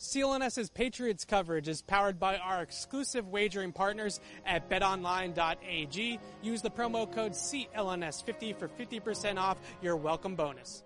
CLNS's 0.00 0.70
Patriots 0.70 1.26
coverage 1.26 1.68
is 1.68 1.82
powered 1.82 2.18
by 2.18 2.38
our 2.38 2.62
exclusive 2.62 3.28
wagering 3.28 3.70
partners 3.70 4.18
at 4.46 4.70
betonline.ag. 4.70 6.18
Use 6.40 6.62
the 6.62 6.70
promo 6.70 7.12
code 7.12 7.32
CLNS50 7.32 8.58
for 8.58 8.68
50% 8.68 9.36
off 9.36 9.58
your 9.82 9.96
welcome 9.96 10.36
bonus. 10.36 10.84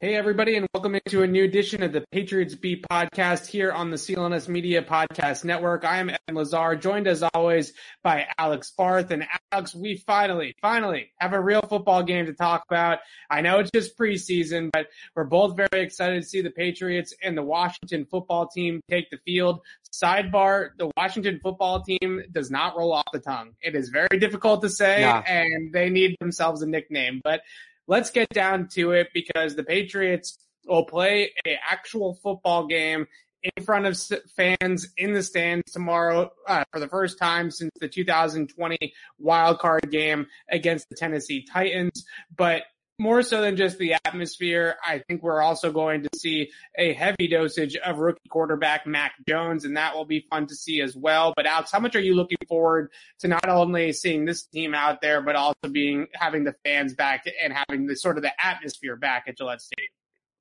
Hey, 0.00 0.14
everybody, 0.14 0.54
and 0.54 0.68
welcome 0.72 0.94
into 0.94 1.24
a 1.24 1.26
new 1.26 1.42
edition 1.42 1.82
of 1.82 1.92
the 1.92 2.04
Patriots 2.12 2.54
Beat 2.54 2.86
podcast 2.88 3.46
here 3.46 3.72
on 3.72 3.90
the 3.90 3.96
CLNS 3.96 4.46
Media 4.46 4.80
Podcast 4.80 5.44
Network. 5.44 5.84
I 5.84 5.96
am 5.96 6.08
Evan 6.08 6.36
Lazar, 6.36 6.76
joined 6.76 7.08
as 7.08 7.24
always 7.34 7.72
by 8.04 8.28
Alex 8.38 8.70
Barth. 8.78 9.10
And 9.10 9.26
Alex, 9.50 9.74
we 9.74 9.96
finally, 10.06 10.54
finally 10.62 11.10
have 11.18 11.32
a 11.32 11.40
real 11.40 11.62
football 11.62 12.04
game 12.04 12.26
to 12.26 12.32
talk 12.32 12.62
about. 12.70 13.00
I 13.28 13.40
know 13.40 13.58
it's 13.58 13.72
just 13.72 13.98
preseason, 13.98 14.70
but 14.72 14.86
we're 15.16 15.24
both 15.24 15.56
very 15.56 15.82
excited 15.82 16.22
to 16.22 16.28
see 16.28 16.42
the 16.42 16.50
Patriots 16.50 17.12
and 17.20 17.36
the 17.36 17.42
Washington 17.42 18.06
football 18.08 18.46
team 18.46 18.80
take 18.88 19.10
the 19.10 19.18
field. 19.26 19.62
Sidebar, 19.92 20.68
the 20.78 20.92
Washington 20.96 21.40
football 21.42 21.82
team 21.82 22.22
does 22.30 22.52
not 22.52 22.76
roll 22.76 22.92
off 22.92 23.08
the 23.12 23.18
tongue. 23.18 23.56
It 23.60 23.74
is 23.74 23.88
very 23.88 24.20
difficult 24.20 24.62
to 24.62 24.68
say, 24.68 25.00
yeah. 25.00 25.24
and 25.26 25.72
they 25.72 25.90
need 25.90 26.14
themselves 26.20 26.62
a 26.62 26.66
nickname. 26.66 27.20
But 27.24 27.40
let's 27.88 28.10
get 28.10 28.28
down 28.28 28.68
to 28.68 28.92
it 28.92 29.08
because 29.12 29.56
the 29.56 29.64
Patriots 29.64 30.38
will 30.66 30.84
play 30.84 31.32
a 31.46 31.58
actual 31.68 32.14
football 32.22 32.66
game 32.66 33.06
in 33.42 33.64
front 33.64 33.86
of 33.86 33.98
fans 34.36 34.88
in 34.96 35.12
the 35.12 35.22
stands 35.22 35.72
tomorrow 35.72 36.30
uh, 36.46 36.64
for 36.72 36.80
the 36.80 36.88
first 36.88 37.18
time 37.18 37.50
since 37.50 37.70
the 37.80 37.88
2020 37.88 38.76
wild 39.18 39.58
card 39.58 39.90
game 39.90 40.26
against 40.50 40.88
the 40.88 40.96
Tennessee 40.96 41.44
Titans. 41.50 42.04
But 42.36 42.62
more 42.98 43.22
so 43.22 43.40
than 43.40 43.56
just 43.56 43.78
the 43.78 43.94
atmosphere, 44.04 44.76
I 44.84 44.98
think 45.06 45.22
we're 45.22 45.40
also 45.40 45.70
going 45.70 46.02
to 46.02 46.08
see 46.16 46.50
a 46.76 46.92
heavy 46.92 47.28
dosage 47.28 47.76
of 47.76 47.98
rookie 47.98 48.28
quarterback 48.28 48.86
Mac 48.86 49.14
Jones, 49.28 49.64
and 49.64 49.76
that 49.76 49.94
will 49.94 50.04
be 50.04 50.26
fun 50.28 50.46
to 50.48 50.54
see 50.54 50.80
as 50.80 50.96
well. 50.96 51.32
But 51.36 51.46
Alex, 51.46 51.70
how 51.70 51.78
much 51.78 51.94
are 51.94 52.00
you 52.00 52.14
looking 52.14 52.38
forward 52.48 52.90
to 53.20 53.28
not 53.28 53.48
only 53.48 53.92
seeing 53.92 54.24
this 54.24 54.44
team 54.46 54.74
out 54.74 55.00
there, 55.00 55.22
but 55.22 55.36
also 55.36 55.68
being 55.70 56.08
having 56.14 56.44
the 56.44 56.54
fans 56.64 56.94
back 56.94 57.24
and 57.42 57.52
having 57.52 57.86
the 57.86 57.94
sort 57.94 58.16
of 58.16 58.22
the 58.22 58.32
atmosphere 58.44 58.96
back 58.96 59.24
at 59.28 59.38
Gillette 59.38 59.62
Stadium? 59.62 59.92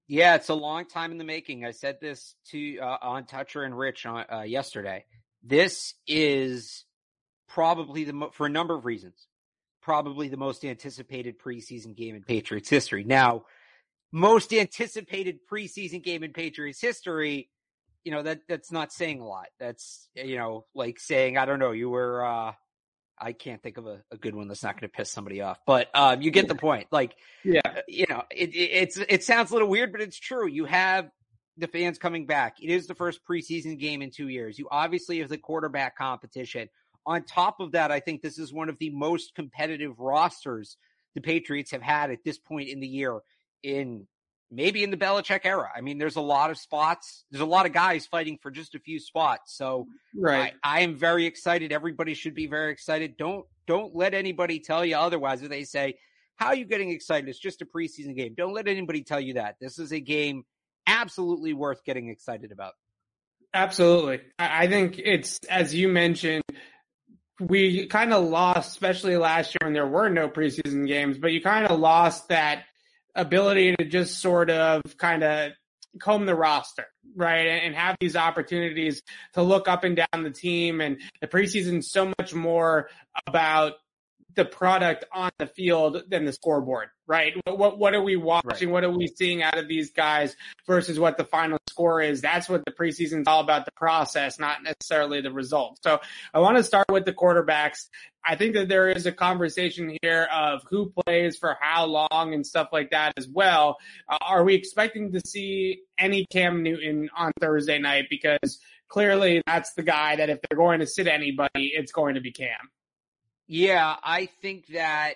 Yeah, 0.07 0.35
it's 0.35 0.49
a 0.49 0.55
long 0.55 0.85
time 0.85 1.11
in 1.11 1.17
the 1.17 1.25
making. 1.25 1.65
I 1.65 1.71
said 1.71 1.99
this 2.01 2.33
to 2.51 2.79
uh, 2.79 2.97
on 3.01 3.25
Toucher 3.25 3.63
and 3.63 3.77
Rich 3.77 4.05
on, 4.05 4.25
uh, 4.31 4.41
yesterday. 4.41 5.05
This 5.43 5.93
is 6.07 6.85
probably 7.47 8.05
the 8.05 8.13
mo- 8.13 8.31
for 8.31 8.45
a 8.45 8.49
number 8.49 8.75
of 8.75 8.85
reasons 8.85 9.27
probably 9.87 10.27
the 10.27 10.35
most 10.35 10.65
anticipated 10.65 11.39
preseason 11.39 11.95
game 11.95 12.13
in 12.13 12.21
Patriots 12.21 12.69
history. 12.69 13.05
Now, 13.05 13.45
most 14.11 14.51
anticipated 14.51 15.39
preseason 15.49 16.03
game 16.03 16.23
in 16.23 16.33
Patriots 16.33 16.81
history, 16.81 17.49
you 18.03 18.11
know, 18.11 18.21
that 18.21 18.41
that's 18.49 18.69
not 18.69 18.91
saying 18.91 19.21
a 19.21 19.25
lot. 19.25 19.47
That's 19.61 20.09
you 20.13 20.35
know, 20.35 20.65
like 20.75 20.99
saying, 20.99 21.37
I 21.37 21.45
don't 21.45 21.59
know, 21.59 21.71
you 21.71 21.89
were 21.89 22.25
uh 22.25 22.51
I 23.17 23.31
can't 23.31 23.63
think 23.63 23.77
of 23.77 23.87
a, 23.87 24.03
a 24.11 24.17
good 24.17 24.35
one 24.35 24.49
that's 24.49 24.61
not 24.61 24.73
going 24.73 24.89
to 24.89 24.95
piss 24.95 25.09
somebody 25.09 25.39
off, 25.41 25.57
but 25.65 25.87
um, 25.95 26.21
you 26.21 26.31
get 26.31 26.49
the 26.49 26.55
point. 26.55 26.87
Like, 26.91 27.15
yeah, 27.45 27.61
you 27.87 28.07
know, 28.09 28.23
it, 28.29 28.49
it, 28.49 28.69
it's 28.73 28.97
it 28.97 29.23
sounds 29.23 29.51
a 29.51 29.53
little 29.53 29.69
weird, 29.69 29.93
but 29.93 30.01
it's 30.01 30.19
true. 30.19 30.49
You 30.49 30.65
have 30.65 31.09
the 31.55 31.67
fans 31.67 31.97
coming 31.97 32.25
back. 32.25 32.57
It 32.61 32.69
is 32.69 32.87
the 32.87 32.93
first 32.93 33.21
preseason 33.25 33.79
game 33.79 34.01
in 34.01 34.11
two 34.11 34.27
years. 34.27 34.59
You 34.59 34.67
obviously 34.69 35.19
have 35.19 35.29
the 35.29 35.37
quarterback 35.37 35.97
competition. 35.97 36.67
On 37.07 37.23
top 37.23 37.59
of 37.59 37.71
that, 37.71 37.91
I 37.91 37.99
think 37.99 38.21
this 38.21 38.37
is 38.37 38.53
one 38.53 38.69
of 38.69 38.77
the 38.77 38.91
most 38.91 39.33
competitive 39.33 39.97
rosters 39.99 40.77
the 41.15 41.21
Patriots 41.21 41.71
have 41.71 41.81
had 41.81 42.11
at 42.11 42.23
this 42.23 42.37
point 42.37 42.69
in 42.69 42.79
the 42.79 42.87
year 42.87 43.21
in 43.63 44.05
maybe 44.51 44.83
in 44.83 44.91
the 44.91 44.97
Belichick 44.97 45.41
era. 45.45 45.69
I 45.75 45.81
mean, 45.81 45.97
there's 45.97 46.15
a 46.15 46.21
lot 46.21 46.51
of 46.51 46.57
spots. 46.57 47.25
There's 47.31 47.41
a 47.41 47.45
lot 47.45 47.65
of 47.65 47.73
guys 47.73 48.05
fighting 48.05 48.37
for 48.41 48.51
just 48.51 48.75
a 48.75 48.79
few 48.79 48.99
spots. 48.99 49.55
So 49.55 49.87
right. 50.15 50.53
I, 50.63 50.79
I 50.79 50.81
am 50.81 50.95
very 50.95 51.25
excited. 51.25 51.71
Everybody 51.71 52.13
should 52.13 52.35
be 52.35 52.47
very 52.47 52.71
excited. 52.71 53.17
Don't 53.17 53.45
don't 53.65 53.95
let 53.95 54.13
anybody 54.13 54.59
tell 54.59 54.85
you 54.85 54.95
otherwise. 54.95 55.41
If 55.41 55.49
they 55.49 55.63
say, 55.63 55.95
"How 56.35 56.47
are 56.47 56.55
you 56.55 56.65
getting 56.65 56.91
excited? 56.91 57.29
It's 57.29 57.39
just 57.39 57.61
a 57.61 57.65
preseason 57.65 58.15
game." 58.15 58.33
Don't 58.35 58.53
let 58.53 58.67
anybody 58.67 59.03
tell 59.03 59.19
you 59.19 59.35
that. 59.35 59.55
This 59.59 59.79
is 59.79 59.91
a 59.91 59.99
game 59.99 60.43
absolutely 60.85 61.53
worth 61.53 61.83
getting 61.83 62.09
excited 62.09 62.51
about. 62.51 62.73
Absolutely. 63.53 64.21
I 64.37 64.67
think 64.67 64.99
it's 64.99 65.39
as 65.49 65.73
you 65.73 65.87
mentioned 65.87 66.43
we 67.39 67.87
kind 67.87 68.13
of 68.13 68.23
lost, 68.25 68.71
especially 68.71 69.17
last 69.17 69.53
year 69.53 69.59
when 69.67 69.73
there 69.73 69.87
were 69.87 70.09
no 70.09 70.29
preseason 70.29 70.87
games, 70.87 71.17
but 71.17 71.31
you 71.31 71.41
kind 71.41 71.67
of 71.67 71.79
lost 71.79 72.29
that 72.29 72.63
ability 73.15 73.75
to 73.75 73.85
just 73.85 74.19
sort 74.19 74.49
of 74.49 74.81
kind 74.97 75.23
of 75.23 75.51
comb 75.99 76.25
the 76.25 76.35
roster, 76.35 76.85
right? 77.15 77.47
And, 77.47 77.75
have 77.75 77.97
these 77.99 78.15
opportunities 78.15 79.01
to 79.33 79.41
look 79.41 79.67
up 79.67 79.83
and 79.83 79.95
down 79.95 80.23
the 80.23 80.31
team. 80.31 80.81
And 80.81 80.99
the 81.21 81.27
preseason 81.27 81.83
so 81.83 82.11
much 82.19 82.33
more 82.33 82.89
about 83.27 83.73
the 84.35 84.45
product 84.45 85.05
on 85.11 85.31
the 85.39 85.47
field 85.47 86.03
than 86.09 86.25
the 86.25 86.33
scoreboard, 86.33 86.89
right? 87.07 87.33
What 87.45 87.79
what 87.79 87.93
are 87.93 88.01
we 88.01 88.15
watching? 88.15 88.69
Right. 88.69 88.69
What 88.69 88.83
are 88.83 88.91
we 88.91 89.07
seeing 89.07 89.41
out 89.41 89.57
of 89.57 89.67
these 89.67 89.91
guys 89.91 90.35
versus 90.67 90.99
what 90.99 91.17
the 91.17 91.25
final 91.25 91.57
score 91.77 92.01
is? 92.01 92.21
That's 92.21 92.49
what 92.49 92.65
the 92.65 92.71
preseason 92.71 93.21
is 93.21 93.27
all 93.27 93.39
about 93.39 93.65
the 93.65 93.71
process, 93.73 94.39
not 94.39 94.63
necessarily 94.63 95.21
the 95.21 95.31
result. 95.31 95.77
So 95.83 95.99
I 96.33 96.39
want 96.39 96.57
to 96.57 96.63
start 96.63 96.87
with 96.89 97.05
the 97.05 97.13
quarterbacks. 97.13 97.85
I 98.25 98.35
think 98.35 98.55
that 98.55 98.67
there 98.67 98.89
is 98.89 99.05
a 99.05 99.11
conversation 99.11 99.95
here 100.01 100.27
of 100.33 100.63
who 100.67 100.91
plays 101.05 101.37
for 101.37 101.55
how 101.61 101.85
long 101.85 102.33
and 102.33 102.45
stuff 102.45 102.69
like 102.71 102.89
that 102.89 103.13
as 103.15 103.27
well. 103.27 103.77
Uh, 104.09 104.17
are 104.21 104.43
we 104.43 104.55
expecting 104.55 105.11
to 105.11 105.21
see 105.21 105.81
any 105.99 106.25
Cam 106.31 106.63
Newton 106.63 107.11
on 107.15 107.31
Thursday 107.39 107.77
night? 107.77 108.05
Because 108.09 108.59
clearly 108.87 109.43
that's 109.45 109.73
the 109.73 109.83
guy 109.83 110.15
that 110.15 110.31
if 110.31 110.39
they're 110.41 110.57
going 110.57 110.79
to 110.79 110.87
sit 110.87 111.07
anybody, 111.07 111.73
it's 111.75 111.91
going 111.91 112.15
to 112.15 112.21
be 112.21 112.31
Cam. 112.31 112.71
Yeah, 113.45 113.95
I 114.03 114.29
think 114.41 114.65
that 114.69 115.13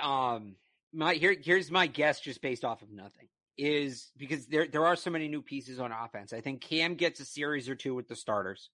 um 0.00 0.54
my 0.92 1.14
here 1.14 1.34
here's 1.42 1.68
my 1.68 1.88
guess 1.88 2.20
just 2.20 2.40
based 2.40 2.64
off 2.64 2.80
of 2.80 2.90
nothing 2.90 3.26
is 3.56 4.10
because 4.16 4.46
there 4.46 4.66
there 4.66 4.86
are 4.86 4.96
so 4.96 5.10
many 5.10 5.28
new 5.28 5.42
pieces 5.42 5.80
on 5.80 5.92
offense. 5.92 6.32
I 6.32 6.40
think 6.40 6.60
Cam 6.60 6.94
gets 6.94 7.20
a 7.20 7.24
series 7.24 7.68
or 7.68 7.74
two 7.74 7.94
with 7.94 8.08
the 8.08 8.16
starters. 8.16 8.70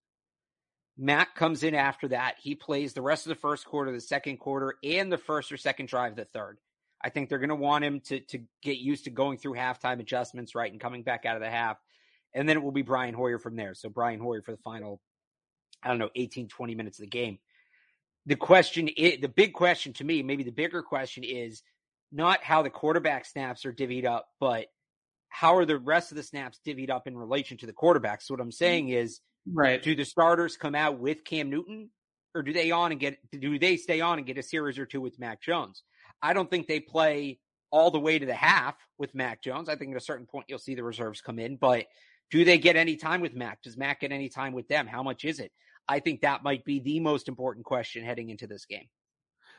Matt 0.98 1.34
comes 1.34 1.62
in 1.62 1.75
after 1.75 2.09
that. 2.09 2.37
He 2.41 2.54
plays 2.54 2.94
the 2.94 3.03
rest 3.03 3.26
of 3.26 3.31
the 3.31 3.41
first 3.41 3.66
quarter, 3.66 3.92
the 3.92 4.00
second 4.00 4.38
quarter, 4.38 4.76
and 4.82 5.12
the 5.12 5.19
first 5.19 5.53
or 5.53 5.56
second 5.56 5.88
drive 5.88 6.16
the 6.16 6.25
third. 6.25 6.59
I 7.03 7.10
think 7.10 7.28
they're 7.28 7.38
going 7.38 7.50
to 7.50 7.54
want 7.54 7.84
him 7.84 8.00
to 8.06 8.20
to 8.20 8.41
get 8.62 8.78
used 8.78 9.04
to 9.04 9.10
going 9.10 9.38
through 9.38 9.54
halftime 9.54 10.00
adjustments, 10.00 10.54
right, 10.54 10.70
and 10.70 10.81
coming 10.81 11.03
back 11.03 11.26
out 11.26 11.37
of 11.37 11.43
the 11.43 11.50
half. 11.50 11.78
And 12.34 12.48
then 12.48 12.56
it 12.56 12.62
will 12.62 12.72
be 12.72 12.82
Brian 12.82 13.14
Hoyer 13.14 13.38
from 13.38 13.56
there. 13.56 13.75
So 13.75 13.88
Brian 13.88 14.20
Hoyer 14.20 14.43
for 14.43 14.53
the 14.53 14.58
final, 14.58 15.00
I 15.82 15.88
don't 15.88 15.98
know, 15.98 16.10
18, 16.14 16.48
20 16.48 16.75
minutes 16.75 16.98
of 16.98 17.04
the 17.04 17.10
game 17.10 17.38
the 18.26 18.37
question 18.37 18.88
is, 18.88 19.20
the 19.20 19.28
big 19.28 19.53
question 19.53 19.93
to 19.94 20.04
me, 20.04 20.22
maybe 20.22 20.43
the 20.43 20.50
bigger 20.50 20.82
question 20.82 21.25
is 21.25 21.62
not 22.12 22.43
how 22.43 22.62
the 22.62 22.71
quarterback 22.71 23.25
snaps 23.25 23.65
are 23.67 23.72
divvied 23.72 24.06
up, 24.06 24.28
but 24.41 24.67
how 25.28 25.56
are 25.56 25.65
the 25.65 25.78
rest 25.78 26.12
of 26.12 26.17
the 26.17 26.22
snaps 26.22 26.61
divvied 26.67 26.91
up 26.91 27.06
in 27.06 27.17
relation 27.17 27.56
to 27.59 27.67
the 27.67 27.72
quarterback? 27.72 28.22
So 28.22 28.34
what 28.34 28.41
I'm 28.41 28.49
mm-hmm. 28.49 28.53
saying 28.53 28.89
is, 28.91 29.21
right? 29.53 29.83
Do 29.83 29.94
the 29.94 30.05
starters 30.05 30.56
come 30.56 30.75
out 30.75 30.99
with 30.99 31.25
Cam 31.25 31.50
Newton, 31.50 31.91
or 32.34 32.43
do 32.43 32.53
they 32.53 32.71
on 32.71 32.93
and 32.93 33.00
get? 33.00 33.19
Do 33.31 33.59
they 33.59 33.77
stay 33.77 34.00
on 34.00 34.19
and 34.19 34.27
get 34.27 34.39
a 34.39 34.43
series 34.43 34.78
or 34.78 34.87
two 34.87 35.00
with 35.00 35.19
Mac 35.19 35.43
Jones? 35.43 35.83
I 36.22 36.33
don't 36.33 36.50
think 36.50 36.67
they 36.67 36.81
play 36.81 37.39
all 37.71 37.91
the 37.91 38.00
way 38.00 38.19
to 38.19 38.27
the 38.27 38.34
half 38.34 38.77
with 38.99 39.15
Mac 39.15 39.43
Jones. 39.43 39.69
I 39.69 39.77
think 39.77 39.91
at 39.91 40.00
a 40.00 40.05
certain 40.05 40.27
point 40.27 40.47
you'll 40.49 40.59
see 40.59 40.75
the 40.75 40.84
reserves 40.84 41.21
come 41.21 41.38
in, 41.38 41.56
but 41.56 41.87
do 42.31 42.44
they 42.44 42.59
get 42.59 42.77
any 42.77 42.97
time 42.97 43.21
with 43.21 43.34
Mac? 43.34 43.62
Does 43.62 43.77
Mac 43.77 44.00
get 44.00 44.12
any 44.12 44.28
time 44.28 44.53
with 44.53 44.69
them? 44.69 44.87
How 44.87 45.03
much 45.03 45.25
is 45.25 45.38
it? 45.38 45.53
I 45.88 46.00
think 46.00 46.23
that 46.23 46.43
might 46.43 46.65
be 46.65 46.81
the 46.81 47.00
most 47.00 47.28
important 47.28 47.65
question 47.65 48.05
heading 48.05 48.31
into 48.31 48.47
this 48.47 48.65
game. 48.65 48.88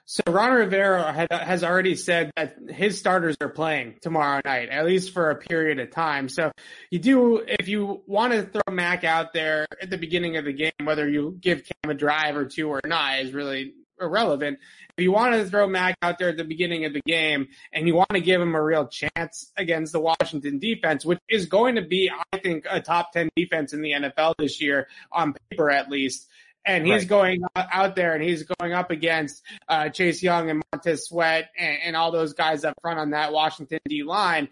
So 0.10 0.24
Ron 0.26 0.54
Rivera 0.54 1.28
has 1.30 1.66
already 1.66 1.96
said 1.96 2.32
that 2.38 2.56
his 2.70 2.98
starters 2.98 3.36
are 3.42 3.50
playing 3.50 3.96
tomorrow 4.02 4.40
night, 4.46 4.70
at 4.70 4.86
least 4.86 5.12
for 5.12 5.32
a 5.32 5.36
period 5.36 5.80
of 5.80 5.92
time. 5.92 6.30
So 6.30 6.54
you 6.90 7.00
do, 7.00 7.44
if 7.46 7.68
you 7.68 8.04
want 8.08 8.32
to 8.32 8.44
throw 8.44 8.74
Mac 8.74 9.04
out 9.04 9.34
there 9.34 9.68
at 9.82 9.90
the 9.90 9.98
beginning 9.98 10.38
of 10.38 10.46
the 10.46 10.54
game, 10.54 10.72
whether 10.82 11.10
you 11.10 11.38
give 11.42 11.66
Cam 11.66 11.92
a 11.92 11.94
drive 11.94 12.38
or 12.38 12.46
two 12.46 12.70
or 12.70 12.80
not 12.86 13.20
is 13.20 13.34
really 13.34 13.74
irrelevant. 14.00 14.60
If 14.98 15.04
you 15.04 15.12
want 15.12 15.34
to 15.34 15.44
throw 15.44 15.68
Mac 15.68 15.98
out 16.02 16.20
there 16.20 16.30
at 16.30 16.38
the 16.38 16.46
beginning 16.46 16.86
of 16.86 16.94
the 16.94 17.02
game 17.06 17.50
and 17.74 17.86
you 17.86 17.94
want 17.94 18.12
to 18.12 18.22
give 18.22 18.40
him 18.40 18.56
a 18.56 18.64
real 18.64 18.88
chance 18.88 19.52
against 19.58 19.92
the 19.92 20.00
Washington 20.00 20.60
defense, 20.60 21.04
which 21.04 21.20
is 21.28 21.48
going 21.48 21.76
to 21.76 21.82
be, 21.82 22.10
I 22.32 22.38
think, 22.38 22.66
a 22.70 22.80
top 22.80 23.12
10 23.12 23.28
defense 23.36 23.74
in 23.74 23.82
the 23.82 23.92
NFL 23.92 24.36
this 24.38 24.62
year 24.62 24.88
on 25.12 25.36
paper 25.50 25.70
at 25.70 25.90
least. 25.90 26.30
And 26.68 26.86
he's 26.86 27.04
right. 27.04 27.08
going 27.08 27.42
out 27.56 27.96
there 27.96 28.14
and 28.14 28.22
he's 28.22 28.44
going 28.44 28.74
up 28.74 28.92
against 28.92 29.42
uh, 29.70 29.90
Chase 29.90 30.22
Young 30.22 30.50
and 30.50 30.62
Montez 30.72 31.08
Sweat 31.08 31.50
and, 31.58 31.78
and 31.86 31.96
all 31.96 32.12
those 32.12 32.34
guys 32.34 32.66
up 32.66 32.74
front 32.82 33.00
on 33.00 33.12
that 33.12 33.32
Washington 33.32 33.80
D 33.88 34.04
line 34.04 34.50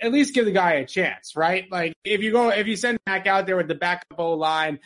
at 0.00 0.12
least 0.12 0.34
give 0.34 0.44
the 0.44 0.52
guy 0.52 0.74
a 0.74 0.86
chance, 0.86 1.34
right? 1.34 1.66
Like 1.70 1.94
if 2.04 2.20
you 2.22 2.30
go, 2.30 2.50
if 2.50 2.66
you 2.66 2.76
send 2.76 2.98
Mac 3.06 3.26
out 3.26 3.46
there 3.46 3.56
with 3.56 3.68
the 3.68 3.74
backup 3.74 4.18
O 4.18 4.34
line 4.34 4.78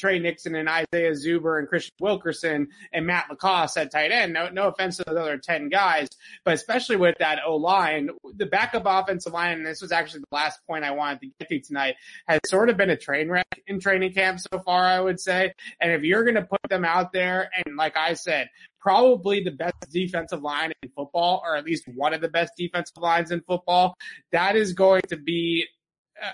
Tre 0.00 0.18
Nixon 0.18 0.54
and 0.54 0.68
Isaiah 0.68 1.12
Zuber 1.12 1.58
and 1.58 1.68
Christian 1.68 1.94
Wilkerson 2.00 2.68
and 2.92 3.06
Matt 3.06 3.26
LaCosse 3.30 3.76
at 3.76 3.92
tight 3.92 4.10
end. 4.10 4.32
No, 4.32 4.48
no 4.48 4.68
offense 4.68 4.96
to 4.96 5.04
those 5.06 5.16
other 5.16 5.38
10 5.38 5.68
guys, 5.68 6.08
but 6.44 6.54
especially 6.54 6.96
with 6.96 7.16
that 7.18 7.40
O 7.46 7.56
line, 7.56 8.10
the 8.36 8.46
backup 8.46 8.84
offensive 8.86 9.32
line, 9.32 9.58
and 9.58 9.66
this 9.66 9.82
was 9.82 9.92
actually 9.92 10.20
the 10.20 10.36
last 10.36 10.60
point 10.66 10.84
I 10.84 10.92
wanted 10.92 11.20
to 11.20 11.26
get 11.38 11.48
to 11.48 11.60
tonight, 11.60 11.96
has 12.26 12.40
sort 12.46 12.70
of 12.70 12.76
been 12.76 12.90
a 12.90 12.96
train 12.96 13.28
wreck 13.28 13.62
in 13.66 13.80
training 13.80 14.12
camp 14.12 14.40
so 14.40 14.58
far, 14.60 14.84
I 14.84 15.00
would 15.00 15.20
say. 15.20 15.52
And 15.80 15.92
if 15.92 16.02
you're 16.02 16.24
going 16.24 16.36
to 16.36 16.42
put 16.42 16.60
them 16.68 16.84
out 16.84 17.12
there, 17.12 17.50
and 17.54 17.76
like 17.76 17.96
I 17.96 18.14
said, 18.14 18.48
probably 18.80 19.42
the 19.42 19.50
best 19.50 19.74
defensive 19.92 20.42
line 20.42 20.72
in 20.82 20.88
football, 20.96 21.42
or 21.44 21.56
at 21.56 21.64
least 21.64 21.84
one 21.86 22.14
of 22.14 22.20
the 22.20 22.28
best 22.28 22.52
defensive 22.56 22.96
lines 22.96 23.30
in 23.30 23.42
football, 23.42 23.94
that 24.32 24.56
is 24.56 24.72
going 24.72 25.02
to 25.08 25.16
be 25.16 25.66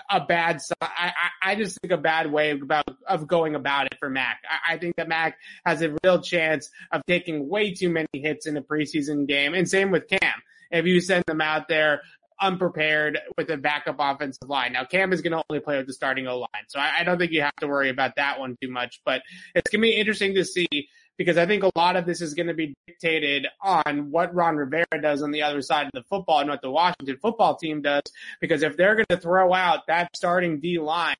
a 0.09 0.21
bad, 0.21 0.59
I, 0.81 1.11
I 1.41 1.55
just 1.55 1.79
think 1.81 1.91
a 1.91 1.97
bad 1.97 2.31
way 2.31 2.51
about, 2.51 2.85
of 3.07 3.27
going 3.27 3.55
about 3.55 3.87
it 3.87 3.97
for 3.99 4.09
Mac. 4.09 4.41
I, 4.49 4.73
I 4.73 4.77
think 4.77 4.95
that 4.97 5.07
Mac 5.07 5.37
has 5.65 5.81
a 5.81 5.95
real 6.03 6.21
chance 6.21 6.69
of 6.91 7.01
taking 7.07 7.47
way 7.49 7.73
too 7.73 7.89
many 7.89 8.07
hits 8.13 8.47
in 8.47 8.57
a 8.57 8.61
preseason 8.61 9.27
game. 9.27 9.53
And 9.53 9.69
same 9.69 9.91
with 9.91 10.07
Cam. 10.07 10.41
If 10.71 10.85
you 10.85 10.99
send 10.99 11.23
them 11.27 11.41
out 11.41 11.67
there 11.67 12.01
unprepared 12.39 13.19
with 13.37 13.49
a 13.49 13.57
backup 13.57 13.95
offensive 13.99 14.47
line. 14.47 14.73
Now 14.73 14.85
Cam 14.85 15.11
is 15.11 15.21
going 15.21 15.31
to 15.31 15.43
only 15.49 15.59
play 15.59 15.77
with 15.77 15.87
the 15.87 15.93
starting 15.93 16.27
O 16.27 16.39
line. 16.39 16.65
So 16.67 16.79
I, 16.79 16.99
I 16.99 17.03
don't 17.03 17.17
think 17.17 17.31
you 17.31 17.41
have 17.41 17.55
to 17.61 17.67
worry 17.67 17.89
about 17.89 18.15
that 18.17 18.39
one 18.39 18.55
too 18.61 18.69
much, 18.69 19.01
but 19.05 19.21
it's 19.55 19.69
going 19.71 19.81
to 19.81 19.87
be 19.87 19.95
interesting 19.95 20.35
to 20.35 20.45
see 20.45 20.67
because 21.17 21.37
I 21.37 21.45
think 21.45 21.63
a 21.63 21.71
lot 21.75 21.95
of 21.95 22.05
this 22.05 22.21
is 22.21 22.33
going 22.33 22.47
to 22.47 22.53
be 22.53 22.73
dictated 22.85 23.47
on 23.61 24.11
what 24.11 24.33
Ron 24.33 24.55
Rivera 24.55 25.01
does 25.01 25.21
on 25.21 25.31
the 25.31 25.41
other 25.41 25.61
side 25.61 25.87
of 25.87 25.91
the 25.93 26.03
football 26.03 26.39
and 26.39 26.49
what 26.49 26.61
the 26.61 26.71
Washington 26.71 27.17
football 27.21 27.55
team 27.55 27.81
does. 27.81 28.03
Because 28.39 28.63
if 28.63 28.77
they're 28.77 28.95
going 28.95 29.05
to 29.09 29.17
throw 29.17 29.53
out 29.53 29.87
that 29.87 30.15
starting 30.15 30.59
D 30.59 30.79
line 30.79 31.15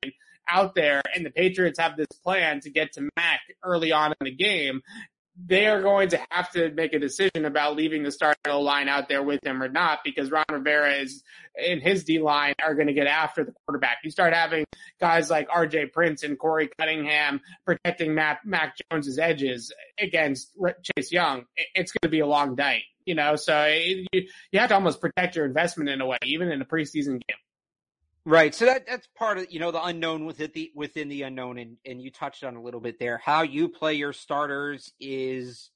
out 0.48 0.74
there 0.74 1.02
and 1.14 1.26
the 1.26 1.30
Patriots 1.30 1.78
have 1.78 1.96
this 1.96 2.06
plan 2.22 2.60
to 2.60 2.70
get 2.70 2.92
to 2.92 3.08
Mac 3.16 3.40
early 3.62 3.92
on 3.92 4.14
in 4.20 4.24
the 4.24 4.34
game, 4.34 4.80
they 5.46 5.66
are 5.66 5.80
going 5.80 6.08
to 6.08 6.20
have 6.30 6.50
to 6.52 6.70
make 6.72 6.92
a 6.92 6.98
decision 6.98 7.44
about 7.44 7.76
leaving 7.76 8.02
the 8.02 8.10
starting 8.10 8.52
line 8.52 8.88
out 8.88 9.08
there 9.08 9.22
with 9.22 9.44
him 9.44 9.62
or 9.62 9.68
not 9.68 10.00
because 10.04 10.30
Ron 10.30 10.44
Rivera 10.50 10.94
is 10.94 11.22
in 11.54 11.80
his 11.80 12.04
D 12.04 12.18
line 12.18 12.54
are 12.62 12.74
going 12.74 12.88
to 12.88 12.92
get 12.92 13.06
after 13.06 13.44
the 13.44 13.52
quarterback. 13.64 13.98
You 14.02 14.10
start 14.10 14.34
having 14.34 14.64
guys 15.00 15.30
like 15.30 15.48
RJ 15.48 15.92
Prince 15.92 16.24
and 16.24 16.38
Korey 16.38 16.68
Cunningham 16.78 17.40
protecting 17.64 18.14
Mac, 18.14 18.40
Mac 18.44 18.76
Jones's 18.90 19.18
edges 19.18 19.72
against 20.00 20.52
Chase 20.96 21.12
Young. 21.12 21.44
It's 21.74 21.92
going 21.92 22.08
to 22.08 22.08
be 22.08 22.20
a 22.20 22.26
long 22.26 22.56
night, 22.56 22.82
you 23.06 23.14
know, 23.14 23.36
so 23.36 23.66
you, 23.66 24.06
you 24.12 24.58
have 24.58 24.70
to 24.70 24.74
almost 24.74 25.00
protect 25.00 25.36
your 25.36 25.44
investment 25.46 25.88
in 25.88 26.00
a 26.00 26.06
way, 26.06 26.18
even 26.24 26.50
in 26.50 26.60
a 26.60 26.66
preseason 26.66 27.20
game. 27.26 27.38
Right. 28.24 28.54
So 28.54 28.66
that 28.66 28.86
that's 28.86 29.06
part 29.16 29.38
of 29.38 29.46
you 29.50 29.58
know 29.58 29.70
the 29.70 29.82
unknown 29.82 30.26
within 30.26 30.50
the 30.54 30.70
within 30.74 31.08
the 31.08 31.22
unknown, 31.22 31.58
and 31.58 31.76
and 31.86 32.00
you 32.02 32.10
touched 32.10 32.44
on 32.44 32.56
a 32.56 32.62
little 32.62 32.80
bit 32.80 32.98
there. 32.98 33.18
How 33.18 33.42
you 33.42 33.68
play 33.68 33.94
your 33.94 34.12
starters 34.12 34.92
is 35.00 35.70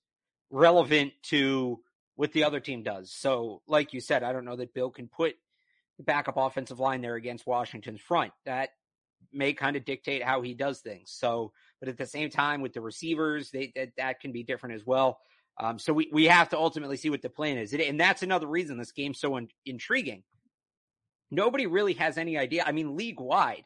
relevant 0.51 1.15
to 1.25 1.81
what 2.15 2.33
the 2.33 2.45
other 2.45 2.61
team 2.61 2.83
does. 2.83 3.11
So, 3.11 3.63
like 3.67 3.95
you 3.95 4.01
said, 4.01 4.23
I 4.23 4.33
don't 4.33 4.45
know 4.45 4.57
that 4.57 4.75
Bill 4.75 4.91
can 4.91 5.09
put 5.09 5.35
the 5.97 6.05
backup 6.05 6.37
offensive 6.37 6.79
line 6.79 7.01
there 7.01 7.15
against 7.15 7.47
Washington's 7.47 8.01
front. 8.01 8.33
That 8.45 8.71
may 9.33 9.55
kind 9.55 9.77
of 9.77 9.85
dictate 9.85 10.23
how 10.23 10.43
he 10.43 10.53
does 10.53 10.81
things. 10.81 11.11
So, 11.11 11.53
but 11.81 11.89
at 11.89 11.97
the 11.97 12.07
same 12.07 12.29
time, 12.29 12.61
with 12.61 12.75
the 12.75 12.81
receivers, 12.83 13.51
they 13.51 13.73
that, 13.77 13.91
that 13.97 14.21
can 14.21 14.33
be 14.33 14.43
different 14.43 14.75
as 14.75 14.85
well. 14.85 15.19
Um, 15.59 15.79
so 15.79 15.93
we 15.93 16.11
we 16.13 16.27
have 16.27 16.51
to 16.51 16.59
ultimately 16.59 16.99
see 16.99 17.09
what 17.09 17.23
the 17.23 17.31
plan 17.31 17.57
is, 17.57 17.73
and 17.73 17.99
that's 17.99 18.23
another 18.23 18.47
reason 18.47 18.77
this 18.77 18.93
game's 18.93 19.21
so 19.21 19.37
in, 19.37 19.49
intriguing 19.65 20.23
nobody 21.33 21.67
really 21.67 21.95
has 21.95 22.19
any 22.19 22.39
idea. 22.39 22.63
I 22.65 22.71
mean, 22.71 22.95
league 22.95 23.19
wide, 23.19 23.65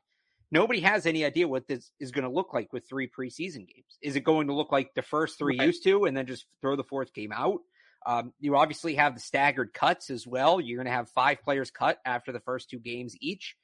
nobody 0.50 0.80
has 0.80 1.04
any 1.04 1.24
idea 1.24 1.48
what 1.48 1.66
this 1.66 1.90
is 2.00 2.12
going 2.12 2.24
to 2.24 2.30
look 2.30 2.54
like 2.54 2.72
with 2.72 2.88
three 2.88 3.08
preseason 3.08 3.66
games. 3.66 3.98
Is 4.00 4.16
it 4.16 4.20
going 4.20 4.46
to 4.46 4.54
look 4.54 4.72
like 4.72 4.94
the 4.94 5.02
first 5.02 5.36
three 5.36 5.58
right. 5.58 5.66
used 5.66 5.84
to, 5.84 6.04
and 6.06 6.16
then 6.16 6.26
just 6.26 6.46
throw 6.62 6.76
the 6.76 6.84
fourth 6.84 7.12
game 7.12 7.32
out? 7.32 7.58
Um, 8.06 8.32
you 8.38 8.56
obviously 8.56 8.94
have 8.94 9.14
the 9.14 9.20
staggered 9.20 9.74
cuts 9.74 10.10
as 10.10 10.26
well. 10.26 10.60
You're 10.60 10.78
going 10.78 10.86
to 10.86 10.92
have 10.92 11.10
five 11.10 11.42
players 11.42 11.72
cut 11.72 11.98
after 12.04 12.30
the 12.30 12.40
first 12.40 12.70
two 12.70 12.78
games 12.78 13.16
each. 13.20 13.56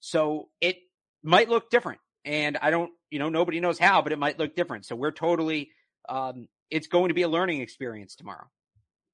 So 0.00 0.48
it 0.62 0.78
might 1.22 1.50
look 1.50 1.68
different. 1.68 2.00
And 2.24 2.56
I 2.56 2.70
don't, 2.70 2.90
you 3.10 3.18
know, 3.18 3.28
nobody 3.28 3.60
knows 3.60 3.78
how, 3.78 4.00
but 4.00 4.12
it 4.12 4.18
might 4.18 4.38
look 4.38 4.56
different. 4.56 4.86
So 4.86 4.96
we're 4.96 5.10
totally, 5.10 5.70
um, 6.08 6.48
it's 6.70 6.86
going 6.86 7.08
to 7.08 7.14
be 7.14 7.22
a 7.22 7.28
learning 7.28 7.60
experience 7.60 8.14
tomorrow. 8.14 8.46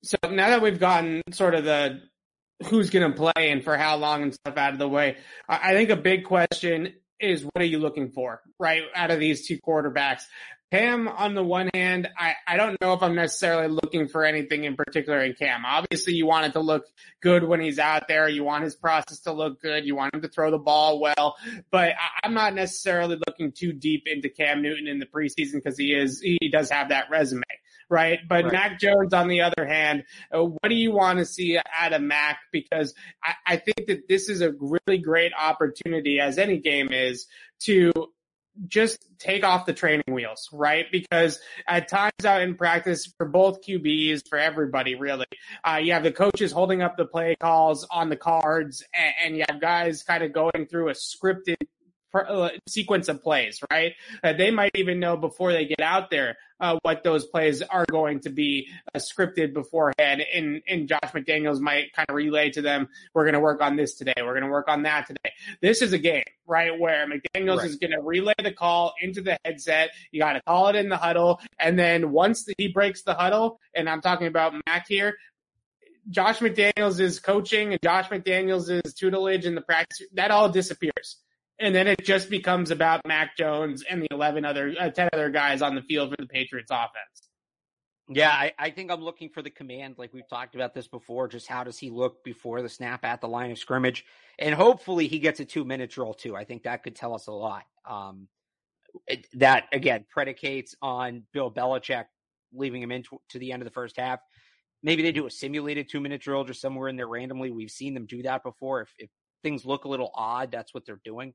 So 0.04 0.19
now 0.22 0.50
that 0.50 0.62
we've 0.62 0.78
gotten 0.78 1.22
sort 1.32 1.56
of 1.56 1.64
the 1.64 2.02
who's 2.64 2.91
going 2.91 3.11
to 3.11 3.17
play 3.17 3.50
and 3.50 3.62
for 3.62 3.76
how 3.76 3.97
long 3.97 4.23
and 4.23 4.35
stuff 4.35 4.56
out 4.56 4.73
of 4.73 4.79
the 4.79 4.88
way. 4.88 5.17
I 5.49 5.73
think 5.73 5.91
a 5.91 5.97
big 5.97 6.25
question 6.25 6.94
is 7.20 7.43
what 7.43 7.62
are 7.62 7.64
you 7.64 7.79
looking 7.79 8.11
for, 8.11 8.43
right, 8.58 8.82
out 8.94 9.11
of 9.11 9.20
these 9.20 9.47
two 9.47 9.58
quarterbacks? 9.58 10.23
Cam, 10.73 11.06
on 11.06 11.35
the 11.35 11.44
one 11.44 11.70
hand, 11.75 12.08
I, 12.19 12.35
I 12.47 12.56
don't 12.56 12.76
know 12.81 12.93
if 12.93 13.03
I'm 13.03 13.14
necessarily 13.14 13.69
looking 13.69 14.08
for 14.08 14.25
anything 14.25 14.64
in 14.64 14.75
particular 14.75 15.20
in 15.20 15.35
Cam. 15.35 15.64
Obviously, 15.64 16.14
you 16.14 16.26
want 16.26 16.47
it 16.47 16.53
to 16.55 16.61
look 16.61 16.87
good 17.23 17.44
when 17.44 17.61
he's 17.61 17.79
out 17.79 18.08
there. 18.08 18.29
You 18.29 18.43
want 18.43 18.64
his 18.64 18.75
process 18.75 19.20
to 19.20 19.32
look 19.32 19.61
good. 19.62 19.85
You 19.85 19.94
want 19.94 20.12
him 20.12 20.23
to 20.23 20.29
throw 20.29 20.50
the 20.50 20.58
ball 20.58 20.99
well. 20.99 21.37
But 21.70 21.91
I, 21.91 22.25
I'm 22.25 22.35
not 22.35 22.53
necessarily 22.53 23.17
looking 23.29 23.53
too 23.53 23.73
deep 23.73 24.05
into 24.06 24.29
Cam 24.29 24.61
Newton 24.61 24.88
in 24.88 24.99
the 24.99 25.06
preseason 25.06 25.55
because 25.55 25.79
he 25.79 25.94
is, 25.94 26.20
he 26.20 26.50
does 26.50 26.69
have 26.70 26.88
that 26.88 27.11
resume 27.11 27.44
right? 27.88 28.21
But 28.29 28.44
right. 28.44 28.53
Mac 28.53 28.81
Jones, 28.81 29.12
on 29.12 29.29
the 29.29 29.43
other 29.43 29.67
hand, 29.67 30.05
uh, 30.35 30.43
what 30.43 30.69
do 30.69 30.75
you 30.75 30.93
want 30.93 31.19
to 31.19 31.25
see 31.25 31.59
out 31.59 31.93
of 31.93 32.03
Mac? 32.03 32.38
Because 32.53 32.94
I, 33.25 33.35
I 33.47 33.56
think 33.56 33.87
that 33.88 34.09
this 34.09 34.29
is 34.29 34.41
a 34.41 34.53
really 34.53 34.99
great 34.99 35.33
opportunity, 35.38 36.21
as 36.21 36.38
any 36.38 36.59
game 36.59 36.93
is, 36.93 37.27
to 37.61 37.93
just 38.69 39.06
take 39.19 39.44
off 39.44 39.67
the 39.67 39.73
training 39.73 40.05
wheels, 40.09 40.49
right? 40.53 40.87
Because 40.91 41.41
at 41.67 41.88
times 41.88 42.25
out 42.25 42.43
in 42.43 42.55
practice 42.55 43.12
for 43.19 43.27
both 43.27 43.62
QBs, 43.62 44.29
for 44.29 44.39
everybody 44.39 44.94
really, 44.94 45.27
uh, 45.65 45.77
you 45.82 45.93
have 45.93 46.03
the 46.03 46.12
coaches 46.12 46.53
holding 46.53 46.82
up 46.82 46.97
the 46.97 47.05
play 47.05 47.37
calls 47.39 47.87
on 47.91 48.09
the 48.09 48.17
cards 48.17 48.82
and, 48.94 49.15
and 49.25 49.37
you 49.37 49.44
have 49.49 49.61
guys 49.61 50.03
kind 50.03 50.23
of 50.23 50.32
going 50.32 50.67
through 50.71 50.89
a 50.89 50.93
scripted 50.93 51.56
sequence 52.69 53.08
of 53.08 53.23
plays, 53.23 53.61
right? 53.70 53.93
Uh, 54.23 54.32
they 54.32 54.50
might 54.50 54.70
even 54.75 55.00
know 55.00 55.17
before 55.17 55.53
they 55.53 55.67
get 55.67 55.81
out 55.81 56.11
there 56.11 56.37
uh, 56.61 56.79
what 56.82 57.05
those 57.05 57.26
plays 57.26 57.62
are 57.62 57.85
going 57.91 58.20
to 58.20 58.31
be 58.31 58.69
uh, 58.94 58.99
scripted 58.99 59.53
beforehand. 59.53 60.25
And, 60.32 60.62
and 60.67 60.88
Josh 60.88 61.12
McDaniels 61.12 61.61
might 61.61 61.93
kind 61.93 62.06
of 62.08 62.14
relay 62.14 62.50
to 62.50 62.62
them, 62.62 62.88
we're 63.14 63.25
going 63.25 63.35
to 63.35 63.41
work 63.41 63.61
on 63.61 63.76
this 63.76 63.94
today. 63.94 64.14
We're 64.19 64.32
going 64.32 64.44
to 64.44 64.50
work 64.50 64.69
on 64.69 64.82
that 64.82 65.06
today. 65.06 65.32
This 65.61 65.82
is 65.82 65.93
a 65.93 65.99
game, 65.99 66.25
right? 66.47 66.76
Where 66.79 67.06
McDaniels 67.06 67.58
right. 67.58 67.67
is 67.67 67.76
going 67.76 67.93
to 67.93 68.00
relay 68.00 68.35
the 68.43 68.53
call 68.53 68.94
into 69.00 69.20
the 69.20 69.38
headset. 69.44 69.91
You 70.11 70.20
got 70.20 70.35
to 70.35 70.43
call 70.43 70.69
it 70.69 70.76
in 70.76 70.88
the 70.88 70.97
huddle. 70.97 71.41
And 71.58 71.79
then 71.79 72.12
once 72.12 72.44
the, 72.44 72.55
he 72.56 72.69
breaks 72.69 73.03
the 73.03 73.14
huddle, 73.14 73.61
and 73.75 73.88
I'm 73.88 74.00
talking 74.00 74.26
about 74.26 74.55
Mac 74.67 74.87
here, 74.88 75.17
Josh 76.08 76.38
McDaniels 76.38 77.00
is 77.00 77.19
coaching 77.19 77.73
and 77.73 77.82
Josh 77.82 78.08
McDaniels 78.08 78.70
is 78.70 78.94
tutelage 78.94 79.44
in 79.44 79.56
the 79.56 79.61
practice, 79.61 80.03
that 80.14 80.31
all 80.31 80.49
disappears 80.49 81.17
and 81.58 81.75
then 81.75 81.87
it 81.87 82.05
just 82.05 82.29
becomes 82.29 82.70
about 82.70 83.00
Mac 83.06 83.37
Jones 83.37 83.82
and 83.88 84.03
the 84.03 84.08
11 84.11 84.44
other, 84.44 84.75
uh, 84.79 84.91
10 84.91 85.10
other 85.13 85.31
guys 85.31 85.63
on 85.63 85.75
the 85.75 85.82
field 85.82 86.10
for 86.10 86.17
the 86.19 86.29
Patriots 86.29 86.70
offense. 86.70 87.29
Yeah, 88.08 88.31
I, 88.31 88.53
I, 88.58 88.70
think 88.70 88.93
I'm 88.93 89.01
looking 89.01 89.31
for 89.31 89.43
the 89.43 89.51
command. 89.51 89.96
Like 89.98 90.13
we've 90.13 90.29
talked 90.29 90.55
about 90.55 90.75
this 90.75 90.86
before. 90.86 91.27
Just 91.27 91.48
how 91.48 91.65
does 91.65 91.79
he 91.79 91.91
look 91.91 92.22
before 92.22 92.63
the 92.63 92.69
snap 92.69 93.05
at 93.05 93.20
the 93.20 93.27
line 93.27 93.51
of 93.51 93.58
scrimmage? 93.58 94.05
And 94.39 94.55
hopefully 94.55 95.08
he 95.08 95.19
gets 95.19 95.41
a 95.41 95.44
two 95.44 95.65
minute 95.65 95.91
drill 95.91 96.15
too. 96.15 96.36
I 96.36 96.44
think 96.44 96.63
that 96.63 96.84
could 96.84 96.94
tell 96.94 97.15
us 97.15 97.27
a 97.27 97.32
lot. 97.32 97.65
Um, 97.84 98.29
it, 99.08 99.27
that 99.34 99.65
again 99.72 100.06
predicates 100.08 100.75
on 100.81 101.25
Bill 101.32 101.51
Belichick 101.51 102.05
leaving 102.53 102.81
him 102.81 102.93
into 102.93 103.19
to 103.31 103.39
the 103.39 103.53
end 103.53 103.63
of 103.63 103.67
the 103.67 103.72
first 103.72 103.98
half. 103.98 104.20
Maybe 104.82 105.03
they 105.03 105.13
do 105.13 105.27
a 105.27 105.31
simulated 105.31 105.89
two 105.89 106.01
minute 106.01 106.20
drill 106.20 106.44
just 106.44 106.60
somewhere 106.60 106.89
in 106.89 106.96
there 106.96 107.08
randomly. 107.08 107.51
We've 107.51 107.70
seen 107.70 107.93
them 107.93 108.06
do 108.06 108.22
that 108.22 108.44
before. 108.44 108.82
If, 108.82 108.94
if 108.98 109.10
things 109.46 109.65
look 109.65 109.84
a 109.84 109.88
little 109.88 110.10
odd, 110.12 110.50
that's 110.50 110.74
what 110.74 110.84
they're 110.84 111.00
doing. 111.05 111.32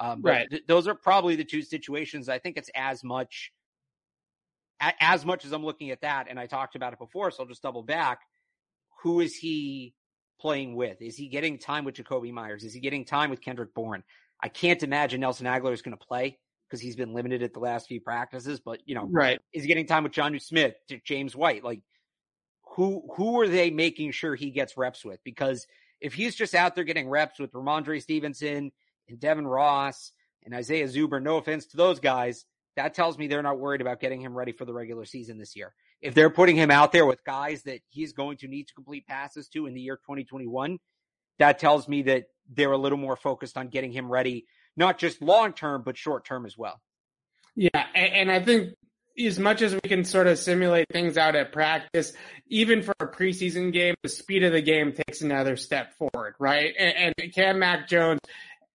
Um, 0.00 0.22
right. 0.22 0.48
Th- 0.48 0.62
those 0.66 0.88
are 0.88 0.94
probably 0.94 1.36
the 1.36 1.44
two 1.44 1.60
situations. 1.60 2.30
I 2.30 2.38
think 2.38 2.56
it's 2.56 2.70
as 2.74 3.04
much, 3.04 3.52
a- 4.80 4.94
as 4.98 5.26
much 5.26 5.44
as 5.44 5.52
I'm 5.52 5.62
looking 5.62 5.90
at 5.90 6.00
that, 6.00 6.26
and 6.30 6.40
I 6.40 6.46
talked 6.46 6.74
about 6.74 6.94
it 6.94 6.98
before, 6.98 7.30
so 7.30 7.42
I'll 7.42 7.48
just 7.48 7.62
double 7.62 7.82
back. 7.82 8.20
Who 9.02 9.20
is 9.20 9.34
he 9.34 9.94
playing 10.40 10.74
with? 10.74 11.02
Is 11.02 11.16
he 11.16 11.28
getting 11.28 11.58
time 11.58 11.84
with 11.84 11.96
Jakobi 11.96 12.32
Meyers? 12.32 12.64
Is 12.64 12.72
he 12.72 12.80
getting 12.80 13.04
time 13.04 13.28
with 13.28 13.42
Kendrick 13.42 13.74
Bourne? 13.74 14.02
I 14.42 14.48
can't 14.48 14.82
imagine 14.82 15.20
Nelson 15.20 15.46
Agholor 15.46 15.74
is 15.74 15.82
going 15.82 15.96
to 15.98 16.02
play 16.02 16.38
because 16.66 16.80
he's 16.80 16.96
been 16.96 17.12
limited 17.12 17.42
at 17.42 17.52
the 17.52 17.60
last 17.60 17.88
few 17.88 18.00
practices. 18.00 18.58
But 18.58 18.80
you 18.86 18.94
know, 18.94 19.06
right? 19.10 19.38
Is 19.52 19.64
he 19.64 19.68
getting 19.68 19.86
time 19.86 20.04
with 20.04 20.12
Jonnu 20.12 20.40
Smith, 20.40 20.76
James 21.04 21.36
White? 21.36 21.62
Like, 21.62 21.82
who 22.76 23.02
who 23.16 23.38
are 23.40 23.48
they 23.48 23.70
making 23.70 24.12
sure 24.12 24.34
he 24.34 24.50
gets 24.50 24.78
reps 24.78 25.04
with? 25.04 25.20
Because 25.24 25.66
if 26.00 26.14
he's 26.14 26.34
just 26.34 26.54
out 26.54 26.74
there 26.74 26.84
getting 26.84 27.08
reps 27.08 27.38
with 27.38 27.52
Rhamondre 27.52 28.02
Stevenson 28.02 28.72
and 29.08 29.20
Devin 29.20 29.46
Ross 29.46 30.12
and 30.44 30.54
Isaiah 30.54 30.86
Zuber, 30.86 31.22
no 31.22 31.36
offense 31.36 31.66
to 31.66 31.76
those 31.76 32.00
guys, 32.00 32.46
that 32.76 32.94
tells 32.94 33.18
me 33.18 33.26
they're 33.26 33.42
not 33.42 33.58
worried 33.58 33.80
about 33.80 34.00
getting 34.00 34.20
him 34.20 34.36
ready 34.36 34.52
for 34.52 34.64
the 34.64 34.72
regular 34.72 35.04
season 35.04 35.38
this 35.38 35.56
year. 35.56 35.74
If 36.00 36.14
they're 36.14 36.30
putting 36.30 36.56
him 36.56 36.70
out 36.70 36.92
there 36.92 37.04
with 37.04 37.22
guys 37.24 37.62
that 37.64 37.80
he's 37.88 38.12
going 38.12 38.38
to 38.38 38.48
need 38.48 38.68
to 38.68 38.74
complete 38.74 39.06
passes 39.06 39.48
to 39.48 39.66
in 39.66 39.74
the 39.74 39.80
year 39.80 39.96
2021, 39.96 40.78
that 41.38 41.58
tells 41.58 41.88
me 41.88 42.02
that 42.02 42.24
they're 42.50 42.72
a 42.72 42.78
little 42.78 42.98
more 42.98 43.16
focused 43.16 43.58
on 43.58 43.68
getting 43.68 43.92
him 43.92 44.10
ready, 44.10 44.46
not 44.76 44.98
just 44.98 45.20
long 45.20 45.52
term, 45.52 45.82
but 45.84 45.96
short 45.96 46.24
term 46.24 46.46
as 46.46 46.56
well. 46.56 46.80
Yeah, 47.54 47.86
and, 47.94 48.12
and 48.14 48.32
I 48.32 48.40
think 48.40 48.74
as 49.26 49.38
much 49.38 49.62
as 49.62 49.74
we 49.74 49.80
can 49.80 50.04
sort 50.04 50.26
of 50.26 50.38
simulate 50.38 50.86
things 50.92 51.16
out 51.16 51.36
at 51.36 51.52
practice, 51.52 52.12
even 52.48 52.82
for 52.82 52.94
a 53.00 53.06
preseason 53.06 53.72
game, 53.72 53.94
the 54.02 54.08
speed 54.08 54.44
of 54.44 54.52
the 54.52 54.62
game 54.62 54.92
takes 54.92 55.20
another 55.20 55.56
step 55.56 55.94
forward, 55.94 56.34
right? 56.38 56.74
And, 56.78 57.14
and 57.18 57.32
can 57.32 57.58
Mac 57.58 57.88
Jones 57.88 58.20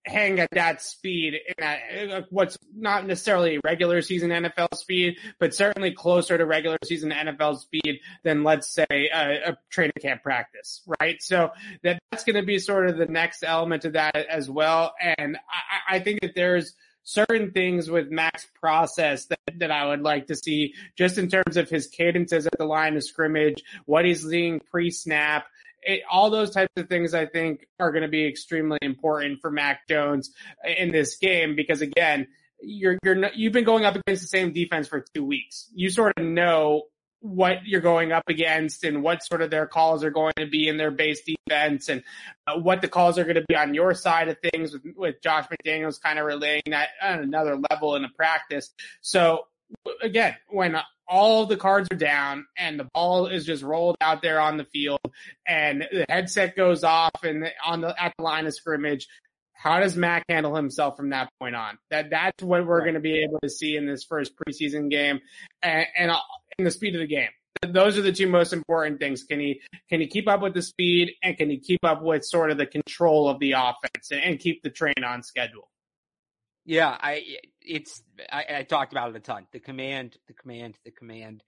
hang 0.07 0.39
at 0.39 0.51
that 0.53 0.83
speed 0.83 1.41
uh, 1.63 2.21
what's 2.29 2.59
not 2.77 3.07
necessarily 3.07 3.59
regular 3.65 4.03
season 4.03 4.31
NFL 4.31 4.75
speed, 4.77 5.17
but 5.39 5.55
certainly 5.55 5.93
closer 5.93 6.37
to 6.37 6.45
regular 6.45 6.77
season 6.85 7.11
NFL 7.11 7.59
speed 7.59 8.01
than 8.23 8.45
let's 8.45 8.69
say 8.69 8.87
a, 8.91 9.53
a 9.53 9.59
training 9.71 9.95
camp 10.01 10.23
practice, 10.23 10.83
right? 11.01 11.23
So 11.23 11.53
that, 11.83 11.99
that's 12.11 12.25
going 12.25 12.37
to 12.37 12.43
be 12.43 12.59
sort 12.59 12.89
of 12.89 12.99
the 12.99 13.07
next 13.07 13.43
element 13.43 13.85
of 13.85 13.95
that 13.95 14.15
as 14.15 14.51
well. 14.51 14.95
And 15.01 15.37
I, 15.37 15.97
I 15.97 15.99
think 16.01 16.21
that 16.21 16.35
there's 16.35 16.75
certain 17.05 17.53
things 17.53 17.91
with 17.91 18.11
Mac's 18.11 18.47
process 18.61 19.27
that, 19.27 19.39
that 19.59 19.71
I 19.71 19.87
would 19.87 20.01
like 20.01 20.27
to 20.27 20.35
see 20.35 20.75
just 20.97 21.19
in 21.19 21.29
terms 21.29 21.57
of 21.57 21.69
his 21.71 21.87
cadences 21.87 22.47
at 22.47 22.59
the 22.59 22.65
line 22.65 22.97
of 22.97 23.05
scrimmage, 23.05 23.63
what 23.87 24.05
he's 24.05 24.29
seeing 24.29 24.61
pre-snap, 24.61 25.47
it, 25.83 26.01
all 26.11 26.31
those 26.31 26.51
types 26.51 26.73
of 26.77 26.89
things 26.89 27.15
I 27.15 27.27
think 27.27 27.67
are 27.79 27.93
going 27.93 28.03
to 28.03 28.09
be 28.09 28.27
extremely 28.27 28.79
important 28.83 29.41
for 29.41 29.51
Mac 29.51 29.87
Jones 29.87 30.33
in 30.65 30.91
this 30.91 31.17
game 31.17 31.55
because 31.55 31.83
again, 31.83 32.27
you're 32.61 32.99
you're 33.05 33.31
you've 33.35 33.53
been 33.53 33.65
going 33.65 33.85
up 33.85 33.95
against 33.95 34.23
the 34.23 34.29
same 34.29 34.53
defense 34.53 34.89
for 34.89 35.05
two 35.15 35.25
weeks. 35.25 35.69
You 35.75 35.91
sort 35.91 36.15
of 36.17 36.25
know 36.25 36.85
what 37.25 37.65
you're 37.65 37.81
going 37.81 38.13
up 38.13 38.29
against 38.29 38.85
and 38.85 39.03
what 39.03 39.25
sort 39.25 39.41
of 39.41 39.51
their 39.51 39.67
calls 39.67 40.05
are 40.05 40.11
going 40.11 40.35
to 40.37 40.47
be 40.47 40.69
in 40.69 40.77
their 40.77 40.91
base 40.91 41.23
defense 41.23 41.89
and 41.89 42.03
uh, 42.47 42.59
what 42.59 42.83
the 42.83 42.89
calls 42.89 43.19
are 43.19 43.25
going 43.25 43.37
to 43.37 43.45
be 43.49 43.57
on 43.57 43.73
your 43.73 43.95
side 43.95 44.29
of 44.29 44.37
things 44.53 44.75
with, 44.75 44.83
with 44.95 45.23
Josh 45.23 45.47
McDaniels 45.49 45.99
kind 45.99 46.19
of 46.19 46.27
relaying 46.27 46.65
that 46.67 46.91
on 47.03 47.21
another 47.21 47.59
level 47.71 47.97
in 47.97 48.05
a 48.05 48.11
practice. 48.11 48.71
So 49.01 49.47
again, 50.03 50.37
when 50.51 50.77
all 51.09 51.47
the 51.47 51.57
cards 51.57 51.89
are 51.91 51.97
down 51.97 52.45
and 52.59 52.79
the 52.79 52.89
ball 52.93 53.27
is 53.27 53.47
just 53.47 53.63
rolled 53.63 53.97
out 54.03 54.21
there 54.21 54.39
on 54.39 54.59
the 54.59 54.65
field 54.65 55.01
and 55.47 55.87
the 55.91 56.05
headset 56.11 56.55
goes 56.55 56.85
off 56.85 57.23
and 57.23 57.51
on 57.65 57.81
the 57.81 58.03
at 58.03 58.13
the 58.19 58.23
line 58.23 58.47
of 58.47 58.55
scrimmage 58.55 59.09
how 59.65 59.81
does 59.81 59.97
Mac 59.97 60.25
handle 60.29 60.55
himself 60.55 60.95
from 60.95 61.11
that 61.11 61.31
point 61.41 61.57
on? 61.57 61.79
That 61.91 62.11
that's 62.11 62.43
what 62.43 62.67
we're 62.67 62.83
going 62.83 62.95
to 62.95 63.01
be 63.01 63.23
able 63.23 63.39
to 63.43 63.49
see 63.49 63.77
in 63.77 63.87
this 63.87 64.05
first 64.05 64.33
preseason 64.37 64.91
game, 64.91 65.21
and, 65.63 65.87
and 65.97 66.13
in 66.59 66.65
the 66.65 66.71
speed 66.71 66.95
of 66.95 67.01
the 67.01 67.07
game. 67.07 67.31
Those 67.63 67.97
are 67.97 68.03
the 68.03 68.13
two 68.13 68.29
most 68.29 68.53
important 68.53 69.01
things. 69.01 69.23
Can 69.23 69.41
he 69.41 69.61
can 69.89 70.01
he 70.01 70.07
keep 70.07 70.29
up 70.29 70.43
with 70.43 70.55
the 70.55 70.63
speed, 70.63 71.13
and 71.23 71.37
can 71.37 71.49
he 71.49 71.59
keep 71.59 71.85
up 71.85 72.03
with 72.03 72.25
sort 72.25 72.51
of 72.51 72.59
the 72.59 72.67
control 72.67 73.29
of 73.29 73.39
the 73.39 73.53
offense, 73.53 74.11
and, 74.11 74.21
and 74.21 74.39
keep 74.39 74.63
the 74.63 74.71
train 74.71 75.03
on 75.05 75.23
schedule? 75.23 75.71
Yeah, 76.67 76.97
I 77.01 77.25
it's 77.61 78.03
I, 78.31 78.45
I, 78.59 78.63
talked 78.63 78.93
about 78.93 79.11
it 79.11 79.17
a 79.17 79.21
ton. 79.21 79.47
The 79.53 79.61
command, 79.61 80.17
the 80.27 80.35
command, 80.35 80.79
the 80.85 80.91
command. 80.91 81.43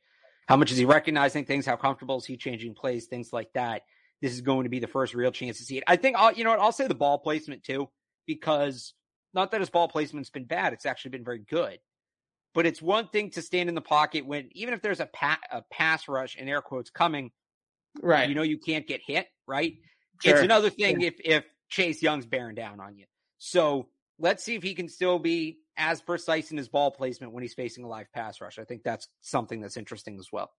How 0.47 0.57
much 0.57 0.71
is 0.71 0.79
he 0.79 0.85
recognizing 0.85 1.45
things? 1.45 1.67
How 1.67 1.77
comfortable 1.77 2.19
is 2.19 2.25
he 2.25 2.37
changing 2.37 2.75
plays? 2.75 3.07
Things 3.07 3.33
like 3.33 3.53
that. 3.55 3.83
This 4.23 4.33
is 4.33 4.41
going 4.41 4.65
to 4.65 4.71
be 4.71 4.79
the 4.79 4.87
first 4.87 5.15
real 5.15 5.33
chance 5.33 5.59
to 5.59 5.65
see 5.65 5.79
it. 5.79 5.85
I 5.87 5.97
think 5.97 6.17
I'll 6.17 6.33
you 6.33 6.45
know 6.45 6.51
what 6.51 6.61
I'll 6.61 6.73
say 6.73 6.87
the 6.87 6.95
ball 6.95 7.19
placement 7.19 7.65
too, 7.65 7.89
because 8.27 8.95
not 9.35 9.51
that 9.51 9.61
his 9.61 9.71
ball 9.71 9.89
placement's 9.89 10.31
been 10.31 10.45
bad. 10.45 10.73
It's 10.73 10.87
actually 10.87 11.11
been 11.13 11.25
very 11.25 11.41
good. 11.41 11.79
But 12.57 12.65
it's 12.65 12.81
one 12.81 13.09
thing 13.09 13.29
to 13.33 13.43
stand 13.43 13.69
in 13.69 13.75
the 13.75 13.83
pocket 13.83 14.25
when 14.25 14.49
even 14.53 14.73
if 14.73 14.81
there's 14.81 15.01
a, 15.01 15.05
pa- 15.05 15.39
a 15.53 15.61
pass 15.71 16.09
rush 16.09 16.37
in 16.37 16.49
air 16.49 16.63
quotes 16.63 16.89
coming, 16.89 17.31
right? 18.01 18.31
You 18.31 18.35
know 18.35 18.41
you 18.41 18.57
can't 18.57 18.87
get 18.87 19.03
hit, 19.07 19.27
right? 19.47 19.75
Sure. 20.23 20.33
It's 20.33 20.43
another 20.43 20.71
thing 20.71 21.03
if 21.03 21.17
if 21.23 21.45
Chase 21.69 22.03
Young's 22.03 22.25
bearing 22.25 22.55
down 22.55 22.81
on 22.81 22.97
you. 22.97 23.05
So 23.37 23.89
let's 24.19 24.43
see 24.43 24.55
if 24.55 24.63
he 24.63 24.75
can 24.75 24.89
still 24.89 25.19
be 25.19 25.59
as 25.77 26.01
precise 26.01 26.51
in 26.51 26.57
his 26.57 26.67
ball 26.67 26.91
placement 26.91 27.35
when 27.35 27.43
he's 27.43 27.53
facing 27.53 27.85
a 27.85 27.89
live 27.89 28.11
pass 28.15 28.41
rush. 28.41 28.59
I 28.59 28.65
think 28.65 28.83
that's 28.83 29.07
something 29.21 29.61
that's 29.61 29.77
interesting 29.77 30.19
as 30.19 30.29
well. 30.33 30.51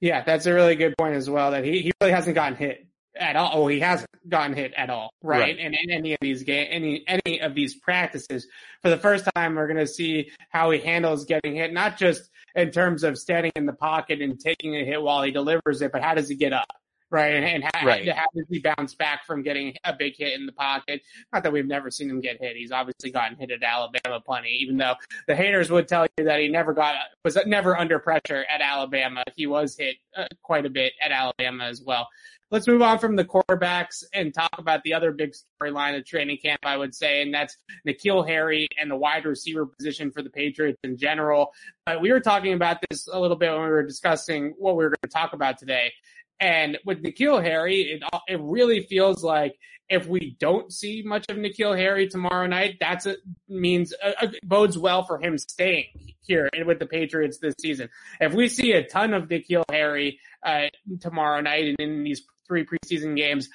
Yeah, 0.00 0.24
that's 0.24 0.44
a 0.44 0.52
really 0.52 0.74
good 0.76 0.92
point 0.98 1.14
as 1.14 1.30
well. 1.30 1.52
That 1.52 1.64
he, 1.64 1.80
he 1.80 1.92
really 2.02 2.12
hasn't 2.12 2.34
gotten 2.34 2.58
hit 2.58 2.86
at 3.16 3.36
all. 3.36 3.50
Oh, 3.52 3.66
he 3.66 3.80
hasn't 3.80 4.10
gotten 4.28 4.56
hit 4.56 4.72
at 4.76 4.90
all, 4.90 5.12
right? 5.22 5.40
right. 5.40 5.58
And 5.58 5.74
in 5.74 5.90
any 5.90 6.12
of 6.12 6.18
these 6.20 6.42
game, 6.42 6.66
any 6.70 7.04
any 7.06 7.40
of 7.40 7.54
these 7.54 7.74
practices, 7.74 8.46
for 8.82 8.90
the 8.90 8.98
first 8.98 9.28
time, 9.34 9.54
we're 9.54 9.66
going 9.66 9.78
to 9.78 9.86
see 9.86 10.30
how 10.50 10.70
he 10.70 10.80
handles 10.80 11.24
getting 11.24 11.54
hit, 11.54 11.72
not 11.72 11.96
just 11.96 12.30
in 12.54 12.70
terms 12.70 13.04
of 13.04 13.18
standing 13.18 13.52
in 13.56 13.66
the 13.66 13.72
pocket 13.72 14.20
and 14.20 14.38
taking 14.38 14.76
a 14.76 14.84
hit 14.84 15.02
while 15.02 15.22
he 15.22 15.30
delivers 15.30 15.82
it, 15.82 15.92
but 15.92 16.02
how 16.02 16.14
does 16.14 16.28
he 16.28 16.34
get 16.34 16.52
up? 16.52 16.66
right? 17.14 17.34
And 17.44 17.62
how, 17.62 17.86
right. 17.86 18.08
how 18.08 18.26
does 18.34 18.46
he 18.50 18.58
bounce 18.58 18.94
back 18.94 19.24
from 19.24 19.42
getting 19.42 19.76
a 19.84 19.94
big 19.94 20.16
hit 20.16 20.32
in 20.38 20.46
the 20.46 20.52
pocket? 20.52 21.00
Not 21.32 21.44
that 21.44 21.52
we've 21.52 21.66
never 21.66 21.90
seen 21.90 22.10
him 22.10 22.20
get 22.20 22.40
hit. 22.40 22.56
He's 22.56 22.72
obviously 22.72 23.12
gotten 23.12 23.36
hit 23.36 23.52
at 23.52 23.62
Alabama 23.62 24.20
plenty, 24.20 24.50
even 24.60 24.76
though 24.76 24.94
the 25.28 25.36
haters 25.36 25.70
would 25.70 25.86
tell 25.86 26.06
you 26.18 26.24
that 26.24 26.40
he 26.40 26.48
never 26.48 26.72
got 26.72 26.96
was 27.24 27.38
never 27.46 27.78
under 27.78 28.00
pressure 28.00 28.44
at 28.52 28.60
Alabama. 28.60 29.22
He 29.36 29.46
was 29.46 29.76
hit 29.76 29.96
uh, 30.16 30.26
quite 30.42 30.66
a 30.66 30.70
bit 30.70 30.92
at 31.00 31.12
Alabama 31.12 31.64
as 31.64 31.80
well. 31.80 32.08
Let's 32.54 32.68
move 32.68 32.82
on 32.82 33.00
from 33.00 33.16
the 33.16 33.24
quarterbacks 33.24 34.04
and 34.12 34.32
talk 34.32 34.58
about 34.58 34.84
the 34.84 34.94
other 34.94 35.10
big 35.10 35.34
storyline 35.34 35.98
of 35.98 36.06
training 36.06 36.38
camp, 36.40 36.60
I 36.62 36.76
would 36.76 36.94
say, 36.94 37.20
and 37.20 37.34
that's 37.34 37.56
N'Keal 37.84 38.24
Harry 38.28 38.68
and 38.80 38.88
the 38.88 38.94
wide 38.94 39.24
receiver 39.24 39.66
position 39.66 40.12
for 40.12 40.22
the 40.22 40.30
Patriots 40.30 40.78
in 40.84 40.96
general. 40.96 41.50
Uh, 41.84 41.96
we 42.00 42.12
were 42.12 42.20
talking 42.20 42.52
about 42.52 42.76
this 42.88 43.08
a 43.08 43.18
little 43.18 43.36
bit 43.36 43.50
when 43.50 43.62
we 43.62 43.70
were 43.70 43.82
discussing 43.82 44.54
what 44.56 44.76
we 44.76 44.84
were 44.84 44.90
going 44.90 44.98
to 45.02 45.08
talk 45.08 45.32
about 45.32 45.58
today. 45.58 45.92
And 46.38 46.78
with 46.84 47.02
N'Keal 47.02 47.42
Harry, 47.42 47.80
it, 47.80 48.04
it 48.28 48.40
really 48.40 48.84
feels 48.84 49.24
like 49.24 49.58
if 49.88 50.06
we 50.06 50.36
don't 50.38 50.72
see 50.72 51.02
much 51.04 51.26
of 51.28 51.36
N'Keal 51.36 51.76
Harry 51.76 52.06
tomorrow 52.06 52.46
night, 52.46 52.76
that's 52.78 53.08
means 53.48 53.92
uh, 54.00 54.12
uh, 54.22 54.28
bodes 54.44 54.78
well 54.78 55.02
for 55.02 55.18
him 55.18 55.38
staying 55.38 56.14
here 56.20 56.48
with 56.64 56.78
the 56.78 56.86
Patriots 56.86 57.38
this 57.38 57.54
season. 57.60 57.88
If 58.20 58.32
we 58.32 58.48
see 58.48 58.72
a 58.74 58.86
ton 58.86 59.12
of 59.12 59.24
N'Keal 59.24 59.64
Harry 59.72 60.20
uh, 60.44 60.66
tomorrow 61.00 61.40
night 61.40 61.64
and 61.64 61.80
in 61.80 62.04
these 62.04 62.22
three 62.46 62.66
preseason 62.66 63.16
games, 63.16 63.48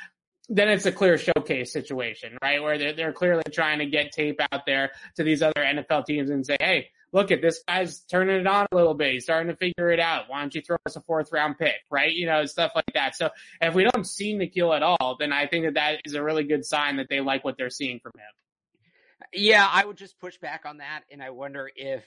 then 0.50 0.70
it's 0.70 0.86
a 0.86 0.92
clear 0.92 1.18
showcase 1.18 1.72
situation, 1.72 2.38
right? 2.42 2.62
Where 2.62 2.78
they're, 2.78 2.94
they're 2.94 3.14
clearly 3.14 3.44
trying 3.52 3.80
to 3.80 3.86
get 3.86 4.12
tape 4.12 4.40
out 4.52 4.66
there 4.66 4.92
to 5.16 5.24
these 5.24 5.42
other 5.42 5.62
NFL 5.62 6.06
teams 6.06 6.32
and 6.32 6.46
say, 6.46 6.58
hey, 6.60 6.88
look 7.12 7.32
at 7.32 7.42
this 7.42 7.64
guy's 7.68 8.00
turning 8.02 8.40
it 8.40 8.48
on 8.48 8.66
a 8.72 8.76
little 8.76 8.94
bit. 8.94 9.14
He's 9.14 9.24
starting 9.24 9.50
to 9.50 9.56
figure 9.56 9.92
it 9.92 10.00
out. 10.00 10.24
Why 10.28 10.42
don't 10.42 10.54
you 10.54 10.62
throw 10.62 10.78
us 10.86 10.96
a 10.96 11.02
fourth 11.02 11.32
round 11.32 11.58
pick, 11.58 11.76
right? 11.92 12.12
You 12.12 12.26
know, 12.26 12.46
stuff 12.46 12.72
like 12.76 12.92
that. 12.94 13.16
So 13.16 13.30
if 13.62 13.74
we 13.74 13.84
don't 13.84 14.06
see 14.06 14.34
N'Keal 14.34 14.76
at 14.76 14.84
all, 14.84 15.18
then 15.20 15.32
I 15.32 15.48
think 15.48 15.66
that 15.66 15.76
that 15.76 16.02
is 16.06 16.16
a 16.16 16.24
really 16.24 16.44
good 16.44 16.66
sign 16.66 16.98
that 16.98 17.08
they 17.10 17.22
like 17.22 17.44
what 17.44 17.58
they're 17.58 17.70
seeing 17.70 18.00
from 18.00 18.14
him. 18.16 19.32
Yeah, 19.34 19.68
I 19.72 19.86
would 19.86 19.98
just 19.98 20.20
push 20.20 20.38
back 20.38 20.64
on 20.66 20.78
that. 20.78 21.02
And 21.12 21.22
I 21.22 21.30
wonder 21.30 21.70
if, 21.76 22.04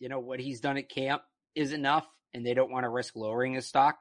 you 0.00 0.08
know, 0.08 0.18
what 0.18 0.40
he's 0.40 0.60
done 0.60 0.76
at 0.76 0.88
camp 0.88 1.22
is 1.54 1.72
enough 1.72 2.06
and 2.34 2.44
they 2.44 2.54
don't 2.54 2.70
want 2.70 2.84
to 2.84 2.88
risk 2.88 3.14
lowering 3.16 3.54
his 3.54 3.66
stock. 3.66 3.98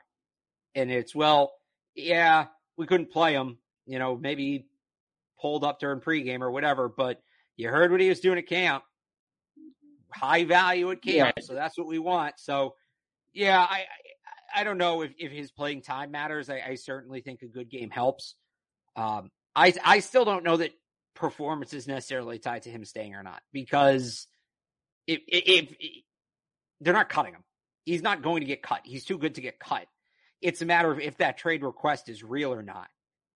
And 0.76 0.92
it's, 0.92 1.14
well, 1.16 1.54
yeah, 1.98 2.46
we 2.78 2.86
couldn't 2.86 3.12
play 3.12 3.34
him, 3.34 3.58
you 3.86 4.00
know, 4.00 4.16
maybe 4.16 4.68
pulled 5.42 5.64
up 5.64 5.80
during 5.80 6.00
pregame 6.00 6.42
or 6.42 6.52
whatever, 6.52 6.88
but 6.88 7.22
you 7.56 7.70
heard 7.70 7.92
what 7.92 8.00
he 8.00 8.10
was 8.10 8.20
doing 8.20 8.38
at 8.38 8.48
camp 8.48 8.84
high 10.18 10.44
value 10.46 10.92
at 10.92 11.02
camp. 11.02 11.34
Yeah. 11.38 11.44
So 11.44 11.54
that's 11.54 11.78
what 11.78 11.88
we 11.88 12.00
want. 12.00 12.36
So 12.38 12.76
yeah, 13.34 13.60
I, 13.60 13.86
I, 14.56 14.62
I 14.62 14.64
don't 14.64 14.78
know 14.78 15.02
if, 15.02 15.12
if 15.18 15.32
his 15.32 15.52
playing 15.52 15.82
time 15.82 16.12
matters. 16.12 16.50
I, 16.50 16.62
I 16.66 16.76
certainly 16.76 17.22
think 17.22 17.42
a 17.42 17.48
good 17.48 17.70
game 17.70 17.90
helps. 17.90 18.36
Um, 18.96 19.32
I, 19.56 19.74
I 19.84 20.00
still 20.00 20.26
don't 20.26 20.44
know 20.44 20.58
that 20.58 20.72
performance 21.14 21.74
is 21.74 21.88
necessarily 21.88 22.40
tied 22.40 22.64
to 22.64 22.70
him 22.70 22.86
staying 22.86 23.16
or 23.16 23.24
not 23.24 23.42
because 23.52 24.28
if, 25.06 25.22
if, 25.28 25.76
if 25.80 26.04
they're 26.82 26.94
not 26.94 27.10
cutting 27.10 27.34
him, 27.34 27.44
he's 27.86 28.02
not 28.02 28.22
going 28.22 28.42
to 28.42 28.48
get 28.48 28.62
cut. 28.62 28.82
He's 28.84 29.06
too 29.06 29.18
good 29.18 29.36
to 29.36 29.42
get 29.42 29.60
cut. 29.60 29.86
It's 30.42 30.62
a 30.62 30.66
matter 30.66 30.92
of 30.92 31.00
if 31.00 31.18
that 31.18 31.38
trade 31.38 31.64
request 31.64 32.10
is 32.10 32.24
real 32.24 32.54
or 32.54 32.64
not. 32.64 32.88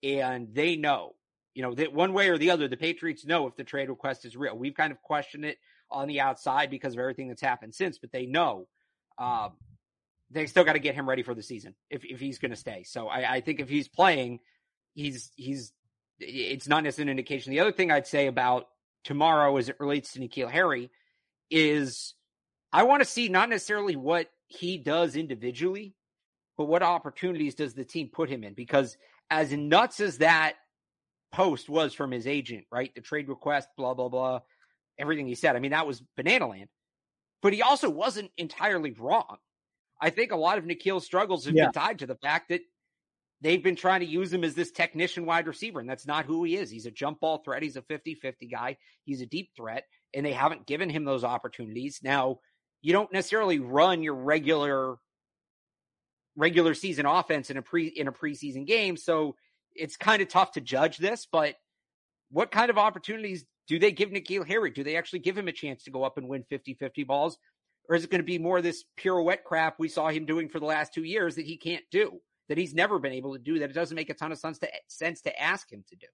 And 0.04 0.54
they 0.54 0.76
know, 0.76 1.16
you 1.54 1.62
know, 1.62 1.74
that 1.76 1.94
one 1.94 2.14
way 2.14 2.30
or 2.30 2.38
the 2.38 2.52
other, 2.52 2.68
the 2.68 2.78
Patriots 2.78 3.26
know 3.26 3.48
if 3.48 3.56
the 3.56 3.64
trade 3.64 3.90
request 3.90 4.26
is 4.26 4.36
real. 4.36 4.58
We've 4.58 4.74
kind 4.74 4.92
of 4.92 5.02
questioned 5.02 5.46
it 5.46 5.58
on 5.92 6.08
the 6.08 6.22
outside 6.22 6.70
because 6.70 6.94
of 6.94 7.00
everything 7.00 7.28
that's 7.28 7.42
happened 7.42 7.76
since, 7.76 7.98
but 7.98 8.12
they 8.12 8.26
know 8.26 8.68
um, 9.18 9.52
they 10.32 10.46
still 10.48 10.64
got 10.64 10.74
to 10.74 10.80
get 10.80 10.96
him 10.96 11.08
ready 11.08 11.24
for 11.24 11.36
the 11.36 11.44
season 11.44 11.76
if, 11.90 12.04
if 12.06 12.20
he's 12.20 12.40
going 12.40 12.52
to 12.52 12.58
stay. 12.58 12.84
So 12.84 13.08
I, 13.08 13.36
I 13.36 13.42
think 13.42 13.60
if 13.60 13.70
he's 13.70 13.88
playing, 13.88 14.40
he's 14.94 15.32
he's 15.36 15.74
it's 16.20 16.68
not 16.68 16.84
necessarily 16.84 17.12
an 17.12 17.18
indication. 17.18 17.52
The 17.52 17.60
other 17.60 17.72
thing 17.72 17.92
I'd 17.92 18.08
say 18.08 18.28
about 18.28 18.68
tomorrow 19.04 19.58
as 19.58 19.70
it 19.70 19.80
relates 19.80 20.14
to 20.14 20.20
N'Keal 20.20 20.50
Harry 20.50 20.90
is 21.50 22.14
I 22.72 22.84
want 22.84 23.02
to 23.02 23.10
see 23.10 23.28
not 23.28 23.50
necessarily 23.50 23.96
what 23.96 24.28
he 24.48 24.78
does 24.78 25.16
individually, 25.16 25.96
but 26.58 26.66
what 26.66 26.84
opportunities 26.84 27.56
does 27.56 27.74
the 27.74 27.86
team 27.86 28.10
put 28.12 28.30
him 28.30 28.44
in? 28.44 28.54
Because 28.54 28.98
as 29.30 29.52
nuts 29.52 30.00
as 30.00 30.20
that 30.20 30.56
post 31.34 31.70
was 31.70 31.94
from 31.94 32.12
his 32.12 32.28
agent, 32.28 32.66
right? 32.72 32.94
The 32.94 33.02
trade 33.02 33.30
request, 33.30 33.70
blah, 33.78 33.94
blah, 33.94 34.10
blah 34.10 34.42
everything 35.02 35.28
he 35.28 35.36
said. 35.36 35.56
I 35.56 35.60
mean, 35.60 35.72
that 35.72 35.88
was 35.88 36.02
banana 36.16 36.48
land. 36.48 36.70
But 37.42 37.54
he 37.54 37.62
also 37.62 37.90
wasn't 37.90 38.32
entirely 38.38 38.92
wrong. 38.92 39.38
I 40.00 40.12
think 40.12 40.32
a 40.32 40.38
lot 40.38 40.58
of 40.58 40.64
N'Keal's 40.64 41.06
struggles 41.06 41.46
have 41.46 41.56
yeah. 41.56 41.66
been 41.66 41.74
tied 41.74 42.00
to 42.00 42.08
the 42.08 42.16
fact 42.16 42.50
that 42.50 42.62
they've 43.42 43.64
been 43.64 43.76
trying 43.76 44.02
to 44.02 44.06
use 44.06 44.32
him 44.32 44.44
as 44.44 44.54
this 44.54 44.72
technician 44.72 45.26
wide 45.26 45.48
receiver, 45.48 45.80
and 45.80 45.90
that's 45.90 46.06
not 46.06 46.26
who 46.26 46.44
he 46.44 46.56
is. 46.56 46.70
He's 46.70 46.86
a 46.86 46.92
jump 46.92 47.20
ball 47.20 47.40
threat. 47.40 47.64
He's 47.64 47.76
a 47.76 47.82
50 47.82 48.16
50 48.16 48.48
guy. 48.48 48.78
He's 49.04 49.22
a 49.22 49.26
deep 49.26 49.50
threat. 49.56 49.86
and 50.14 50.26
they 50.26 50.34
haven't 50.34 50.68
given 50.68 50.90
him 50.90 51.06
those 51.06 51.24
opportunities. 51.24 52.02
Now, 52.04 52.40
you 52.82 52.94
don't 52.94 53.14
necessarily 53.14 53.60
run 53.60 54.04
your 54.04 54.16
regular 54.16 54.98
regular 56.36 56.74
season 56.74 57.06
offense 57.06 57.50
in 57.50 57.58
a 57.58 57.62
pre 57.62 57.88
in 57.88 58.08
a 58.08 58.12
preseason 58.12 58.66
game, 58.66 58.98
so 58.98 59.36
it's 59.76 59.98
kind 59.98 60.22
of 60.22 60.28
tough 60.28 60.54
to 60.54 60.62
judge 60.62 60.98
this, 60.98 61.28
but 61.32 61.56
what 62.30 62.52
kind 62.52 62.70
of 62.70 62.78
opportunities 62.78 63.46
do 63.68 63.80
they 63.80 63.92
give 63.92 64.10
N'Keal 64.10 64.48
Harry? 64.48 64.72
Do 64.72 64.84
they 64.84 64.98
actually 64.98 65.20
give 65.20 65.38
him 65.38 65.48
a 65.48 65.54
chance 65.54 65.84
to 65.84 65.92
go 65.92 66.04
up 66.04 66.18
and 66.18 66.28
win 66.28 66.44
50-50 66.52 67.06
balls? 67.06 67.38
Or 67.90 67.96
is 67.96 68.04
it 68.04 68.10
going 68.10 68.20
to 68.20 68.26
be 68.26 68.38
more 68.38 68.62
this 68.62 68.84
pirouette 68.98 69.44
crap 69.44 69.76
we 69.80 69.90
saw 69.90 70.10
him 70.10 70.26
doing 70.26 70.50
for 70.50 70.60
the 70.60 70.66
last 70.66 70.94
two 70.94 71.04
years 71.04 71.36
that 71.36 71.46
he 71.46 71.58
can't 71.58 71.84
do, 71.92 72.20
that 72.48 72.58
he's 72.58 72.74
never 72.74 73.00
been 73.00 73.14
able 73.14 73.34
to 73.34 73.40
do, 73.40 73.60
that 73.60 73.70
it 73.70 73.74
doesn't 73.74 73.96
make 73.96 74.10
a 74.10 74.14
ton 74.14 74.32
of 74.32 74.38
sense 74.38 74.60
to, 74.60 74.70
sense 74.88 75.22
to 75.22 75.42
ask 75.42 75.72
him 75.72 75.84
to 75.90 75.96
do? 75.96 76.08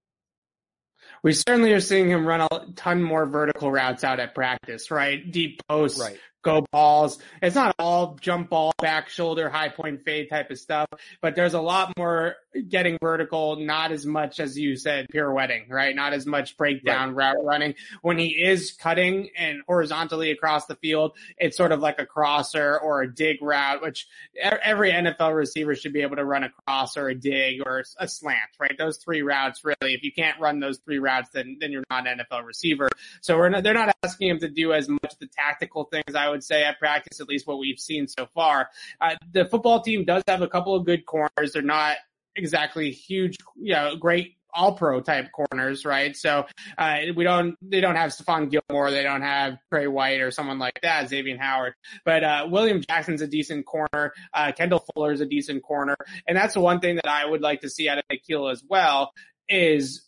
We 1.24 1.34
certainly 1.34 1.74
are 1.74 1.80
seeing 1.80 2.10
him 2.10 2.26
run 2.26 2.42
a 2.42 2.48
ton 2.76 3.04
more 3.04 3.26
vertical 3.26 3.72
routes 3.72 4.04
out 4.04 4.20
at 4.20 4.34
practice, 4.34 4.90
right? 4.90 5.32
Deep 5.32 5.62
posts, 5.68 6.00
right 6.00 6.18
go 6.44 6.66
balls. 6.72 7.20
It's 7.42 7.56
not 7.56 7.76
all 7.80 8.18
jump 8.22 8.50
ball, 8.50 8.74
back 8.82 9.10
shoulder, 9.10 9.50
high 9.50 9.70
point 9.70 10.04
fade 10.04 10.30
type 10.30 10.52
of 10.52 10.58
stuff, 10.58 10.88
but 11.22 11.36
there's 11.36 11.54
a 11.54 11.62
lot 11.62 11.94
more 11.98 12.36
getting 12.70 12.98
vertical, 13.02 13.58
not 13.58 13.92
as 13.92 14.06
much 14.06 14.40
as 14.40 14.58
you 14.58 14.76
said 14.76 15.08
pirouetting, 15.14 15.70
right? 15.70 15.96
Not 15.96 16.14
as 16.14 16.26
much 16.26 16.58
breakdown 16.58 17.14
right. 17.14 17.36
route 17.36 17.44
running. 17.44 17.76
When 18.02 18.18
he 18.18 18.28
is 18.30 18.72
cutting 18.72 19.30
and 19.38 19.62
horizontally 19.68 20.32
across 20.32 20.66
the 20.66 20.76
field, 20.76 21.18
it's 21.38 21.58
sort 21.58 21.72
of 21.72 21.80
like 21.80 22.00
a 22.00 22.06
crosser 22.06 22.80
or 22.80 23.02
a 23.02 23.14
dig 23.14 23.42
route, 23.42 23.82
which 23.82 24.08
every 24.42 24.92
NFL 24.92 25.36
receiver 25.36 25.76
should 25.76 25.94
be 25.94 26.02
able 26.02 26.16
to 26.16 26.26
run 26.26 26.44
a 26.44 26.50
cross 26.50 26.98
or 26.98 27.10
a 27.10 27.16
dig 27.16 27.62
or 27.66 27.84
a 27.98 28.08
slant, 28.08 28.50
right? 28.60 28.78
Those 28.78 28.98
three 28.98 29.22
routes 29.22 29.64
really, 29.64 29.94
if 29.94 30.04
you 30.04 30.12
can't 30.12 30.40
run 30.40 30.60
those 30.60 30.80
three 30.80 31.00
routes, 31.00 31.30
then, 31.34 31.58
then 31.60 31.72
you're 31.72 31.84
not 31.90 32.08
an 32.08 32.20
NFL 32.20 32.46
receiver. 32.46 32.90
So 33.22 33.38
we're 33.38 33.50
not, 33.50 33.64
they're 33.64 33.74
not 33.74 33.96
asking 34.04 34.30
him 34.30 34.40
to 34.40 34.50
do 34.50 34.74
as 34.74 34.88
much 34.88 35.14
the 35.20 35.28
tactical 35.28 35.86
things 35.86 36.16
I 36.16 36.27
would 36.30 36.38
would 36.38 36.44
say 36.44 36.64
at 36.64 36.78
practice, 36.78 37.20
at 37.20 37.28
least 37.28 37.48
what 37.48 37.58
we've 37.58 37.80
seen 37.80 38.08
so 38.08 38.28
far. 38.28 38.70
Uh, 39.02 39.16
the 39.34 39.46
football 39.46 39.82
team 39.82 40.06
does 40.06 40.24
have 40.28 40.42
a 40.42 40.48
couple 40.48 40.76
of 40.76 40.86
good 40.86 41.06
corners. 41.06 41.54
They're 41.54 41.64
not 41.64 41.98
exactly 42.36 42.92
huge, 42.92 43.38
you 43.56 43.74
know, 43.74 43.96
great 43.96 44.36
all 44.54 44.74
pro 44.74 45.02
type 45.02 45.28
corners, 45.32 45.84
right? 45.86 46.16
So, 46.16 46.46
uh, 46.78 46.98
we 47.16 47.24
don't, 47.24 47.56
they 47.62 47.82
don't 47.82 47.96
have 47.96 48.12
Stephon 48.12 48.50
Gilmore. 48.50 48.90
They 48.92 49.04
don't 49.04 49.22
have 49.22 49.58
Trey 49.72 49.88
White 49.88 50.22
or 50.22 50.32
someone 50.32 50.58
like 50.58 50.80
that, 50.82 51.10
Xavier 51.10 51.38
Howard. 51.38 51.74
But, 52.06 52.24
uh, 52.24 52.48
William 52.50 52.82
Jackson's 52.88 53.22
a 53.22 53.28
decent 53.28 53.66
corner. 53.66 54.14
Uh, 54.34 54.52
Kendall 54.54 54.84
Fuller's 54.94 55.22
a 55.22 55.26
decent 55.26 55.64
corner. 55.64 55.96
And 56.28 56.38
that's 56.38 56.54
the 56.54 56.62
one 56.62 56.80
thing 56.80 56.96
that 56.96 57.08
I 57.08 57.26
would 57.26 57.42
like 57.42 57.62
to 57.62 57.70
see 57.70 57.90
out 57.90 57.98
of 58.00 58.04
N'Keal 58.12 58.52
as 58.52 58.64
well 58.68 59.12
is 59.50 60.07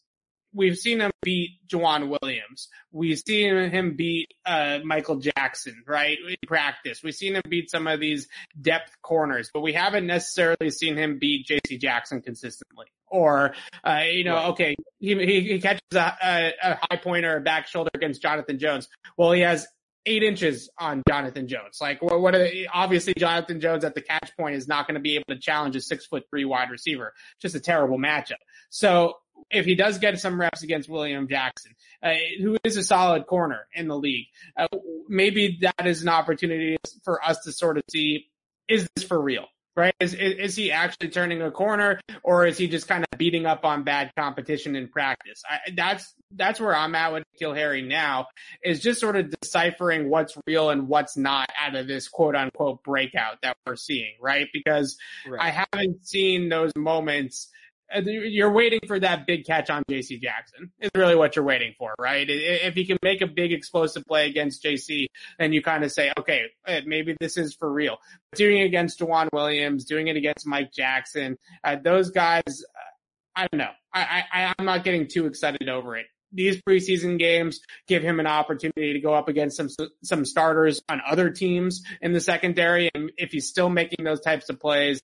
we've 0.54 0.78
seen 0.78 1.00
him 1.00 1.12
beat 1.22 1.52
Joejuan 1.68 2.16
Williams. 2.22 2.70
We've 2.92 3.20
seen 3.20 3.70
him 3.70 3.96
beat 3.96 4.28
uh, 4.46 4.80
Michael 4.84 5.18
Jackson, 5.18 5.84
right? 5.88 6.18
In 6.28 6.36
practice. 6.48 7.02
We've 7.04 7.16
seen 7.16 7.36
him 7.36 7.44
beat 7.48 7.70
some 7.70 7.88
of 7.88 8.00
these 8.00 8.28
depth 8.60 8.92
corners, 9.02 9.50
but 9.54 9.62
we 9.62 9.74
haven't 9.74 10.08
necessarily 10.08 10.70
seen 10.70 10.98
him 10.98 11.20
beat 11.20 11.46
J.C. 11.46 11.78
Jackson 11.78 12.22
consistently. 12.22 12.88
Or, 13.12 13.56
uh, 13.84 14.02
you 14.12 14.24
know, 14.24 14.36
right. 14.36 14.50
okay, 14.50 14.76
he, 15.00 15.16
he, 15.16 15.42
he 15.42 15.60
catches 15.60 15.82
a, 15.94 16.14
a, 16.24 16.54
a 16.62 16.80
high 16.82 16.98
pointer, 16.98 17.38
a 17.38 17.42
back 17.42 17.68
shoulder 17.68 17.90
against 17.96 18.22
Jonathan 18.22 18.60
Jones. 18.60 18.88
Well, 19.18 19.32
he 19.32 19.42
has 19.42 19.68
eight 20.06 20.24
inches 20.24 20.70
on 20.80 21.04
Jonathan 21.08 21.48
Jones. 21.48 21.78
Like, 21.82 22.02
what, 22.02 22.22
what 22.22 22.34
they, 22.34 22.68
obviously 22.72 23.14
Jonathan 23.18 23.60
Jones 23.60 23.84
at 23.84 23.96
the 23.96 24.02
catch 24.02 24.32
point 24.38 24.56
is 24.56 24.68
not 24.68 24.88
going 24.88 24.96
to 24.96 25.02
be 25.02 25.16
able 25.16 25.26
to 25.30 25.40
challenge 25.40 25.76
a 25.76 25.82
six 25.82 26.06
foot 26.06 26.24
three 26.30 26.46
wide 26.46 26.70
receiver. 26.70 27.14
Just 27.42 27.56
a 27.56 27.60
terrible 27.60 27.98
matchup. 27.98 28.38
So 28.70 29.16
if 29.50 29.66
he 29.66 29.76
does 29.76 29.98
get 29.98 30.20
some 30.20 30.40
reps 30.40 30.64
against 30.64 30.90
William 30.90 31.28
Jackson, 31.28 31.76
uh, 32.04 32.14
who 32.42 32.58
is 32.64 32.78
a 32.78 32.84
solid 32.84 33.26
corner 33.26 33.68
in 33.74 33.88
the 33.88 33.98
league, 33.98 34.28
uh, 34.58 34.68
maybe 35.08 35.60
that 35.62 35.86
is 35.86 36.02
an 36.02 36.10
opportunity 36.10 36.78
for 37.04 37.24
us 37.24 37.40
to 37.44 37.52
sort 37.52 37.78
of 37.78 37.84
see, 37.90 38.28
is 38.68 38.88
this 38.96 39.06
for 39.06 39.20
real? 39.20 39.46
Right? 39.76 39.94
Is, 40.02 40.14
is, 40.14 40.34
is 40.34 40.56
he 40.58 40.74
actually 40.74 41.08
turning 41.08 41.42
a 41.42 41.52
corner 41.52 42.02
or 42.22 42.46
is 42.46 42.58
he 42.58 42.68
just 42.68 42.90
kind 42.90 43.06
of 43.10 43.18
beating 43.18 43.46
up 43.46 43.64
on 43.64 43.84
bad 43.84 44.12
competition 44.18 44.76
in 44.76 44.90
practice? 44.90 45.42
I, 45.50 45.72
that's, 45.74 46.14
that's 46.34 46.60
where 46.60 46.76
I'm 46.76 46.96
at 46.96 47.14
with 47.14 47.24
N'Keal 47.40 47.56
Harry 47.56 47.82
now 47.82 48.28
is 48.62 48.82
just 48.82 49.00
sort 49.00 49.16
of 49.16 49.34
deciphering 49.40 50.10
what's 50.10 50.38
real 50.46 50.70
and 50.70 50.90
what's 50.90 51.16
not 51.16 51.50
out 51.58 51.76
of 51.76 51.88
this 51.88 52.10
quote 52.10 52.36
unquote 52.36 52.84
breakout 52.84 53.42
that 53.42 53.56
we're 53.66 53.78
seeing, 53.78 54.16
right? 54.20 54.48
Because 54.52 54.98
right. 55.26 55.42
I 55.42 55.66
haven't 55.72 56.06
seen 56.06 56.50
those 56.50 56.74
moments 56.76 57.50
you're 57.96 58.52
waiting 58.52 58.80
for 58.88 59.00
that 59.00 59.26
big 59.26 59.46
catch 59.46 59.70
on 59.70 59.84
JC 59.90 60.22
Jackson 60.22 60.72
is 60.80 60.90
really 60.96 61.16
what 61.16 61.36
you're 61.36 61.46
waiting 61.46 61.74
for, 61.78 61.94
right? 62.00 62.26
If 62.30 62.76
he 62.76 62.86
can 62.86 62.98
make 63.02 63.22
a 63.22 63.28
big 63.28 63.52
explosive 63.52 64.06
play 64.06 64.30
against 64.30 64.64
JC, 64.64 65.08
then 65.38 65.54
you 65.54 65.62
kind 65.62 65.84
of 65.84 65.92
say, 65.92 66.12
okay, 66.20 66.44
uh, 66.68 66.82
maybe 66.86 67.16
this 67.20 67.38
is 67.38 67.56
for 67.56 67.72
real. 67.72 67.98
Doing 68.36 68.60
it 68.60 68.66
against 68.66 69.00
Joejuan 69.00 69.30
Williams, 69.34 69.86
doing 69.86 70.08
it 70.08 70.16
against 70.16 70.46
Mike 70.46 70.72
Jackson, 70.72 71.38
uh, 71.64 71.78
those 71.84 72.12
guys, 72.12 72.44
uh, 72.48 73.36
I 73.36 73.48
don't 73.52 73.60
know. 73.60 73.72
I, 73.94 74.24
I, 74.32 74.54
I'm 74.58 74.66
not 74.66 74.84
getting 74.84 75.08
too 75.08 75.26
excited 75.26 75.68
over 75.68 75.98
it 75.98 76.06
these 76.32 76.62
preseason 76.62 77.18
games 77.18 77.60
give 77.88 78.04
him 78.04 78.20
an 78.20 78.28
opportunity 78.28 78.94
to 78.94 79.00
go 79.00 79.14
up 79.14 79.28
against 79.28 79.58
some 79.58 79.70
some 80.04 80.26
starters 80.26 80.82
on 80.90 81.02
other 81.08 81.30
teams 81.30 81.84
in 82.02 82.14
the 82.14 82.22
secondary 82.22 82.90
and 82.94 83.12
if 83.18 83.32
he's 83.32 83.48
still 83.48 83.70
making 83.70 84.06
those 84.06 84.22
types 84.22 84.50
of 84.50 84.60
plays 84.60 85.02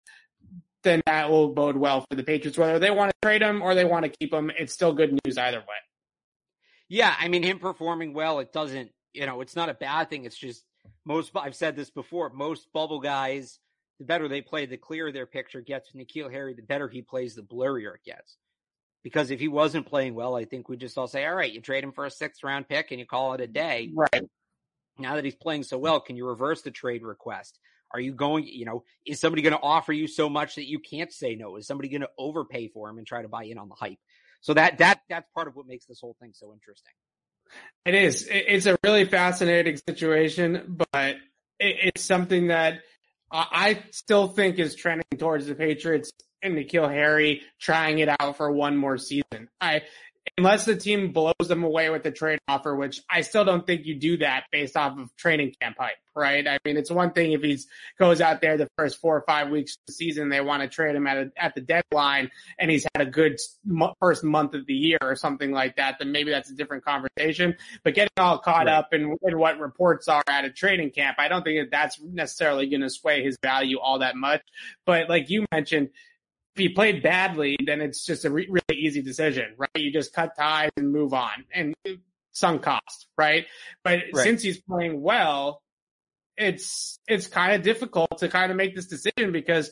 then 0.86 1.02
that 1.06 1.30
will 1.30 1.50
bode 1.50 1.76
well 1.76 2.06
for 2.10 2.16
the 2.16 2.24
Patriots. 2.24 2.58
Whether 2.58 2.80
they 2.80 2.92
want 2.92 3.12
to 3.12 3.16
trade 3.22 3.42
him 3.42 3.62
or 3.62 3.76
they 3.76 3.84
want 3.84 4.06
to 4.06 4.10
keep 4.10 4.34
him, 4.34 4.50
it's 4.58 4.72
still 4.74 4.94
good 4.94 5.20
news 5.26 5.38
either 5.38 5.60
way. 5.60 5.76
Yeah, 6.88 7.14
I 7.20 7.28
mean, 7.28 7.44
him 7.44 7.60
performing 7.60 8.14
well, 8.14 8.40
it 8.40 8.54
doesn't, 8.54 8.92
you 9.14 9.26
know, 9.26 9.42
it's 9.42 9.56
not 9.56 9.70
a 9.70 9.74
bad 9.74 10.10
thing. 10.10 10.24
It's 10.24 10.38
just 10.38 10.64
most, 11.04 11.32
I've 11.36 11.56
said 11.56 11.76
this 11.76 11.90
before, 11.90 12.30
most 12.30 12.72
bubble 12.72 13.02
guys, 13.02 13.60
the 14.00 14.06
better 14.06 14.28
they 14.28 14.42
play, 14.42 14.66
the 14.66 14.78
clearer 14.78 15.12
their 15.12 15.26
picture 15.26 15.62
gets. 15.62 15.92
N'Keal 15.94 16.32
Harry, 16.32 16.54
the 16.54 16.62
better 16.62 16.88
he 16.88 17.02
plays, 17.02 17.36
the 17.36 17.42
blurrier 17.42 17.96
it 17.96 18.04
gets. 18.06 18.38
Because 19.04 19.30
if 19.32 19.40
he 19.40 19.48
wasn't 19.48 19.88
playing 19.88 20.16
well, 20.16 20.36
I 20.36 20.46
think 20.46 20.70
we 20.70 20.78
just 20.78 20.98
all 20.98 21.08
say, 21.08 21.26
all 21.26 21.36
right, 21.36 21.52
you 21.52 21.62
trade 21.62 21.84
him 21.84 21.92
for 21.92 22.06
a 22.06 22.12
sixth 22.12 22.44
round 22.44 22.68
pick 22.68 22.92
and 22.92 23.00
you 23.00 23.06
call 23.06 23.34
it 23.34 23.42
a 23.42 23.48
day. 23.48 23.92
Right. 23.94 24.24
Now 24.98 25.16
that 25.16 25.26
he's 25.26 25.36
playing 25.36 25.64
so 25.64 25.78
well, 25.78 26.00
can 26.00 26.16
you 26.16 26.26
reverse 26.26 26.62
the 26.62 26.72
trade 26.72 27.04
request? 27.04 27.60
Are 27.94 28.00
you 28.00 28.14
going, 28.14 28.48
you 28.48 28.66
know, 28.66 28.84
is 29.06 29.20
somebody 29.20 29.42
going 29.42 29.54
to 29.54 29.62
offer 29.62 29.94
you 29.94 30.08
so 30.08 30.30
much 30.30 30.56
that 30.56 30.68
you 30.68 30.80
can't 30.80 31.12
say 31.12 31.36
no? 31.36 31.56
Is 31.56 31.68
somebody 31.68 31.90
going 31.90 32.02
to 32.02 32.10
overpay 32.18 32.70
for 32.70 32.90
him 32.90 32.98
and 32.98 33.08
try 33.08 33.22
to 33.22 33.28
buy 33.28 33.44
in 33.44 33.58
on 33.58 33.70
the 33.70 33.76
hype? 33.76 34.00
So 34.42 34.54
that, 34.54 34.80
that, 34.80 35.02
that's 35.10 35.28
part 35.34 35.48
of 35.48 35.56
what 35.56 35.66
makes 35.68 35.86
this 35.86 36.00
whole 36.02 36.16
thing 36.20 36.32
so 36.34 36.54
interesting. 36.54 36.94
It 37.86 37.94
is. 37.94 38.28
It's 38.30 38.66
a 38.66 38.78
really 38.84 39.06
fascinating 39.06 39.78
situation, 39.78 40.78
but 40.92 41.18
it's 41.60 42.04
something 42.04 42.48
that 42.48 42.80
I 43.32 43.84
still 43.92 44.28
think 44.28 44.60
is 44.60 44.76
trending 44.76 45.06
towards 45.18 45.46
the 45.46 45.56
Patriots 45.56 46.12
and 46.42 46.56
N'Keal 46.56 46.92
Harry 46.92 47.42
trying 47.60 48.00
it 48.00 48.10
out 48.20 48.38
for 48.38 48.52
one 48.52 48.78
more 48.78 48.98
season. 48.98 49.50
I 49.60 49.82
unless 50.38 50.66
the 50.66 50.76
team 50.76 51.12
blows 51.14 51.34
them 51.48 51.64
away 51.64 51.90
with 51.90 52.04
the 52.04 52.12
trade 52.12 52.40
offer, 52.48 52.76
which 52.76 53.02
I 53.10 53.22
still 53.22 53.46
don't 53.46 53.66
think 53.66 53.86
you 53.86 53.96
do 53.96 54.18
that 54.18 54.44
based 54.52 54.76
off 54.76 54.98
of 54.98 55.16
training 55.16 55.56
camp 55.62 55.78
hype, 55.80 55.96
right? 56.14 56.46
I 56.46 56.58
mean, 56.66 56.76
it's 56.76 56.92
one 56.92 57.14
thing 57.14 57.32
if 57.32 57.42
he 57.42 57.58
goes 57.98 58.20
out 58.20 58.42
there 58.42 58.58
the 58.58 58.68
first 58.78 59.00
four 59.00 59.16
or 59.16 59.24
five 59.26 59.50
weeks 59.50 59.74
of 59.74 59.86
the 59.88 59.94
season, 59.94 60.28
they 60.28 60.42
want 60.42 60.62
to 60.62 60.68
trade 60.68 60.96
him 60.96 61.08
at 61.08 61.18
a, 61.18 61.32
at 61.38 61.56
the 61.56 61.62
deadline 61.62 62.32
and 62.60 62.70
he's 62.70 62.86
had 62.94 63.08
a 63.08 63.10
good 63.10 63.40
first 64.02 64.26
month 64.26 64.54
of 64.56 64.66
the 64.66 64.74
year 64.74 64.98
or 65.02 65.16
something 65.16 65.52
like 65.52 65.78
that, 65.78 66.00
then 66.00 66.12
maybe 66.12 66.32
that's 66.32 66.50
a 66.50 66.56
different 66.56 66.84
conversation. 66.84 67.56
But 67.84 67.96
getting 67.96 68.10
all 68.18 68.40
caught 68.40 68.66
right. 68.66 68.76
up 68.76 68.94
in, 68.94 69.16
in 69.24 69.40
what 69.40 69.58
reports 69.60 70.10
are 70.10 70.24
at 70.28 70.44
a 70.44 70.52
training 70.52 70.92
camp, 70.92 71.18
I 71.18 71.30
don't 71.30 71.44
think 71.44 71.62
that 71.62 71.72
that's 71.72 72.02
necessarily 72.02 72.68
going 72.68 72.82
to 72.82 72.90
sway 72.90 73.24
his 73.24 73.38
value 73.42 73.80
all 73.80 74.00
that 74.00 74.18
much. 74.18 74.42
But 74.86 75.08
like 75.10 75.30
you 75.30 75.46
mentioned, 75.54 75.92
if 76.56 76.60
he 76.60 76.70
played 76.70 77.04
badly, 77.04 77.58
then 77.66 77.82
it's 77.82 78.06
just 78.06 78.24
a 78.24 78.30
re- 78.30 78.48
really 78.50 78.80
easy 78.80 79.02
decision, 79.02 79.54
right? 79.58 79.70
You 79.76 79.92
just 79.92 80.14
cut 80.14 80.38
ties 80.38 80.72
and 80.78 80.92
move 80.92 81.14
on 81.14 81.44
and 81.54 81.76
sunk 82.32 82.62
cost, 82.62 83.08
right? 83.18 83.46
But 83.84 84.04
right. 84.14 84.24
since 84.24 84.42
he's 84.42 84.62
playing 84.62 85.02
well, 85.02 85.62
it's, 86.38 86.98
it's 87.08 87.28
kind 87.28 87.54
of 87.54 87.62
difficult 87.62 88.20
to 88.20 88.30
kind 88.30 88.52
of 88.52 88.58
make 88.58 88.74
this 88.74 88.88
decision 88.88 89.34
because 89.34 89.72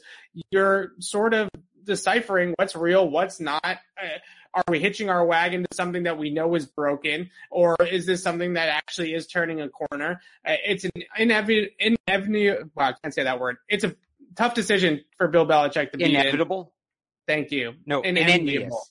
you're 0.51 0.91
sort 0.99 1.33
of 1.33 1.49
deciphering 1.85 2.53
what's 2.57 2.75
real, 2.75 3.09
what's 3.09 3.39
not. 3.39 3.63
Uh, 3.63 4.17
are 4.53 4.63
we 4.67 4.79
hitching 4.79 5.09
our 5.09 5.25
wagon 5.25 5.63
to 5.63 5.75
something 5.75 6.03
that 6.03 6.17
we 6.17 6.29
know 6.29 6.53
is 6.55 6.65
broken, 6.65 7.29
or 7.49 7.75
is 7.79 8.05
this 8.05 8.21
something 8.21 8.53
that 8.53 8.69
actually 8.69 9.13
is 9.13 9.25
turning 9.25 9.61
a 9.61 9.69
corner? 9.69 10.21
Uh, 10.45 10.55
it's 10.65 10.83
an 10.83 10.91
inevitable, 11.17 11.69
inevitable. 11.79 12.69
Well, 12.75 12.89
I 12.89 12.93
can't 13.01 13.13
say 13.13 13.23
that 13.23 13.39
word. 13.39 13.57
It's 13.67 13.83
a 13.83 13.95
tough 14.35 14.53
decision 14.53 15.03
for 15.17 15.27
Bill 15.27 15.45
Belichick 15.45 15.91
to 15.91 15.97
be 15.97 16.05
inevitable. 16.05 16.73
In. 17.27 17.35
Thank 17.35 17.51
you. 17.51 17.73
No, 17.85 18.01
inenviable. 18.01 18.83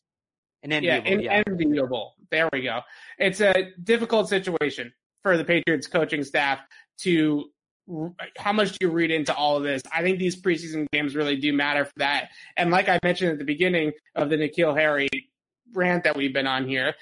Inenviable. 0.63 1.23
Yeah, 1.23 1.43
inenviable. 1.47 2.15
Yeah. 2.19 2.25
There 2.31 2.49
we 2.53 2.63
go. 2.63 2.81
It's 3.19 3.41
a 3.41 3.71
difficult 3.83 4.29
situation 4.29 4.93
for 5.23 5.37
the 5.37 5.45
Patriots 5.45 5.87
coaching 5.87 6.25
staff 6.25 6.61
to 7.01 7.51
how 8.39 8.53
much 8.53 8.73
do 8.73 8.87
you 8.87 8.91
read 8.91 9.11
into 9.11 9.35
all 9.35 9.57
of 9.57 9.65
this? 9.65 9.83
I 9.93 10.03
think 10.03 10.19
these 10.19 10.41
preseason 10.41 10.87
games 10.93 11.17
really 11.17 11.37
do 11.37 11.53
matter 11.53 11.85
for 11.85 11.93
that. 11.97 12.31
And 12.57 12.71
like 12.71 12.89
I 12.89 12.99
mentioned 13.03 13.33
at 13.33 13.39
the 13.39 13.45
beginning 13.45 13.93
of 14.15 14.31
the 14.31 14.37
N'Keal 14.37 14.77
Harry 14.77 15.09
rant 15.75 16.05
that 16.05 16.17
we've 16.17 16.33
been 16.33 16.47
on 16.47 16.67
here, 16.67 16.95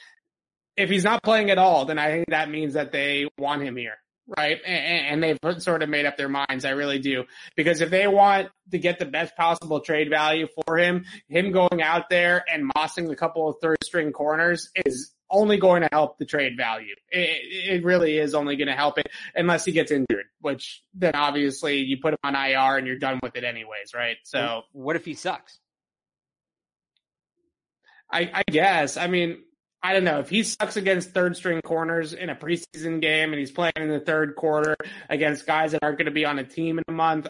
if 0.76 0.88
he's 0.88 1.04
not 1.04 1.22
playing 1.22 1.50
at 1.50 1.58
all, 1.58 1.84
then 1.84 1.98
I 1.98 2.10
think 2.10 2.28
that 2.30 2.50
means 2.50 2.74
that 2.74 2.92
they 2.92 3.28
want 3.38 3.62
him 3.62 3.76
here. 3.76 3.98
Right. 4.36 4.58
And, 4.64 5.22
and 5.24 5.38
they've 5.42 5.62
sort 5.62 5.82
of 5.82 5.88
made 5.88 6.06
up 6.06 6.16
their 6.16 6.28
minds. 6.28 6.64
I 6.64 6.70
really 6.70 7.00
do. 7.00 7.24
Because 7.56 7.80
if 7.80 7.90
they 7.90 8.06
want 8.06 8.48
to 8.70 8.78
get 8.78 9.00
the 9.00 9.06
best 9.06 9.36
possible 9.36 9.80
trade 9.80 10.08
value 10.08 10.46
for 10.64 10.78
him, 10.78 11.04
him 11.28 11.50
going 11.50 11.82
out 11.82 12.08
there 12.10 12.44
and 12.52 12.70
mossing 12.72 13.10
a 13.10 13.16
couple 13.16 13.48
of 13.48 13.56
third 13.60 13.78
string 13.82 14.12
corners 14.12 14.70
is 14.86 15.12
only 15.30 15.56
going 15.56 15.82
to 15.82 15.88
help 15.90 16.18
the 16.18 16.24
trade 16.24 16.56
value. 16.56 16.94
It, 17.10 17.74
it 17.80 17.84
really 17.84 18.18
is 18.18 18.34
only 18.34 18.56
going 18.56 18.68
to 18.68 18.74
help 18.74 18.98
it 18.98 19.08
unless 19.34 19.64
he 19.64 19.72
gets 19.72 19.90
injured, 19.90 20.26
which 20.40 20.82
then 20.94 21.14
obviously 21.14 21.78
you 21.78 21.98
put 22.00 22.14
him 22.14 22.18
on 22.22 22.34
IR 22.34 22.78
and 22.78 22.86
you're 22.86 22.98
done 22.98 23.20
with 23.22 23.36
it 23.36 23.44
anyways, 23.44 23.94
right? 23.94 24.16
So 24.24 24.62
what 24.72 24.96
if 24.96 25.04
he 25.04 25.14
sucks? 25.14 25.58
I, 28.12 28.30
I 28.34 28.42
guess. 28.50 28.96
I 28.96 29.06
mean, 29.06 29.42
I 29.82 29.94
don't 29.94 30.04
know 30.04 30.20
if 30.20 30.28
he 30.28 30.42
sucks 30.42 30.76
against 30.76 31.12
third 31.12 31.36
string 31.36 31.62
corners 31.62 32.12
in 32.12 32.28
a 32.28 32.34
preseason 32.34 33.00
game 33.00 33.32
and 33.32 33.38
he's 33.38 33.50
playing 33.50 33.72
in 33.76 33.88
the 33.88 34.00
third 34.00 34.36
quarter 34.36 34.76
against 35.08 35.46
guys 35.46 35.72
that 35.72 35.82
aren't 35.82 35.98
going 35.98 36.06
to 36.06 36.12
be 36.12 36.26
on 36.26 36.38
a 36.38 36.44
team 36.44 36.78
in 36.78 36.84
a 36.86 36.92
month. 36.92 37.28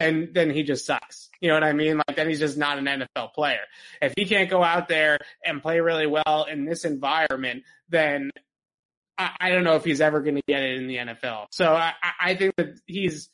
Then, 0.00 0.30
then 0.32 0.50
he 0.50 0.62
just 0.62 0.86
sucks. 0.86 1.28
You 1.40 1.48
know 1.48 1.54
what 1.54 1.64
I 1.64 1.74
mean? 1.74 1.98
Like 1.98 2.16
then 2.16 2.28
he's 2.28 2.38
just 2.38 2.56
not 2.56 2.78
an 2.78 2.86
NFL 2.86 3.34
player. 3.34 3.60
If 4.00 4.14
he 4.16 4.24
can't 4.24 4.48
go 4.48 4.62
out 4.62 4.88
there 4.88 5.18
and 5.44 5.60
play 5.60 5.80
really 5.80 6.06
well 6.06 6.46
in 6.50 6.64
this 6.64 6.86
environment, 6.86 7.64
then 7.90 8.30
I, 9.18 9.30
I 9.38 9.50
don't 9.50 9.64
know 9.64 9.76
if 9.76 9.84
he's 9.84 10.00
ever 10.00 10.20
going 10.20 10.36
to 10.36 10.42
get 10.48 10.62
it 10.62 10.78
in 10.78 10.86
the 10.86 10.96
NFL. 10.96 11.48
So 11.50 11.74
I, 11.74 11.92
I 12.18 12.34
think 12.34 12.56
that 12.56 12.80
he's, 12.86 13.28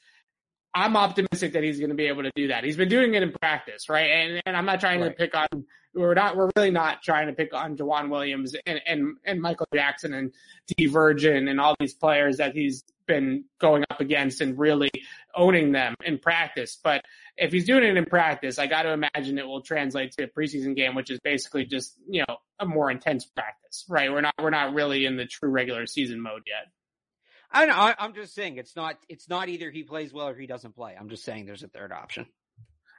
I'm 0.74 0.96
optimistic 0.96 1.54
that 1.54 1.62
he's 1.62 1.78
going 1.78 1.90
to 1.90 1.96
be 1.96 2.06
able 2.06 2.22
to 2.22 2.30
do 2.36 2.48
that. 2.48 2.64
He's 2.64 2.76
been 2.76 2.88
doing 2.88 3.14
it 3.14 3.22
in 3.22 3.32
practice, 3.32 3.88
right? 3.88 4.10
And, 4.10 4.42
and 4.46 4.56
I'm 4.56 4.66
not 4.66 4.80
trying 4.80 5.00
right. 5.00 5.08
to 5.08 5.14
pick 5.14 5.34
on 5.34 5.64
we're 5.94 6.14
not 6.14 6.36
we're 6.36 6.50
really 6.56 6.70
not 6.70 7.02
trying 7.02 7.26
to 7.26 7.32
pick 7.32 7.52
on 7.52 7.76
Joejuan 7.76 8.10
Williams 8.10 8.54
and, 8.66 8.80
and, 8.86 9.16
and 9.24 9.40
Michael 9.40 9.66
Jackson 9.74 10.14
and 10.14 10.32
Dee 10.68 10.86
Virgin 10.86 11.48
and 11.48 11.60
all 11.60 11.74
these 11.80 11.94
players 11.94 12.36
that 12.36 12.54
he's 12.54 12.84
been 13.06 13.44
going 13.58 13.84
up 13.90 14.00
against 14.00 14.40
and 14.40 14.56
really 14.56 14.90
owning 15.34 15.72
them 15.72 15.96
in 16.04 16.18
practice. 16.18 16.78
But 16.82 17.04
if 17.36 17.50
he's 17.50 17.64
doing 17.64 17.82
it 17.82 17.96
in 17.96 18.04
practice, 18.04 18.58
I 18.58 18.68
got 18.68 18.82
to 18.82 18.92
imagine 18.92 19.38
it 19.38 19.46
will 19.46 19.62
translate 19.62 20.12
to 20.12 20.24
a 20.24 20.28
preseason 20.28 20.76
game, 20.76 20.94
which 20.94 21.10
is 21.10 21.18
basically 21.20 21.64
just 21.64 21.96
you 22.08 22.24
know 22.28 22.36
a 22.60 22.66
more 22.66 22.90
intense 22.90 23.24
practice, 23.24 23.84
right? 23.88 24.12
We're 24.12 24.20
not 24.20 24.34
we're 24.40 24.50
not 24.50 24.74
really 24.74 25.06
in 25.06 25.16
the 25.16 25.26
true 25.26 25.50
regular 25.50 25.86
season 25.86 26.20
mode 26.20 26.42
yet. 26.46 26.68
I 27.52 27.66
know. 27.66 27.94
I'm 27.98 28.14
just 28.14 28.34
saying 28.34 28.56
it's 28.56 28.76
not 28.76 28.96
it's 29.08 29.28
not 29.28 29.48
either 29.48 29.70
he 29.70 29.82
plays 29.82 30.12
well 30.12 30.28
or 30.28 30.34
he 30.34 30.46
doesn't 30.46 30.74
play. 30.74 30.96
I'm 30.98 31.08
just 31.08 31.24
saying 31.24 31.46
there's 31.46 31.62
a 31.62 31.68
third 31.68 31.92
option. 31.92 32.26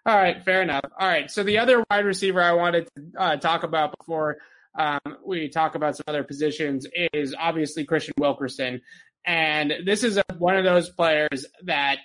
All 0.06 0.16
right, 0.16 0.44
fair 0.44 0.62
enough. 0.62 0.86
All 1.00 1.08
right, 1.08 1.30
so 1.30 1.44
the 1.44 1.60
other 1.60 1.84
wide 1.90 2.06
receiver 2.06 2.42
I 2.42 2.54
wanted 2.54 2.90
to 2.96 3.04
uh, 3.18 3.36
talk 3.38 3.64
about 3.64 3.96
before 3.98 4.38
um, 4.78 5.00
we 5.24 5.48
talk 5.50 5.76
about 5.76 5.96
some 5.96 6.06
other 6.08 6.24
positions 6.24 6.88
is 7.14 7.36
obviously 7.38 7.86
Christian 7.86 8.16
Wilkerson, 8.18 8.82
and 9.26 9.74
this 9.86 10.04
is 10.04 10.18
a, 10.18 10.24
one 10.40 10.58
of 10.58 10.64
those 10.64 10.90
players 10.90 11.46
that 11.64 12.00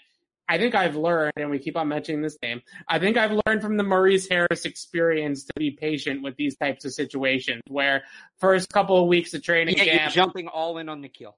I 0.48 0.58
think 0.58 0.74
I've 0.74 0.94
learned, 0.94 1.32
and 1.36 1.50
we 1.50 1.58
keep 1.58 1.76
on 1.76 1.88
mentioning 1.88 2.22
this 2.22 2.36
name. 2.42 2.60
I 2.86 2.98
think 2.98 3.16
I've 3.16 3.40
learned 3.46 3.62
from 3.62 3.76
the 3.76 3.82
Maurice 3.82 4.28
Harris 4.28 4.64
experience 4.64 5.44
to 5.44 5.52
be 5.56 5.70
patient 5.72 6.22
with 6.22 6.36
these 6.36 6.56
types 6.56 6.84
of 6.84 6.92
situations, 6.92 7.62
where 7.68 8.04
first 8.38 8.68
couple 8.68 9.00
of 9.02 9.08
weeks 9.08 9.34
of 9.34 9.42
training 9.42 9.76
yeah, 9.78 9.98
camp, 9.98 10.12
jumping 10.12 10.48
all 10.48 10.78
in 10.78 10.88
on 10.88 11.02
N'Keal. 11.02 11.32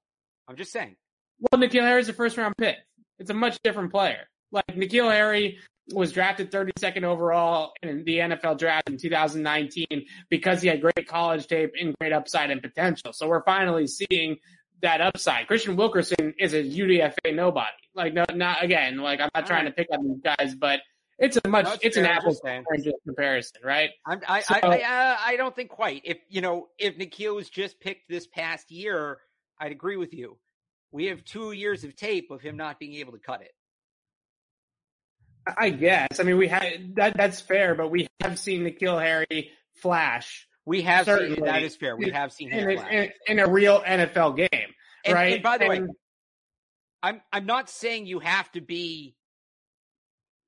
I'm 0.49 0.57
just 0.57 0.73
saying. 0.73 0.97
Well, 1.41 1.61
N'Keal 1.61 1.83
Harry 1.83 2.01
is 2.01 2.09
a 2.09 2.13
first 2.13 2.37
round 2.37 2.55
pick. 2.57 2.77
It's 3.19 3.31
a 3.31 3.35
much 3.35 3.59
different 3.63 3.91
player. 3.93 4.29
Like 4.51 4.67
N'Keal 4.69 5.11
Harry 5.11 5.59
was 5.93 6.13
drafted 6.13 6.51
32nd 6.51 7.05
overall 7.05 7.73
in 7.83 8.05
the 8.05 8.19
NFL 8.19 8.59
draft 8.59 8.89
in 8.89 8.99
2019 8.99 9.87
because 10.29 10.63
he 10.63 10.69
had 10.69 10.81
great 10.81 11.07
college 11.07 11.47
tape 11.47 11.73
and 11.81 11.95
great 11.99 12.13
upside 12.13 12.51
and 12.51 12.63
potential. 12.63 13.13
So 13.13 13.29
we're 13.29 13.45
finally 13.45 13.87
seeing 13.87 14.37
that 14.83 15.01
upside. 15.01 15.47
Christian 15.47 15.77
Wilkerson 15.77 16.35
is 16.39 16.55
a 16.55 16.63
UDFA 16.63 17.35
nobody. 17.35 17.69
Like, 17.95 18.15
no, 18.15 18.25
not 18.33 18.63
again. 18.63 18.99
Like, 18.99 19.21
I'm 19.21 19.31
not 19.35 19.47
trying 19.47 19.65
to 19.65 19.73
pick 19.73 19.89
on 19.93 20.07
these 20.07 20.21
guys, 20.23 20.55
but 20.55 20.81
it's 21.19 21.39
a 21.43 21.49
much, 21.49 21.65
no, 21.65 21.77
it's 21.83 21.97
an 21.97 22.07
apples 22.07 22.41
oranges 22.45 22.95
comparison, 23.05 23.61
right? 23.65 23.91
I'm, 24.07 24.21
I, 24.29 24.41
so, 24.41 24.55
I, 24.55 24.61
I, 24.61 24.77
uh, 24.77 25.17
I, 25.27 25.37
don't 25.37 25.55
think 25.55 25.71
quite. 25.71 26.03
If 26.05 26.19
you 26.29 26.41
know, 26.41 26.69
if 26.79 26.97
N'Keal 26.97 27.35
was 27.35 27.51
just 27.51 27.81
picked 27.81 28.09
this 28.09 28.29
past 28.29 28.71
year, 28.71 29.19
I'd 29.61 29.73
agree 29.73 29.97
with 29.97 30.15
you. 30.15 30.39
We 30.91 31.07
have 31.07 31.25
two 31.25 31.53
years 31.53 31.85
of 31.85 31.97
tape 31.97 32.31
of 32.31 32.41
him 32.41 32.57
not 32.57 32.79
being 32.79 32.95
able 32.95 33.13
to 33.13 33.19
cut 33.19 33.43
it. 33.43 33.53
I 35.57 35.71
guess. 35.71 36.21
I 36.21 36.23
mean, 36.25 36.37
we 36.37 36.49
had 36.49 36.97
that. 36.97 37.17
That's 37.17 37.41
fair, 37.41 37.75
but 37.75 37.91
we 37.91 38.07
have 38.21 38.39
seen 38.39 38.65
N'Keal 38.65 39.01
Harry 39.01 39.51
flash. 39.75 40.47
We 40.67 40.83
have 40.83 41.07
seen 41.07 41.45
that 41.45 41.63
is 41.63 41.77
fair. 41.77 41.97
We 41.97 42.11
have 42.11 42.33
seen 42.33 42.51
him 42.51 42.69
in, 42.69 42.79
in, 42.89 43.11
in, 43.27 43.39
a 43.39 43.49
real 43.49 43.81
NFL 43.81 44.37
game, 44.37 44.75
and, 45.05 45.15
right? 45.15 45.35
And 45.35 45.43
by 45.43 45.57
the 45.57 45.65
and, 45.65 45.87
way, 45.89 45.95
I'm 47.03 47.23
I'm 47.33 47.47
not 47.47 47.71
saying 47.71 48.07
you 48.07 48.19
have 48.19 48.51
to 48.53 48.61
be 48.61 49.17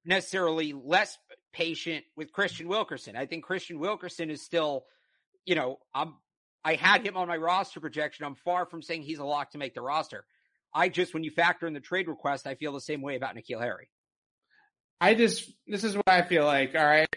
necessarily 0.05 0.73
less 0.73 1.16
patient 1.53 2.05
with 2.16 2.33
Christian 2.33 2.68
Wilkerson. 2.68 3.16
I 3.16 3.27
think 3.27 3.44
Christian 3.44 3.79
Wilkerson 3.79 4.31
is 4.31 4.42
still, 4.42 4.85
you 5.46 5.55
know, 5.55 5.79
I'm 5.94 6.14
I 6.64 6.75
had 6.75 7.07
him 7.07 7.16
on 7.16 7.29
my 7.29 7.37
roster 7.37 7.81
projection. 7.81 8.25
I'm 8.25 8.35
far 8.35 8.66
from 8.66 8.83
saying 8.83 9.03
he's 9.03 9.18
a 9.18 9.25
lock 9.25 9.53
to 9.53 9.59
make 9.59 9.75
the 9.75 9.81
roster. 9.81 10.25
I 10.75 10.88
just, 10.88 11.14
when 11.14 11.25
you 11.25 11.31
factor 11.31 11.66
in 11.66 11.73
the 11.73 11.81
trade 11.81 12.09
request, 12.09 12.46
I 12.46 12.55
feel 12.55 12.73
the 12.73 12.81
same 12.81 13.03
way 13.03 13.16
about 13.16 13.35
N'Keal 13.35 13.61
Harry. 13.61 13.88
I 15.01 15.14
just, 15.14 15.51
this 15.66 15.85
is 15.85 15.96
what 15.96 16.09
I 16.09 16.23
feel 16.23 16.44
like. 16.44 16.75
All 16.75 16.85
right. 16.85 17.09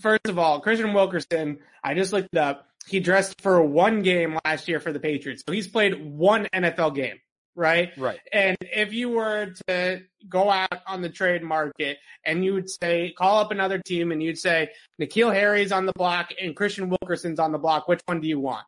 First 0.00 0.26
of 0.26 0.38
all, 0.38 0.60
Christian 0.60 0.92
Wilkerson, 0.92 1.58
I 1.82 1.94
just 1.94 2.12
looked 2.12 2.36
up. 2.36 2.66
He 2.86 3.00
dressed 3.00 3.40
for 3.40 3.60
one 3.62 4.02
game 4.02 4.38
last 4.44 4.68
year 4.68 4.80
for 4.80 4.92
the 4.92 5.00
Patriots. 5.00 5.42
So 5.46 5.52
he's 5.52 5.66
played 5.66 6.04
one 6.04 6.46
NFL 6.54 6.94
game, 6.94 7.18
right? 7.58 7.90
Right. 7.98 8.20
And 8.32 8.56
if 8.60 8.92
you 8.92 9.10
were 9.10 9.52
to 9.66 10.02
go 10.28 10.48
out 10.48 10.80
on 10.86 11.02
the 11.02 11.08
trade 11.10 11.42
market 11.42 11.98
and 12.24 12.44
you 12.44 12.54
would 12.54 12.70
say, 12.70 13.12
call 13.18 13.40
up 13.40 13.50
another 13.50 13.80
team 13.80 14.12
and 14.12 14.22
you'd 14.22 14.38
say, 14.38 14.70
N'Keal 15.02 15.34
Harry's 15.34 15.72
on 15.72 15.84
the 15.84 15.92
block 15.94 16.30
and 16.40 16.54
Christian 16.54 16.88
Wilkerson's 16.88 17.40
on 17.40 17.50
the 17.50 17.58
block, 17.58 17.88
which 17.88 18.00
one 18.06 18.20
do 18.20 18.28
you 18.28 18.38
want? 18.38 18.64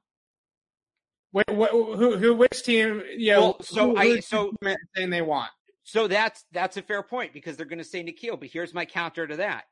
What, 1.30 1.48
what, 1.54 1.70
who, 1.70 2.16
who, 2.16 2.34
which 2.34 2.64
team, 2.64 3.02
you 3.16 3.32
know, 3.32 3.40
well, 3.40 3.56
so 3.62 3.90
who, 3.90 3.96
I, 3.96 4.20
so 4.20 4.52
saying 4.96 5.10
they 5.10 5.22
want? 5.22 5.50
So 5.84 6.08
that's 6.08 6.44
that's 6.52 6.76
a 6.76 6.82
fair 6.82 7.04
point 7.04 7.32
because 7.32 7.56
they're 7.56 7.66
going 7.66 7.78
to 7.78 7.84
say 7.84 8.02
N'Keal. 8.02 8.38
But 8.38 8.48
here's 8.48 8.74
my 8.74 8.84
counter 8.84 9.26
to 9.26 9.36
that: 9.36 9.64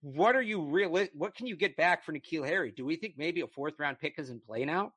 What 0.00 0.36
are 0.36 0.42
you 0.42 0.62
really? 0.62 1.10
What 1.14 1.34
can 1.34 1.48
you 1.48 1.56
get 1.56 1.76
back 1.76 2.04
for 2.04 2.12
N'Keal 2.12 2.46
Harry? 2.46 2.70
Do 2.70 2.84
we 2.84 2.96
think 2.96 3.14
maybe 3.16 3.40
a 3.40 3.46
fourth 3.48 3.74
round 3.78 3.98
pick 3.98 4.14
is 4.18 4.30
in 4.30 4.40
play 4.40 4.64
now? 4.64 4.92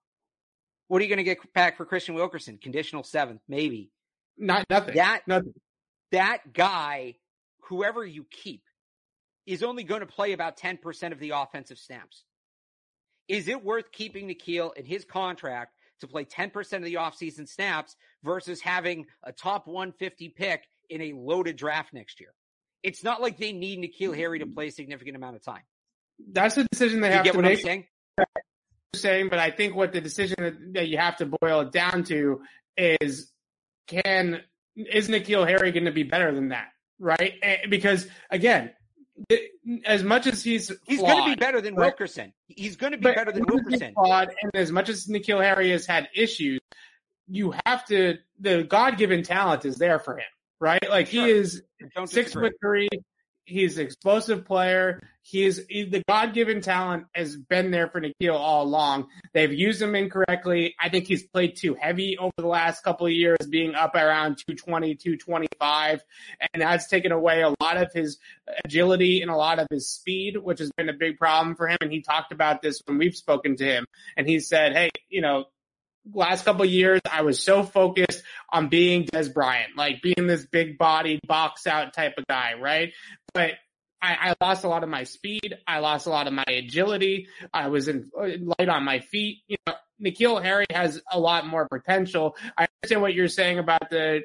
What 0.87 1.01
are 1.01 1.03
you 1.03 1.09
going 1.09 1.17
to 1.17 1.23
get 1.23 1.53
back 1.53 1.77
for 1.77 1.85
Christian 1.85 2.15
Wilkerson? 2.15 2.57
Conditional 2.57 3.03
seventh, 3.03 3.41
maybe. 3.47 3.91
Not 4.37 4.65
nothing. 4.69 4.95
That 4.95 5.21
nothing. 5.27 5.53
that 6.11 6.53
guy, 6.53 7.15
whoever 7.61 8.05
you 8.05 8.25
keep, 8.29 8.63
is 9.45 9.63
only 9.63 9.83
going 9.83 10.01
to 10.01 10.07
play 10.07 10.33
about 10.33 10.57
ten 10.57 10.77
percent 10.77 11.13
of 11.13 11.19
the 11.19 11.31
offensive 11.31 11.79
snaps. 11.79 12.23
Is 13.27 13.47
it 13.47 13.63
worth 13.63 13.91
keeping 13.91 14.27
N'Keal 14.27 14.75
in 14.77 14.85
his 14.85 15.03
contract 15.03 15.73
to 16.01 16.07
play 16.07 16.25
10% 16.25 16.73
of 16.73 16.83
the 16.83 16.95
offseason 16.95 17.47
snaps 17.47 17.95
versus 18.23 18.61
having 18.61 19.05
a 19.23 19.31
top 19.31 19.67
150 19.67 20.29
pick 20.29 20.67
in 20.89 21.01
a 21.01 21.13
loaded 21.13 21.55
draft 21.55 21.93
next 21.93 22.19
year. 22.19 22.33
It's 22.83 23.03
not 23.03 23.21
like 23.21 23.37
they 23.37 23.51
need 23.51 23.79
N'Keal 23.79 24.15
Harry 24.15 24.39
to 24.39 24.45
play 24.45 24.67
a 24.67 24.71
significant 24.71 25.15
amount 25.15 25.35
of 25.35 25.43
time. 25.43 25.63
That's 26.31 26.57
a 26.57 26.65
decision 26.65 27.01
they 27.01 27.09
you 27.09 27.15
have 27.15 27.31
to 27.31 27.41
make. 27.41 27.87
Saying? 29.01 29.29
but 29.29 29.39
I 29.39 29.51
think 29.51 29.75
what 29.75 29.91
the 29.93 30.01
decision 30.01 30.71
that, 30.73 30.87
you 30.87 30.97
have 30.97 31.17
to 31.17 31.25
boil 31.25 31.61
it 31.61 31.71
down 31.71 32.03
to 32.05 32.41
is 32.77 33.31
can 33.87 34.41
is 34.75 35.07
N'Keal 35.07 35.47
Harry 35.47 35.71
going 35.71 35.85
to 35.85 35.91
be 35.91 36.03
better 36.03 36.33
than 36.33 36.49
that? 36.49 36.67
Right? 36.99 37.33
Because 37.69 38.07
again, 38.29 38.71
as 39.85 40.03
much 40.03 40.27
as 40.27 40.43
he's 40.43 40.71
he's 40.85 40.99
going 40.99 41.23
to 41.23 41.29
be 41.29 41.35
better 41.35 41.61
than 41.61 41.75
right? 41.75 41.87
Wilkerson. 41.87 42.33
He's 42.47 42.75
going 42.75 42.91
to 42.91 42.97
be 42.97 43.13
better 43.13 43.31
than 43.31 43.45
Wilkerson. 43.47 43.93
Flawed, 43.93 44.29
and 44.41 44.51
as 44.55 44.71
much 44.71 44.89
as 44.89 45.07
N'Keal 45.07 45.41
Harry 45.41 45.71
has 45.71 45.85
had 45.85 46.09
issues, 46.13 46.59
you 47.27 47.53
have 47.65 47.85
to 47.85 48.17
the 48.39 48.63
God 48.63 48.97
given 48.97 49.23
talent 49.23 49.65
is 49.65 49.77
there 49.77 49.99
for 49.99 50.17
him, 50.17 50.25
right? 50.59 50.89
Like 50.89 51.07
sure. 51.07 51.25
he 51.25 51.31
is 51.31 51.63
six 52.05 52.33
foot 52.33 52.53
three, 52.61 52.89
He's 53.45 53.77
an 53.77 53.85
explosive 53.85 54.45
player. 54.45 55.07
He's 55.21 55.59
he, 55.67 55.83
the 55.83 56.03
God 56.07 56.33
given 56.33 56.61
talent 56.61 57.05
has 57.13 57.35
been 57.35 57.71
there 57.71 57.87
for 57.87 58.01
N'Keal 58.01 58.33
all 58.33 58.63
along. 58.63 59.07
They've 59.33 59.51
used 59.51 59.81
him 59.81 59.95
incorrectly. 59.95 60.75
I 60.79 60.89
think 60.89 61.05
he's 61.05 61.23
played 61.23 61.55
too 61.55 61.75
heavy 61.79 62.17
over 62.17 62.33
the 62.37 62.47
last 62.47 62.83
couple 62.83 63.05
of 63.05 63.11
years, 63.11 63.37
being 63.49 63.75
up 63.75 63.95
around 63.95 64.37
220, 64.37 64.95
225, 64.95 66.01
and 66.53 66.61
that's 66.61 66.87
taken 66.87 67.11
away 67.11 67.41
a 67.41 67.53
lot 67.61 67.77
of 67.77 67.91
his 67.93 68.17
agility 68.63 69.21
and 69.21 69.31
a 69.31 69.35
lot 69.35 69.59
of 69.59 69.67
his 69.69 69.89
speed, 69.89 70.37
which 70.37 70.59
has 70.59 70.71
been 70.77 70.89
a 70.89 70.93
big 70.93 71.17
problem 71.17 71.55
for 71.55 71.67
him. 71.67 71.77
And 71.81 71.91
he 71.91 72.01
talked 72.01 72.31
about 72.31 72.61
this 72.61 72.81
when 72.85 72.97
we've 72.97 73.15
spoken 73.15 73.55
to 73.57 73.65
him, 73.65 73.85
and 74.17 74.27
he 74.27 74.39
said, 74.39 74.73
"Hey, 74.73 74.89
you 75.09 75.21
know, 75.21 75.45
last 76.13 76.45
couple 76.45 76.63
of 76.63 76.69
years, 76.69 77.01
I 77.11 77.21
was 77.21 77.41
so 77.41 77.63
focused 77.63 78.23
on 78.51 78.69
being 78.69 79.05
Dez 79.05 79.33
Bryant, 79.33 79.75
like 79.75 80.01
being 80.01 80.27
this 80.27 80.45
big 80.45 80.77
bodied 80.77 81.21
box 81.27 81.67
out 81.67 81.93
type 81.93 82.13
of 82.17 82.25
guy, 82.27 82.53
right? 82.59 82.93
But 83.35 83.51
I, 84.01 84.31
I, 84.31 84.35
lost 84.43 84.63
a 84.63 84.67
lot 84.67 84.83
of 84.83 84.89
my 84.89 85.03
speed. 85.03 85.55
I 85.67 85.79
lost 85.79 86.07
a 86.07 86.09
lot 86.09 86.27
of 86.27 86.33
my 86.33 86.45
agility. 86.47 87.27
I 87.53 87.67
was 87.67 87.87
in, 87.87 88.09
uh, 88.17 88.29
light 88.57 88.69
on 88.69 88.83
my 88.83 88.99
feet. 88.99 89.43
You 89.47 89.57
know, 89.67 89.73
N'Keal 90.01 90.41
Harry 90.41 90.65
has 90.71 91.01
a 91.11 91.19
lot 91.19 91.45
more 91.45 91.67
potential. 91.67 92.35
I 92.57 92.67
understand 92.81 93.01
what 93.01 93.13
you're 93.13 93.27
saying 93.27 93.59
about 93.59 93.89
the 93.89 94.23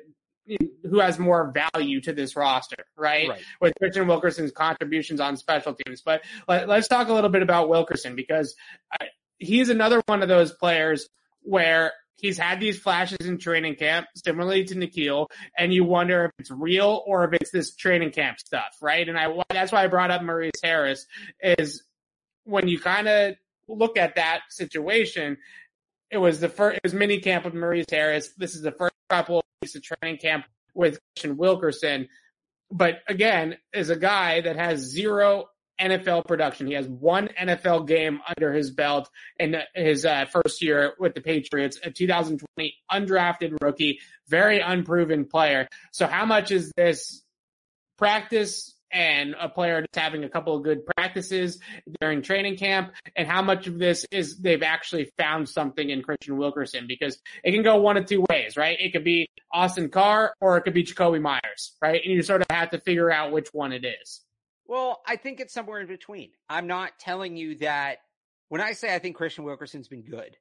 who 0.89 0.99
has 0.99 1.19
more 1.19 1.53
value 1.53 2.01
to 2.01 2.13
this 2.13 2.35
roster, 2.35 2.85
right? 2.97 3.29
right. 3.29 3.43
With 3.61 3.75
Christian 3.79 4.09
Wilkerson's 4.09 4.51
contributions 4.51 5.21
on 5.21 5.37
special 5.37 5.75
teams. 5.75 6.03
But 6.03 6.23
let, 6.49 6.69
us 6.69 6.89
talk 6.89 7.09
a 7.09 7.13
little 7.13 7.31
bit 7.31 7.43
about 7.43 7.69
Wilkerson 7.69 8.17
because 8.17 8.57
I, 8.93 9.09
he's 9.39 9.69
another 9.69 10.03
one 10.07 10.23
of 10.23 10.29
those 10.29 10.53
players 10.53 11.09
where 11.43 11.93
he's 12.21 12.39
had 12.39 12.61
these 12.61 12.79
flashes 12.79 13.19
in 13.27 13.39
training 13.39 13.77
camp, 13.77 14.07
similarly 14.15 14.65
to 14.65 14.75
N'Keal, 14.75 15.27
and 15.57 15.73
you 15.73 15.85
wonder 15.85 16.27
if 16.27 16.33
it's 16.39 16.51
real 16.51 17.03
or 17.07 17.25
if 17.25 17.33
it's 17.33 17.51
this 17.51 17.75
training 17.75 18.11
camp 18.11 18.39
stuff, 18.39 18.77
right? 18.81 19.09
And 19.09 19.19
I 19.19 19.43
that's 19.51 19.73
why 19.73 19.85
I 19.85 19.87
brought 19.87 20.11
up 20.11 20.23
Maurice 20.23 20.61
Harris 20.63 21.07
is 21.43 21.83
when 22.45 22.69
you 22.69 22.79
kind 22.79 23.09
of 23.09 23.35
look 23.69 23.97
at 23.97 24.17
that 24.17 24.43
situation, 24.51 25.39
it 26.11 26.19
was 26.19 26.41
the 26.41 26.49
first, 26.49 26.77
it 26.77 26.83
was 26.83 26.95
mini 26.95 27.21
camp 27.21 27.45
with 27.45 27.55
Maurice 27.55 27.87
Harris. 27.91 28.31
This 28.37 28.55
is 28.55 28.63
the 28.63 28.73
first 28.73 28.95
couple 29.09 29.39
of 29.39 29.45
weeks 29.63 29.75
of 29.75 29.83
training 29.83 30.19
camp 30.19 30.45
with 30.75 30.99
Christian 31.15 31.37
Wilkerson. 31.37 32.09
But 32.71 33.01
again, 33.09 33.57
is 33.73 33.91
a 33.91 33.97
guy 33.97 34.41
that 34.43 34.57
has 34.57 34.81
zero 34.81 35.47
NFL 35.81 36.27
production. 36.27 36.67
He 36.67 36.75
has 36.75 36.87
one 36.87 37.29
NFL 37.41 37.87
game 37.87 38.21
under 38.37 38.53
his 38.53 38.71
belt 38.71 39.09
in 39.39 39.57
his 39.75 40.05
uh, 40.05 40.27
first 40.27 40.63
year 40.63 40.95
with 40.99 41.15
the 41.15 41.21
Patriots, 41.21 41.79
a 41.83 41.91
2020 41.91 42.75
undrafted 42.91 43.57
rookie, 43.61 44.01
very 44.29 44.61
unproven 44.61 45.25
player. 45.25 45.69
So 45.93 46.07
how 46.07 46.27
much 46.27 46.51
is 46.51 46.73
this 46.77 47.23
practice 47.99 48.75
and 48.93 49.35
a 49.39 49.49
player 49.49 49.81
just 49.83 49.95
having 49.95 50.25
a 50.25 50.29
couple 50.29 50.57
of 50.57 50.65
good 50.65 50.85
practices 50.85 51.61
during 52.01 52.23
training 52.23 52.57
camp 52.57 52.93
and 53.17 53.27
how 53.27 53.43
much 53.43 53.67
of 53.67 53.79
this 53.79 54.05
is 54.11 54.39
they've 54.39 54.63
actually 54.63 55.11
found 55.17 55.49
something 55.49 55.91
in 55.91 56.03
Christian 56.03 56.37
Wilkerson 56.37 56.87
because 56.89 57.19
it 57.45 57.53
can 57.53 57.63
go 57.63 57.81
one 57.81 57.97
of 57.97 58.07
two 58.07 58.25
ways, 58.29 58.57
right? 58.57 58.77
It 58.81 58.93
could 58.93 59.05
be 59.05 59.29
Austin 59.53 59.89
Carr 59.89 60.35
or 60.41 60.57
it 60.57 60.63
could 60.63 60.75
be 60.75 60.85
Jakobi 60.85 61.21
Meyers, 61.21 61.77
right? 61.81 62.01
And 62.05 62.13
you 62.13 62.23
sort 62.23 62.41
of 62.41 62.47
have 62.51 62.71
to 62.71 62.81
figure 62.81 63.11
out 63.11 63.33
which 63.33 63.49
one 63.53 63.73
it 63.73 63.85
is. 63.85 64.23
Well, 64.71 65.03
I 65.05 65.17
think 65.17 65.41
it's 65.41 65.53
somewhere 65.53 65.81
in 65.81 65.89
between. 65.89 66.31
I'm 66.49 66.69
not 66.69 66.93
telling 67.01 67.37
you 67.37 67.57
that 67.57 67.99
when 68.51 68.61
I 68.61 68.71
say 68.71 68.95
I 68.95 69.01
think 69.01 69.17
Christian 69.17 69.43
Wilkerson's 69.43 69.89
been 69.89 70.05
good, 70.05 70.37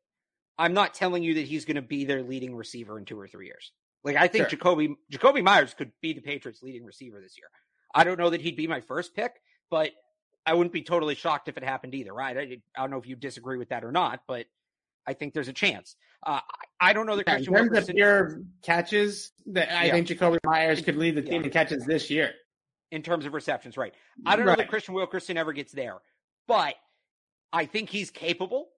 I'm 0.56 0.76
not 0.76 0.94
telling 0.94 1.24
you 1.24 1.34
that 1.34 1.48
he's 1.48 1.66
going 1.66 1.78
to 1.78 1.82
be 1.82 2.06
their 2.06 2.22
leading 2.22 2.56
receiver 2.56 3.00
in 3.00 3.06
two 3.06 3.20
or 3.20 3.28
three 3.28 3.48
years. 3.48 3.72
Like 4.04 4.18
I 4.18 4.28
think 4.28 4.50
sure. 4.50 4.60
Jakobi 4.60 4.94
Jakobi 5.12 5.44
Meyers 5.44 5.74
could 5.74 5.92
be 6.00 6.14
the 6.14 6.22
Patriots' 6.22 6.62
leading 6.62 6.86
receiver 6.86 7.20
this 7.20 7.40
year. 7.40 7.48
I 7.96 8.04
don't 8.04 8.20
know 8.20 8.30
that 8.30 8.40
he'd 8.40 8.56
be 8.56 8.68
my 8.68 8.82
first 8.82 9.16
pick, 9.16 9.32
but 9.72 9.90
I 10.46 10.54
wouldn't 10.54 10.74
be 10.74 10.84
totally 10.84 11.16
shocked 11.16 11.48
if 11.48 11.58
it 11.58 11.64
happened 11.64 11.96
either, 11.96 12.14
right? 12.14 12.38
I, 12.38 12.42
I 12.78 12.82
don't 12.82 12.92
know 12.92 13.00
if 13.00 13.08
you 13.08 13.16
disagree 13.16 13.58
with 13.58 13.70
that 13.70 13.84
or 13.84 13.92
not, 13.92 14.22
but 14.28 14.46
I 15.08 15.14
think 15.14 15.34
there's 15.34 15.48
a 15.48 15.54
chance. 15.54 15.96
Uh, 16.24 16.42
I 16.80 16.94
don't 16.94 17.08
know 17.08 17.16
that 17.16 17.26
yeah, 17.26 17.34
Christian 17.34 17.56
in 17.56 17.60
terms 17.62 17.72
Wilkerson, 17.72 17.92
of 17.94 17.96
pure 17.96 18.42
catches, 18.62 19.32
that 19.48 19.76
I 19.76 19.86
yeah. 19.86 19.94
think 19.94 20.08
Jakobi 20.08 20.38
Meyers 20.44 20.82
could 20.82 20.98
lead 20.98 21.16
the 21.16 21.24
team 21.24 21.42
yeah. 21.42 21.48
in 21.48 21.50
catches 21.50 21.84
this 21.84 22.12
year. 22.12 22.34
In 22.92 23.04
terms 23.04 23.26
of 23.26 23.34
receptions, 23.34 23.78
right? 23.78 23.94
I 24.26 24.36
don't 24.36 24.46
right. 24.46 24.54
know 24.54 24.64
that 24.64 24.70
Christian 24.70 24.96
Wilkerson 24.96 25.38
ever 25.38 25.54
gets 25.54 25.72
there, 25.72 25.98
but 26.48 26.74
I 27.54 27.66
think 27.66 27.90
he's 27.90 28.10
capable. 28.10 28.70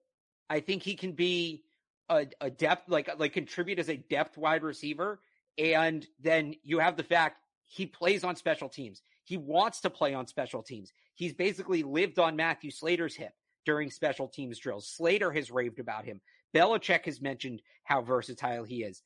I 0.50 0.60
think 0.60 0.82
he 0.82 0.94
can 0.96 1.12
be 1.12 1.64
a, 2.10 2.26
a 2.40 2.50
depth, 2.50 2.90
like 2.90 3.08
like 3.18 3.32
contribute 3.32 3.78
as 3.78 3.88
a 3.88 3.96
depth 3.96 4.36
wide 4.36 4.62
receiver, 4.62 5.20
and 5.56 6.06
then 6.20 6.54
you 6.62 6.78
have 6.78 6.96
the 6.96 7.02
fact 7.02 7.38
he 7.64 7.86
plays 7.86 8.22
on 8.22 8.36
special 8.36 8.68
teams. 8.68 9.00
He 9.24 9.36
wants 9.38 9.80
to 9.80 9.90
play 9.90 10.12
on 10.12 10.26
special 10.26 10.62
teams. 10.62 10.92
He's 11.14 11.32
basically 11.32 11.82
lived 11.82 12.18
on 12.18 12.36
Matthew 12.36 12.70
Slater's 12.70 13.14
hip 13.14 13.32
during 13.64 13.90
special 13.90 14.28
teams 14.28 14.58
drills. 14.58 14.88
Slater 14.88 15.30
has 15.32 15.50
raved 15.50 15.78
about 15.78 16.04
him. 16.04 16.20
Belichick 16.54 17.06
has 17.06 17.20
mentioned 17.20 17.62
how 17.84 18.02
versatile 18.02 18.64
he 18.64 18.82
is. 18.82 19.02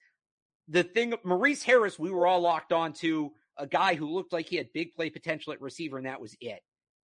The 0.68 0.82
thing, 0.82 1.14
Maurice 1.22 1.62
Harris, 1.62 1.98
we 1.98 2.10
were 2.10 2.26
all 2.26 2.40
locked 2.40 2.72
on 2.72 2.92
to 2.94 3.32
a 3.58 3.66
guy 3.66 3.94
who 3.94 4.12
looked 4.12 4.32
like 4.32 4.48
he 4.48 4.56
had 4.56 4.72
big 4.72 4.94
play 4.94 5.10
potential 5.10 5.52
at 5.52 5.60
receiver, 5.60 5.96
and 5.96 6.06
that 6.06 6.20
was 6.20 6.36
it. 6.40 6.60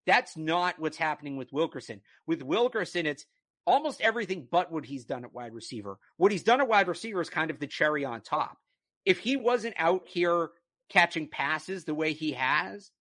That's 0.05 0.35
not 0.35 0.79
what's 0.79 0.97
happening 0.97 1.37
with 1.37 1.53
Wilkerson. 1.53 2.01
With 2.25 2.41
Wilkerson, 2.41 3.05
it's 3.05 3.25
almost 3.65 4.01
everything 4.01 4.47
but 4.49 4.71
what 4.71 4.85
he's 4.85 5.05
done 5.05 5.23
at 5.23 5.33
wide 5.33 5.53
receiver. 5.53 5.97
What 6.17 6.31
he's 6.31 6.43
done 6.43 6.61
at 6.61 6.67
wide 6.67 6.87
receiver 6.87 7.21
is 7.21 7.29
kind 7.29 7.51
of 7.51 7.59
the 7.59 7.67
cherry 7.67 8.05
on 8.05 8.21
top. 8.21 8.57
If 9.05 9.19
he 9.19 9.35
wasn't 9.35 9.75
out 9.77 10.07
here 10.07 10.49
catching 10.89 11.27
passes 11.27 11.85
the 11.85 11.95
way 11.95 12.13
he 12.13 12.33
has, 12.33 12.91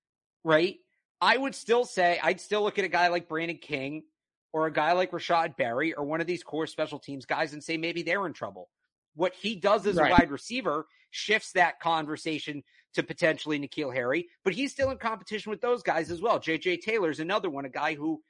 right? 0.45 0.77
I 1.21 1.37
would 1.37 1.55
still 1.55 1.85
say 1.85 2.19
I'd 2.23 2.41
still 2.41 2.63
look 2.63 2.79
at 2.79 2.85
a 2.85 2.89
guy 2.89 3.09
like 3.09 3.29
Brandon 3.29 3.59
King 3.59 4.05
or 4.53 4.67
a 4.67 4.73
guy 4.73 4.93
like 4.93 5.13
Rashod 5.13 5.57
Berry 5.57 5.93
or 5.95 6.05
one 6.05 6.21
of 6.21 6.27
these 6.27 6.43
core 6.43 6.67
special 6.67 6.99
teams 6.99 7.27
guys 7.27 7.53
and 7.53 7.63
say 7.63 7.77
maybe 7.77 8.03
they're 8.03 8.27
in 8.27 8.33
trouble. 8.33 8.69
What 9.15 9.35
he 9.35 9.57
does 9.57 9.87
as 9.87 9.97
right. 9.97 10.11
a 10.11 10.13
wide 10.13 10.31
receiver 10.31 10.87
shifts 11.11 11.53
that 11.53 11.81
conversation 11.81 12.63
to 12.95 13.03
potentially 13.03 13.59
N'Keal 13.59 13.95
Harry, 13.95 14.29
but 14.45 14.55
he's 14.55 14.73
still 14.73 14.91
in 14.91 14.99
competition 14.99 15.51
with 15.51 15.61
those 15.61 15.83
guys 15.83 16.11
as 16.11 16.21
well. 16.21 16.39
JJ 16.39 16.83
Taylor's 16.83 17.21
another 17.21 17.51
one, 17.51 17.65
a 17.65 17.71
guy 17.71 17.95
who 17.95 18.23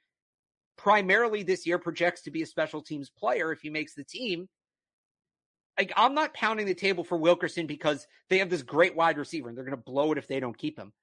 primarily 0.77 1.43
this 1.43 1.65
year 1.67 1.77
projects 1.77 2.21
to 2.23 2.31
be 2.31 2.41
a 2.41 2.45
special 2.45 2.81
teams 2.81 3.09
player 3.09 3.51
if 3.51 3.61
he 3.61 3.69
makes 3.69 3.93
the 3.93 4.03
team 4.03 4.47
like 5.77 5.93
I'm 5.95 6.13
not 6.13 6.33
pounding 6.33 6.65
the 6.65 6.73
table 6.73 7.03
for 7.03 7.17
Wilkerson 7.17 7.65
because 7.65 8.05
they 8.29 8.39
have 8.39 8.49
this 8.49 8.61
great 8.61 8.95
wide 8.95 9.17
receiver 9.17 9.49
and 9.49 9.57
they're 9.57 9.65
going 9.65 9.77
to 9.77 9.83
blow 9.83 10.11
it 10.11 10.17
if 10.17 10.27
they 10.27 10.39
don't 10.39 10.57
keep 10.57 10.77
him. 10.77 10.93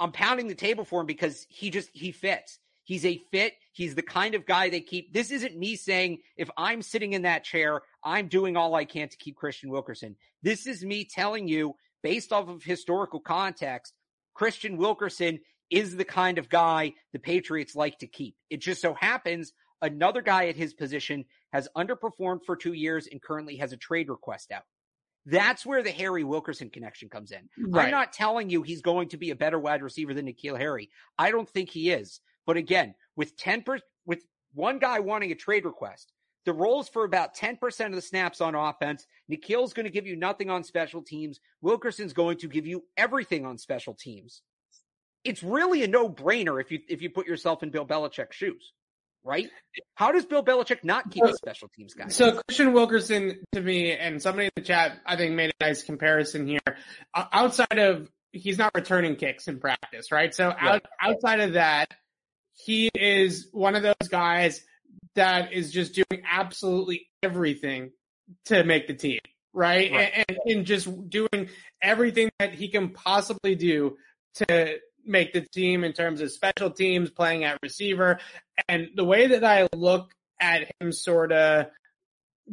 I'm 0.00 0.12
pounding 0.12 0.48
the 0.48 0.54
table 0.54 0.84
for 0.84 1.00
him 1.00 1.06
because 1.06 1.46
he 1.48 1.70
just 1.70 1.90
he 1.92 2.10
fits. 2.10 2.58
He's 2.84 3.04
a 3.04 3.22
fit. 3.30 3.54
He's 3.72 3.94
the 3.94 4.02
kind 4.02 4.34
of 4.34 4.46
guy 4.46 4.68
they 4.68 4.80
keep. 4.80 5.12
This 5.12 5.30
isn't 5.30 5.56
me 5.56 5.76
saying 5.76 6.18
if 6.36 6.50
I'm 6.56 6.82
sitting 6.82 7.12
in 7.12 7.22
that 7.22 7.44
chair, 7.44 7.82
I'm 8.04 8.28
doing 8.28 8.56
all 8.56 8.74
I 8.74 8.84
can 8.84 9.08
to 9.08 9.16
keep 9.16 9.36
Christian 9.36 9.70
Wilkerson. 9.70 10.16
This 10.42 10.66
is 10.66 10.84
me 10.84 11.04
telling 11.04 11.48
you 11.48 11.74
based 12.02 12.32
off 12.32 12.48
of 12.48 12.62
historical 12.62 13.20
context, 13.20 13.94
Christian 14.34 14.76
Wilkerson 14.76 15.40
is 15.70 15.96
the 15.96 16.04
kind 16.04 16.38
of 16.38 16.48
guy 16.48 16.92
the 17.12 17.18
Patriots 17.18 17.74
like 17.74 17.98
to 17.98 18.06
keep. 18.06 18.36
It 18.50 18.60
just 18.60 18.82
so 18.82 18.94
happens 18.94 19.52
another 19.80 20.22
guy 20.22 20.46
at 20.48 20.56
his 20.56 20.74
position 20.74 21.24
has 21.52 21.68
underperformed 21.76 22.44
for 22.44 22.56
two 22.56 22.72
years 22.72 23.08
and 23.10 23.20
currently 23.22 23.56
has 23.56 23.72
a 23.72 23.76
trade 23.76 24.08
request 24.08 24.52
out. 24.52 24.64
That's 25.26 25.64
where 25.64 25.82
the 25.82 25.90
Harry 25.90 26.24
Wilkerson 26.24 26.70
connection 26.70 27.08
comes 27.08 27.30
in. 27.30 27.48
Right. 27.68 27.84
I'm 27.84 27.90
not 27.90 28.12
telling 28.12 28.50
you 28.50 28.62
he's 28.62 28.82
going 28.82 29.08
to 29.10 29.16
be 29.16 29.30
a 29.30 29.36
better 29.36 29.58
wide 29.58 29.82
receiver 29.82 30.14
than 30.14 30.26
N'Keal 30.26 30.58
Harry. 30.58 30.90
I 31.18 31.30
don't 31.30 31.48
think 31.48 31.70
he 31.70 31.90
is. 31.90 32.20
But 32.46 32.56
again, 32.56 32.94
with 33.16 33.36
10 33.36 33.62
per, 33.62 33.78
with 34.06 34.24
one 34.54 34.78
guy 34.78 35.00
wanting 35.00 35.32
a 35.32 35.36
trade 35.36 35.64
request, 35.64 36.12
the 36.44 36.52
roles 36.52 36.88
for 36.88 37.04
about 37.04 37.36
10% 37.36 37.86
of 37.86 37.94
the 37.94 38.02
snaps 38.02 38.40
on 38.40 38.54
offense. 38.54 39.06
N'Keal's 39.30 39.72
going 39.72 39.84
to 39.84 39.92
give 39.92 40.06
you 40.06 40.16
nothing 40.16 40.50
on 40.50 40.64
special 40.64 41.02
teams. 41.02 41.38
Wilkerson's 41.60 42.12
going 42.12 42.38
to 42.38 42.48
give 42.48 42.66
you 42.66 42.82
everything 42.96 43.46
on 43.46 43.58
special 43.58 43.94
teams. 43.94 44.42
It's 45.22 45.42
really 45.42 45.84
a 45.84 45.88
no-brainer 45.88 46.60
if 46.60 46.72
you 46.72 46.80
if 46.88 47.00
you 47.00 47.08
put 47.08 47.28
yourself 47.28 47.62
in 47.62 47.70
Bill 47.70 47.86
Belichick's 47.86 48.34
shoes 48.34 48.72
right? 49.24 49.48
How 49.94 50.12
does 50.12 50.24
Bill 50.24 50.44
Belichick 50.44 50.84
not 50.84 51.10
keep 51.10 51.24
a 51.24 51.34
special 51.34 51.68
teams 51.68 51.94
guy? 51.94 52.08
So 52.08 52.40
Christian 52.48 52.72
Wilkerson 52.72 53.42
to 53.52 53.60
me 53.60 53.92
and 53.92 54.20
somebody 54.20 54.46
in 54.46 54.52
the 54.56 54.62
chat 54.62 55.00
I 55.06 55.16
think 55.16 55.34
made 55.34 55.52
a 55.60 55.64
nice 55.64 55.82
comparison 55.82 56.46
here. 56.46 56.60
Outside 57.14 57.78
of 57.78 58.10
he's 58.32 58.58
not 58.58 58.72
returning 58.74 59.16
kicks 59.16 59.48
in 59.48 59.60
practice, 59.60 60.10
right? 60.10 60.34
So 60.34 60.54
out, 60.58 60.84
outside 61.00 61.40
of 61.40 61.52
that, 61.54 61.92
he 62.54 62.90
is 62.94 63.48
one 63.52 63.74
of 63.74 63.82
those 63.82 64.08
guys 64.08 64.62
that 65.14 65.52
is 65.52 65.72
just 65.72 65.94
doing 65.94 66.22
absolutely 66.30 67.08
everything 67.22 67.90
to 68.46 68.64
make 68.64 68.86
the 68.86 68.94
team, 68.94 69.20
right? 69.52 69.92
right. 69.92 70.12
And, 70.14 70.24
and, 70.28 70.38
and 70.46 70.66
just 70.66 71.10
doing 71.10 71.48
everything 71.80 72.30
that 72.38 72.54
he 72.54 72.68
can 72.68 72.90
possibly 72.90 73.54
do 73.54 73.96
to 74.34 74.76
make 75.04 75.32
the 75.32 75.40
team 75.40 75.84
in 75.84 75.92
terms 75.92 76.20
of 76.20 76.30
special 76.30 76.70
teams, 76.70 77.10
playing 77.10 77.44
at 77.44 77.58
receiver. 77.62 78.18
And 78.68 78.88
the 78.94 79.04
way 79.04 79.28
that 79.28 79.44
I 79.44 79.68
look 79.74 80.12
at 80.40 80.70
him 80.80 80.92
sort 80.92 81.32
of 81.32 81.66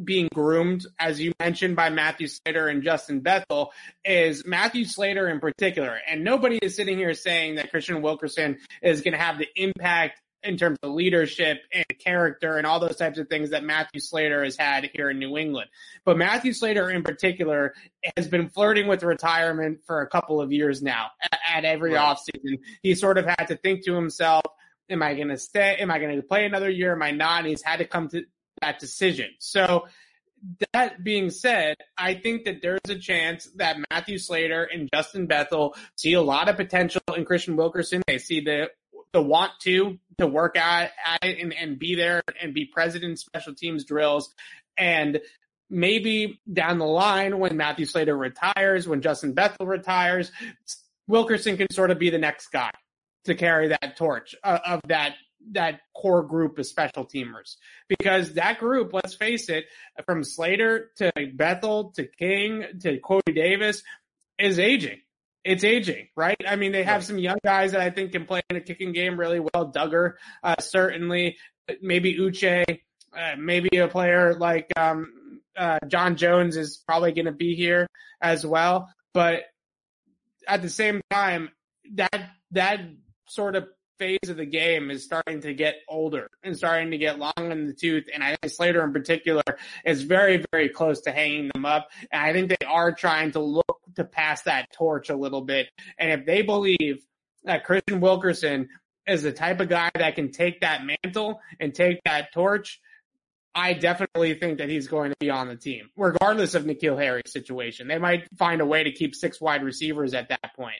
being 0.03 0.29
groomed, 0.33 0.85
as 0.99 1.19
you 1.19 1.31
mentioned, 1.39 1.75
by 1.75 1.89
Matthew 1.89 2.27
Slater 2.27 2.67
and 2.67 2.83
Justin 2.83 3.19
Bethel, 3.19 3.71
is 4.05 4.45
Matthew 4.45 4.85
Slater 4.85 5.27
in 5.29 5.39
particular. 5.39 5.99
And 6.07 6.23
nobody 6.23 6.57
is 6.61 6.75
sitting 6.75 6.97
here 6.97 7.13
saying 7.13 7.55
that 7.55 7.71
Christian 7.71 8.01
Wilkerson 8.01 8.57
is 8.81 9.01
going 9.01 9.13
to 9.13 9.19
have 9.19 9.37
the 9.37 9.47
impact 9.55 10.21
in 10.43 10.57
terms 10.57 10.77
of 10.83 10.91
leadership 10.91 11.61
and 11.73 11.85
character 11.99 12.57
and 12.57 12.65
all 12.65 12.79
those 12.79 12.95
types 12.95 13.19
of 13.19 13.27
things 13.27 13.49
that 13.49 13.63
Matthew 13.63 13.99
Slater 13.99 14.43
has 14.43 14.55
had 14.55 14.89
here 14.93 15.09
in 15.09 15.19
New 15.19 15.37
England. 15.37 15.69
But 16.05 16.17
Matthew 16.17 16.53
Slater 16.53 16.89
in 16.89 17.03
particular 17.03 17.73
has 18.15 18.27
been 18.27 18.47
flirting 18.47 18.87
with 18.87 19.03
retirement 19.03 19.79
for 19.85 20.01
a 20.01 20.07
couple 20.07 20.39
of 20.39 20.51
years 20.51 20.81
now 20.81 21.07
at, 21.43 21.65
every 21.65 21.93
right. 21.93 22.17
offseason. 22.17 22.59
He 22.81 22.95
sort 22.95 23.17
of 23.17 23.25
had 23.25 23.45
to 23.47 23.57
think 23.57 23.83
to 23.85 23.95
himself, 23.95 24.43
am 24.89 25.03
I 25.03 25.13
going 25.15 25.27
to 25.27 25.37
stay? 25.37 25.75
Am 25.77 25.91
I 25.91 25.99
going 25.99 26.15
to 26.15 26.23
play 26.23 26.45
another 26.45 26.69
year? 26.69 26.93
Am 26.93 27.03
I 27.03 27.11
not? 27.11 27.39
And 27.39 27.47
he's 27.47 27.61
had 27.61 27.77
to 27.77 27.85
come 27.85 28.07
to 28.09 28.23
that 28.61 28.79
decision. 28.79 29.29
So 29.39 29.87
that 30.73 31.03
being 31.03 31.29
said, 31.29 31.75
I 31.97 32.13
think 32.13 32.45
that 32.45 32.61
there's 32.61 32.79
a 32.87 32.97
chance 32.97 33.49
that 33.55 33.77
Matthew 33.91 34.17
Slater 34.17 34.63
and 34.63 34.89
Justin 34.93 35.27
Bethel 35.27 35.75
see 35.95 36.13
a 36.13 36.21
lot 36.21 36.49
of 36.49 36.55
potential 36.55 37.01
in 37.15 37.25
Christian 37.25 37.55
Wilkerson. 37.55 38.01
They 38.07 38.17
see 38.17 38.41
the 38.41 38.69
the 39.11 39.21
want 39.21 39.51
to 39.61 39.97
to 40.19 40.27
work 40.27 40.55
at, 40.57 40.91
at 41.05 41.23
it 41.23 41.39
and, 41.39 41.53
and 41.53 41.79
be 41.79 41.95
there 41.95 42.21
and 42.41 42.53
be 42.53 42.65
present 42.65 43.03
in 43.03 43.17
special 43.17 43.55
teams 43.55 43.85
drills. 43.85 44.33
And 44.77 45.19
maybe 45.69 46.39
down 46.51 46.77
the 46.77 46.85
line 46.85 47.39
when 47.39 47.57
Matthew 47.57 47.85
Slater 47.85 48.15
retires, 48.15 48.87
when 48.87 49.01
Justin 49.01 49.33
Bethel 49.33 49.65
retires, 49.65 50.31
Wilkerson 51.07 51.57
can 51.57 51.67
sort 51.71 51.91
of 51.91 51.99
be 51.99 52.09
the 52.09 52.17
next 52.17 52.47
guy 52.47 52.71
to 53.25 53.35
carry 53.35 53.69
that 53.69 53.97
torch 53.97 54.35
uh, 54.43 54.59
of 54.65 54.81
that 54.87 55.15
that 55.51 55.81
core 55.95 56.23
group 56.23 56.59
of 56.59 56.65
special 56.65 57.05
teamers 57.05 57.55
because 57.87 58.33
that 58.33 58.59
group, 58.59 58.93
let's 58.93 59.13
face 59.13 59.49
it, 59.49 59.65
from 60.05 60.23
Slater 60.23 60.91
to 60.97 61.11
Bethel 61.33 61.91
to 61.95 62.05
King 62.05 62.65
to 62.81 62.99
Cody 62.99 63.33
Davis 63.33 63.83
is 64.37 64.59
aging. 64.59 64.99
It's 65.43 65.63
aging, 65.63 66.09
right? 66.15 66.37
I 66.47 66.57
mean, 66.57 66.71
they 66.71 66.83
have 66.83 67.03
some 67.05 67.17
young 67.17 67.37
guys 67.43 67.71
that 67.71 67.81
I 67.81 67.89
think 67.89 68.11
can 68.11 68.25
play 68.25 68.41
in 68.49 68.57
a 68.57 68.61
kicking 68.61 68.91
game 68.91 69.19
really 69.19 69.39
well. 69.39 69.71
Dugger, 69.71 70.13
uh, 70.43 70.55
certainly, 70.59 71.37
maybe 71.81 72.17
Uche, 72.17 72.65
uh, 73.17 73.35
maybe 73.37 73.77
a 73.77 73.87
player 73.87 74.35
like 74.35 74.67
um, 74.77 75.41
uh, 75.57 75.79
John 75.87 76.17
Jones 76.17 76.57
is 76.57 76.77
probably 76.77 77.13
going 77.13 77.25
to 77.25 77.31
be 77.31 77.55
here 77.55 77.87
as 78.21 78.45
well. 78.45 78.93
But 79.13 79.43
at 80.47 80.61
the 80.61 80.69
same 80.69 81.01
time, 81.09 81.49
that 81.93 82.31
that 82.51 82.81
sort 83.27 83.55
of 83.55 83.67
phase 83.99 84.29
of 84.29 84.37
the 84.37 84.45
game 84.45 84.89
is 84.89 85.03
starting 85.03 85.41
to 85.41 85.53
get 85.53 85.75
older 85.87 86.29
and 86.41 86.57
starting 86.57 86.91
to 86.91 86.97
get 86.97 87.19
long 87.19 87.33
in 87.37 87.67
the 87.67 87.73
tooth. 87.73 88.05
And 88.13 88.23
I 88.23 88.35
think 88.37 88.51
Slater 88.53 88.83
in 88.83 88.93
particular 88.93 89.43
is 89.85 90.03
very, 90.03 90.43
very 90.51 90.69
close 90.69 91.01
to 91.01 91.11
hanging 91.11 91.51
them 91.53 91.65
up. 91.65 91.89
And 92.11 92.21
I 92.21 92.33
think 92.33 92.49
they 92.49 92.65
are 92.65 92.91
trying 92.93 93.31
to 93.33 93.39
look 93.39 93.81
to 93.97 94.05
pass 94.05 94.43
that 94.43 94.71
torch 94.71 95.09
a 95.09 95.15
little 95.15 95.41
bit. 95.41 95.67
And 95.97 96.11
if 96.11 96.25
they 96.25 96.41
believe 96.41 97.03
that 97.43 97.67
Kristian 97.67 97.99
Wilkerson 97.99 98.69
is 99.05 99.23
the 99.23 99.31
type 99.31 99.59
of 99.59 99.69
guy 99.69 99.91
that 99.93 100.15
can 100.15 100.31
take 100.31 100.61
that 100.61 100.81
mantle 100.85 101.41
and 101.59 101.73
take 101.73 101.99
that 102.05 102.31
torch, 102.33 102.79
I 103.53 103.73
definitely 103.73 104.35
think 104.35 104.59
that 104.59 104.69
he's 104.69 104.87
going 104.87 105.09
to 105.09 105.17
be 105.19 105.29
on 105.29 105.47
the 105.47 105.55
team, 105.55 105.89
regardless 105.97 106.55
of 106.55 106.63
N'Keal 106.63 106.97
Harry's 107.01 107.31
situation. 107.31 107.87
They 107.87 107.97
might 107.97 108.27
find 108.37 108.61
a 108.61 108.65
way 108.65 108.83
to 108.83 108.91
keep 108.91 109.15
six 109.15 109.41
wide 109.41 109.63
receivers 109.63 110.13
at 110.13 110.29
that 110.29 110.55
point 110.55 110.79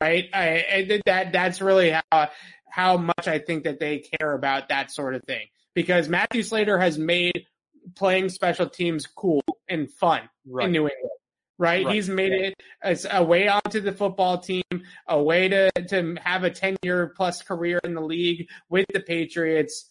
right? 0.00 0.28
I, 0.32 0.64
I, 0.72 1.00
that 1.06 1.32
that's 1.32 1.60
really 1.60 1.90
how 2.10 2.28
how 2.68 2.96
much 2.96 3.28
I 3.28 3.38
think 3.38 3.64
that 3.64 3.80
they 3.80 3.98
care 3.98 4.32
about 4.32 4.70
that 4.70 4.90
sort 4.90 5.14
of 5.14 5.22
thing 5.24 5.46
because 5.74 6.08
Matthew 6.08 6.42
Slater 6.42 6.78
has 6.78 6.98
made 6.98 7.46
playing 7.94 8.28
special 8.28 8.68
teams 8.68 9.06
cool 9.06 9.42
and 9.68 9.90
fun 9.90 10.22
right. 10.46 10.66
in 10.66 10.72
New 10.72 10.82
England. 10.82 11.10
Right? 11.58 11.84
right. 11.84 11.94
He's 11.94 12.08
made 12.08 12.32
it 12.32 12.54
as 12.82 13.06
a 13.08 13.22
way 13.22 13.46
onto 13.48 13.80
the 13.80 13.92
football 13.92 14.38
team, 14.38 14.62
a 15.06 15.22
way 15.22 15.48
to, 15.48 15.70
to 15.70 16.16
have 16.24 16.44
a 16.44 16.50
10 16.50 16.76
year 16.82 17.12
plus 17.14 17.42
career 17.42 17.78
in 17.84 17.94
the 17.94 18.00
league 18.00 18.48
with 18.68 18.86
the 18.92 19.00
Patriots. 19.00 19.90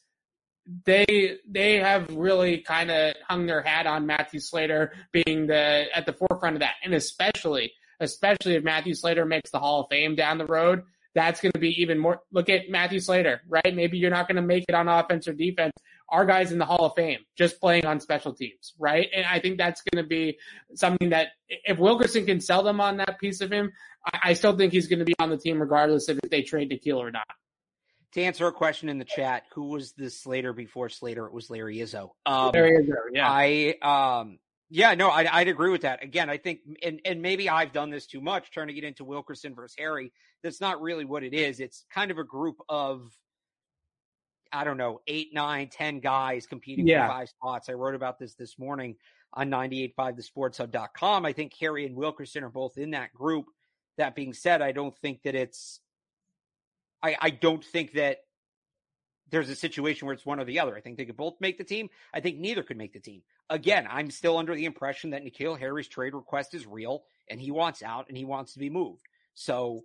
They, 0.86 1.38
they 1.48 1.76
have 1.76 2.14
really 2.14 2.60
kind 2.60 2.92
of 2.92 3.14
hung 3.28 3.46
their 3.46 3.62
hat 3.62 3.88
on 3.88 4.06
Matthew 4.06 4.40
Slater 4.40 4.94
being 5.12 5.48
the, 5.48 5.86
at 5.94 6.06
the 6.06 6.14
forefront 6.14 6.56
of 6.56 6.62
that. 6.62 6.76
And 6.84 6.94
especially 6.94 7.74
especially 8.02 8.56
if 8.56 8.64
Matthew 8.64 8.94
Slater 8.94 9.26
makes 9.26 9.52
the 9.52 9.60
Hall 9.60 9.82
of 9.82 9.88
Fame 9.90 10.16
down 10.16 10.38
the 10.38 10.46
road. 10.46 10.84
That's 11.14 11.42
going 11.42 11.52
to 11.52 11.60
be 11.60 11.82
even 11.82 12.00
more. 12.00 12.22
Look 12.32 12.50
at 12.50 12.70
Matthew 12.70 13.00
Slater, 13.00 13.42
right? 13.48 13.76
Maybe 13.76 13.98
you're 13.98 14.10
not 14.10 14.28
going 14.28 14.38
to 14.38 14.42
make 14.42 14.66
it 14.68 14.76
on 14.76 14.88
offense 14.88 15.28
or 15.28 15.34
defense. 15.34 15.74
Our 16.10 16.26
guy's 16.26 16.52
in 16.52 16.58
the 16.58 16.66
Hall 16.66 16.86
of 16.86 16.94
Fame, 16.96 17.20
just 17.38 17.60
playing 17.60 17.86
on 17.86 18.00
special 18.00 18.34
teams, 18.34 18.74
right? 18.80 19.10
And 19.14 19.26
I 19.26 19.40
think 19.40 19.58
that's 19.58 19.82
going 19.82 20.04
to 20.04 20.08
be 20.08 20.38
something 20.74 21.10
that 21.10 21.30
if 21.48 21.78
Wilkerson 21.80 22.26
can 22.26 22.42
sell 22.42 22.64
them 22.64 22.82
on 22.82 22.98
that 22.98 23.20
piece 23.20 23.42
of 23.42 23.52
him, 23.52 23.72
I, 24.24 24.34
still 24.34 24.58
think 24.58 24.74
he's 24.74 24.88
going 24.88 25.00
to 25.00 25.06
be 25.06 25.14
on 25.20 25.30
the 25.30 25.38
team 25.38 25.62
regardless 25.62 26.10
of 26.10 26.20
if 26.24 26.30
they 26.30 26.42
trade 26.42 26.70
N'Keal 26.72 26.98
or 26.98 27.12
not. 27.12 27.28
To 28.14 28.22
answer 28.22 28.48
a 28.48 28.52
question 28.52 28.90
in 28.90 28.98
the 28.98 29.06
chat, 29.06 29.44
who 29.54 29.70
was 29.70 29.94
the 29.94 30.10
Slater 30.10 30.52
before 30.52 30.90
Slater? 30.90 31.26
It 31.28 31.34
was 31.34 31.50
Larry 31.50 31.78
Izzo. 31.78 32.10
Um, 32.26 32.52
Larry 32.54 32.84
Izzo, 32.84 32.96
yeah. 33.14 33.30
I 33.30 33.76
um, 33.82 34.40
yeah, 34.72 34.94
no, 34.96 35.10
I'd, 35.10 35.28
I'd, 35.28 35.48
agree 35.50 35.70
with 35.70 35.82
that. 35.82 36.02
Again, 36.02 36.30
I 36.30 36.38
think, 36.38 36.62
and, 36.82 37.02
and 37.04 37.22
maybe 37.22 37.50
I've 37.50 37.74
done 37.74 37.90
this 37.90 38.08
too 38.08 38.22
much, 38.22 38.52
turning 38.52 38.78
it 38.78 38.86
into 38.86 39.04
Wilkerson 39.04 39.54
versus 39.54 39.76
Harry. 39.78 40.14
That's 40.44 40.62
not 40.62 40.82
really 40.82 41.04
what 41.04 41.24
it 41.24 41.34
is. 41.34 41.60
It's 41.60 41.84
kind 41.94 42.10
of 42.10 42.18
a 42.18 42.24
group 42.24 42.56
of, 42.70 43.12
I 44.54 44.64
don't 44.64 44.78
know, 44.78 45.02
eight, 45.08 45.34
nine, 45.34 45.68
ten 45.68 46.00
guys 46.00 46.48
competing 46.48 46.88
yeah. 46.88 47.06
for 47.06 47.14
five 47.14 47.30
spots. 47.30 47.68
I 47.68 47.74
wrote 47.74 47.96
about 47.96 48.18
this 48.18 48.36
this 48.36 48.58
morning 48.58 48.96
on 49.34 49.50
985thesportshub.com. 49.50 51.26
I 51.26 51.34
think 51.34 51.52
Harry 51.60 51.86
and 51.86 51.96
Wilkerson 51.96 52.44
are 52.46 52.50
both 52.50 52.78
in 52.78 52.92
that 52.92 53.14
group. 53.14 53.48
That 53.98 54.16
being 54.16 54.34
said, 54.34 54.62
I 54.62 54.72
don't 54.72 54.98
think 55.00 55.24
that 55.24 55.36
it's, 55.36 55.82
I, 57.04 57.18
I 57.20 57.30
don't 57.30 57.64
think 57.64 57.94
that 57.94 58.20
there's 59.32 59.50
a 59.50 59.56
situation 59.56 60.06
where 60.06 60.14
it's 60.14 60.26
one 60.26 60.40
or 60.40 60.46
the 60.46 60.60
other. 60.60 60.76
I 60.76 60.82
think 60.82 60.98
they 60.98 61.06
could 61.06 61.18
both 61.18 61.36
make 61.40 61.58
the 61.58 61.64
team. 61.64 61.90
I 62.14 62.20
think 62.20 62.38
neither 62.38 62.64
could 62.64 62.78
make 62.78 62.94
the 62.94 63.00
team. 63.00 63.22
Again, 63.50 63.88
I'm 63.90 64.12
still 64.12 64.38
under 64.38 64.54
the 64.54 64.66
impression 64.66 65.12
that 65.12 65.24
N'Keal 65.24 65.58
Harry's 65.58 65.88
trade 65.88 66.14
request 66.14 66.54
is 66.54 66.68
real 66.68 67.04
and 67.30 67.40
he 67.40 67.52
wants 67.52 67.82
out 67.82 68.08
and 68.10 68.18
he 68.18 68.26
wants 68.26 68.54
to 68.54 68.60
be 68.60 68.70
moved. 68.70 69.08
So 69.34 69.84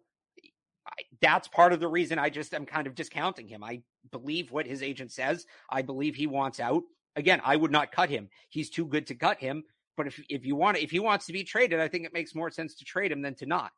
I, 0.86 1.02
that's 1.20 1.48
part 1.48 1.72
of 1.72 1.80
the 1.80 1.88
reason 1.88 2.18
I 2.18 2.28
just 2.30 2.54
am 2.54 2.66
kind 2.66 2.86
of 2.86 2.94
discounting 2.94 3.48
him. 3.48 3.62
I 3.62 3.82
believe 4.10 4.50
what 4.50 4.66
his 4.66 4.82
agent 4.82 5.12
says. 5.12 5.46
I 5.70 5.82
believe 5.82 6.16
he 6.16 6.26
wants 6.26 6.60
out. 6.60 6.82
Again, 7.14 7.40
I 7.44 7.56
would 7.56 7.72
not 7.72 7.92
cut 7.92 8.10
him. 8.10 8.28
He's 8.50 8.68
too 8.68 8.84
good 8.84 9.06
to 9.06 9.14
cut 9.14 9.38
him. 9.38 9.64
But 9.96 10.08
if 10.08 10.22
if 10.28 10.44
you 10.44 10.56
want 10.56 10.76
if 10.76 10.90
he 10.90 10.98
wants 10.98 11.26
to 11.26 11.32
be 11.32 11.42
traded, 11.42 11.80
I 11.80 11.88
think 11.88 12.04
it 12.04 12.12
makes 12.12 12.34
more 12.34 12.50
sense 12.50 12.74
to 12.76 12.84
trade 12.84 13.10
him 13.10 13.22
than 13.22 13.34
to 13.36 13.46
not. 13.46 13.72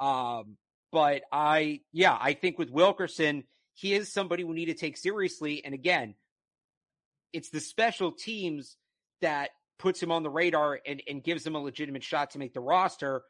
Um, 0.00 0.56
but 0.90 1.22
I 1.30 1.80
yeah, 1.92 2.16
I 2.18 2.32
think 2.32 2.58
with 2.58 2.70
Wilkerson, 2.70 3.44
he 3.78 3.94
is 3.94 4.12
somebody 4.12 4.42
we 4.42 4.56
need 4.56 4.66
to 4.66 4.74
take 4.74 4.96
seriously. 4.96 5.64
And 5.64 5.72
again, 5.72 6.16
it's 7.32 7.50
the 7.50 7.60
special 7.60 8.10
teams 8.10 8.76
that 9.20 9.50
puts 9.78 10.02
him 10.02 10.10
on 10.10 10.24
the 10.24 10.30
radar 10.30 10.80
and, 10.84 11.00
and 11.06 11.22
gives 11.22 11.46
him 11.46 11.54
a 11.54 11.60
legitimate 11.60 12.02
shot 12.02 12.32
to 12.32 12.40
make 12.40 12.54
the 12.54 12.60
roster. 12.60 13.22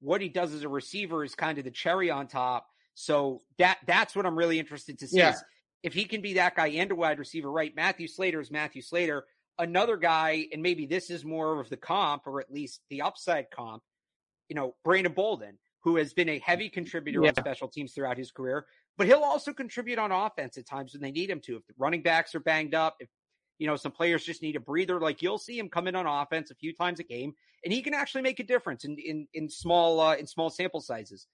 What 0.00 0.20
he 0.20 0.28
does 0.28 0.52
as 0.52 0.62
a 0.62 0.68
receiver 0.68 1.24
is 1.24 1.34
kind 1.34 1.56
of 1.56 1.64
the 1.64 1.70
cherry 1.70 2.10
on 2.10 2.26
top. 2.26 2.66
So 2.94 3.40
that 3.56 3.78
that's 3.86 4.14
what 4.14 4.26
I'm 4.26 4.36
really 4.36 4.58
interested 4.58 4.98
to 4.98 5.08
see. 5.08 5.18
Yeah. 5.18 5.36
If 5.82 5.94
he 5.94 6.04
can 6.04 6.20
be 6.20 6.34
that 6.34 6.54
guy 6.54 6.66
and 6.66 6.90
a 6.90 6.94
wide 6.94 7.18
receiver, 7.18 7.50
right? 7.50 7.74
Matthew 7.74 8.08
Slater 8.08 8.40
is 8.40 8.50
Matthew 8.50 8.82
Slater. 8.82 9.24
Another 9.58 9.96
guy, 9.96 10.48
and 10.52 10.62
maybe 10.62 10.84
this 10.84 11.08
is 11.08 11.24
more 11.24 11.60
of 11.60 11.70
the 11.70 11.78
comp, 11.78 12.26
or 12.26 12.40
at 12.40 12.52
least 12.52 12.80
the 12.90 13.00
upside 13.02 13.50
comp, 13.50 13.82
you 14.50 14.54
know, 14.54 14.74
Brandon 14.84 15.14
Bolden, 15.14 15.58
who 15.84 15.96
has 15.96 16.12
been 16.12 16.28
a 16.28 16.38
heavy 16.40 16.68
contributor 16.68 17.22
yeah. 17.22 17.30
on 17.30 17.34
special 17.36 17.68
teams 17.68 17.94
throughout 17.94 18.18
his 18.18 18.30
career, 18.30 18.66
but 18.98 19.06
he'll 19.06 19.22
also 19.22 19.52
contribute 19.52 19.98
on 19.98 20.12
offense 20.12 20.58
at 20.58 20.66
times 20.66 20.92
when 20.92 21.00
they 21.00 21.12
need 21.12 21.30
him 21.30 21.40
to. 21.40 21.56
If 21.56 21.66
the 21.66 21.74
running 21.78 22.02
backs 22.02 22.34
are 22.34 22.40
banged 22.40 22.74
up, 22.74 22.96
if 22.98 23.08
you 23.58 23.66
know 23.66 23.76
some 23.76 23.92
players 23.92 24.24
just 24.24 24.42
need 24.42 24.56
a 24.56 24.60
breather, 24.60 25.00
like 25.00 25.22
you'll 25.22 25.38
see 25.38 25.58
him 25.58 25.68
come 25.68 25.86
in 25.86 25.94
on 25.94 26.06
offense 26.06 26.50
a 26.50 26.56
few 26.56 26.74
times 26.74 27.00
a 27.00 27.04
game, 27.04 27.32
and 27.64 27.72
he 27.72 27.80
can 27.80 27.94
actually 27.94 28.22
make 28.22 28.40
a 28.40 28.44
difference 28.44 28.84
in 28.84 28.98
in 28.98 29.28
in 29.32 29.48
small 29.48 30.00
uh, 30.00 30.16
in 30.16 30.26
small 30.26 30.50
sample 30.50 30.80
sizes. 30.80 31.26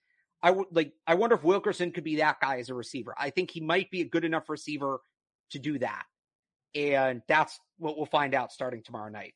I 0.42 0.50
would 0.50 0.66
like. 0.70 0.92
I 1.06 1.14
wonder 1.14 1.36
if 1.36 1.42
Wilkerson 1.42 1.90
could 1.90 2.04
be 2.04 2.16
that 2.16 2.38
guy 2.40 2.58
as 2.58 2.68
a 2.68 2.74
receiver. 2.74 3.14
I 3.18 3.30
think 3.30 3.50
he 3.50 3.60
might 3.60 3.90
be 3.90 4.02
a 4.02 4.08
good 4.08 4.26
enough 4.26 4.50
receiver 4.50 5.00
to 5.50 5.58
do 5.58 5.78
that, 5.78 6.04
and 6.74 7.22
that's 7.26 7.58
what 7.78 7.96
we'll 7.96 8.06
find 8.06 8.34
out 8.34 8.52
starting 8.52 8.82
tomorrow 8.82 9.10
night. 9.10 9.34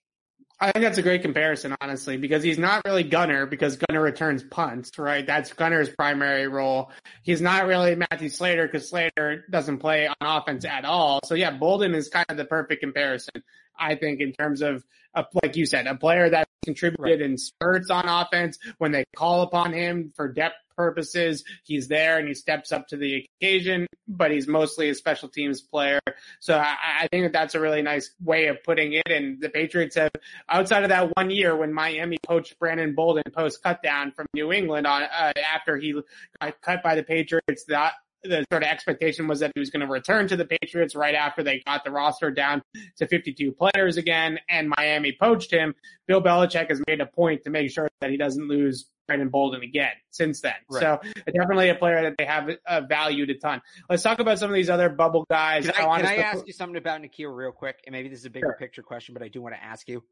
I 0.60 0.72
think 0.72 0.84
that's 0.84 0.98
a 0.98 1.02
great 1.02 1.22
comparison, 1.22 1.76
honestly, 1.80 2.16
because 2.16 2.42
he's 2.42 2.58
not 2.58 2.84
really 2.84 3.04
Gunner 3.04 3.46
because 3.46 3.76
Gunner 3.76 4.00
returns 4.00 4.42
punts, 4.42 4.98
right? 4.98 5.24
That's 5.24 5.52
Gunner's 5.52 5.88
primary 5.88 6.48
role. 6.48 6.90
He's 7.22 7.40
not 7.40 7.66
really 7.66 7.94
Matthew 7.94 8.28
Slater 8.28 8.66
because 8.66 8.88
Slater 8.88 9.44
doesn't 9.50 9.78
play 9.78 10.08
on 10.08 10.16
offense 10.20 10.64
at 10.64 10.84
all. 10.84 11.20
So 11.24 11.34
yeah, 11.36 11.52
Bolden 11.52 11.94
is 11.94 12.08
kind 12.08 12.26
of 12.28 12.36
the 12.36 12.44
perfect 12.44 12.82
comparison, 12.82 13.44
I 13.78 13.94
think, 13.94 14.20
in 14.20 14.32
terms 14.32 14.62
of, 14.62 14.84
a, 15.14 15.24
like 15.42 15.56
you 15.56 15.66
said, 15.66 15.86
a 15.86 15.94
player 15.94 16.30
that 16.30 16.48
contributed 16.64 17.20
right. 17.20 17.20
in 17.20 17.38
spurts 17.38 17.90
on 17.90 18.08
offense 18.08 18.58
when 18.78 18.92
they 18.92 19.04
call 19.16 19.42
upon 19.42 19.72
him 19.72 20.12
for 20.14 20.28
depth 20.28 20.56
purposes. 20.76 21.44
He's 21.64 21.88
there 21.88 22.18
and 22.18 22.28
he 22.28 22.34
steps 22.34 22.72
up 22.72 22.88
to 22.88 22.96
the 22.96 23.26
occasion, 23.40 23.86
but 24.06 24.30
he's 24.30 24.46
mostly 24.46 24.90
a 24.90 24.94
special 24.94 25.28
teams 25.28 25.60
player. 25.60 26.00
So 26.40 26.56
I, 26.56 26.76
I 27.00 27.08
think 27.10 27.24
that 27.24 27.32
that's 27.32 27.54
a 27.54 27.60
really 27.60 27.82
nice 27.82 28.12
way 28.22 28.46
of 28.46 28.62
putting 28.62 28.92
it. 28.92 29.08
And 29.10 29.40
the 29.40 29.48
Patriots 29.48 29.96
have, 29.96 30.10
outside 30.48 30.84
of 30.84 30.90
that 30.90 31.16
one 31.16 31.30
year 31.30 31.56
when 31.56 31.72
Miami 31.72 32.18
poached 32.24 32.58
Brandon 32.58 32.94
Bolden 32.94 33.24
post 33.32 33.62
cut 33.62 33.82
down 33.82 34.12
from 34.12 34.26
New 34.34 34.52
England 34.52 34.86
on 34.86 35.02
uh, 35.02 35.32
after 35.54 35.76
he 35.76 36.00
got 36.40 36.60
cut 36.60 36.82
by 36.82 36.94
the 36.94 37.02
Patriots, 37.02 37.64
that 37.68 37.94
the 38.24 38.44
sort 38.50 38.62
of 38.62 38.68
expectation 38.68 39.28
was 39.28 39.40
that 39.40 39.52
he 39.54 39.60
was 39.60 39.70
going 39.70 39.86
to 39.86 39.86
return 39.86 40.28
to 40.28 40.36
the 40.36 40.44
Patriots 40.44 40.94
right 40.94 41.14
after 41.14 41.42
they 41.42 41.60
got 41.66 41.84
the 41.84 41.90
roster 41.90 42.30
down 42.30 42.62
to 42.96 43.06
52 43.06 43.52
players 43.52 43.96
again, 43.96 44.38
and 44.48 44.68
Miami 44.76 45.16
poached 45.18 45.52
him. 45.52 45.74
Bill 46.06 46.22
Belichick 46.22 46.68
has 46.68 46.82
made 46.86 47.00
a 47.00 47.06
point 47.06 47.44
to 47.44 47.50
make 47.50 47.70
sure 47.70 47.88
that 48.00 48.10
he 48.10 48.16
doesn't 48.16 48.48
lose 48.48 48.86
Brandon 49.06 49.28
Bolden 49.28 49.62
again 49.62 49.92
since 50.10 50.40
then. 50.40 50.54
Right. 50.70 50.80
So 50.80 51.00
definitely 51.26 51.70
a 51.70 51.74
player 51.74 52.02
that 52.02 52.14
they 52.18 52.26
have 52.26 52.50
uh, 52.66 52.82
valued 52.82 53.30
a 53.30 53.34
ton. 53.34 53.62
Let's 53.88 54.02
talk 54.02 54.20
about 54.20 54.38
some 54.38 54.50
of 54.50 54.54
these 54.54 54.70
other 54.70 54.88
bubble 54.88 55.24
guys. 55.28 55.66
Can 55.66 55.74
I, 55.84 55.88
I, 55.88 56.00
can 56.00 56.06
I 56.06 56.16
ask 56.16 56.46
you 56.46 56.52
something 56.52 56.76
about 56.76 57.00
N'Keal 57.02 57.34
real 57.34 57.52
quick? 57.52 57.80
And 57.86 57.92
maybe 57.92 58.08
this 58.08 58.20
is 58.20 58.26
a 58.26 58.30
bigger 58.30 58.48
sure. 58.48 58.56
picture 58.58 58.82
question, 58.82 59.14
but 59.14 59.22
I 59.22 59.28
do 59.28 59.40
want 59.40 59.54
to 59.54 59.62
ask 59.62 59.88
you. 59.88 60.04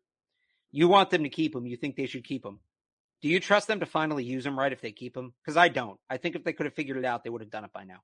You 0.72 0.88
want 0.88 1.10
them 1.10 1.22
to 1.22 1.28
keep 1.28 1.54
him. 1.54 1.66
You 1.66 1.76
think 1.76 1.96
they 1.96 2.06
should 2.06 2.24
keep 2.24 2.44
him. 2.44 2.58
Do 3.26 3.32
you 3.32 3.40
trust 3.40 3.66
them 3.66 3.80
to 3.80 3.86
finally 3.86 4.22
use 4.22 4.46
him 4.46 4.56
right 4.56 4.70
if 4.70 4.80
they 4.80 4.92
keep 4.92 5.16
him? 5.16 5.32
Because 5.42 5.56
I 5.56 5.66
don't. 5.66 5.98
I 6.08 6.16
think 6.16 6.36
if 6.36 6.44
they 6.44 6.52
could 6.52 6.66
have 6.66 6.74
figured 6.74 6.96
it 6.96 7.04
out, 7.04 7.24
they 7.24 7.30
would 7.30 7.40
have 7.40 7.50
done 7.50 7.64
it 7.64 7.72
by 7.72 7.82
now. 7.82 7.98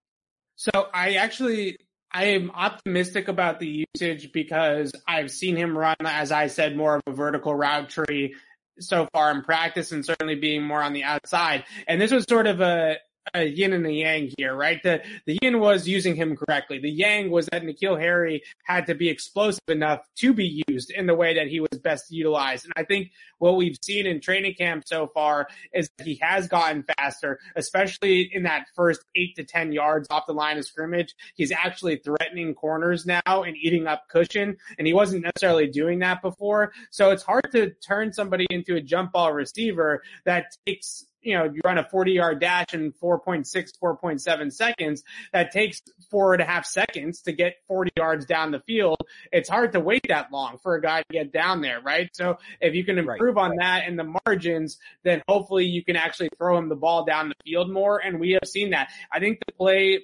So 0.56 0.72
I 0.92 1.12
actually 1.12 1.76
I 2.10 2.24
am 2.24 2.50
optimistic 2.50 3.28
about 3.28 3.60
the 3.60 3.86
usage 3.94 4.32
because 4.32 4.90
I've 5.06 5.30
seen 5.30 5.54
him 5.54 5.78
run, 5.78 5.94
as 6.00 6.32
I 6.32 6.48
said, 6.48 6.76
more 6.76 6.96
of 6.96 7.02
a 7.06 7.12
vertical 7.12 7.54
route 7.54 7.88
tree 7.88 8.34
so 8.80 9.06
far 9.12 9.30
in 9.30 9.42
practice 9.42 9.92
and 9.92 10.04
certainly 10.04 10.34
being 10.34 10.64
more 10.64 10.82
on 10.82 10.92
the 10.92 11.04
outside. 11.04 11.66
And 11.86 12.00
this 12.00 12.10
was 12.10 12.24
sort 12.28 12.48
of 12.48 12.60
a, 12.60 12.96
a 13.34 13.44
yin 13.44 13.72
and 13.72 13.86
a 13.86 13.92
yang 13.92 14.30
here, 14.36 14.54
right? 14.54 14.82
The 14.82 15.02
the 15.26 15.38
yin 15.42 15.60
was 15.60 15.88
using 15.88 16.14
him 16.16 16.36
correctly. 16.36 16.78
The 16.78 16.90
yang 16.90 17.30
was 17.30 17.46
that 17.46 17.62
N'Keal 17.62 17.98
Harry 18.00 18.42
had 18.64 18.86
to 18.86 18.94
be 18.94 19.08
explosive 19.08 19.60
enough 19.68 20.00
to 20.16 20.32
be 20.32 20.64
used 20.68 20.90
in 20.90 21.06
the 21.06 21.14
way 21.14 21.34
that 21.34 21.48
he 21.48 21.60
was 21.60 21.78
best 21.82 22.10
utilized. 22.10 22.64
And 22.64 22.72
I 22.76 22.84
think 22.84 23.10
what 23.38 23.56
we've 23.56 23.78
seen 23.82 24.06
in 24.06 24.20
training 24.20 24.54
camp 24.54 24.84
so 24.86 25.08
far 25.14 25.48
is 25.72 25.88
he 26.02 26.16
has 26.16 26.48
gotten 26.48 26.84
faster, 26.98 27.38
especially 27.56 28.30
in 28.32 28.42
that 28.44 28.66
first 28.74 29.00
eight 29.16 29.36
to 29.36 29.44
ten 29.44 29.72
yards 29.72 30.08
off 30.10 30.26
the 30.26 30.34
line 30.34 30.58
of 30.58 30.64
scrimmage. 30.64 31.14
He's 31.34 31.52
actually 31.52 31.96
threatening 31.96 32.54
corners 32.54 33.06
now 33.06 33.22
and 33.26 33.56
eating 33.56 33.86
up 33.86 34.08
cushion, 34.08 34.56
and 34.78 34.86
he 34.86 34.92
wasn't 34.92 35.24
necessarily 35.24 35.68
doing 35.68 36.00
that 36.00 36.22
before. 36.22 36.72
So 36.90 37.10
it's 37.10 37.22
hard 37.22 37.50
to 37.52 37.70
turn 37.86 38.12
somebody 38.12 38.46
into 38.50 38.76
a 38.76 38.80
jump 38.80 39.12
ball 39.12 39.32
receiver 39.32 40.02
that 40.24 40.46
takes 40.66 41.06
you 41.22 41.38
know, 41.38 41.44
you 41.44 41.60
run 41.64 41.78
a 41.78 41.88
40 41.88 42.12
yard 42.12 42.40
dash 42.40 42.74
in 42.74 42.92
4.6, 42.92 43.46
4.7 43.82 44.52
seconds. 44.52 45.02
That 45.32 45.52
takes 45.52 45.82
four 46.10 46.34
and 46.34 46.42
a 46.42 46.44
half 46.44 46.66
seconds 46.66 47.22
to 47.22 47.32
get 47.32 47.56
40 47.68 47.92
yards 47.96 48.26
down 48.26 48.50
the 48.50 48.60
field. 48.60 48.98
It's 49.30 49.48
hard 49.48 49.72
to 49.72 49.80
wait 49.80 50.06
that 50.08 50.32
long 50.32 50.58
for 50.58 50.74
a 50.74 50.82
guy 50.82 51.02
to 51.02 51.12
get 51.12 51.32
down 51.32 51.60
there, 51.60 51.80
right? 51.80 52.10
So 52.12 52.38
if 52.60 52.74
you 52.74 52.84
can 52.84 52.98
improve 52.98 53.36
right. 53.36 53.50
on 53.50 53.56
that 53.56 53.84
and 53.86 53.98
the 53.98 54.14
margins, 54.26 54.78
then 55.04 55.22
hopefully 55.28 55.66
you 55.66 55.84
can 55.84 55.96
actually 55.96 56.30
throw 56.36 56.58
him 56.58 56.68
the 56.68 56.76
ball 56.76 57.04
down 57.04 57.28
the 57.28 57.34
field 57.44 57.70
more. 57.70 57.98
And 57.98 58.20
we 58.20 58.32
have 58.32 58.48
seen 58.48 58.70
that. 58.70 58.90
I 59.10 59.20
think 59.20 59.38
the 59.46 59.52
play 59.52 60.00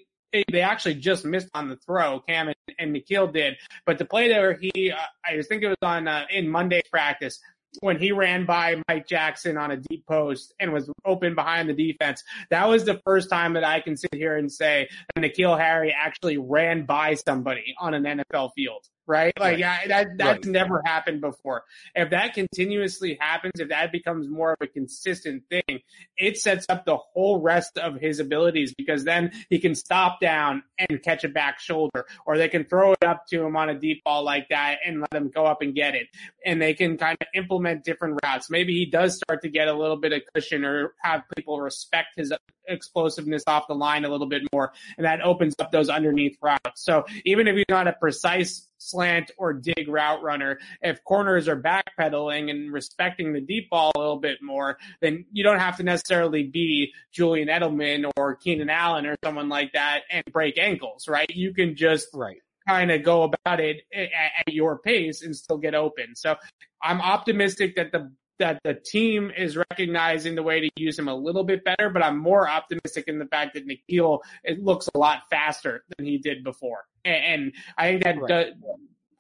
they 0.53 0.61
actually 0.61 0.95
just 0.95 1.25
missed 1.25 1.49
on 1.55 1.71
the 1.71 1.77
throw, 1.77 2.21
Cam 2.21 2.49
and, 2.49 2.57
and 2.79 2.95
N'Keal 2.95 3.33
did. 3.33 3.57
But 3.87 3.97
the 3.97 4.05
play 4.05 4.29
there, 4.29 4.59
he, 4.61 4.93
uh, 4.93 4.97
I 5.25 5.41
think 5.41 5.63
it 5.63 5.69
was 5.69 5.77
on 5.83 6.07
uh, 6.07 6.25
in 6.31 6.51
Monday's 6.51 6.83
practice 6.91 7.41
when 7.81 7.99
he 7.99 8.13
ran 8.13 8.45
by 8.47 8.83
Mike 8.89 9.07
Jackson 9.07 9.57
on 9.57 9.71
a 9.71 9.77
deep 9.77 10.07
post 10.07 10.55
and 10.59 10.73
was 10.73 10.91
open 11.05 11.35
behind 11.35 11.69
the 11.69 11.75
defense. 11.75 12.23
That 12.51 12.69
was 12.69 12.85
the 12.85 13.01
first 13.05 13.31
time 13.31 13.55
that 13.55 13.65
I 13.65 13.81
can 13.81 13.97
sit 13.97 14.15
here 14.15 14.37
and 14.37 14.51
say 14.51 14.89
that 15.15 15.23
N'Keal 15.23 15.59
Harry 15.59 15.95
actually 15.97 16.39
ran 16.39 16.87
by 16.87 17.15
somebody 17.15 17.75
on 17.79 17.95
an 17.95 18.05
NFL 18.05 18.51
field 18.55 18.85
right? 19.09 19.33
Like, 19.39 19.53
right. 19.53 19.59
yeah, 19.59 19.87
that 19.89 20.19
that's 20.19 20.47
right. 20.47 20.53
never 20.53 20.83
happened 20.85 21.21
before. 21.21 21.65
If 21.95 22.11
that 22.11 22.35
continuously 22.35 23.17
happens, 23.19 23.55
if 23.59 23.71
that 23.71 23.91
becomes 23.91 24.29
more 24.29 24.53
of 24.53 24.59
a 24.61 24.67
consistent 24.67 25.45
thing, 25.49 25.81
it 26.17 26.37
sets 26.37 26.67
up 26.69 26.85
the 26.85 26.97
whole 26.97 27.41
rest 27.41 27.79
of 27.79 27.97
his 27.97 28.21
abilities 28.21 28.75
because 28.77 29.05
then 29.05 29.33
he 29.49 29.59
can 29.59 29.75
stop 29.75 30.21
down 30.21 30.63
and 30.79 31.03
catch 31.03 31.25
a 31.25 31.29
back 31.29 31.59
shoulder, 31.59 32.07
or 32.27 32.37
they 32.37 32.49
can 32.49 32.65
throw 32.65 32.93
it 32.93 33.05
up 33.05 33.27
to 33.29 33.43
him 33.45 33.57
on 33.57 33.71
a 33.71 33.79
deep 33.79 34.05
ball 34.05 34.23
like 34.23 34.49
that 34.51 34.79
and 34.85 35.01
let 35.01 35.15
him 35.15 35.31
go 35.31 35.47
up 35.47 35.63
and 35.63 35.75
get 35.75 35.95
it. 35.95 36.07
And 36.45 36.61
they 36.61 36.75
can 36.75 36.97
kind 36.99 37.17
of 37.21 37.27
implement 37.35 37.85
different 37.85 38.19
routes. 38.23 38.51
Maybe 38.51 38.75
he 38.75 38.87
does 38.87 39.17
start 39.17 39.43
to 39.43 39.49
get 39.49 39.69
a 39.69 39.75
little 39.75 39.97
bit 39.97 40.13
of 40.13 40.23
cushion 40.35 40.65
or 40.65 40.95
have 41.03 41.23
people 41.35 41.61
respect 41.61 42.09
his 42.17 42.33
explosiveness 42.69 43.43
off 43.47 43.67
the 43.67 43.75
line 43.75 44.05
a 44.05 44.09
little 44.09 44.27
bit 44.27 44.43
more, 44.53 44.73
and 44.97 45.07
that 45.07 45.23
opens 45.23 45.55
up 45.59 45.73
those 45.73 45.89
underneath 45.89 46.37
routes. 46.43 46.83
So 46.83 47.05
even 47.25 47.49
if 47.49 47.57
he's 47.57 47.65
not 47.69 47.89
a 47.89 47.93
precise 47.93 48.69
slant 48.79 49.31
or 49.37 49.53
dig 49.53 49.89
route 49.89 50.23
runner. 50.23 50.59
If 50.81 51.05
corners 51.05 51.49
are 51.49 51.61
backpedaling 51.61 52.51
and 52.51 52.73
respecting 52.73 53.33
the 53.33 53.41
deep 53.41 53.71
ball 53.71 53.93
a 53.95 53.99
little 53.99 54.19
bit 54.21 54.39
more, 54.43 54.79
then 55.01 55.27
you 55.33 55.45
don't 55.45 55.59
have 55.59 55.77
to 55.77 55.83
necessarily 55.83 56.45
be 56.45 56.93
Julian 57.13 57.49
Edelman 57.49 58.11
or 58.17 58.37
Keenan 58.37 58.71
Allen 58.71 59.07
or 59.07 59.17
someone 59.23 59.49
like 59.49 59.73
that 59.73 60.03
and 60.11 60.25
break 60.33 60.59
ankles, 60.59 61.09
right? 61.09 61.29
You 61.29 61.53
can 61.53 61.77
just 61.77 62.09
right 62.15 62.39
kind 62.67 62.91
of 62.91 63.03
go 63.03 63.23
about 63.23 63.61
it 63.61 63.83
at, 63.95 64.09
at, 64.47 64.53
your 64.53 64.79
pace 64.79 65.23
and 65.23 65.35
still 65.35 65.57
get 65.57 65.75
open. 65.75 66.15
So 66.15 66.37
I'm 66.83 67.01
optimistic 67.01 67.77
that 67.77 67.93
the 67.93 68.13
that 68.39 68.61
the 68.65 68.75
team 68.75 69.31
is 69.37 69.57
recognizing 69.57 70.35
the 70.35 70.43
way 70.43 70.61
to 70.61 70.71
use 70.77 70.99
him 70.99 71.09
a 71.09 71.15
little 71.15 71.45
bit 71.45 71.65
better, 71.65 71.91
but 71.91 72.03
I'm 72.03 72.19
more 72.19 72.49
optimistic 72.49 73.05
in 73.09 73.19
the 73.19 73.27
fact 73.27 73.55
that 73.55 73.67
N'Keal 73.67 74.21
it 74.45 74.63
looks 74.63 74.89
a 74.95 74.99
lot 74.99 75.23
faster 75.31 75.85
than 75.97 76.07
he 76.07 76.19
did 76.19 76.45
before, 76.45 76.85
and, 77.05 77.25
and 77.25 77.53
I 77.77 77.99
think 77.99 78.05
that 78.05 78.19
right 78.21 78.53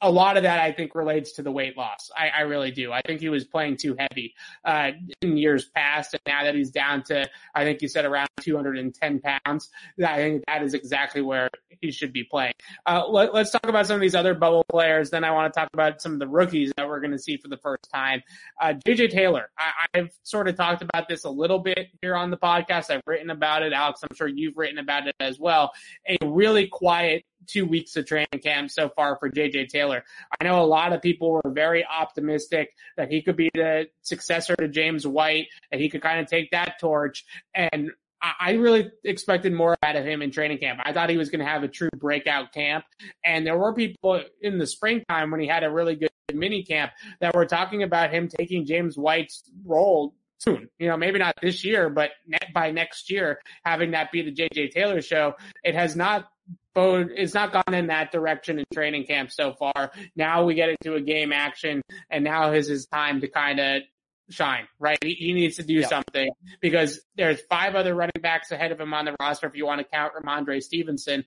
a 0.01 0.11
lot 0.11 0.36
of 0.36 0.44
that 0.44 0.61
I 0.61 0.72
think 0.72 0.94
relates 0.94 1.32
to 1.32 1.42
the 1.42 1.51
weight 1.51 1.76
loss. 1.76 2.11
I, 2.16 2.28
I 2.28 2.40
really 2.42 2.70
do. 2.70 2.92
I 2.92 3.03
think 3.03 3.20
he 3.20 3.28
was 3.28 3.44
playing 3.44 3.78
too 3.78 3.96
heavy 3.99 4.34
uh, 4.64 4.92
in 5.22 5.36
years 5.36 5.66
past, 5.74 6.14
and 6.14 6.20
now 6.26 6.44
that 6.44 6.55
he's 6.55 6.70
down 6.70 7.03
to, 7.05 7.28
I 7.55 7.64
think 7.64 7.82
you 7.82 7.88
said 7.88 8.05
around 8.05 8.28
210 8.40 9.20
pounds. 9.20 9.70
I 10.05 10.16
think 10.16 10.44
that 10.46 10.62
is 10.62 10.74
exactly 10.74 11.22
where 11.22 11.49
he 11.80 11.90
should 11.90 12.12
be 12.12 12.24
playing. 12.24 12.55
Uh, 12.86 13.07
let, 13.09 13.34
us 13.34 13.51
talk 13.51 13.66
about 13.66 13.86
some 13.86 13.96
of 13.96 14.01
these 14.01 14.14
other 14.14 14.34
bubble 14.34 14.64
players. 14.70 15.11
Then 15.11 15.24
I 15.24 15.30
want 15.30 15.53
to 15.53 15.59
talk 15.59 15.68
about 15.72 16.01
some 16.01 16.12
of 16.12 16.18
the 16.18 16.28
rookies 16.28 16.72
that 16.76 16.88
we're 16.88 17.01
going 17.01 17.12
to 17.12 17.18
see 17.18 17.36
for 17.36 17.49
the 17.49 17.57
first 17.57 17.88
time. 17.92 18.22
Uh, 18.61 18.74
JJ 18.86 19.11
Taylor. 19.11 19.51
I, 19.59 19.70
I've 19.94 20.11
sort 20.22 20.49
of 20.49 20.57
talked 20.57 20.82
about 20.82 21.09
this 21.09 21.24
a 21.24 21.30
little 21.30 21.59
bit 21.59 21.88
here 22.03 22.14
on 22.14 22.30
the 22.30 22.36
podcast. 22.36 22.90
I've 22.90 23.03
written 23.07 23.30
about 23.30 23.62
it, 23.62 23.72
Alex. 23.72 24.01
I'm 24.03 24.14
sure 24.16 24.28
you've 24.28 24.57
written 24.57 24.78
about 24.78 25.07
it 25.07 25.14
as 25.20 25.38
well. 25.38 25.72
A 26.09 26.16
really 26.24 26.66
quiet 26.68 27.24
two 27.49 27.66
weeks 27.66 27.96
of 27.96 28.07
training 28.07 28.40
camp 28.42 28.70
so 28.70 28.88
far 28.88 29.16
for 29.18 29.30
JJ 29.30 29.68
Taylor. 29.68 30.05
I 30.40 30.44
know 30.44 30.62
a 30.62 30.66
lot 30.66 30.92
of 30.92 31.03
people 31.03 31.30
were 31.30 31.51
very 31.51 31.84
optimistic 31.84 32.74
that 32.96 33.11
he 33.11 33.22
could 33.22 33.36
be 33.36 33.51
the 33.55 33.88
successor 34.03 34.55
to 34.57 34.68
James 34.68 35.07
White, 35.07 35.49
and 35.72 35.80
he 35.80 35.88
could 35.88 36.03
kind 36.03 36.20
of 36.20 36.26
take 36.26 36.51
that 36.53 36.78
torch. 36.78 37.24
And 37.55 37.90
I 38.20 38.53
really 38.53 38.90
expected 39.05 39.53
more 39.53 39.76
out 39.82 39.94
of 39.96 40.05
him 40.05 40.22
in 40.22 40.30
training 40.32 40.59
camp. 40.59 40.80
I 40.82 40.92
thought 40.92 41.09
he 41.09 41.16
was 41.16 41.30
going 41.30 41.38
to 41.38 41.46
have 41.46 41.62
a 41.62 41.68
true 41.68 41.90
breakout 41.96 42.53
camp. 42.53 42.84
And 43.24 43.46
there 43.46 43.57
were 43.57 43.72
people 43.72 44.22
in 44.42 44.59
the 44.59 44.66
springtime 44.66 45.30
when 45.30 45.40
he 45.40 45.46
had 45.46 45.62
a 45.62 45.70
really 45.70 45.94
good 45.94 46.11
mini 46.34 46.64
camp 46.64 46.92
that 47.20 47.34
were 47.34 47.46
talking 47.46 47.84
about 47.84 48.12
him 48.12 48.28
taking 48.28 48.66
James 48.66 48.99
White's 48.99 49.44
role 49.64 50.14
soon. 50.39 50.68
You 50.78 50.89
know, 50.89 50.97
maybe 50.97 51.18
not 51.18 51.34
this 51.43 51.64
year, 51.64 51.91
but 51.91 52.11
by 52.55 52.70
next 52.70 53.11
year, 53.11 53.41
having 53.64 53.93
that 53.93 54.11
be 54.11 54.22
the 54.22 54.32
JJ 54.32 54.70
Taylor 54.70 55.03
show. 55.03 55.34
It 55.62 55.74
has 55.74 55.95
not 55.97 56.28
Bode, 56.74 57.11
it's 57.16 57.34
not 57.34 57.53
gone 57.53 57.74
in 57.74 57.89
that 57.89 58.12
direction 58.12 58.61
in 58.61 58.64
training 58.72 59.05
camp 59.05 59.32
so 59.32 59.53
far. 59.53 59.91
Now 60.14 60.45
we 60.45 60.55
get 60.55 60.68
into 60.68 60.95
a 60.95 61.01
game 61.01 61.32
action, 61.32 61.82
and 62.09 62.22
now 62.22 62.53
is 62.53 62.68
his 62.68 62.86
time 62.86 63.20
to 63.20 63.28
kind 63.28 63.59
of 63.59 63.82
shine, 64.30 64.68
right? 64.78 64.99
He, 65.03 65.14
he, 65.14 65.32
needs 65.32 65.57
to 65.57 65.64
do 65.64 65.74
yeah. 65.74 65.89
something 65.89 66.30
because 66.61 67.01
there's 67.16 67.41
five 67.51 67.74
other 67.74 67.95
running 67.95 68.20
backs 68.22 68.53
ahead 68.53 68.70
of 68.70 68.80
him 68.80 68.95
on 68.95 69.07
the 69.07 69.16
roster 69.18 69.49
if 69.49 69.57
you 69.57 69.66
want 69.66 69.80
to 69.80 69.84
count 69.84 70.12
Rhamondre 70.14 70.62
Stevenson. 70.62 71.24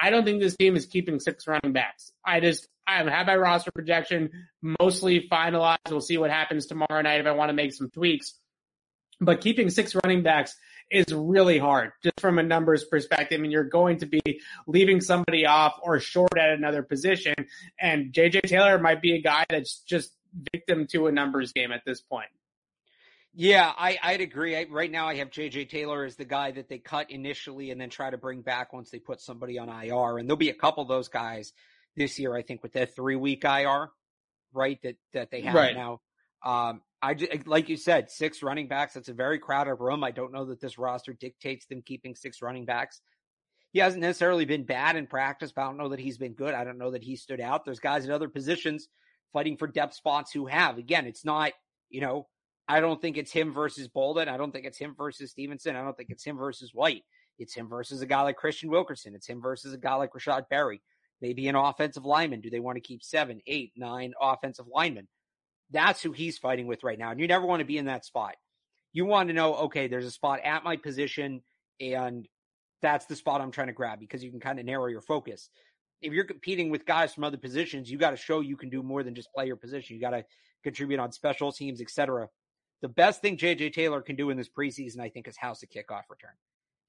I 0.00 0.10
don't 0.10 0.24
think 0.24 0.40
this 0.40 0.56
team 0.56 0.74
is 0.74 0.86
keeping 0.86 1.20
six 1.20 1.46
running 1.46 1.72
backs. 1.72 2.12
I 2.24 2.40
just, 2.40 2.66
I 2.86 3.02
have 3.02 3.26
my 3.26 3.36
roster 3.36 3.72
projection 3.72 4.30
mostly 4.80 5.28
finalized. 5.30 5.78
We'll 5.90 6.00
see 6.00 6.18
what 6.18 6.30
happens 6.30 6.66
tomorrow 6.66 7.02
night 7.02 7.20
if 7.20 7.26
I 7.26 7.32
want 7.32 7.50
to 7.50 7.54
make 7.54 7.74
some 7.74 7.90
tweaks. 7.90 8.34
But 9.20 9.40
keeping 9.40 9.70
six 9.70 9.94
running 10.04 10.22
backs 10.22 10.54
is 10.90 11.06
really 11.12 11.58
hard 11.58 11.92
just 12.02 12.20
from 12.20 12.38
a 12.38 12.42
numbers 12.42 12.84
perspective. 12.84 13.40
And 13.40 13.50
you're 13.50 13.64
going 13.64 13.98
to 13.98 14.06
be 14.06 14.40
leaving 14.66 15.00
somebody 15.00 15.46
off 15.46 15.78
or 15.82 16.00
short 16.00 16.36
at 16.36 16.50
another 16.50 16.82
position. 16.82 17.34
And 17.80 18.12
JJ 18.12 18.42
Taylor 18.42 18.78
might 18.78 19.00
be 19.00 19.14
a 19.14 19.20
guy 19.20 19.44
that's 19.48 19.80
just 19.80 20.12
victim 20.52 20.86
to 20.88 21.06
a 21.06 21.12
numbers 21.12 21.52
game 21.52 21.72
at 21.72 21.82
this 21.86 22.00
point. 22.00 22.28
Yeah, 23.36 23.72
I, 23.76 23.98
I'd 24.00 24.20
agree. 24.20 24.56
I, 24.56 24.66
right 24.70 24.90
now, 24.90 25.08
I 25.08 25.16
have 25.16 25.30
JJ 25.30 25.68
Taylor 25.68 26.04
as 26.04 26.14
the 26.14 26.24
guy 26.24 26.52
that 26.52 26.68
they 26.68 26.78
cut 26.78 27.10
initially 27.10 27.72
and 27.72 27.80
then 27.80 27.90
try 27.90 28.08
to 28.08 28.16
bring 28.16 28.42
back 28.42 28.72
once 28.72 28.90
they 28.90 29.00
put 29.00 29.20
somebody 29.20 29.58
on 29.58 29.68
IR. 29.68 30.18
And 30.18 30.28
there'll 30.28 30.36
be 30.36 30.50
a 30.50 30.54
couple 30.54 30.82
of 30.82 30.88
those 30.88 31.08
guys 31.08 31.52
this 31.96 32.18
year, 32.18 32.34
I 32.36 32.42
think, 32.42 32.62
with 32.62 32.74
that 32.74 32.94
three 32.94 33.16
week 33.16 33.44
IR, 33.44 33.90
right? 34.52 34.80
That 34.82 34.96
that 35.14 35.30
they 35.32 35.40
have 35.40 35.54
right. 35.54 35.74
now. 35.74 36.00
Um, 36.44 36.82
I 37.04 37.12
just, 37.12 37.32
eh, 37.32 37.38
like 37.44 37.68
you 37.68 37.76
said, 37.76 38.10
six 38.10 38.42
running 38.42 38.66
backs. 38.66 38.94
That's 38.94 39.10
a 39.10 39.14
very 39.14 39.38
crowded 39.38 39.74
room. 39.74 40.02
I 40.02 40.10
don't 40.10 40.32
know 40.32 40.46
that 40.46 40.60
this 40.60 40.78
roster 40.78 41.12
dictates 41.12 41.66
them 41.66 41.82
keeping 41.82 42.14
six 42.14 42.40
running 42.40 42.64
backs. 42.64 43.02
He 43.72 43.80
hasn't 43.80 44.00
necessarily 44.00 44.46
been 44.46 44.64
bad 44.64 44.96
in 44.96 45.06
practice, 45.06 45.52
but 45.52 45.62
I 45.62 45.64
don't 45.66 45.76
know 45.76 45.90
that 45.90 46.00
he's 46.00 46.16
been 46.16 46.32
good. 46.32 46.54
I 46.54 46.64
don't 46.64 46.78
know 46.78 46.92
that 46.92 47.02
he 47.02 47.16
stood 47.16 47.42
out. 47.42 47.64
There's 47.64 47.80
guys 47.80 48.06
at 48.06 48.10
other 48.10 48.28
positions 48.28 48.88
fighting 49.34 49.58
for 49.58 49.66
depth 49.66 49.94
spots 49.94 50.32
who 50.32 50.46
have. 50.46 50.78
Again, 50.78 51.06
it's 51.06 51.26
not, 51.26 51.52
you 51.90 52.00
know, 52.00 52.26
I 52.66 52.80
don't 52.80 53.02
think 53.02 53.18
it's 53.18 53.32
him 53.32 53.52
versus 53.52 53.86
Bolden. 53.88 54.28
I 54.28 54.38
don't 54.38 54.52
think 54.52 54.64
it's 54.64 54.78
him 54.78 54.94
versus 54.96 55.32
Stevenson. 55.32 55.76
I 55.76 55.82
don't 55.82 55.96
think 55.96 56.08
it's 56.08 56.24
him 56.24 56.38
versus 56.38 56.70
White. 56.72 57.02
It's 57.38 57.54
him 57.54 57.68
versus 57.68 58.00
a 58.00 58.06
guy 58.06 58.22
like 58.22 58.38
Kristian 58.38 58.70
Wilkerson. 58.70 59.14
It's 59.14 59.26
him 59.26 59.42
versus 59.42 59.74
a 59.74 59.78
guy 59.78 59.96
like 59.96 60.14
Rashod 60.14 60.46
Berry. 60.48 60.80
Maybe 61.20 61.48
an 61.48 61.56
offensive 61.56 62.06
lineman. 62.06 62.40
Do 62.40 62.48
they 62.48 62.60
want 62.60 62.76
to 62.76 62.80
keep 62.80 63.02
seven, 63.02 63.42
eight, 63.46 63.72
nine 63.76 64.14
offensive 64.18 64.66
linemen? 64.72 65.08
That's 65.74 66.00
who 66.00 66.12
he's 66.12 66.38
fighting 66.38 66.66
with 66.66 66.84
right 66.84 66.98
now. 66.98 67.10
And 67.10 67.20
you 67.20 67.26
never 67.26 67.44
want 67.44 67.60
to 67.60 67.66
be 67.66 67.76
in 67.76 67.86
that 67.86 68.06
spot. 68.06 68.36
You 68.92 69.04
want 69.04 69.28
to 69.28 69.34
know, 69.34 69.54
okay, 69.56 69.88
there's 69.88 70.06
a 70.06 70.10
spot 70.10 70.40
at 70.44 70.64
my 70.64 70.76
position 70.76 71.42
and 71.80 72.26
that's 72.80 73.06
the 73.06 73.16
spot 73.16 73.40
I'm 73.40 73.50
trying 73.50 73.66
to 73.66 73.72
grab 73.72 73.98
because 73.98 74.22
you 74.22 74.30
can 74.30 74.40
kind 74.40 74.58
of 74.58 74.64
narrow 74.64 74.86
your 74.86 75.00
focus. 75.00 75.50
If 76.00 76.12
you're 76.12 76.24
competing 76.24 76.70
with 76.70 76.86
guys 76.86 77.12
from 77.12 77.24
other 77.24 77.36
positions, 77.36 77.90
you 77.90 77.98
got 77.98 78.10
to 78.10 78.16
show 78.16 78.40
you 78.40 78.56
can 78.56 78.70
do 78.70 78.82
more 78.82 79.02
than 79.02 79.14
just 79.14 79.32
play 79.34 79.46
your 79.46 79.56
position. 79.56 79.96
You 79.96 80.00
got 80.00 80.10
to 80.10 80.24
contribute 80.62 81.00
on 81.00 81.10
special 81.10 81.50
teams, 81.50 81.80
etc. 81.80 82.28
The 82.82 82.88
best 82.88 83.20
thing 83.20 83.36
JJ 83.36 83.72
Taylor 83.72 84.00
can 84.00 84.14
do 84.14 84.30
in 84.30 84.36
this 84.36 84.48
preseason, 84.48 85.00
I 85.00 85.08
think, 85.08 85.26
is 85.26 85.36
house 85.36 85.62
a 85.62 85.66
kickoff 85.66 86.02
return 86.10 86.34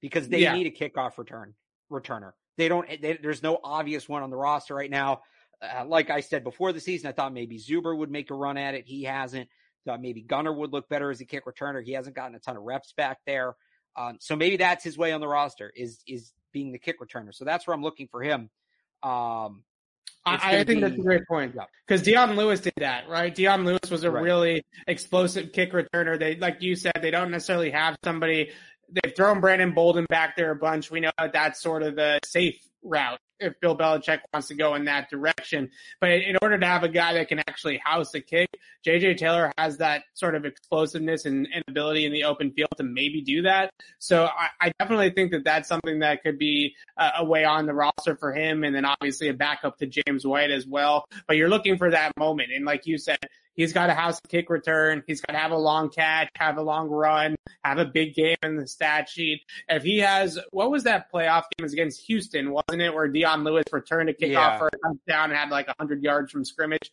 because 0.00 0.28
they 0.28 0.42
yeah. 0.42 0.54
need 0.54 0.66
a 0.66 0.70
kickoff 0.70 1.18
return 1.18 1.54
returner. 1.90 2.32
They 2.58 2.68
don't. 2.68 2.86
They, 3.00 3.18
there's 3.20 3.42
no 3.42 3.58
obvious 3.64 4.08
one 4.08 4.22
on 4.22 4.30
the 4.30 4.36
roster 4.36 4.74
right 4.74 4.90
now. 4.90 5.22
Uh, 5.62 5.84
like 5.86 6.10
I 6.10 6.20
said 6.20 6.44
before 6.44 6.72
the 6.72 6.80
season, 6.80 7.08
I 7.08 7.12
thought 7.12 7.32
maybe 7.32 7.58
Zuber 7.58 7.96
would 7.96 8.10
make 8.10 8.30
a 8.30 8.34
run 8.34 8.56
at 8.56 8.74
it. 8.74 8.84
He 8.86 9.04
hasn't. 9.04 9.48
Thought 9.84 10.02
maybe 10.02 10.20
Gunner 10.20 10.52
would 10.52 10.72
look 10.72 10.88
better 10.88 11.12
as 11.12 11.20
a 11.20 11.24
kick 11.24 11.44
returner. 11.46 11.80
He 11.80 11.92
hasn't 11.92 12.16
gotten 12.16 12.34
a 12.34 12.40
ton 12.40 12.56
of 12.56 12.64
reps 12.64 12.92
back 12.96 13.18
there. 13.24 13.54
Um, 13.94 14.18
so 14.20 14.34
maybe 14.34 14.56
that's 14.56 14.82
his 14.82 14.98
way 14.98 15.12
on 15.12 15.20
the 15.20 15.28
roster 15.28 15.72
is 15.74 16.00
is 16.06 16.32
being 16.52 16.72
the 16.72 16.78
kick 16.78 17.00
returner. 17.00 17.32
So 17.32 17.44
that's 17.44 17.66
where 17.66 17.74
I'm 17.74 17.82
looking 17.82 18.08
for 18.08 18.22
him. 18.22 18.50
Um, 19.02 19.62
I, 20.24 20.58
I, 20.58 20.64
think 20.64 20.68
be, 20.68 20.80
that's 20.80 20.94
a 20.94 21.02
great 21.02 21.26
point 21.28 21.54
because 21.86 22.06
yeah. 22.06 22.24
Dion 22.24 22.36
Lewis 22.36 22.60
did 22.60 22.72
that, 22.78 23.08
right? 23.08 23.32
Dion 23.32 23.64
Lewis 23.64 23.88
was 23.88 24.02
a 24.02 24.10
right. 24.10 24.24
really 24.24 24.66
explosive 24.88 25.52
kick 25.52 25.72
returner. 25.72 26.18
They, 26.18 26.34
like 26.34 26.62
you 26.62 26.74
said, 26.74 26.98
they 27.00 27.12
don't 27.12 27.30
necessarily 27.30 27.70
have 27.70 27.96
somebody. 28.02 28.50
They've 28.90 29.14
thrown 29.14 29.40
Brandon 29.40 29.72
Bolden 29.72 30.04
back 30.08 30.36
there 30.36 30.50
a 30.50 30.56
bunch. 30.56 30.90
We 30.90 30.98
know 30.98 31.12
that 31.16 31.32
that's 31.32 31.60
sort 31.60 31.84
of 31.84 31.94
the 31.94 32.18
safe 32.24 32.58
route 32.86 33.18
if 33.38 33.58
Bill 33.60 33.76
Belichick 33.76 34.20
wants 34.32 34.48
to 34.48 34.54
go 34.54 34.74
in 34.74 34.84
that 34.86 35.10
direction. 35.10 35.70
But 36.00 36.10
in 36.10 36.36
order 36.40 36.58
to 36.58 36.66
have 36.66 36.82
a 36.82 36.88
guy 36.88 37.14
that 37.14 37.28
can 37.28 37.38
actually 37.40 37.80
house 37.84 38.14
a 38.14 38.20
kick, 38.20 38.48
JJ 38.86 39.18
Taylor 39.18 39.52
has 39.58 39.78
that 39.78 40.04
sort 40.14 40.34
of 40.34 40.44
explosiveness 40.44 41.26
and, 41.26 41.46
and 41.52 41.62
ability 41.68 42.06
in 42.06 42.12
the 42.12 42.24
open 42.24 42.52
field 42.52 42.70
to 42.76 42.82
maybe 42.82 43.20
do 43.20 43.42
that. 43.42 43.70
So 43.98 44.24
I, 44.24 44.48
I 44.60 44.72
definitely 44.78 45.10
think 45.10 45.32
that 45.32 45.44
that's 45.44 45.68
something 45.68 46.00
that 46.00 46.22
could 46.22 46.38
be 46.38 46.74
a, 46.96 47.10
a, 47.18 47.24
way 47.24 47.44
on 47.44 47.66
the 47.66 47.74
roster 47.74 48.16
for 48.16 48.32
him. 48.32 48.64
And 48.64 48.74
then 48.74 48.84
obviously 48.84 49.28
a 49.28 49.34
backup 49.34 49.78
to 49.78 49.86
James 49.86 50.26
White 50.26 50.50
as 50.50 50.66
well. 50.66 51.04
But 51.26 51.36
you're 51.36 51.48
looking 51.48 51.76
for 51.76 51.90
that 51.90 52.12
moment. 52.16 52.50
And 52.54 52.64
like 52.64 52.86
you 52.86 52.98
said, 52.98 53.18
He's 53.56 53.72
got 53.72 53.86
to 53.86 53.94
house 53.94 54.20
a 54.22 54.28
kick 54.28 54.50
return. 54.50 55.02
He's 55.06 55.20
got 55.20 55.32
to 55.32 55.38
have 55.38 55.50
a 55.50 55.56
long 55.56 55.88
catch, 55.88 56.28
have 56.36 56.58
a 56.58 56.62
long 56.62 56.88
run, 56.88 57.36
have 57.64 57.78
a 57.78 57.86
big 57.86 58.14
game 58.14 58.36
in 58.42 58.56
the 58.56 58.66
stat 58.66 59.08
sheet. 59.08 59.40
If 59.68 59.82
he 59.82 59.98
has, 59.98 60.38
what 60.50 60.70
was 60.70 60.84
that 60.84 61.10
playoff 61.12 61.44
game? 61.56 61.64
Was 61.64 61.72
against 61.72 62.02
Houston, 62.02 62.50
wasn't 62.50 62.82
it? 62.82 62.94
Where 62.94 63.08
Dion 63.08 63.44
Lewis 63.44 63.64
returned 63.72 64.10
a 64.10 64.12
kickoff 64.12 64.30
yeah. 64.30 64.58
for 64.58 64.68
a 64.68 64.70
touchdown 64.70 65.30
and 65.30 65.38
had 65.38 65.50
like 65.50 65.66
100 65.68 66.02
yards 66.02 66.30
from 66.30 66.44
scrimmage. 66.44 66.90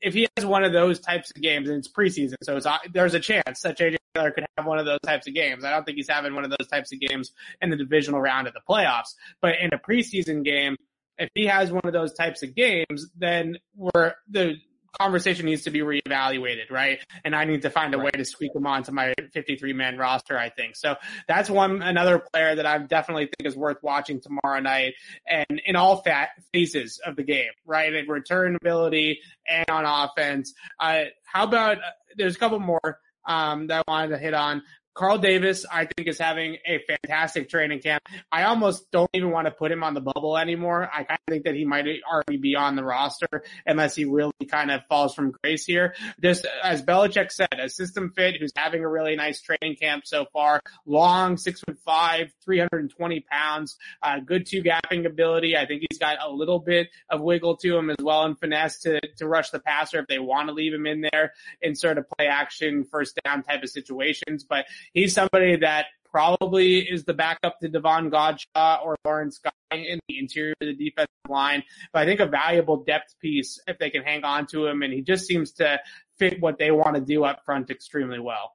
If 0.00 0.14
he 0.14 0.26
has 0.36 0.44
one 0.44 0.64
of 0.64 0.72
those 0.72 1.00
types 1.00 1.30
of 1.34 1.40
games, 1.40 1.68
and 1.68 1.78
it's 1.78 1.88
preseason, 1.88 2.34
so 2.42 2.56
it's, 2.56 2.66
uh, 2.66 2.78
there's 2.92 3.14
a 3.14 3.20
chance 3.20 3.60
that 3.62 3.78
JJ 3.78 3.96
Taylor 4.14 4.30
could 4.30 4.44
have 4.56 4.66
one 4.66 4.78
of 4.78 4.86
those 4.86 5.00
types 5.04 5.26
of 5.26 5.34
games. 5.34 5.64
I 5.64 5.70
don't 5.70 5.84
think 5.84 5.96
he's 5.96 6.08
having 6.08 6.34
one 6.34 6.44
of 6.44 6.50
those 6.50 6.68
types 6.68 6.92
of 6.92 7.00
games 7.00 7.32
in 7.60 7.70
the 7.70 7.76
divisional 7.76 8.20
round 8.20 8.46
of 8.46 8.54
the 8.54 8.60
playoffs, 8.68 9.14
but 9.40 9.56
in 9.60 9.72
a 9.72 9.78
preseason 9.78 10.44
game, 10.44 10.76
if 11.18 11.28
he 11.34 11.46
has 11.46 11.70
one 11.70 11.82
of 11.84 11.92
those 11.92 12.14
types 12.14 12.42
of 12.42 12.54
games, 12.54 13.06
then 13.16 13.58
we're 13.76 14.14
the 14.28 14.56
conversation 14.98 15.46
needs 15.46 15.62
to 15.62 15.70
be 15.70 15.80
reevaluated, 15.80 16.70
right? 16.70 16.98
And 17.24 17.34
I 17.34 17.44
need 17.44 17.62
to 17.62 17.70
find 17.70 17.94
a 17.94 17.98
right. 17.98 18.06
way 18.06 18.10
to 18.12 18.24
squeak 18.24 18.54
him 18.54 18.66
onto 18.66 18.92
my 18.92 19.14
53 19.32 19.72
man 19.72 19.96
roster, 19.96 20.38
I 20.38 20.50
think. 20.50 20.76
So 20.76 20.96
that's 21.28 21.48
one, 21.48 21.82
another 21.82 22.18
player 22.18 22.54
that 22.54 22.66
I 22.66 22.78
definitely 22.78 23.24
think 23.24 23.48
is 23.48 23.56
worth 23.56 23.78
watching 23.82 24.20
tomorrow 24.20 24.60
night 24.60 24.94
and 25.26 25.60
in 25.64 25.76
all 25.76 26.02
fat 26.02 26.30
phases 26.52 27.00
of 27.04 27.16
the 27.16 27.22
game, 27.22 27.50
right? 27.64 27.94
And 27.94 28.08
return 28.08 28.56
ability 28.56 29.20
and 29.48 29.66
on 29.70 29.84
offense. 29.84 30.54
Uh, 30.78 31.04
how 31.24 31.44
about, 31.44 31.78
uh, 31.78 31.90
there's 32.16 32.36
a 32.36 32.38
couple 32.38 32.58
more, 32.58 32.98
um, 33.26 33.68
that 33.68 33.84
I 33.86 33.90
wanted 33.90 34.08
to 34.08 34.18
hit 34.18 34.34
on. 34.34 34.62
Carl 34.94 35.18
Davis, 35.18 35.64
I 35.70 35.86
think, 35.86 36.08
is 36.08 36.18
having 36.18 36.56
a 36.66 36.80
fantastic 36.86 37.48
training 37.48 37.80
camp. 37.80 38.02
I 38.30 38.44
almost 38.44 38.90
don't 38.90 39.10
even 39.14 39.30
want 39.30 39.46
to 39.46 39.50
put 39.50 39.70
him 39.70 39.84
on 39.84 39.94
the 39.94 40.00
bubble 40.00 40.36
anymore. 40.36 40.90
I 40.92 41.04
kind 41.04 41.18
of 41.26 41.32
think 41.32 41.44
that 41.44 41.54
he 41.54 41.64
might 41.64 41.86
already 42.10 42.38
be 42.38 42.56
on 42.56 42.76
the 42.76 42.84
roster 42.84 43.44
unless 43.64 43.94
he 43.94 44.04
really 44.04 44.32
kind 44.48 44.70
of 44.70 44.82
falls 44.88 45.14
from 45.14 45.32
grace 45.42 45.64
here. 45.64 45.94
Just 46.22 46.46
as 46.62 46.82
Belichick 46.82 47.30
said, 47.30 47.48
a 47.58 47.68
system 47.68 48.12
fit 48.14 48.36
who's 48.40 48.52
having 48.56 48.82
a 48.82 48.88
really 48.88 49.16
nice 49.16 49.40
training 49.40 49.76
camp 49.76 50.06
so 50.06 50.26
far. 50.32 50.60
Long, 50.86 51.36
six 51.36 51.60
foot 51.60 51.78
five, 51.84 52.32
320 52.44 53.24
pounds, 53.30 53.76
uh, 54.02 54.18
good 54.18 54.46
two 54.46 54.62
gapping 54.62 55.06
ability. 55.06 55.56
I 55.56 55.66
think 55.66 55.84
he's 55.88 55.98
got 55.98 56.18
a 56.20 56.30
little 56.30 56.58
bit 56.58 56.88
of 57.08 57.20
wiggle 57.20 57.56
to 57.58 57.76
him 57.76 57.90
as 57.90 57.96
well 58.02 58.24
and 58.24 58.38
finesse 58.38 58.80
to, 58.80 59.00
to 59.18 59.28
rush 59.28 59.50
the 59.50 59.60
passer 59.60 60.00
if 60.00 60.06
they 60.08 60.18
want 60.18 60.48
to 60.48 60.54
leave 60.54 60.74
him 60.74 60.86
in 60.86 61.02
there 61.12 61.32
in 61.62 61.74
sort 61.76 61.98
of 61.98 62.06
play 62.10 62.26
action, 62.26 62.84
first 62.90 63.18
down 63.24 63.42
type 63.42 63.62
of 63.62 63.70
situations. 63.70 64.44
But 64.44 64.66
he's 64.92 65.14
somebody 65.14 65.56
that 65.56 65.86
probably 66.10 66.78
is 66.78 67.04
the 67.04 67.14
backup 67.14 67.58
to 67.60 67.68
Davon 67.68 68.10
Godchaux 68.10 68.84
or 68.84 68.96
Lawrence 69.04 69.38
Guy 69.38 69.50
in 69.76 70.00
the 70.08 70.18
interior 70.18 70.54
of 70.60 70.66
the 70.66 70.74
defensive 70.74 71.08
line. 71.28 71.62
But 71.92 72.02
I 72.02 72.04
think 72.04 72.20
a 72.20 72.26
valuable 72.26 72.82
depth 72.84 73.14
piece 73.20 73.60
if 73.66 73.78
they 73.78 73.90
can 73.90 74.02
hang 74.02 74.24
on 74.24 74.46
to 74.48 74.66
him, 74.66 74.82
and 74.82 74.92
he 74.92 75.02
just 75.02 75.26
seems 75.26 75.52
to 75.52 75.80
fit 76.18 76.40
what 76.40 76.58
they 76.58 76.70
want 76.70 76.96
to 76.96 77.00
do 77.00 77.24
up 77.24 77.44
front 77.44 77.70
extremely 77.70 78.18
well. 78.18 78.52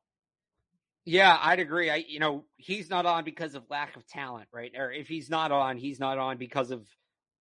Yeah, 1.06 1.38
I'd 1.40 1.60
agree. 1.60 1.90
I, 1.92 1.98
you 2.08 2.20
know, 2.20 2.46
he's 2.58 2.90
not 2.90 3.06
on 3.06 3.24
because 3.24 3.54
of 3.54 3.64
lack 3.70 3.96
of 3.96 4.08
talent, 4.08 4.48
right? 4.52 4.72
Or 4.76 4.92
if 4.92 5.08
he's 5.08 5.30
not 5.30 5.52
on, 5.52 5.78
he's 5.78 6.00
not 6.00 6.18
on 6.18 6.38
because 6.38 6.72
of, 6.72 6.86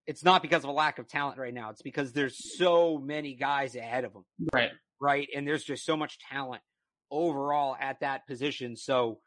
it's 0.06 0.22
not 0.22 0.42
because 0.42 0.64
of 0.64 0.68
a 0.68 0.72
lack 0.72 0.98
of 0.98 1.08
talent 1.08 1.38
right 1.38 1.54
now. 1.54 1.70
It's 1.70 1.80
because 1.80 2.12
there's 2.12 2.58
so 2.58 2.98
many 2.98 3.34
guys 3.34 3.74
ahead 3.74 4.04
of 4.04 4.12
him. 4.12 4.24
Right. 4.52 4.70
Right. 5.00 5.28
And 5.34 5.48
there's 5.48 5.64
just 5.64 5.86
so 5.86 5.96
much 5.96 6.18
talent 6.30 6.62
overall 7.10 7.76
at 7.78 8.00
that 8.00 8.26
position. 8.26 8.76
So 8.76 9.18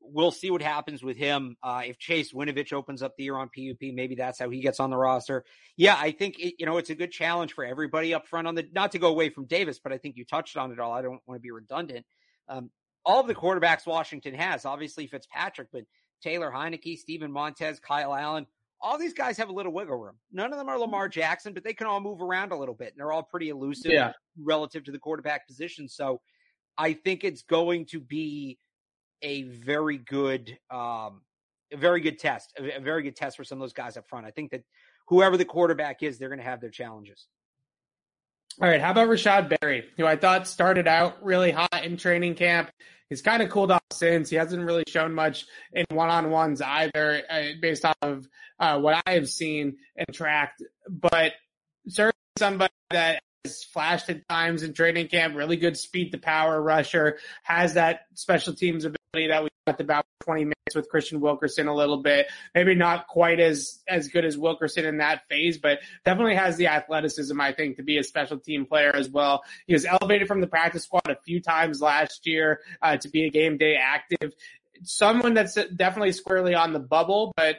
we'll 0.00 0.30
see 0.30 0.50
what 0.50 0.62
happens 0.62 1.02
with 1.02 1.16
him. 1.16 1.56
Uh, 1.62 1.82
if 1.86 1.98
Chase 1.98 2.32
Winovich 2.32 2.72
opens 2.72 3.02
up 3.02 3.16
the 3.16 3.24
year 3.24 3.36
on 3.36 3.48
PUP, 3.48 3.80
maybe 3.80 4.14
that's 4.14 4.38
how 4.38 4.50
he 4.50 4.60
gets 4.60 4.80
on 4.80 4.90
the 4.90 4.96
roster. 4.96 5.44
Yeah, 5.76 5.96
I 5.98 6.12
think 6.12 6.38
it, 6.38 6.54
you 6.58 6.66
know 6.66 6.76
it's 6.78 6.90
a 6.90 6.94
good 6.94 7.10
challenge 7.10 7.52
for 7.52 7.64
everybody 7.64 8.14
up 8.14 8.26
front 8.26 8.46
on 8.46 8.54
the. 8.54 8.66
Not 8.72 8.92
to 8.92 8.98
go 8.98 9.08
away 9.08 9.30
from 9.30 9.46
Davis, 9.46 9.80
but 9.82 9.92
I 9.92 9.98
think 9.98 10.16
you 10.16 10.24
touched 10.24 10.56
on 10.56 10.72
it 10.72 10.78
all. 10.78 10.92
I 10.92 11.02
don't 11.02 11.20
want 11.26 11.38
to 11.38 11.42
be 11.42 11.50
redundant. 11.50 12.04
Um, 12.48 12.70
all 13.04 13.20
of 13.20 13.26
the 13.26 13.34
quarterbacks 13.34 13.86
Washington 13.86 14.34
has, 14.34 14.64
obviously 14.64 15.06
Fitzpatrick, 15.06 15.68
but 15.72 15.82
Taylor 16.22 16.52
Heinicke, 16.54 16.96
Steven 16.98 17.32
Montez, 17.32 17.80
Kyle 17.80 18.14
Allen, 18.14 18.46
all 18.80 18.98
these 18.98 19.14
guys 19.14 19.36
have 19.38 19.48
a 19.48 19.52
little 19.52 19.72
wiggle 19.72 19.96
room. 19.96 20.16
None 20.32 20.52
of 20.52 20.58
them 20.58 20.68
are 20.68 20.78
Lamar 20.78 21.08
Jackson, 21.08 21.52
but 21.52 21.64
they 21.64 21.72
can 21.72 21.86
all 21.86 22.00
move 22.00 22.20
around 22.20 22.52
a 22.52 22.56
little 22.56 22.74
bit, 22.74 22.88
and 22.88 22.98
they're 22.98 23.12
all 23.12 23.22
pretty 23.22 23.48
elusive 23.48 23.92
yeah. 23.92 24.12
relative 24.38 24.84
to 24.84 24.92
the 24.92 24.98
quarterback 24.98 25.46
position. 25.46 25.88
So 25.88 26.20
I 26.76 26.94
think 26.94 27.24
it's 27.24 27.42
going 27.42 27.86
to 27.86 28.00
be 28.00 28.58
a 29.22 29.42
very 29.42 29.98
good, 29.98 30.50
um, 30.70 31.22
a 31.72 31.76
very 31.76 32.00
good 32.00 32.18
test, 32.18 32.52
a, 32.58 32.80
very 32.80 33.02
good 33.02 33.16
test 33.16 33.36
for 33.36 33.44
some 33.44 33.58
of 33.58 33.60
those 33.60 33.72
guys 33.72 33.96
up 33.96 34.08
front. 34.08 34.26
I 34.26 34.30
think 34.30 34.50
that 34.50 34.62
whoever 35.08 35.36
the 35.36 35.44
quarterback 35.44 36.02
is, 36.02 36.18
they're 36.18 36.28
going 36.28 36.38
to 36.38 36.44
have 36.44 36.60
their 36.60 36.70
challenges. 36.70 37.26
All 38.60 38.68
right. 38.68 38.80
How 38.80 38.90
about 38.90 39.08
Rashod 39.08 39.54
Berry, 39.60 39.84
who 39.96 40.06
I 40.06 40.16
thought 40.16 40.46
started 40.46 40.86
out 40.86 41.24
really 41.24 41.52
hot 41.52 41.84
in 41.84 41.96
training 41.96 42.34
camp? 42.34 42.70
He's 43.08 43.22
kind 43.22 43.42
of 43.42 43.50
cooled 43.50 43.70
off 43.70 43.82
since. 43.92 44.28
He 44.30 44.36
hasn't 44.36 44.64
really 44.64 44.84
shown 44.88 45.14
much 45.14 45.46
in 45.72 45.84
one 45.90 46.08
on 46.08 46.30
ones 46.30 46.60
either, 46.60 47.22
uh, 47.30 47.42
based 47.60 47.84
off 47.84 47.96
of 48.02 48.28
uh, 48.58 48.78
what 48.78 49.02
I 49.06 49.12
have 49.12 49.28
seen 49.28 49.76
and 49.96 50.06
tracked. 50.14 50.62
But 50.88 51.32
certainly 51.88 52.12
somebody 52.38 52.72
that 52.90 53.22
has 53.44 53.64
flashed 53.64 54.08
at 54.08 54.28
times 54.28 54.62
in 54.62 54.72
training 54.72 55.08
camp, 55.08 55.34
really 55.34 55.56
good 55.56 55.76
speed 55.76 56.12
to 56.12 56.18
power 56.18 56.60
rusher, 56.60 57.18
has 57.42 57.74
that 57.74 58.02
special 58.14 58.54
teams 58.54 58.84
ability 58.84 59.28
that 59.28 59.42
we 59.42 59.48
talked 59.66 59.80
about 59.80 60.04
20 60.24 60.44
minutes 60.44 60.76
with 60.76 60.88
Kristian 60.88 61.18
Wilkerson 61.18 61.66
a 61.66 61.74
little 61.74 62.02
bit. 62.02 62.28
Maybe 62.54 62.76
not 62.76 63.08
quite 63.08 63.40
as, 63.40 63.80
as 63.88 64.08
good 64.08 64.24
as 64.24 64.38
Wilkerson 64.38 64.84
in 64.84 64.98
that 64.98 65.22
phase, 65.28 65.58
but 65.58 65.80
definitely 66.04 66.36
has 66.36 66.56
the 66.56 66.68
athleticism, 66.68 67.40
I 67.40 67.52
think, 67.52 67.76
to 67.76 67.82
be 67.82 67.98
a 67.98 68.04
special 68.04 68.38
team 68.38 68.64
player 68.64 68.94
as 68.94 69.10
well. 69.10 69.42
He 69.66 69.72
was 69.72 69.84
elevated 69.84 70.28
from 70.28 70.40
the 70.40 70.46
practice 70.46 70.84
squad 70.84 71.08
a 71.08 71.16
few 71.24 71.40
times 71.40 71.80
last 71.80 72.26
year, 72.26 72.60
uh, 72.80 72.96
to 72.98 73.08
be 73.08 73.24
a 73.24 73.30
game 73.30 73.58
day 73.58 73.74
active. 73.74 74.34
Someone 74.84 75.34
that's 75.34 75.54
definitely 75.54 76.12
squarely 76.12 76.54
on 76.54 76.72
the 76.72 76.80
bubble, 76.80 77.32
but 77.36 77.56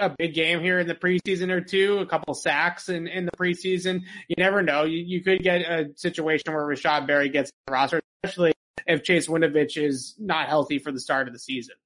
a 0.00 0.14
big 0.18 0.34
game 0.34 0.60
here 0.60 0.78
in 0.78 0.86
the 0.86 0.94
preseason 0.94 1.50
or 1.50 1.60
two, 1.60 1.98
a 1.98 2.06
couple 2.06 2.34
sacks 2.34 2.88
in, 2.88 3.06
in 3.06 3.26
the 3.26 3.32
preseason. 3.32 4.02
You 4.28 4.36
never 4.38 4.62
know. 4.62 4.84
You, 4.84 4.98
you 4.98 5.22
could 5.22 5.42
get 5.42 5.60
a 5.60 5.90
situation 5.96 6.52
where 6.52 6.64
Rashod 6.64 7.06
Berry 7.06 7.28
gets 7.28 7.50
the 7.66 7.72
roster, 7.72 8.00
especially 8.22 8.52
if 8.86 9.02
Chase 9.02 9.28
Winovich 9.28 9.76
is 9.76 10.14
not 10.18 10.48
healthy 10.48 10.78
for 10.78 10.92
the 10.92 11.00
start 11.00 11.28
of 11.28 11.34
the 11.34 11.38
season. 11.38 11.76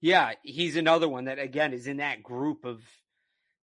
Yeah, 0.00 0.32
he's 0.42 0.76
another 0.76 1.08
one 1.08 1.26
that 1.26 1.38
again 1.38 1.72
is 1.72 1.86
in 1.86 1.98
that 1.98 2.22
group 2.22 2.64
of 2.64 2.82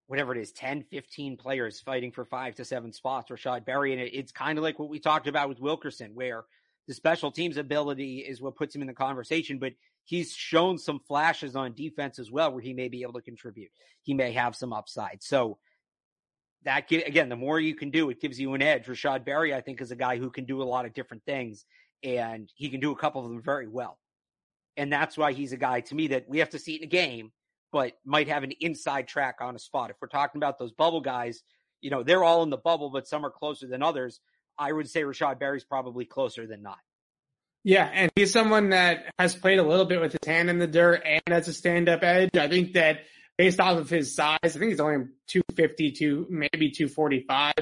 whatever 0.07 0.35
it 0.35 0.41
is, 0.41 0.51
10, 0.51 0.83
15 0.91 1.37
players 1.37 1.79
fighting 1.79 2.11
for 2.11 2.25
five 2.25 2.55
to 2.55 2.65
seven 2.65 2.91
spots, 2.91 3.31
Rashod 3.31 3.63
Berry. 3.63 3.93
And 3.93 4.01
it, 4.01 4.13
it's 4.13 4.33
kind 4.33 4.57
of 4.57 4.63
like 4.63 4.77
what 4.77 4.89
we 4.89 4.99
talked 4.99 5.27
about 5.27 5.47
with 5.47 5.61
Wilkerson, 5.61 6.15
where 6.15 6.43
the 6.91 6.95
special 6.95 7.31
teams 7.31 7.55
ability 7.55 8.17
is 8.17 8.41
what 8.41 8.57
puts 8.57 8.75
him 8.75 8.81
in 8.81 8.87
the 8.89 8.93
conversation, 8.93 9.59
but 9.59 9.71
he's 10.03 10.33
shown 10.33 10.77
some 10.77 10.99
flashes 10.99 11.55
on 11.55 11.73
defense 11.73 12.19
as 12.19 12.29
well 12.29 12.51
where 12.51 12.61
he 12.61 12.73
may 12.73 12.89
be 12.89 13.01
able 13.03 13.13
to 13.13 13.21
contribute. 13.21 13.71
He 14.01 14.13
may 14.13 14.33
have 14.33 14.57
some 14.57 14.73
upside. 14.73 15.23
So 15.23 15.57
that 16.65 16.91
again, 16.91 17.29
the 17.29 17.37
more 17.37 17.61
you 17.61 17.75
can 17.75 17.91
do, 17.91 18.09
it 18.09 18.19
gives 18.19 18.37
you 18.37 18.55
an 18.55 18.61
edge. 18.61 18.89
Rashod 18.89 19.23
Berry, 19.23 19.55
I 19.55 19.61
think, 19.61 19.79
is 19.79 19.91
a 19.91 19.95
guy 19.95 20.17
who 20.17 20.29
can 20.29 20.43
do 20.43 20.61
a 20.61 20.65
lot 20.65 20.85
of 20.85 20.93
different 20.93 21.23
things, 21.23 21.63
and 22.03 22.51
he 22.55 22.67
can 22.67 22.81
do 22.81 22.91
a 22.91 22.97
couple 22.97 23.23
of 23.23 23.31
them 23.31 23.41
very 23.41 23.69
well. 23.69 23.97
And 24.75 24.91
that's 24.91 25.17
why 25.17 25.31
he's 25.31 25.53
a 25.53 25.57
guy 25.57 25.79
to 25.79 25.95
me 25.95 26.07
that 26.07 26.27
we 26.27 26.39
have 26.39 26.49
to 26.49 26.59
see 26.59 26.75
in 26.75 26.83
a 26.83 26.87
game, 26.87 27.31
but 27.71 27.93
might 28.03 28.27
have 28.27 28.43
an 28.43 28.51
inside 28.59 29.07
track 29.07 29.37
on 29.39 29.55
a 29.55 29.59
spot. 29.59 29.91
If 29.91 29.95
we're 30.01 30.09
talking 30.09 30.39
about 30.39 30.59
those 30.59 30.73
bubble 30.73 30.99
guys, 30.99 31.41
you 31.79 31.89
know, 31.89 32.03
they're 32.03 32.25
all 32.25 32.43
in 32.43 32.49
the 32.49 32.57
bubble, 32.57 32.89
but 32.89 33.07
some 33.07 33.25
are 33.25 33.31
closer 33.31 33.65
than 33.65 33.81
others. 33.81 34.19
I 34.57 34.71
would 34.71 34.89
say 34.89 35.03
Rashod 35.03 35.39
Berry's 35.39 35.63
probably 35.63 36.05
closer 36.05 36.47
than 36.47 36.61
not. 36.61 36.77
Yeah, 37.63 37.89
and 37.93 38.11
he's 38.15 38.33
someone 38.33 38.69
that 38.69 39.05
has 39.19 39.35
played 39.35 39.59
a 39.59 39.63
little 39.63 39.85
bit 39.85 40.01
with 40.01 40.13
his 40.13 40.27
hand 40.27 40.49
in 40.49 40.57
the 40.57 40.67
dirt 40.67 41.03
and 41.05 41.21
as 41.27 41.47
a 41.47 41.53
stand-up 41.53 42.01
edge. 42.01 42.35
I 42.35 42.47
think 42.47 42.73
that 42.73 43.01
based 43.41 43.59
off 43.59 43.79
of 43.79 43.89
his 43.89 44.13
size. 44.13 44.37
I 44.43 44.49
think 44.49 44.69
he's 44.69 44.79
only 44.79 45.07
250 45.27 45.91
to 45.93 46.27
maybe 46.29 46.69
245. 46.69 47.53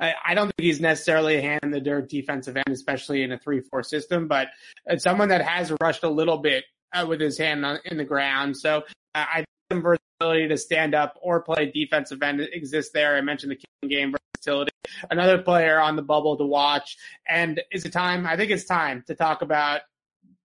I, 0.00 0.14
I 0.24 0.34
don't 0.34 0.46
think 0.46 0.66
he's 0.66 0.80
necessarily 0.80 1.36
a 1.36 1.40
hand 1.40 1.60
in 1.62 1.70
the 1.70 1.80
dirt 1.80 2.08
defensive 2.08 2.56
end, 2.56 2.70
especially 2.70 3.22
in 3.22 3.30
a 3.30 3.38
3-4 3.38 3.84
system, 3.84 4.26
but 4.26 4.48
it's 4.86 5.04
someone 5.04 5.28
that 5.28 5.42
has 5.42 5.72
rushed 5.80 6.02
a 6.02 6.08
little 6.08 6.38
bit 6.38 6.64
uh, 6.92 7.06
with 7.06 7.20
his 7.20 7.38
hand 7.38 7.64
on, 7.64 7.78
in 7.84 7.98
the 7.98 8.04
ground. 8.04 8.56
So 8.56 8.78
uh, 9.14 9.24
I 9.32 9.36
think 9.36 9.46
some 9.70 9.82
versatility 9.82 10.48
to 10.48 10.56
stand 10.56 10.96
up 10.96 11.16
or 11.22 11.40
play 11.42 11.70
defensive 11.72 12.20
end 12.20 12.40
exists 12.40 12.90
there. 12.92 13.16
I 13.16 13.20
mentioned 13.20 13.56
the 13.82 13.88
game 13.88 14.14
versatility. 14.38 14.72
Another 15.10 15.38
player 15.38 15.78
on 15.78 15.96
the 15.96 16.02
bubble 16.02 16.36
to 16.36 16.44
watch. 16.44 16.96
And 17.28 17.60
is 17.72 17.84
it 17.84 17.92
time? 17.92 18.26
I 18.26 18.36
think 18.36 18.50
it's 18.50 18.64
time 18.64 19.04
to 19.06 19.14
talk 19.14 19.42
about 19.42 19.82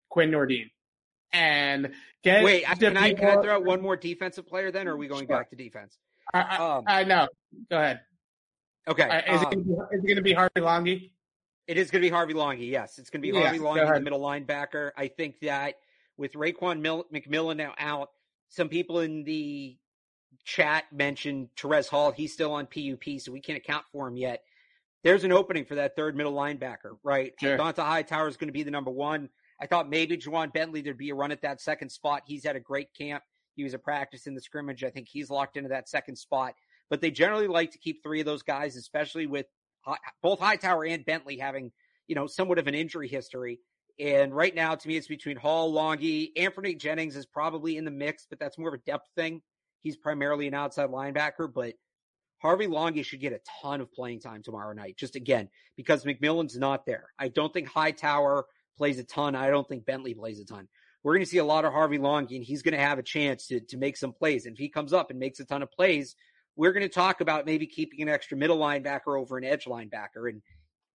Quinn 0.09 0.31
Nordin. 0.31 0.69
And 1.31 1.91
get 2.23 2.43
Wait, 2.43 2.63
can 2.63 2.97
I, 2.97 3.13
can 3.13 3.25
I 3.27 3.41
throw 3.41 3.55
out 3.55 3.65
one 3.65 3.81
more 3.81 3.97
defensive 3.97 4.45
player 4.45 4.71
then, 4.71 4.87
or 4.87 4.93
are 4.93 4.97
we 4.97 5.07
going 5.07 5.27
sure. 5.27 5.37
back 5.37 5.49
to 5.49 5.55
defense? 5.55 5.97
I, 6.33 6.41
I, 6.41 6.75
um, 6.77 6.83
I 6.85 7.03
know. 7.03 7.27
Go 7.71 7.77
ahead. 7.77 8.01
Okay. 8.87 9.03
Uh, 9.03 9.35
is, 9.35 9.41
um, 9.41 9.53
it, 9.91 10.03
going 10.03 10.15
to 10.15 10.21
be 10.21 10.33
Harvey 10.33 10.61
Langi? 10.61 11.11
It 11.67 11.77
is 11.77 11.89
going 11.89 12.01
to 12.01 12.07
be 12.07 12.11
Harvey 12.11 12.33
Langi. 12.33 12.69
Yes, 12.69 12.99
it's 12.99 13.09
going 13.09 13.21
to 13.21 13.31
be 13.31 13.37
Harvey 13.37 13.57
yeah, 13.57 13.63
Langi, 13.63 13.93
the 13.95 14.01
middle 14.01 14.19
linebacker. 14.19 14.91
I 14.95 15.07
think 15.07 15.39
that 15.39 15.75
with 16.17 16.33
Raekwon 16.33 16.81
Mil- 16.81 17.05
McMillan 17.11 17.57
now 17.57 17.73
out, 17.79 18.09
some 18.49 18.69
people 18.69 18.99
in 18.99 19.23
the 19.23 19.77
chat 20.43 20.85
mentioned 20.91 21.49
Terez 21.55 21.87
Hall. 21.87 22.11
He's 22.11 22.33
still 22.33 22.53
on 22.53 22.67
PUP, 22.67 23.19
so 23.19 23.31
we 23.31 23.41
can't 23.41 23.57
account 23.57 23.85
for 23.91 24.07
him 24.07 24.17
yet. 24.17 24.43
There's 25.03 25.23
an 25.23 25.31
opening 25.31 25.65
for 25.65 25.75
that 25.75 25.95
third 25.95 26.15
middle 26.15 26.33
linebacker, 26.33 26.97
right? 27.03 27.33
Sure. 27.39 27.57
Dont'a 27.57 27.83
Hightower 27.83 28.27
is 28.27 28.37
going 28.37 28.47
to 28.47 28.53
be 28.53 28.63
the 28.63 28.71
number 28.71 28.91
one. 28.91 29.29
I 29.59 29.67
thought 29.67 29.89
maybe 29.89 30.17
Ja'Whaun 30.17 30.53
Bentley 30.53 30.81
there'd 30.81 30.97
be 30.97 31.09
a 31.09 31.15
run 31.15 31.31
at 31.31 31.41
that 31.41 31.61
second 31.61 31.89
spot. 31.89 32.23
He's 32.25 32.45
had 32.45 32.55
a 32.55 32.59
great 32.59 32.93
camp. 32.93 33.23
He 33.55 33.63
was 33.63 33.73
a 33.73 33.79
practice 33.79 34.27
in 34.27 34.33
the 34.33 34.41
scrimmage. 34.41 34.83
I 34.83 34.89
think 34.89 35.07
he's 35.07 35.29
locked 35.29 35.57
into 35.57 35.69
that 35.69 35.89
second 35.89 36.15
spot. 36.15 36.53
But 36.89 37.01
they 37.01 37.11
generally 37.11 37.47
like 37.47 37.71
to 37.71 37.77
keep 37.77 38.01
three 38.01 38.19
of 38.19 38.25
those 38.25 38.43
guys, 38.43 38.75
especially 38.75 39.27
with 39.27 39.45
both 40.21 40.39
Hightower 40.39 40.85
and 40.85 41.05
Bentley 41.05 41.37
having, 41.37 41.71
you 42.07 42.15
know, 42.15 42.27
somewhat 42.27 42.59
of 42.59 42.67
an 42.67 42.73
injury 42.73 43.07
history. 43.07 43.59
And 43.99 44.33
right 44.33 44.55
now, 44.55 44.75
to 44.75 44.87
me, 44.87 44.97
it's 44.97 45.07
between 45.07 45.37
Hall, 45.37 45.71
Langi, 45.71 46.33
Anfernee 46.35 46.79
Jennings 46.79 47.15
is 47.15 47.25
probably 47.25 47.77
in 47.77 47.85
the 47.85 47.91
mix, 47.91 48.25
but 48.29 48.39
that's 48.39 48.57
more 48.57 48.69
of 48.69 48.73
a 48.73 48.83
depth 48.89 49.07
thing. 49.15 49.41
He's 49.83 49.97
primarily 49.97 50.47
an 50.47 50.53
outside 50.53 50.89
linebacker, 50.89 51.53
but 51.53 51.75
Harvey 52.41 52.67
Langi 52.67 53.05
should 53.05 53.19
get 53.19 53.33
a 53.33 53.39
ton 53.61 53.81
of 53.81 53.91
playing 53.93 54.21
time 54.21 54.41
tomorrow 54.41 54.73
night. 54.73 54.97
Just 54.97 55.15
again, 55.15 55.49
because 55.77 56.03
McMillan's 56.03 56.57
not 56.57 56.85
there. 56.85 57.07
I 57.19 57.27
don't 57.27 57.53
think 57.53 57.67
Hightower 57.67 58.45
plays 58.77 58.97
a 58.97 59.03
ton. 59.03 59.35
I 59.35 59.49
don't 59.49 59.67
think 59.67 59.85
Bentley 59.85 60.13
plays 60.13 60.39
a 60.39 60.45
ton. 60.45 60.67
We're 61.03 61.13
going 61.13 61.25
to 61.25 61.29
see 61.29 61.37
a 61.37 61.45
lot 61.45 61.65
of 61.65 61.73
Harvey 61.73 61.97
Langi, 61.97 62.37
and 62.37 62.45
he's 62.45 62.61
going 62.61 62.73
to 62.73 62.83
have 62.83 62.97
a 62.97 63.03
chance 63.03 63.47
to, 63.47 63.59
to 63.59 63.77
make 63.77 63.97
some 63.97 64.13
plays. 64.13 64.45
And 64.45 64.55
if 64.55 64.59
he 64.59 64.69
comes 64.69 64.93
up 64.93 65.09
and 65.09 65.19
makes 65.19 65.39
a 65.39 65.45
ton 65.45 65.61
of 65.61 65.71
plays, 65.71 66.15
we're 66.55 66.71
going 66.71 66.87
to 66.87 66.93
talk 66.93 67.19
about 67.19 67.45
maybe 67.45 67.67
keeping 67.67 68.01
an 68.01 68.09
extra 68.09 68.37
middle 68.37 68.57
linebacker 68.57 69.19
over 69.19 69.37
an 69.37 69.43
edge 69.43 69.65
linebacker. 69.65 70.29
And 70.29 70.41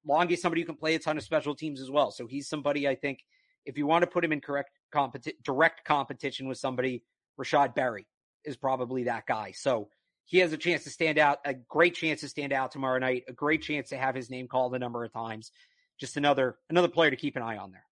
Langi 0.09 0.33
is 0.33 0.43
somebody 0.43 0.63
who 0.63 0.67
can 0.67 0.77
play 0.77 0.95
a 0.95 0.99
ton 0.99 1.19
of 1.19 1.25
special 1.25 1.55
teams 1.55 1.81
as 1.81 1.91
well. 1.91 2.11
So 2.11 2.27
he's 2.27 2.49
somebody 2.49 2.89
I 2.89 2.95
think 2.95 3.21
if 3.67 3.77
you 3.77 3.87
want 3.87 4.03
to 4.03 4.07
put 4.07 4.25
him 4.25 4.33
in 4.33 4.41
correct 4.41 4.71
competi- 4.95 5.43
direct 5.43 5.85
competition 5.85 6.49
with 6.49 6.59
somebody, 6.59 7.05
Rashod 7.37 7.75
Berry 7.75 8.07
is 8.45 8.57
probably 8.57 9.05
that 9.05 9.27
guy. 9.27 9.53
So 9.53 9.89
he 10.25 10.39
has 10.39 10.53
a 10.53 10.57
chance 10.57 10.85
to 10.85 10.91
stand 10.91 11.19
out, 11.19 11.39
a 11.45 11.55
great 11.55 11.95
chance 11.95 12.21
to 12.21 12.29
stand 12.29 12.53
out 12.53 12.73
tomorrow 12.73 12.99
night, 12.99 13.25
a 13.29 13.33
great 13.33 13.63
chance 13.63 13.91
to 13.91 13.97
have 13.97 14.15
his 14.15 14.31
name 14.31 14.49
called 14.49 14.75
a 14.75 14.79
number 14.79 15.05
of 15.05 15.13
times. 15.13 15.51
Just 15.99 16.17
another 16.17 16.57
another 16.71 16.89
player 16.89 17.11
to 17.11 17.17
keep 17.17 17.37
an 17.37 17.43
eye 17.43 17.57
on 17.57 17.73
there. 17.73 17.85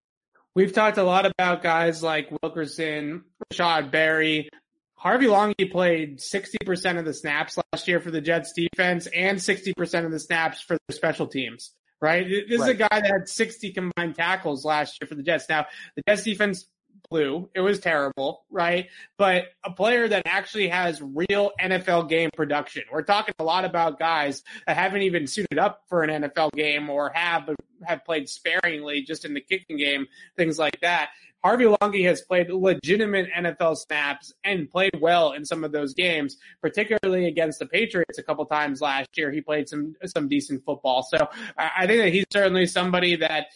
We've 0.55 0.73
talked 0.73 0.97
a 0.97 1.03
lot 1.03 1.25
about 1.25 1.61
guys 1.61 2.01
like 2.01 2.29
Wilkerson, 2.41 3.25
Rashod 3.51 3.91
Berry, 3.91 4.49
Harvey 4.95 5.27
Langi 5.27 5.71
played 5.71 6.17
60% 6.17 6.97
of 6.97 7.05
the 7.05 7.13
snaps 7.13 7.57
last 7.71 7.87
year 7.87 7.99
for 7.99 8.09
the 8.09 8.21
Jets 8.21 8.53
defense 8.53 9.07
and 9.07 9.37
60% 9.37 10.05
of 10.05 10.11
the 10.11 10.19
snaps 10.19 10.61
for 10.61 10.77
the 10.87 10.93
special 10.93 11.27
teams 11.27 11.73
right? 12.01 12.27
This 12.27 12.59
right. 12.59 12.69
is 12.69 12.75
a 12.75 12.77
guy 12.77 12.87
that 12.91 13.05
had 13.05 13.29
60 13.29 13.73
combined 13.73 14.15
tackles 14.15 14.65
last 14.65 15.01
year 15.01 15.07
for 15.07 15.15
the 15.15 15.23
Jets. 15.23 15.45
Now, 15.49 15.65
the 15.95 16.03
Jets 16.07 16.23
defense 16.23 16.65
blew. 17.09 17.49
It 17.53 17.61
was 17.61 17.79
terrible, 17.79 18.45
right? 18.49 18.89
But 19.17 19.45
a 19.63 19.71
player 19.71 20.07
that 20.07 20.23
actually 20.25 20.69
has 20.69 21.01
real 21.01 21.51
NFL 21.61 22.09
game 22.09 22.29
production. 22.35 22.83
We're 22.91 23.03
talking 23.03 23.33
a 23.39 23.43
lot 23.43 23.65
about 23.65 23.99
guys 23.99 24.43
that 24.65 24.75
haven't 24.75 25.01
even 25.01 25.27
suited 25.27 25.59
up 25.59 25.83
for 25.89 26.03
an 26.03 26.23
NFL 26.23 26.51
game 26.53 26.89
or 26.89 27.11
have 27.13 27.49
have 27.85 28.03
played 28.05 28.27
sparingly 28.27 29.01
just 29.03 29.25
in 29.25 29.33
the 29.33 29.41
kicking 29.41 29.77
game, 29.77 30.07
things 30.35 30.57
like 30.57 30.79
that. 30.81 31.09
Harvey 31.43 31.65
Langi 31.65 32.03
has 32.05 32.21
played 32.21 32.49
legitimate 32.49 33.29
NFL 33.31 33.77
snaps 33.77 34.33
and 34.43 34.69
played 34.69 34.99
well 34.99 35.33
in 35.33 35.45
some 35.45 35.63
of 35.63 35.71
those 35.71 35.93
games, 35.93 36.37
particularly 36.61 37.27
against 37.27 37.59
the 37.59 37.67
Patriots 37.67 38.17
a 38.17 38.23
couple 38.23 38.45
times 38.45 38.81
last 38.81 39.09
year. 39.15 39.31
He 39.31 39.41
played 39.41 39.69
some 39.69 39.95
some 40.05 40.27
decent 40.27 40.65
football. 40.65 41.03
So 41.03 41.29
I 41.57 41.85
think 41.87 42.01
that 42.01 42.13
he's 42.13 42.25
certainly 42.31 42.65
somebody 42.65 43.15
that 43.17 43.47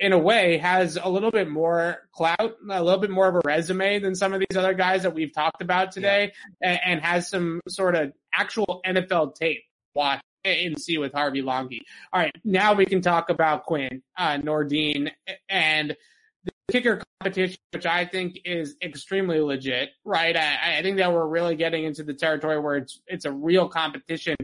in 0.00 0.12
a 0.12 0.18
way 0.18 0.56
has 0.56 0.98
a 1.00 1.08
little 1.08 1.30
bit 1.30 1.48
more 1.48 2.08
clout, 2.12 2.56
a 2.70 2.82
little 2.82 2.98
bit 2.98 3.10
more 3.10 3.28
of 3.28 3.34
a 3.36 3.40
resume 3.44 3.98
than 3.98 4.14
some 4.14 4.32
of 4.32 4.40
these 4.40 4.56
other 4.56 4.72
guys 4.72 5.02
that 5.02 5.14
we've 5.14 5.32
talked 5.32 5.60
about 5.60 5.92
today 5.92 6.32
yeah. 6.60 6.70
and, 6.70 6.80
and, 6.84 7.00
has 7.02 7.28
some 7.28 7.60
sort 7.68 7.94
of 7.94 8.12
actual 8.34 8.80
NFL 8.86 9.34
tape. 9.34 9.62
Watch 9.94 10.20
and 10.44 10.80
see 10.80 10.96
with 10.96 11.12
Harvey 11.12 11.42
Langi. 11.42 11.80
All 12.12 12.20
right. 12.20 12.34
Now 12.44 12.72
we 12.72 12.86
can 12.86 13.02
talk 13.02 13.28
about 13.28 13.64
Quinn, 13.64 14.02
uh, 14.16 14.38
Nordin 14.38 15.10
and 15.48 15.96
the 16.44 16.52
kicker 16.72 17.02
competition, 17.20 17.58
which 17.72 17.84
I 17.84 18.06
think 18.06 18.38
is 18.44 18.76
extremely 18.82 19.40
legit, 19.40 19.90
right? 20.04 20.34
I, 20.34 20.78
I, 20.78 20.82
think 20.82 20.96
that 20.96 21.12
we're 21.12 21.26
really 21.26 21.56
getting 21.56 21.84
into 21.84 22.02
the 22.04 22.14
territory 22.14 22.58
where 22.58 22.76
it's 22.76 23.02
it's 23.06 23.26
a 23.26 23.32
real 23.32 23.68
competition, 23.68 24.36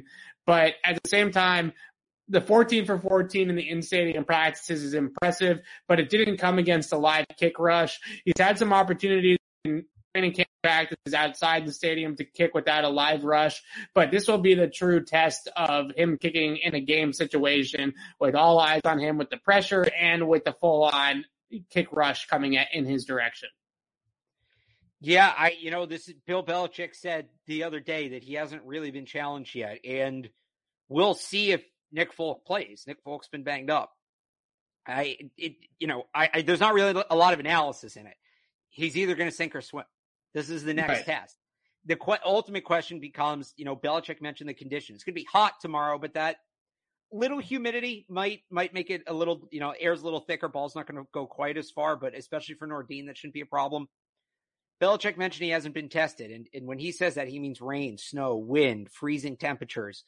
but 0.45 0.75
at 0.85 1.03
the 1.03 1.09
same 1.09 1.31
time, 1.31 1.73
the 2.29 2.41
14 2.41 2.87
for 2.87 2.99
14 2.99 3.51
in 3.51 3.57
the 3.57 3.68
in-stadium 3.68 4.24
practices 4.24 4.83
is 4.83 4.95
impressive, 4.95 5.61
but 5.87 6.01
it 6.01 6.11
didn't 6.11 6.39
come 6.39 6.59
against 6.59 6.93
a 6.93 6.99
live 6.99 7.27
kick 7.37 7.59
rush. 7.59 8.01
He's 8.24 8.39
had 8.39 8.59
some 8.59 8.72
opportunities 8.72 9.39
in 9.64 9.85
training 10.14 10.33
camp 10.33 10.49
practices 10.62 11.14
outside 11.14 11.66
the 11.66 11.72
stadium 11.72 12.16
to 12.16 12.24
kick 12.24 12.53
without 12.55 12.85
a 12.85 12.89
live 12.89 13.22
rush, 13.22 13.62
but 13.95 14.11
this 14.11 14.27
will 14.27 14.39
be 14.39 14.55
the 14.55 14.66
true 14.66 15.05
test 15.05 15.49
of 15.57 15.93
him 15.97 16.18
kicking 16.18 16.57
in 16.57 16.74
a 16.74 16.81
game 16.81 17.12
situation 17.12 17.95
with 18.18 18.35
all 18.35 18.59
eyes 18.59 18.81
on 18.85 18.99
him 18.99 19.18
with 19.18 19.31
the 19.31 19.37
pressure 19.37 19.87
and 19.99 20.27
with 20.27 20.45
the 20.45 20.53
full 20.53 20.85
on 20.85 21.24
kick 21.70 21.89
rush 21.93 22.27
coming 22.27 22.57
at, 22.57 22.68
in 22.72 22.85
his 22.85 23.05
direction. 23.05 23.49
Yeah, 25.01 25.33
I 25.37 25.55
you 25.61 25.70
know 25.70 25.87
this 25.87 26.11
Bill 26.27 26.43
Belichick 26.43 26.95
said 26.95 27.29
the 27.47 27.64
other 27.64 27.81
day 27.81 28.09
that 28.09 28.24
he 28.24 28.35
hasn't 28.35 28.62
really 28.64 28.91
been 28.91 29.07
challenged 29.07 29.55
yet, 29.55 29.79
and 29.85 30.29
we'll 30.89 31.14
see 31.14 31.53
if 31.53 31.62
Nick 31.93 32.12
Folk 32.12 32.45
plays. 32.47 32.84
Nick 32.87 32.99
Folk's 33.05 33.28
been 33.28 33.43
banged 33.45 33.70
up. 33.70 33.93
I 34.87 35.18
it 35.37 35.55
you 35.78 35.87
know 35.87 36.05
I, 36.14 36.30
I 36.32 36.43
there's 36.43 36.61
not 36.61 36.74
really 36.74 37.03
a 37.11 37.16
lot 37.16 37.32
of 37.32 37.41
analysis 37.41 37.97
in 37.97 38.07
it. 38.07 38.14
He's 38.68 38.97
either 38.97 39.14
going 39.14 39.30
to 39.30 39.34
sink 39.34 39.55
or 39.57 39.61
swim. 39.61 39.84
This 40.34 40.51
is 40.51 40.64
the 40.64 40.74
next 40.74 40.89
right. 40.89 41.05
test. 41.05 41.37
The 41.87 41.97
qu- 41.97 42.16
ultimate 42.24 42.64
question 42.64 43.01
becomes, 43.01 43.55
you 43.57 43.64
know, 43.64 43.74
Belichick 43.76 44.20
mentioned 44.20 44.51
the 44.51 44.55
conditions. 44.55 44.97
It's 44.97 45.05
going 45.05 45.14
to 45.14 45.20
be 45.20 45.28
hot 45.32 45.55
tomorrow, 45.61 45.99
but 45.99 46.14
that 46.14 46.37
little 47.12 47.39
humidity 47.39 48.07
might 48.09 48.41
might 48.51 48.74
make 48.74 48.91
it 48.91 49.03
a 49.07 49.14
little, 49.14 49.49
you 49.51 49.61
know, 49.61 49.72
air's 49.78 50.03
a 50.03 50.05
little 50.05 50.20
thicker. 50.20 50.49
Ball's 50.49 50.74
not 50.74 50.87
going 50.87 51.03
to 51.03 51.09
go 51.12 51.26
quite 51.26 51.57
as 51.57 51.70
far, 51.70 51.97
but 51.97 52.14
especially 52.14 52.57
for 52.57 52.68
Nordin, 52.68 53.07
that 53.07 53.16
shouldn't 53.16 53.34
be 53.34 53.41
a 53.41 53.47
problem. 53.47 53.89
Belichick 54.80 55.16
mentioned 55.16 55.45
he 55.45 55.51
hasn't 55.51 55.74
been 55.74 55.89
tested, 55.89 56.30
and, 56.30 56.49
and 56.53 56.66
when 56.66 56.78
he 56.78 56.93
says 56.93 57.14
that, 57.14 57.28
he 57.28 57.39
means 57.39 57.62
rain, 57.62 57.97
snow, 57.97 58.37
wind, 58.37 58.91
freezing 58.93 59.39
temperatures. 59.39 60.05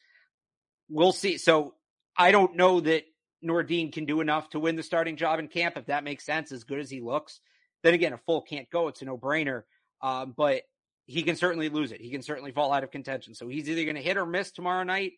We'll 0.89 1.11
see. 1.11 1.37
So 1.37 1.75
I 2.17 2.31
don't 2.31 2.55
know 2.55 2.79
that 2.81 3.03
Nordin 3.43 3.93
can 3.93 4.05
do 4.05 4.21
enough 4.21 4.49
to 4.51 4.59
win 4.59 4.75
the 4.75 4.83
starting 4.83 5.15
job 5.15 5.39
in 5.39 5.47
camp. 5.47 5.77
If 5.77 5.85
that 5.85 6.03
makes 6.03 6.25
sense, 6.25 6.51
as 6.51 6.63
good 6.63 6.79
as 6.79 6.89
he 6.89 7.01
looks, 7.01 7.39
then 7.83 7.93
again, 7.93 8.13
a 8.13 8.17
full 8.17 8.41
can't 8.41 8.69
go. 8.69 8.87
It's 8.87 9.01
a 9.01 9.05
no 9.05 9.17
brainer. 9.17 9.63
Um, 10.01 10.33
but 10.35 10.63
he 11.05 11.23
can 11.23 11.35
certainly 11.35 11.69
lose 11.69 11.91
it. 11.91 12.01
He 12.01 12.11
can 12.11 12.21
certainly 12.21 12.51
fall 12.51 12.71
out 12.71 12.83
of 12.83 12.91
contention. 12.91 13.33
So 13.33 13.47
he's 13.47 13.69
either 13.69 13.83
going 13.83 13.95
to 13.95 14.01
hit 14.01 14.17
or 14.17 14.25
miss 14.25 14.51
tomorrow 14.51 14.83
night. 14.83 15.13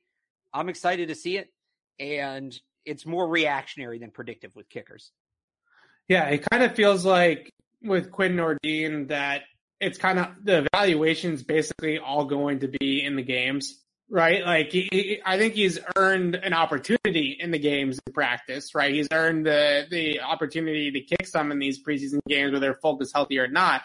I'm 0.53 0.69
excited 0.69 1.09
to 1.09 1.15
see 1.15 1.37
it 1.37 1.49
and 1.99 2.57
it's 2.85 3.05
more 3.05 3.27
reactionary 3.27 3.99
than 3.99 4.11
predictive 4.11 4.55
with 4.55 4.69
kickers. 4.69 5.11
Yeah, 6.07 6.25
it 6.25 6.45
kind 6.49 6.63
of 6.63 6.75
feels 6.75 7.05
like 7.05 7.53
with 7.81 8.11
Quinn 8.11 8.35
Nordin 8.35 9.09
that 9.09 9.43
it's 9.79 9.97
kind 9.97 10.19
of 10.19 10.27
the 10.43 10.65
evaluations 10.73 11.43
basically 11.43 11.99
all 11.99 12.25
going 12.25 12.59
to 12.59 12.67
be 12.67 13.03
in 13.03 13.15
the 13.15 13.23
games, 13.23 13.79
right? 14.11 14.45
Like 14.45 14.71
he, 14.71 15.21
I 15.25 15.37
think 15.37 15.55
he's 15.55 15.79
earned 15.95 16.35
an 16.35 16.53
opportunity 16.53 17.37
in 17.39 17.49
the 17.49 17.57
games 17.57 17.99
in 18.05 18.13
practice, 18.13 18.75
right? 18.75 18.93
He's 18.93 19.07
earned 19.11 19.45
the 19.45 19.87
the 19.89 20.19
opportunity 20.19 20.91
to 20.91 21.01
kick 21.01 21.25
some 21.25 21.51
in 21.51 21.57
these 21.57 21.81
preseason 21.81 22.19
games, 22.27 22.51
whether 22.51 22.75
Folk 22.75 23.01
is 23.01 23.11
healthy 23.11 23.39
or 23.39 23.47
not. 23.47 23.81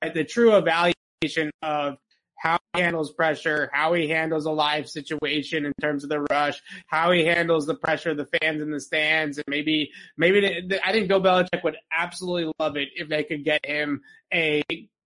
But 0.00 0.14
the 0.14 0.24
true 0.24 0.56
evaluation 0.56 1.50
of 1.60 1.98
how 2.36 2.58
he 2.74 2.82
handles 2.82 3.12
pressure, 3.12 3.70
how 3.72 3.94
he 3.94 4.08
handles 4.08 4.46
a 4.46 4.50
live 4.50 4.88
situation 4.88 5.64
in 5.64 5.72
terms 5.80 6.04
of 6.04 6.10
the 6.10 6.20
rush, 6.30 6.62
how 6.86 7.10
he 7.10 7.24
handles 7.24 7.66
the 7.66 7.74
pressure 7.74 8.10
of 8.10 8.16
the 8.16 8.26
fans 8.26 8.62
in 8.62 8.70
the 8.70 8.80
stands, 8.80 9.38
and 9.38 9.44
maybe 9.48 9.90
maybe 10.16 10.40
the, 10.40 10.68
the, 10.68 10.86
I 10.86 10.92
think 10.92 11.08
Bill 11.08 11.22
Belichick 11.22 11.64
would 11.64 11.76
absolutely 11.92 12.52
love 12.60 12.76
it 12.76 12.90
if 12.94 13.08
they 13.08 13.24
could 13.24 13.44
get 13.44 13.66
him 13.66 14.02
a 14.32 14.62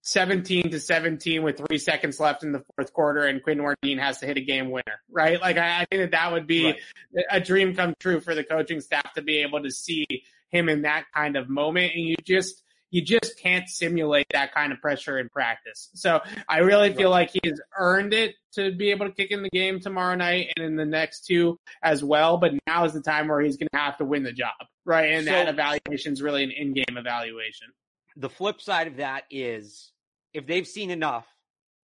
17 0.09 0.70
to 0.70 0.80
17 0.80 1.42
with 1.42 1.59
three 1.59 1.76
seconds 1.76 2.18
left 2.18 2.42
in 2.42 2.52
the 2.52 2.64
fourth 2.74 2.94
quarter 2.94 3.26
and 3.26 3.42
Quinn 3.42 3.59
Nordin 3.59 3.98
has 3.98 4.20
to 4.20 4.26
hit 4.26 4.38
a 4.38 4.40
game 4.40 4.70
winner, 4.70 5.02
right? 5.11 5.38
Like 5.38 5.59
I, 5.59 5.82
I 5.82 5.84
think 5.84 6.02
that 6.02 6.11
that 6.12 6.32
would 6.32 6.46
be 6.46 6.64
right. 6.64 7.24
a 7.30 7.40
dream 7.40 7.74
come 7.74 7.94
true 8.00 8.20
for 8.20 8.34
the 8.34 8.42
coaching 8.42 8.80
staff 8.80 9.12
to 9.14 9.22
be 9.22 9.42
able 9.42 9.62
to 9.62 9.70
see 9.70 10.06
him 10.48 10.70
in 10.70 10.82
that 10.82 11.04
kind 11.14 11.36
of 11.36 11.50
moment. 11.50 11.92
And 11.94 12.04
you 12.04 12.16
just, 12.24 12.62
you 12.90 13.02
just 13.02 13.38
can't 13.38 13.68
simulate 13.68 14.24
that 14.32 14.54
kind 14.54 14.72
of 14.72 14.80
pressure 14.80 15.18
in 15.18 15.28
practice. 15.28 15.90
So 15.92 16.22
I 16.48 16.61
really 16.61 16.94
feel 16.94 17.11
like 17.11 17.28
he 17.30 17.40
has 17.44 17.61
earned 17.78 18.14
it 18.14 18.34
to 18.52 18.74
be 18.74 18.90
able 18.92 19.04
to 19.04 19.12
kick 19.12 19.30
in 19.30 19.42
the 19.42 19.50
game 19.50 19.78
tomorrow 19.78 20.14
night 20.14 20.54
and 20.56 20.64
in 20.64 20.76
the 20.76 20.86
next 20.86 21.26
two 21.26 21.59
as 21.82 22.02
well. 22.02 22.38
But 22.38 22.52
now 22.66 22.86
is 22.86 22.94
the 22.94 23.02
time 23.02 23.28
where 23.28 23.42
he's 23.42 23.59
going 23.59 23.68
to 23.74 23.78
have 23.78 23.98
to 23.98 24.06
win 24.06 24.22
the 24.22 24.32
job, 24.32 24.54
right? 24.86 25.12
And 25.12 25.26
so, 25.26 25.32
that 25.32 25.48
evaluation 25.48 26.14
is 26.14 26.22
really 26.22 26.44
an 26.44 26.50
in-game 26.50 26.96
evaluation. 26.96 27.68
The 28.16 28.30
flip 28.30 28.62
side 28.62 28.86
of 28.86 28.96
that 28.96 29.24
is 29.30 29.92
if 30.39 30.47
they've 30.47 30.66
seen 30.66 30.91
enough 30.91 31.26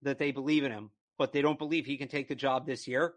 that 0.03 0.19
they 0.19 0.31
believe 0.31 0.63
in 0.63 0.71
him, 0.71 0.91
but 1.17 1.33
they 1.33 1.41
don't 1.41 1.59
believe 1.59 1.85
he 1.85 1.97
can 1.97 2.07
take 2.07 2.27
the 2.27 2.35
job 2.35 2.65
this 2.65 2.87
year, 2.87 3.13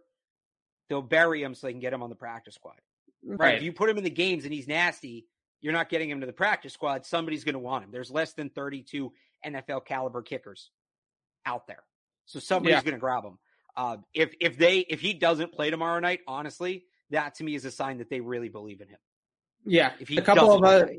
they'll 0.89 1.03
bury 1.03 1.43
him 1.43 1.55
so 1.55 1.67
they 1.67 1.73
can 1.73 1.81
get 1.81 1.93
him 1.93 2.03
on 2.03 2.11
the 2.11 2.17
practice 2.17 2.55
squad. 2.55 2.81
Right. 3.25 3.39
right. 3.39 3.55
If 3.57 3.63
you 3.63 3.73
put 3.73 3.89
him 3.89 3.99
in 3.99 4.05
the 4.05 4.11
games 4.11 4.45
and 4.45 4.53
he's 4.53 4.67
nasty, 4.67 5.27
you're 5.61 5.73
not 5.73 5.89
getting 5.89 6.11
him 6.11 6.21
to 6.21 6.27
the 6.27 6.33
practice 6.33 6.73
squad. 6.73 7.07
Somebody's 7.07 7.45
going 7.45 7.55
to 7.55 7.59
want 7.59 7.85
him. 7.85 7.91
There's 7.91 8.11
less 8.11 8.33
than 8.33 8.51
32 8.51 9.13
NFL 9.45 9.85
caliber 9.85 10.23
kickers 10.23 10.71
out 11.45 11.67
there, 11.67 11.83
so 12.25 12.39
somebody's 12.39 12.77
yeah. 12.77 12.83
going 12.83 12.95
to 12.95 13.01
grab 13.01 13.25
him. 13.25 13.39
Uh, 13.77 13.99
if 14.15 14.35
if 14.41 14.57
they 14.57 14.79
if 14.79 15.01
he 15.01 15.13
doesn't 15.13 15.53
play 15.53 15.71
tomorrow 15.71 16.01
night, 16.01 16.21
honestly, 16.27 16.85
that 17.11 17.35
to 17.37 17.45
me 17.45 17.55
is 17.55 17.65
a 17.65 17.71
sign 17.71 17.99
that 17.99 18.09
they 18.09 18.21
really 18.21 18.49
believe 18.49 18.81
in 18.81 18.89
him. 18.89 18.99
Yeah, 19.65 19.93
if 20.01 20.09
he 20.09 20.17
a 20.17 20.23
couple 20.23 20.53
of 20.53 20.65
other, 20.65 20.95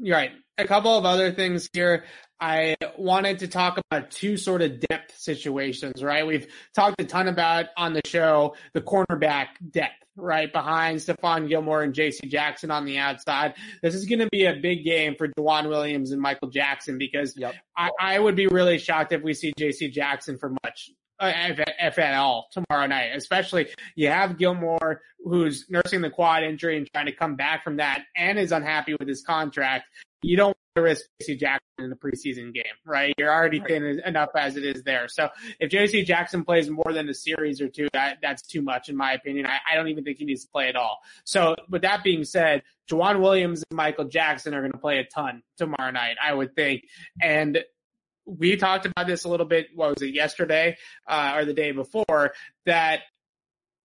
you're 0.00 0.16
right. 0.16 0.32
A 0.58 0.66
couple 0.66 0.96
of 0.96 1.04
other 1.04 1.32
things 1.32 1.68
here. 1.72 2.04
I 2.40 2.76
wanted 2.96 3.40
to 3.40 3.48
talk 3.48 3.78
about 3.78 4.10
two 4.10 4.36
sort 4.36 4.62
of 4.62 4.80
depth 4.80 5.18
situations, 5.18 6.02
right? 6.02 6.26
We've 6.26 6.46
talked 6.74 7.00
a 7.00 7.04
ton 7.04 7.28
about 7.28 7.66
on 7.76 7.92
the 7.92 8.00
show 8.06 8.56
the 8.72 8.80
cornerback 8.80 9.48
depth, 9.70 10.02
right? 10.16 10.50
Behind 10.50 10.98
Stephon 10.98 11.48
Gilmore 11.48 11.82
and 11.82 11.94
JC 11.94 12.28
Jackson 12.28 12.70
on 12.70 12.86
the 12.86 12.98
outside. 12.98 13.54
This 13.82 13.94
is 13.94 14.06
going 14.06 14.20
to 14.20 14.28
be 14.32 14.46
a 14.46 14.54
big 14.54 14.84
game 14.84 15.16
for 15.16 15.28
Joejuan 15.28 15.68
Williams 15.68 16.12
and 16.12 16.20
Michael 16.20 16.48
Jackson 16.48 16.96
because 16.96 17.36
yep. 17.36 17.54
I, 17.76 17.90
I 18.00 18.18
would 18.18 18.36
be 18.36 18.46
really 18.46 18.78
shocked 18.78 19.12
if 19.12 19.22
we 19.22 19.34
see 19.34 19.52
JC 19.58 19.92
Jackson 19.92 20.38
for 20.38 20.50
much 20.64 20.90
uh, 21.20 21.32
if, 21.36 21.60
if, 21.78 21.98
at 21.98 22.14
all 22.14 22.48
tomorrow 22.52 22.86
night. 22.86 23.10
Especially 23.14 23.68
you 23.96 24.08
have 24.08 24.38
Gilmore 24.38 25.02
who's 25.22 25.66
nursing 25.68 26.00
the 26.00 26.08
quad 26.08 26.42
injury 26.42 26.78
and 26.78 26.88
trying 26.94 27.06
to 27.06 27.12
come 27.12 27.36
back 27.36 27.62
from 27.62 27.76
that 27.76 28.04
and 28.16 28.38
is 28.38 28.52
unhappy 28.52 28.94
with 28.98 29.06
his 29.06 29.22
contract. 29.22 29.84
You 30.22 30.36
don't 30.38 30.56
risk 30.76 31.06
JC 31.22 31.38
Jackson 31.38 31.60
in 31.78 31.90
the 31.90 31.96
preseason 31.96 32.52
game, 32.52 32.64
right? 32.84 33.14
You're 33.18 33.32
already 33.32 33.60
thin 33.60 34.00
enough 34.04 34.30
as 34.36 34.56
it 34.56 34.64
is 34.64 34.82
there. 34.82 35.08
So 35.08 35.28
if 35.58 35.70
JC 35.70 36.04
Jackson 36.04 36.44
plays 36.44 36.70
more 36.70 36.92
than 36.92 37.08
a 37.08 37.14
series 37.14 37.60
or 37.60 37.68
two, 37.68 37.88
that, 37.92 38.18
that's 38.22 38.42
too 38.42 38.62
much 38.62 38.88
in 38.88 38.96
my 38.96 39.12
opinion. 39.12 39.46
I, 39.46 39.58
I 39.72 39.74
don't 39.74 39.88
even 39.88 40.04
think 40.04 40.18
he 40.18 40.24
needs 40.24 40.44
to 40.44 40.50
play 40.50 40.68
at 40.68 40.76
all. 40.76 40.98
So 41.24 41.56
with 41.68 41.82
that 41.82 42.04
being 42.04 42.24
said, 42.24 42.62
Joejuan 42.90 43.20
Williams 43.20 43.64
and 43.70 43.76
Michael 43.76 44.04
Jackson 44.04 44.54
are 44.54 44.60
going 44.60 44.72
to 44.72 44.78
play 44.78 44.98
a 44.98 45.04
ton 45.04 45.42
tomorrow 45.56 45.90
night, 45.90 46.16
I 46.22 46.32
would 46.32 46.54
think. 46.54 46.84
And 47.20 47.58
we 48.26 48.56
talked 48.56 48.86
about 48.86 49.06
this 49.06 49.24
a 49.24 49.28
little 49.28 49.46
bit. 49.46 49.68
What 49.74 49.94
was 49.94 50.02
it 50.02 50.14
yesterday 50.14 50.76
uh, 51.08 51.32
or 51.36 51.44
the 51.44 51.54
day 51.54 51.72
before? 51.72 52.32
That 52.66 53.00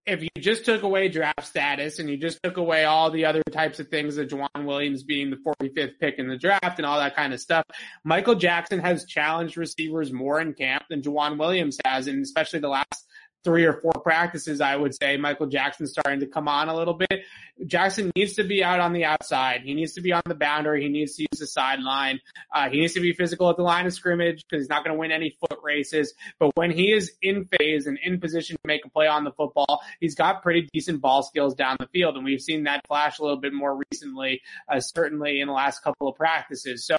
if 0.06 0.22
you 0.22 0.30
just 0.38 0.66
took 0.66 0.84
away 0.84 1.10
draft 1.10 1.46
status 1.46 1.98
and 1.98 2.10
you 2.10 2.18
just 2.18 2.40
took 2.44 2.58
away 2.58 2.86
all 2.86 3.10
the 3.10 3.26
other 3.26 3.42
types 3.52 3.80
of 3.80 3.88
things 3.88 4.16
that 4.16 4.30
Joejuan 4.30 4.66
Williams 4.66 5.04
being 5.04 5.32
the 5.32 5.38
45th 5.38 6.00
pick 6.00 6.20
in 6.20 6.28
the 6.28 6.38
draft 6.38 6.78
and 6.78 6.86
all 6.86 7.00
that 7.00 7.16
kind 7.16 7.34
of 7.34 7.40
stuff, 7.40 7.66
Michael 8.04 8.36
Jackson 8.36 8.80
has 8.80 9.06
challenged 9.06 9.58
receivers 9.58 10.14
more 10.14 10.40
in 10.40 10.54
camp 10.54 10.84
than 10.90 11.02
Joejuan 11.02 11.40
Williams 11.40 11.80
has, 11.86 12.08
and 12.08 12.24
especially 12.24 12.60
the 12.60 12.70
last 12.70 13.08
three 13.46 13.64
or 13.64 13.80
four 13.80 13.94
practices, 14.04 14.60
I 14.60 14.76
would 14.76 14.94
say 14.94 15.16
Michael 15.16 15.46
Jackson's 15.48 15.92
starting 15.92 16.20
to 16.20 16.26
come 16.26 16.50
on 16.50 16.68
a 16.68 16.76
little 16.76 16.96
bit. 16.96 17.24
Jackson 17.66 18.12
needs 18.18 18.34
to 18.34 18.44
be 18.44 18.62
out 18.62 18.82
on 18.82 18.92
the 18.92 19.06
outside. 19.06 19.62
He 19.62 19.74
needs 19.74 19.94
to 19.94 20.02
be 20.02 20.12
on 20.12 20.24
the 20.26 20.36
boundary. 20.36 20.84
He 20.84 20.90
needs 20.90 21.16
to 21.16 21.22
use 21.22 21.40
the 21.40 21.48
sideline. 21.48 22.20
Uh, 22.54 22.70
he 22.70 22.82
needs 22.82 22.94
to 22.96 23.00
be 23.00 23.14
physical 23.14 23.50
at 23.50 23.56
the 23.56 23.64
line 23.64 23.86
of 23.86 23.94
scrimmage 23.94 24.44
because 24.44 24.64
he's 24.64 24.70
not 24.70 24.84
going 24.84 24.94
to 24.94 25.00
win 25.00 25.12
any 25.12 25.38
foot 25.40 25.60
races. 25.64 26.14
But 26.38 26.52
when 26.56 26.72
he 26.72 26.92
is 26.92 27.14
in 27.22 27.46
phase 27.46 27.88
and 27.88 27.98
in 28.04 28.20
position 28.20 28.58
to 28.58 28.68
make 28.68 28.84
a 28.84 28.90
play 28.90 29.08
on 29.08 29.24
the 29.24 29.32
football, 29.32 29.82
he's 30.02 30.16
got 30.16 30.44
pretty 30.44 30.68
decent 30.74 31.00
ball 31.00 31.24
skills 31.24 31.56
down 31.56 31.78
the 31.80 31.88
field. 31.88 32.18
And 32.18 32.26
we've 32.26 32.42
seen 32.42 32.64
that 32.64 32.82
flash 32.88 33.20
a 33.20 33.22
little 33.22 33.40
bit 33.40 33.54
more 33.54 33.80
recently, 33.92 34.42
uh, 34.68 34.82
certainly 34.82 35.40
in 35.40 35.48
the 35.48 35.54
last 35.54 35.82
couple 35.82 36.10
of 36.10 36.16
practices. 36.16 36.86
So 36.86 36.98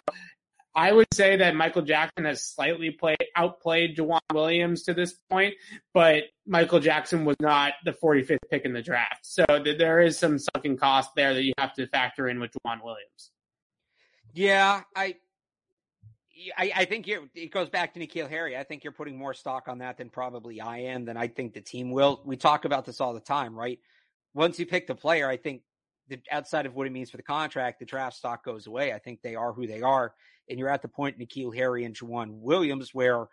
I 0.77 0.93
would 0.93 1.07
say 1.15 1.37
that 1.37 1.57
Michael 1.57 1.81
Jackson 1.81 2.27
has 2.27 2.45
slightly 2.45 2.91
played 2.91 3.17
outplayed 3.35 3.97
Joejuan 3.97 4.21
Williams 4.35 4.83
to 4.83 4.93
this 4.93 5.15
point, 5.31 5.55
but 5.95 6.25
Michael 6.47 6.81
Jackson 6.81 7.25
was 7.25 7.37
not 7.41 7.73
the 7.87 7.93
45th 7.93 8.37
pick 8.51 8.67
in 8.67 8.75
the 8.75 8.83
draft. 8.83 9.25
So 9.25 9.47
th- 9.47 9.79
there 9.79 10.01
is 10.01 10.19
some 10.19 10.39
sunken 10.39 10.77
cost 10.77 11.13
there 11.17 11.33
that 11.33 11.43
you 11.43 11.55
have 11.57 11.73
to 11.75 11.87
factor 11.87 12.29
in 12.29 12.41
with 12.41 12.51
Joejuan 12.53 12.85
Williams. 12.85 13.31
Yeah, 14.35 14.83
I, 14.95 15.17
I, 16.59 16.73
I 16.77 16.85
think 16.85 17.09
it 17.09 17.51
goes 17.51 17.71
back 17.71 17.95
to 17.95 18.01
N'Keal 18.01 18.29
Harry. 18.29 18.55
I 18.55 18.63
think 18.63 18.85
you're 18.85 18.93
putting 18.93 19.17
more 19.17 19.33
stock 19.33 19.69
on 19.69 19.79
that 19.79 19.97
than 19.97 20.11
probably 20.11 20.61
I 20.61 20.81
am, 20.81 21.07
than 21.07 21.17
I 21.17 21.29
think 21.29 21.55
the 21.55 21.63
team 21.63 21.91
will. 21.91 22.21
We 22.27 22.37
talk 22.37 22.67
about 22.67 22.85
this 22.85 23.01
all 23.01 23.15
the 23.15 23.21
time, 23.21 23.59
right? 23.59 23.79
Once 24.35 24.59
you 24.59 24.67
pick 24.67 24.87
the 24.87 24.95
player, 24.95 25.27
I 25.27 25.39
think 25.39 25.63
the, 26.09 26.21
outside 26.31 26.67
of 26.67 26.75
what 26.75 26.87
it 26.87 26.93
means 26.93 27.09
for 27.11 27.17
the 27.17 27.23
contract, 27.23 27.79
the 27.79 27.87
draft 27.87 28.17
stock 28.17 28.45
goes 28.45 28.67
away. 28.67 28.93
I 28.93 28.99
think 28.99 29.23
they 29.23 29.37
are 29.37 29.55
who 29.55 29.67
they 29.67 29.81
are 29.81 30.13
and 30.49 30.59
you're 30.59 30.69
at 30.69 30.83
the 30.83 30.89
point 30.89 31.19
N'Keal 31.19 31.55
Harry 31.55 31.85
and 31.85 31.95
Joejuan 31.95 32.41
Williams 32.41 32.93
where 32.93 33.27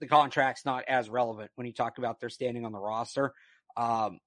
the 0.00 0.06
contract's 0.06 0.64
not 0.64 0.84
as 0.88 1.08
relevant 1.08 1.50
when 1.54 1.66
you 1.66 1.72
talk 1.72 1.98
about 1.98 2.20
their 2.20 2.30
standing 2.30 2.64
on 2.64 2.72
the 2.72 2.78
roster. 2.78 3.32
Um, 3.76 4.18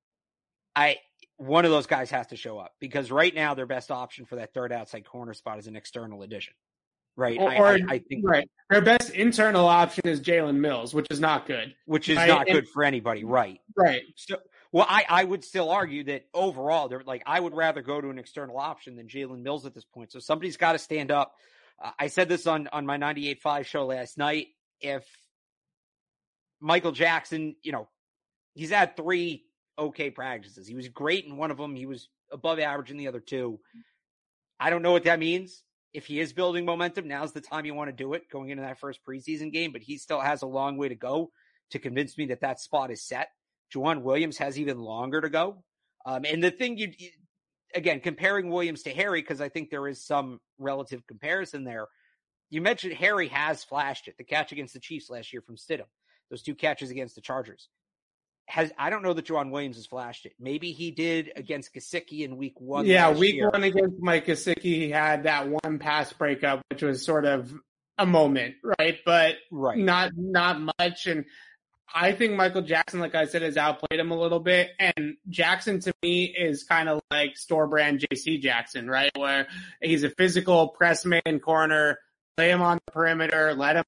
I 0.76 0.97
one 1.38 1.65
of 1.65 1.71
those 1.71 1.88
guys 1.88 2.11
has 2.11 2.28
to 2.28 2.36
show 2.36 2.57
up 2.59 2.74
because 2.80 3.11
right 3.11 3.34
now 3.34 3.53
their 3.53 3.65
best 3.65 3.91
option 3.91 4.26
for 4.26 4.36
that 4.38 4.53
third 4.53 4.71
outside 4.71 5.05
corner 5.05 5.34
spot 5.34 5.59
is 5.59 5.67
an 5.67 5.76
external 5.76 6.21
addition. 6.21 6.53
Right. 7.15 7.38
Or, 7.38 7.49
I, 7.49 7.55
I, 7.55 7.80
I 7.89 7.99
think 7.99 8.24
right. 8.24 8.49
Their 8.71 8.82
best 8.82 9.11
internal 9.11 9.67
option 9.67 10.07
is 10.07 10.19
Jalen 10.19 10.55
Mills, 10.55 10.95
which 10.95 11.05
is 11.11 11.19
not 11.19 11.45
good. 11.45 11.76
Which 11.86 12.09
is 12.09 12.17
right? 12.17 12.28
not 12.28 12.47
good 12.47 12.55
and, 12.55 12.67
for 12.67 12.84
anybody. 12.84 13.24
Right. 13.24 13.59
Right. 13.76 14.01
So, 14.15 14.38
well, 14.71 14.88
I, 14.89 15.05
I 15.07 15.24
would 15.24 15.43
still 15.43 15.69
argue 15.69 16.05
that 16.05 16.26
overall, 16.34 16.88
they're 16.88 17.03
like 17.05 17.21
I 17.28 17.39
would 17.39 17.53
rather 17.53 17.84
go 17.84 18.01
to 18.01 18.09
an 18.09 18.17
external 18.17 18.57
option 18.57 18.95
than 18.95 19.07
Jalen 19.07 19.43
Mills 19.43 19.67
at 19.67 19.76
this 19.76 19.86
point. 19.86 20.11
So 20.11 20.17
somebody's 20.17 20.57
got 20.57 20.71
to 20.71 20.80
stand 20.80 21.11
up 21.11 21.36
I 21.99 22.07
said 22.07 22.30
this 22.30 22.47
on, 22.47 22.67
on 22.71 22.86
my 22.86 22.97
98.5 22.97 23.65
show 23.65 23.86
last 23.86 24.17
night. 24.17 24.47
If 24.80 25.05
Michael 26.59 26.91
Jackson, 26.91 27.55
you 27.61 27.71
know, 27.71 27.89
he's 28.53 28.71
had 28.71 28.95
three 28.95 29.45
okay 29.78 30.09
practices. 30.09 30.67
He 30.67 30.76
was 30.76 30.88
great 30.88 31.26
in 31.26 31.38
one 31.38 31.51
of 31.51 31.57
them. 31.57 31.76
He 31.76 31.86
was 31.86 32.09
above 32.32 32.59
average 32.59 32.91
in 32.91 32.97
the 32.97 33.07
other 33.07 33.19
two. 33.19 33.59
I 34.59 34.69
don't 34.69 34.82
know 34.82 34.91
what 34.91 35.03
that 35.03 35.19
means. 35.19 35.63
If 35.93 36.05
he 36.05 36.19
is 36.19 36.34
building 36.34 36.65
momentum, 36.65 37.07
now's 37.07 37.34
the 37.34 37.41
time 37.41 37.65
you 37.65 37.76
want 37.76 37.89
to 37.89 37.95
do 37.95 38.13
it 38.13 38.30
going 38.32 38.49
into 38.49 38.63
that 38.63 38.80
first 38.80 39.01
preseason 39.07 39.51
game, 39.51 39.71
but 39.71 39.82
he 39.82 39.97
still 39.97 40.19
has 40.19 40.41
a 40.41 40.47
long 40.47 40.78
way 40.78 40.89
to 40.89 40.95
go 40.95 41.32
to 41.71 41.80
convince 41.80 42.17
me 42.17 42.28
that 42.28 42.41
that 42.41 42.59
spot 42.59 42.91
is 42.91 43.05
set. 43.05 43.30
Joejuan 43.74 44.01
Williams 44.01 44.38
has 44.38 44.59
even 44.59 44.80
longer 44.80 45.21
to 45.21 45.30
go. 45.30 45.63
Um, 46.05 46.26
and 46.26 46.43
the 46.43 46.51
thing 46.51 46.78
you, 46.78 46.91
again, 47.76 47.99
comparing 47.99 48.49
Williams 48.49 48.84
to 48.84 48.91
Harry, 48.91 49.21
because 49.21 49.41
I 49.41 49.49
think 49.49 49.69
there 49.69 49.88
is 49.88 50.03
some 50.03 50.39
relative 50.57 51.05
comparison 51.07 51.63
there. 51.63 51.88
You 52.49 52.61
mentioned 52.61 52.93
Harry 52.93 53.28
has 53.30 53.63
flashed 53.63 54.07
it. 54.07 54.15
The 54.17 54.24
catch 54.24 54.51
against 54.51 54.74
the 54.74 54.80
Chiefs 54.80 55.09
last 55.09 55.34
year 55.34 55.41
from 55.41 55.55
Stidham, 55.55 55.88
those 56.30 56.43
two 56.43 56.55
catches 56.55 56.91
against 56.91 57.15
the 57.15 57.21
Chargers. 57.21 57.69
Has 58.45 58.71
I 58.78 58.89
don't 58.89 59.03
know 59.03 59.13
that 59.13 59.26
Joejuan 59.26 59.51
Williams 59.51 59.78
has 59.78 59.86
flashed 59.86 60.26
it. 60.26 60.34
Maybe 60.38 60.74
he 60.74 60.91
did 60.91 61.32
against 61.36 61.74
Gesicki 61.74 62.26
in 62.26 62.36
week 62.36 62.59
one. 62.59 62.86
Yeah, 62.86 63.11
week 63.11 63.36
year. 63.36 63.49
one 63.49 63.63
against 63.63 64.01
Mike 64.01 64.26
Gesicki, 64.26 64.61
he 64.61 64.89
had 64.89 65.24
that 65.24 65.47
one 65.47 65.80
pass 65.80 66.11
breakup, 66.11 66.61
which 66.69 66.84
was 66.84 67.05
sort 67.05 67.26
of 67.26 67.53
a 67.97 68.05
moment, 68.05 68.55
right? 68.78 68.97
But 69.05 69.36
right. 69.49 69.78
not 69.78 70.11
not 70.17 70.59
much. 70.78 71.07
And 71.07 71.26
I 71.93 72.11
think 72.13 72.33
Michael 72.33 72.63
Jackson, 72.63 72.99
like 72.99 73.13
I 73.13 73.25
said, 73.25 73.43
has 73.43 73.55
outplayed 73.55 73.99
him 73.99 74.11
a 74.11 74.19
little 74.19 74.39
bit. 74.39 74.71
And 74.79 75.15
Jackson 75.29 75.79
to 75.81 75.93
me 76.01 76.25
is 76.25 76.63
kind 76.63 76.89
of 76.89 77.01
like 77.11 77.37
store 77.37 77.67
brand 77.67 77.99
JC 77.99 78.41
Jackson, 78.41 78.89
right? 78.89 79.11
Where 79.15 79.47
he's 79.81 80.03
a 80.03 80.09
physical 80.09 80.69
press 80.69 81.05
man 81.05 81.39
corner, 81.39 81.99
lay 82.37 82.49
him 82.49 82.61
on 82.61 82.79
the 82.85 82.91
perimeter, 82.91 83.53
let 83.53 83.75
him 83.75 83.83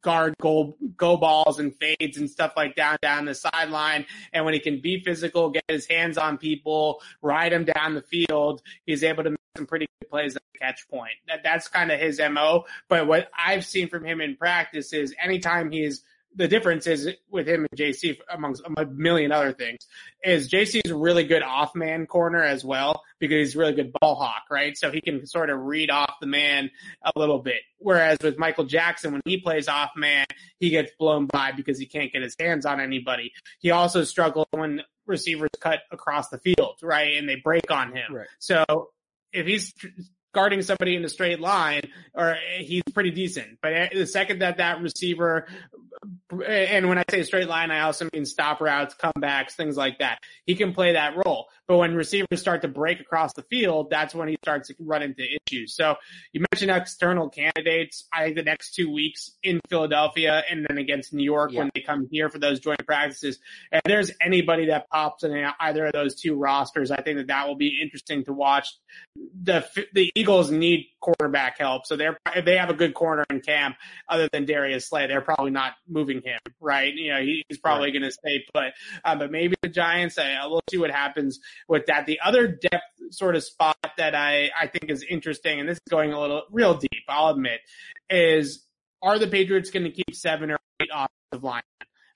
guard 0.00 0.34
go 0.40 0.76
go 0.96 1.16
balls 1.16 1.58
and 1.58 1.74
fades 1.78 2.16
and 2.16 2.30
stuff 2.30 2.52
like 2.56 2.74
down 2.74 2.96
down 3.02 3.24
the 3.24 3.34
sideline. 3.34 4.06
And 4.32 4.44
when 4.44 4.54
he 4.54 4.60
can 4.60 4.80
be 4.80 5.02
physical, 5.02 5.50
get 5.50 5.64
his 5.68 5.86
hands 5.86 6.16
on 6.18 6.38
people, 6.38 7.02
ride 7.20 7.52
him 7.52 7.64
down 7.64 7.94
the 7.94 8.02
field, 8.02 8.62
he's 8.86 9.02
able 9.02 9.24
to 9.24 9.30
make 9.30 9.38
some 9.56 9.66
pretty 9.66 9.86
good 10.00 10.10
plays 10.10 10.36
at 10.36 10.42
the 10.52 10.58
catch 10.58 10.88
point. 10.88 11.14
That 11.26 11.42
that's 11.42 11.68
kind 11.68 11.90
of 11.90 11.98
his 11.98 12.20
mo. 12.30 12.64
But 12.88 13.06
what 13.06 13.30
I've 13.36 13.66
seen 13.66 13.88
from 13.88 14.04
him 14.04 14.20
in 14.20 14.36
practice 14.36 14.92
is 14.92 15.14
anytime 15.22 15.70
he's 15.70 16.02
the 16.34 16.48
difference 16.48 16.86
is 16.86 17.08
with 17.30 17.46
him 17.46 17.66
and 17.70 17.78
JC, 17.78 18.18
amongst 18.30 18.62
a 18.76 18.86
million 18.86 19.32
other 19.32 19.52
things, 19.52 19.86
is 20.24 20.48
JC 20.48 20.80
is 20.84 20.90
a 20.90 20.96
really 20.96 21.24
good 21.24 21.42
off 21.42 21.74
man 21.74 22.06
corner 22.06 22.42
as 22.42 22.64
well 22.64 23.02
because 23.18 23.48
he's 23.48 23.54
a 23.54 23.58
really 23.58 23.74
good 23.74 23.92
ball 24.00 24.14
hawk, 24.14 24.44
right? 24.50 24.76
So 24.76 24.90
he 24.90 25.00
can 25.00 25.26
sort 25.26 25.50
of 25.50 25.60
read 25.60 25.90
off 25.90 26.14
the 26.20 26.26
man 26.26 26.70
a 27.04 27.12
little 27.16 27.38
bit. 27.38 27.62
Whereas 27.78 28.18
with 28.22 28.38
Michael 28.38 28.64
Jackson, 28.64 29.12
when 29.12 29.22
he 29.24 29.38
plays 29.38 29.68
off 29.68 29.90
man, 29.96 30.26
he 30.58 30.70
gets 30.70 30.92
blown 30.98 31.26
by 31.26 31.52
because 31.52 31.78
he 31.78 31.86
can't 31.86 32.12
get 32.12 32.22
his 32.22 32.36
hands 32.38 32.66
on 32.66 32.80
anybody. 32.80 33.32
He 33.60 33.70
also 33.70 34.04
struggles 34.04 34.46
when 34.52 34.82
receivers 35.06 35.50
cut 35.60 35.80
across 35.90 36.28
the 36.28 36.38
field, 36.38 36.78
right? 36.82 37.16
And 37.16 37.28
they 37.28 37.36
break 37.36 37.70
on 37.70 37.94
him. 37.94 38.14
Right. 38.14 38.28
So 38.38 38.90
if 39.32 39.46
he's 39.46 39.72
guarding 40.32 40.62
somebody 40.62 40.96
in 40.96 41.04
a 41.04 41.08
straight 41.08 41.40
line, 41.40 41.82
or 42.14 42.30
eh, 42.30 42.62
he's 42.62 42.82
pretty 42.94 43.10
decent. 43.10 43.58
But 43.62 43.72
eh, 43.72 43.88
the 43.92 44.06
second 44.06 44.40
that 44.40 44.58
that 44.58 44.80
receiver 44.80 45.46
eh, 46.44 46.66
and 46.70 46.88
when 46.88 46.98
I 46.98 47.04
say 47.10 47.22
straight 47.22 47.48
line, 47.48 47.70
I 47.70 47.80
also 47.80 48.08
mean 48.12 48.24
stop 48.24 48.60
routes, 48.60 48.94
comebacks, 48.94 49.52
things 49.52 49.76
like 49.76 49.98
that. 49.98 50.18
He 50.46 50.54
can 50.54 50.72
play 50.72 50.94
that 50.94 51.14
role. 51.24 51.48
But 51.68 51.78
when 51.78 51.94
receivers 51.94 52.40
start 52.40 52.62
to 52.62 52.68
break 52.68 53.00
across 53.00 53.32
the 53.34 53.42
field, 53.42 53.88
that's 53.90 54.14
when 54.14 54.28
he 54.28 54.36
starts 54.42 54.68
to 54.68 54.74
run 54.80 55.02
into 55.02 55.22
issues. 55.22 55.74
So 55.74 55.96
you 56.32 56.44
mentioned 56.52 56.70
external 56.70 57.28
candidates. 57.28 58.08
I 58.12 58.24
think 58.24 58.36
the 58.36 58.42
next 58.42 58.74
two 58.74 58.92
weeks 58.92 59.30
in 59.42 59.60
Philadelphia 59.68 60.42
and 60.50 60.66
then 60.68 60.78
against 60.78 61.14
New 61.14 61.24
York 61.24 61.52
yeah. 61.52 61.60
when 61.60 61.70
they 61.74 61.80
come 61.80 62.08
here 62.10 62.28
for 62.28 62.38
those 62.38 62.60
joint 62.60 62.84
practices. 62.86 63.38
And 63.70 63.80
there's 63.86 64.10
anybody 64.20 64.66
that 64.66 64.88
pops 64.90 65.22
in 65.22 65.32
either 65.60 65.86
of 65.86 65.92
those 65.92 66.20
two 66.20 66.34
rosters, 66.34 66.90
I 66.90 67.00
think 67.00 67.18
that 67.18 67.28
that 67.28 67.46
will 67.46 67.56
be 67.56 67.80
interesting 67.80 68.24
to 68.24 68.32
watch. 68.32 68.68
The 69.16 69.64
the 69.92 70.10
Eagles 70.14 70.50
need 70.50 70.86
quarterback 71.00 71.58
help, 71.58 71.86
so 71.86 71.96
they're 71.96 72.18
if 72.34 72.44
they 72.44 72.56
have 72.56 72.70
a 72.70 72.74
good 72.74 72.94
corner 72.94 73.24
in 73.30 73.40
camp 73.40 73.76
other 74.08 74.28
than 74.32 74.44
Darius 74.44 74.88
Slay, 74.88 75.06
they're 75.06 75.20
probably 75.20 75.50
not 75.50 75.74
moving 75.88 76.22
him, 76.22 76.38
right? 76.60 76.92
You 76.94 77.14
know, 77.14 77.20
he's 77.20 77.58
probably 77.58 77.86
right. 77.86 77.92
going 77.92 78.02
to 78.02 78.12
stay 78.12 78.44
put. 78.52 78.72
Uh, 79.04 79.16
but 79.16 79.30
maybe 79.30 79.54
the 79.62 79.68
Giants, 79.68 80.18
uh, 80.18 80.46
we'll 80.48 80.62
see 80.70 80.78
what 80.78 80.90
happens 80.90 81.40
with 81.68 81.86
that. 81.86 82.06
The 82.06 82.20
other 82.24 82.46
depth 82.46 82.84
sort 83.10 83.36
of 83.36 83.44
spot 83.44 83.76
that 83.96 84.14
I, 84.14 84.50
I 84.58 84.66
think 84.66 84.90
is 84.90 85.04
interesting, 85.08 85.60
and 85.60 85.68
this 85.68 85.76
is 85.76 85.90
going 85.90 86.12
a 86.12 86.20
little 86.20 86.42
real 86.50 86.74
deep, 86.74 87.04
I'll 87.08 87.28
admit, 87.28 87.60
is 88.10 88.66
are 89.02 89.18
the 89.18 89.26
Patriots 89.26 89.70
going 89.70 89.84
to 89.84 89.90
keep 89.90 90.14
seven 90.14 90.50
or 90.50 90.58
eight 90.80 90.90
offensive 90.92 91.44
line? 91.44 91.62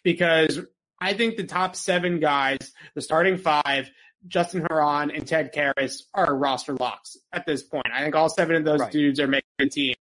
Because 0.04 0.60
I 1.00 1.14
think 1.14 1.36
the 1.36 1.44
top 1.44 1.76
seven 1.76 2.20
guys, 2.20 2.58
the 2.94 3.02
starting 3.02 3.38
five, 3.38 3.90
Justin 4.28 4.66
Herron 4.68 5.10
and 5.10 5.26
Ted 5.26 5.52
Karras 5.54 6.02
are 6.14 6.34
roster 6.34 6.74
locks 6.74 7.16
at 7.32 7.46
this 7.46 7.62
point. 7.62 7.86
I 7.92 8.02
think 8.02 8.14
all 8.14 8.28
seven 8.28 8.56
of 8.56 8.64
those 8.64 8.80
right. 8.80 8.92
dudes 8.92 9.20
are 9.20 9.26
making 9.26 9.48
the 9.58 9.68
team 9.68 9.94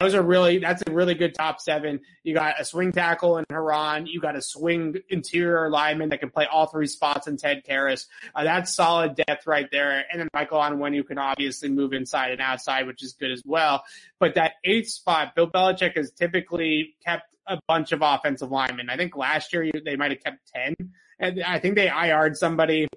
those 0.00 0.14
are 0.14 0.22
really 0.22 0.58
that's 0.58 0.82
a 0.86 0.90
really 0.90 1.14
good 1.14 1.34
top 1.34 1.60
seven. 1.60 2.00
You 2.22 2.34
got 2.34 2.60
a 2.60 2.64
swing 2.64 2.90
tackle 2.92 3.36
in 3.38 3.44
Herron. 3.50 4.06
You 4.06 4.20
got 4.20 4.34
a 4.34 4.42
swing 4.42 4.96
interior 5.10 5.68
lineman 5.70 6.08
that 6.08 6.20
can 6.20 6.30
play 6.30 6.46
all 6.50 6.66
three 6.66 6.86
spots 6.86 7.26
in 7.26 7.36
Ted 7.36 7.62
Karras. 7.68 8.06
Uh, 8.34 8.44
that's 8.44 8.74
solid 8.74 9.14
depth 9.14 9.46
right 9.46 9.68
there. 9.70 10.04
And 10.10 10.20
then 10.20 10.28
Michael 10.32 10.58
Onwenu 10.58 11.00
you 11.00 11.04
can 11.04 11.18
obviously 11.18 11.68
move 11.68 11.92
inside 11.92 12.30
and 12.30 12.40
outside, 12.40 12.86
which 12.86 13.02
is 13.02 13.12
good 13.12 13.30
as 13.30 13.42
well. 13.44 13.84
But 14.18 14.34
that 14.34 14.54
eighth 14.64 14.88
spot, 14.88 15.34
Bill 15.34 15.48
Belichick 15.48 15.96
has 15.96 16.10
typically 16.10 16.94
kept 17.04 17.34
a 17.46 17.58
bunch 17.66 17.92
of 17.92 18.02
offensive 18.02 18.50
linemen. 18.50 18.90
I 18.90 18.96
think 18.96 19.16
last 19.16 19.52
year 19.52 19.70
they 19.84 19.96
might 19.96 20.10
have 20.10 20.22
kept 20.22 20.38
ten, 20.54 20.74
and 21.18 21.42
I 21.42 21.58
think 21.58 21.74
they 21.74 21.88
IR'd 21.88 22.36
somebody 22.36 22.88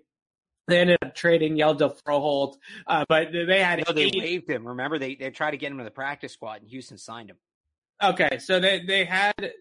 they 0.68 0.80
ended 0.80 0.98
up 1.02 1.16
trading 1.16 1.56
Hjalte 1.56 2.00
Froholt, 2.04 2.56
uh, 2.88 3.06
but 3.10 3.30
they 3.32 3.62
had. 3.62 3.84
No, 3.88 3.94
they 3.94 4.06
eight. 4.06 4.16
waived 4.18 4.50
him. 4.50 4.68
Remember, 4.68 4.98
they 4.98 5.16
they 5.16 5.30
tried 5.32 5.52
to 5.52 5.58
get 5.58 5.72
him 5.72 5.78
to 5.78 5.84
the 5.84 5.92
practice 5.92 6.34
squad, 6.34 6.62
and 6.62 6.70
Houston 6.70 6.98
signed 6.98 7.30
him. 7.30 7.38
Okay, 8.02 8.40
so 8.40 8.60
they 8.60 8.82
they 8.86 9.06
had 9.06 9.54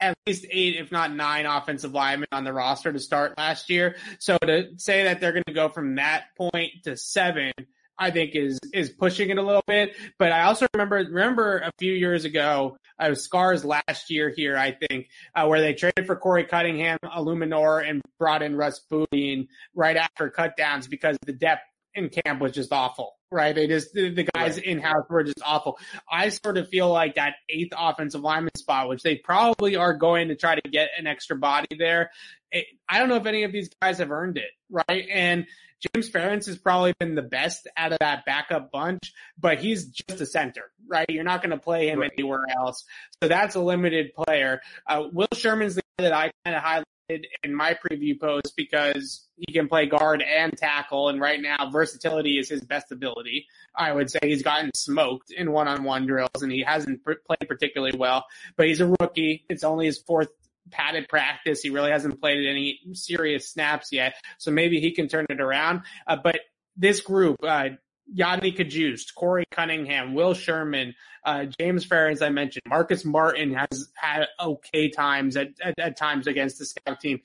at 0.00 0.16
least 0.26 0.44
eight, 0.50 0.76
if 0.76 0.92
not 0.92 1.14
nine, 1.14 1.46
offensive 1.46 1.92
linemen 1.92 2.28
on 2.32 2.44
the 2.44 2.52
roster 2.52 2.92
to 2.92 2.98
start 2.98 3.38
last 3.38 3.70
year. 3.70 3.96
So 4.18 4.36
to 4.38 4.70
say 4.76 5.04
that 5.04 5.20
they're 5.20 5.32
going 5.32 5.44
to 5.46 5.54
go 5.54 5.68
from 5.68 5.94
that 5.96 6.24
point 6.36 6.70
to 6.84 6.96
seven 6.96 7.52
I 7.98 8.10
think 8.10 8.34
is 8.34 8.58
is 8.72 8.90
pushing 8.90 9.30
it 9.30 9.38
a 9.38 9.42
little 9.42 9.64
bit. 9.66 9.94
But 10.18 10.32
I 10.32 10.42
also 10.42 10.66
remember 10.74 10.96
remember 10.96 11.58
a 11.58 11.70
few 11.78 11.92
years 11.92 12.24
ago, 12.24 12.76
uh, 12.98 13.06
was 13.10 13.22
Scars 13.22 13.64
last 13.64 14.10
year 14.10 14.32
here, 14.34 14.56
I 14.56 14.72
think, 14.72 15.08
uh, 15.34 15.46
where 15.46 15.60
they 15.60 15.74
traded 15.74 16.06
for 16.06 16.16
Korey 16.16 16.48
Cunningham, 16.48 16.98
Eluemunor, 17.04 17.88
and 17.88 18.00
brought 18.18 18.42
in 18.42 18.56
Russ 18.56 18.80
Bodine 18.90 19.48
right 19.74 19.96
after 19.96 20.30
cutdowns 20.30 20.88
because 20.88 21.16
the 21.26 21.32
depth 21.32 21.62
in 21.94 22.08
camp 22.08 22.40
was 22.40 22.52
just 22.52 22.72
awful. 22.72 23.14
Right, 23.30 23.54
they 23.54 23.66
just 23.66 23.92
the, 23.94 24.10
the 24.10 24.28
guys 24.34 24.56
right. 24.56 24.64
in 24.64 24.80
house 24.80 25.06
were 25.10 25.24
just 25.24 25.42
awful. 25.44 25.78
I 26.10 26.28
sort 26.28 26.56
of 26.56 26.68
feel 26.68 26.88
like 26.88 27.16
that 27.16 27.34
eighth 27.48 27.72
offensive 27.76 28.20
lineman 28.20 28.54
spot, 28.56 28.88
which 28.88 29.02
they 29.02 29.16
probably 29.16 29.74
are 29.74 29.94
going 29.94 30.28
to 30.28 30.36
try 30.36 30.54
to 30.54 30.70
get 30.70 30.90
an 30.96 31.08
extra 31.08 31.36
body 31.36 31.76
there. 31.76 32.10
It, 32.54 32.66
I 32.88 33.00
don't 33.00 33.08
know 33.08 33.16
if 33.16 33.26
any 33.26 33.42
of 33.42 33.52
these 33.52 33.68
guys 33.82 33.98
have 33.98 34.12
earned 34.12 34.38
it, 34.38 34.50
right? 34.70 35.06
And 35.12 35.46
James 35.92 36.08
Ferentz 36.08 36.46
has 36.46 36.56
probably 36.56 36.94
been 36.98 37.14
the 37.14 37.22
best 37.22 37.68
out 37.76 37.92
of 37.92 37.98
that 37.98 38.24
backup 38.24 38.70
bunch, 38.70 39.12
but 39.38 39.58
he's 39.58 39.86
just 39.86 40.20
a 40.20 40.26
center, 40.26 40.70
right? 40.86 41.06
You're 41.08 41.24
not 41.24 41.42
going 41.42 41.50
to 41.50 41.58
play 41.58 41.88
him 41.88 41.98
right. 42.00 42.12
anywhere 42.16 42.46
else. 42.56 42.84
So 43.20 43.28
that's 43.28 43.56
a 43.56 43.60
limited 43.60 44.14
player. 44.14 44.60
Uh, 44.88 45.08
Will 45.12 45.26
Sherman's 45.34 45.74
the 45.74 45.82
guy 45.98 46.04
that 46.04 46.12
I 46.14 46.30
kind 46.44 46.56
of 46.56 46.62
highlighted 46.62 47.24
in 47.42 47.54
my 47.54 47.74
preview 47.74 48.18
post 48.18 48.54
because 48.56 49.28
he 49.36 49.52
can 49.52 49.68
play 49.68 49.86
guard 49.86 50.22
and 50.22 50.56
tackle. 50.56 51.08
And 51.08 51.20
right 51.20 51.42
now 51.42 51.70
versatility 51.70 52.38
is 52.38 52.48
his 52.48 52.62
best 52.62 52.92
ability. 52.92 53.46
I 53.74 53.92
would 53.92 54.10
say 54.10 54.20
he's 54.22 54.42
gotten 54.42 54.70
smoked 54.74 55.32
in 55.32 55.52
one-on-one 55.52 56.06
drills 56.06 56.40
and 56.40 56.52
he 56.52 56.62
hasn't 56.62 57.04
played 57.04 57.48
particularly 57.48 57.98
well, 57.98 58.24
but 58.56 58.68
he's 58.68 58.80
a 58.80 58.94
rookie. 59.00 59.44
It's 59.50 59.64
only 59.64 59.86
his 59.86 59.98
fourth 59.98 60.28
padded 60.70 61.08
practice. 61.08 61.60
He 61.60 61.70
really 61.70 61.90
hasn't 61.90 62.20
played 62.20 62.46
any 62.46 62.80
serious 62.92 63.50
snaps 63.50 63.88
yet. 63.92 64.14
So 64.38 64.50
maybe 64.50 64.80
he 64.80 64.92
can 64.92 65.08
turn 65.08 65.26
it 65.28 65.40
around. 65.40 65.82
Uh, 66.06 66.16
but 66.22 66.40
this 66.76 67.00
group, 67.00 67.36
uh, 67.42 67.70
Yodny 68.14 68.56
Cajuste, 68.56 69.12
Korey 69.16 69.44
Cunningham, 69.50 70.14
Will 70.14 70.34
Sherman, 70.34 70.94
uh, 71.24 71.46
James 71.58 71.84
Fair, 71.84 72.08
as 72.08 72.20
I 72.20 72.28
mentioned, 72.28 72.64
Marcus 72.68 73.04
Martin 73.04 73.54
has 73.54 73.88
had 73.94 74.26
okay 74.38 74.90
times 74.90 75.36
at, 75.36 75.48
at, 75.62 75.74
at 75.78 75.96
times 75.96 76.26
against 76.26 76.58
the 76.58 76.66
scout 76.66 77.00
team. 77.00 77.20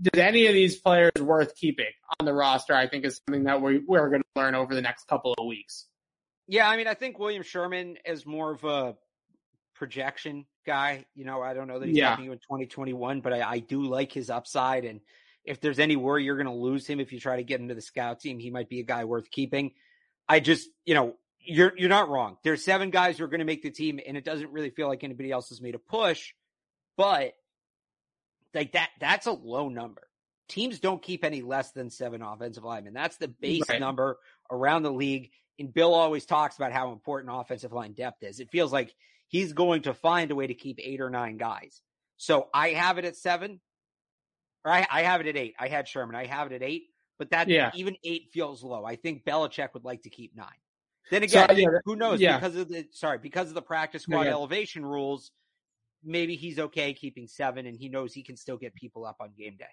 Did 0.00 0.18
any 0.18 0.46
of 0.46 0.54
these 0.54 0.76
players 0.76 1.12
worth 1.18 1.56
keeping 1.56 1.86
on 2.20 2.26
the 2.26 2.32
roster? 2.32 2.74
I 2.74 2.88
think 2.88 3.04
is 3.04 3.20
something 3.26 3.44
that 3.44 3.62
we, 3.62 3.78
we're 3.78 4.10
going 4.10 4.22
to 4.22 4.40
learn 4.40 4.54
over 4.54 4.74
the 4.74 4.82
next 4.82 5.08
couple 5.08 5.34
of 5.36 5.46
weeks. 5.46 5.86
Yeah, 6.46 6.68
I 6.68 6.76
mean, 6.76 6.86
I 6.86 6.94
think 6.94 7.18
William 7.18 7.42
Sherman 7.42 7.96
is 8.04 8.24
more 8.24 8.52
of 8.52 8.64
a 8.64 8.96
projection 9.78 10.44
guy. 10.66 11.06
You 11.14 11.24
know, 11.24 11.40
I 11.40 11.54
don't 11.54 11.68
know 11.68 11.78
that 11.78 11.86
he's 11.86 11.96
yeah. 11.96 12.18
you 12.20 12.32
in 12.32 12.38
2021, 12.38 13.20
but 13.20 13.32
I, 13.32 13.42
I 13.42 13.58
do 13.60 13.84
like 13.84 14.12
his 14.12 14.28
upside. 14.28 14.84
And 14.84 15.00
if 15.44 15.60
there's 15.60 15.78
any 15.78 15.96
worry 15.96 16.24
you're 16.24 16.36
going 16.36 16.46
to 16.46 16.52
lose 16.52 16.86
him 16.86 17.00
if 17.00 17.12
you 17.12 17.20
try 17.20 17.36
to 17.36 17.44
get 17.44 17.60
into 17.60 17.74
the 17.74 17.80
scout 17.80 18.20
team, 18.20 18.38
he 18.38 18.50
might 18.50 18.68
be 18.68 18.80
a 18.80 18.84
guy 18.84 19.04
worth 19.04 19.30
keeping. 19.30 19.72
I 20.28 20.40
just, 20.40 20.68
you 20.84 20.94
know, 20.94 21.14
you're 21.40 21.72
you're 21.76 21.88
not 21.88 22.10
wrong. 22.10 22.36
There's 22.44 22.64
seven 22.64 22.90
guys 22.90 23.18
who 23.18 23.24
are 23.24 23.28
going 23.28 23.38
to 23.38 23.46
make 23.46 23.62
the 23.62 23.70
team, 23.70 24.00
and 24.06 24.16
it 24.16 24.24
doesn't 24.24 24.52
really 24.52 24.70
feel 24.70 24.88
like 24.88 25.04
anybody 25.04 25.30
else 25.30 25.48
has 25.48 25.62
made 25.62 25.74
a 25.74 25.78
push. 25.78 26.34
But 26.96 27.32
like 28.54 28.72
that, 28.72 28.90
that's 29.00 29.26
a 29.26 29.32
low 29.32 29.68
number. 29.68 30.02
Teams 30.48 30.80
don't 30.80 31.02
keep 31.02 31.24
any 31.24 31.42
less 31.42 31.72
than 31.72 31.90
seven 31.90 32.22
offensive 32.22 32.64
linemen. 32.64 32.92
That's 32.92 33.16
the 33.18 33.28
base 33.28 33.68
right. 33.68 33.80
number 33.80 34.18
around 34.50 34.82
the 34.82 34.92
league. 34.92 35.30
And 35.58 35.72
Bill 35.72 35.94
always 35.94 36.24
talks 36.24 36.56
about 36.56 36.72
how 36.72 36.92
important 36.92 37.34
offensive 37.34 37.72
line 37.72 37.92
depth 37.92 38.22
is. 38.22 38.40
It 38.40 38.50
feels 38.50 38.72
like 38.72 38.94
he's 39.28 39.52
going 39.52 39.82
to 39.82 39.94
find 39.94 40.30
a 40.30 40.34
way 40.34 40.46
to 40.46 40.54
keep 40.54 40.78
eight 40.82 41.00
or 41.00 41.10
nine 41.10 41.36
guys. 41.36 41.80
So 42.16 42.48
I 42.52 42.70
have 42.70 42.98
it 42.98 43.04
at 43.04 43.16
seven, 43.16 43.60
or 44.64 44.72
I, 44.72 44.86
I 44.90 45.02
have 45.02 45.20
it 45.20 45.28
at 45.28 45.36
eight. 45.36 45.54
I 45.58 45.68
had 45.68 45.86
Sherman. 45.86 46.16
I 46.16 46.26
have 46.26 46.50
it 46.50 46.54
at 46.54 46.62
eight, 46.62 46.86
but 47.18 47.30
that 47.30 47.48
yeah. 47.48 47.70
even 47.74 47.96
eight 48.02 48.30
feels 48.32 48.64
low. 48.64 48.84
I 48.84 48.96
think 48.96 49.24
Belichick 49.24 49.68
would 49.74 49.84
like 49.84 50.02
to 50.02 50.10
keep 50.10 50.34
nine. 50.34 50.48
Then 51.10 51.22
again, 51.22 51.48
so, 51.48 51.54
yeah, 51.54 51.68
who 51.84 51.96
knows? 51.96 52.20
Yeah. 52.20 52.38
Because 52.38 52.56
of 52.56 52.68
the 52.68 52.86
sorry, 52.90 53.18
because 53.18 53.48
of 53.48 53.54
the 53.54 53.62
practice 53.62 54.02
squad 54.02 54.26
elevation 54.26 54.84
rules, 54.84 55.30
maybe 56.04 56.36
he's 56.36 56.58
okay 56.58 56.92
keeping 56.92 57.26
seven, 57.26 57.66
and 57.66 57.76
he 57.76 57.88
knows 57.88 58.12
he 58.12 58.22
can 58.22 58.36
still 58.36 58.56
get 58.56 58.74
people 58.74 59.06
up 59.06 59.16
on 59.20 59.30
game 59.38 59.56
day. 59.58 59.64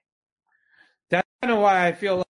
That's 1.09 1.27
kind 1.41 1.51
of 1.51 1.59
why 1.59 1.87
I 1.87 1.91
feel 1.91 2.25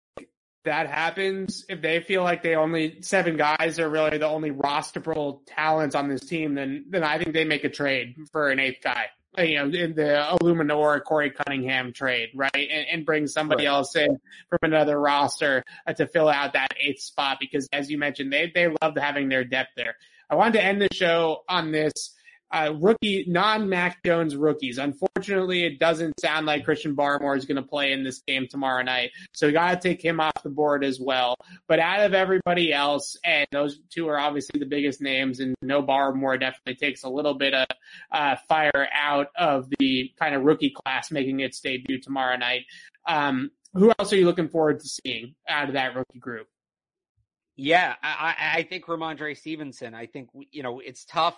that 0.65 0.89
happens, 0.89 1.65
if 1.67 1.81
they 1.81 1.99
feel 1.99 2.23
like 2.23 2.41
they 2.41 2.55
only 2.55 3.01
seven 3.01 3.37
guys 3.37 3.79
are 3.79 3.89
really 3.89 4.17
the 4.17 4.27
only 4.27 4.51
rosterable 4.51 5.41
talents 5.45 5.95
on 5.95 6.07
this 6.09 6.21
team, 6.21 6.55
then 6.55 6.85
then 6.89 7.03
I 7.03 7.17
think 7.17 7.33
they 7.33 7.45
make 7.45 7.63
a 7.63 7.69
trade 7.69 8.15
for 8.31 8.49
an 8.49 8.59
eighth 8.59 8.81
guy. 8.83 9.07
You 9.35 9.55
know, 9.55 9.63
in 9.63 9.95
the 9.95 10.37
Eluemunor 10.39 11.01
Korey 11.01 11.33
Cunningham 11.33 11.91
trade, 11.91 12.29
right, 12.35 12.51
and, 12.53 12.85
and 12.91 13.05
bring 13.05 13.25
somebody 13.25 13.65
right. 13.65 13.71
else 13.73 13.95
in 13.95 14.19
from 14.47 14.59
another 14.61 14.99
roster 14.99 15.63
uh, 15.87 15.93
to 15.93 16.05
fill 16.05 16.29
out 16.29 16.53
that 16.53 16.73
eighth 16.79 17.01
spot 17.01 17.37
because, 17.39 17.67
as 17.73 17.89
you 17.89 17.97
mentioned, 17.97 18.31
they 18.31 18.51
they 18.53 18.67
love 18.81 18.95
having 18.95 19.29
their 19.29 19.43
depth 19.43 19.71
there. 19.75 19.95
I 20.29 20.35
wanted 20.35 20.53
to 20.53 20.63
end 20.63 20.81
the 20.81 20.89
show 20.93 21.43
on 21.49 21.71
this. 21.71 22.12
Uh, 22.53 22.71
rookie, 22.79 23.25
non-Mac 23.27 24.03
Jones 24.05 24.35
rookies. 24.35 24.77
Unfortunately, 24.77 25.65
it 25.65 25.79
doesn't 25.79 26.19
sound 26.19 26.45
like 26.45 26.63
Christian 26.63 26.95
Barmore 26.95 27.35
is 27.35 27.45
going 27.45 27.61
to 27.61 27.67
play 27.67 27.91
in 27.91 28.03
this 28.03 28.21
game 28.27 28.47
tomorrow 28.47 28.83
night. 28.83 29.09
So 29.33 29.47
we 29.47 29.53
got 29.53 29.81
to 29.81 29.89
take 29.89 30.01
him 30.01 30.19
off 30.19 30.43
the 30.43 30.51
board 30.51 30.85
as 30.85 30.99
well. 30.99 31.35
But 31.67 31.79
out 31.79 32.01
of 32.01 32.13
everybody 32.13 32.71
else, 32.71 33.17
and 33.25 33.47
those 33.51 33.79
two 33.89 34.07
are 34.07 34.19
obviously 34.19 34.59
the 34.59 34.67
biggest 34.67 35.01
names, 35.01 35.39
and 35.39 35.55
no 35.63 35.81
Barmore 35.81 36.39
definitely 36.39 36.75
takes 36.75 37.03
a 37.03 37.09
little 37.09 37.33
bit 37.33 37.55
of 37.55 37.67
uh, 38.11 38.35
fire 38.47 38.87
out 38.93 39.27
of 39.35 39.67
the 39.79 40.11
kind 40.19 40.35
of 40.35 40.43
rookie 40.43 40.69
class 40.71 41.09
making 41.11 41.39
its 41.39 41.59
debut 41.59 41.99
tomorrow 41.99 42.37
night. 42.37 42.65
Um, 43.07 43.49
who 43.73 43.91
else 43.97 44.13
are 44.13 44.17
you 44.17 44.25
looking 44.25 44.49
forward 44.49 44.79
to 44.81 44.87
seeing 44.87 45.33
out 45.49 45.69
of 45.69 45.73
that 45.73 45.95
rookie 45.95 46.19
group? 46.19 46.47
Yeah, 47.55 47.95
I, 48.01 48.35
I 48.55 48.63
think 48.63 48.85
Rhamondre 48.85 49.37
Stevenson. 49.37 49.93
I 49.93 50.07
think, 50.07 50.29
you 50.51 50.63
know, 50.63 50.79
it's 50.79 51.05
tough 51.05 51.37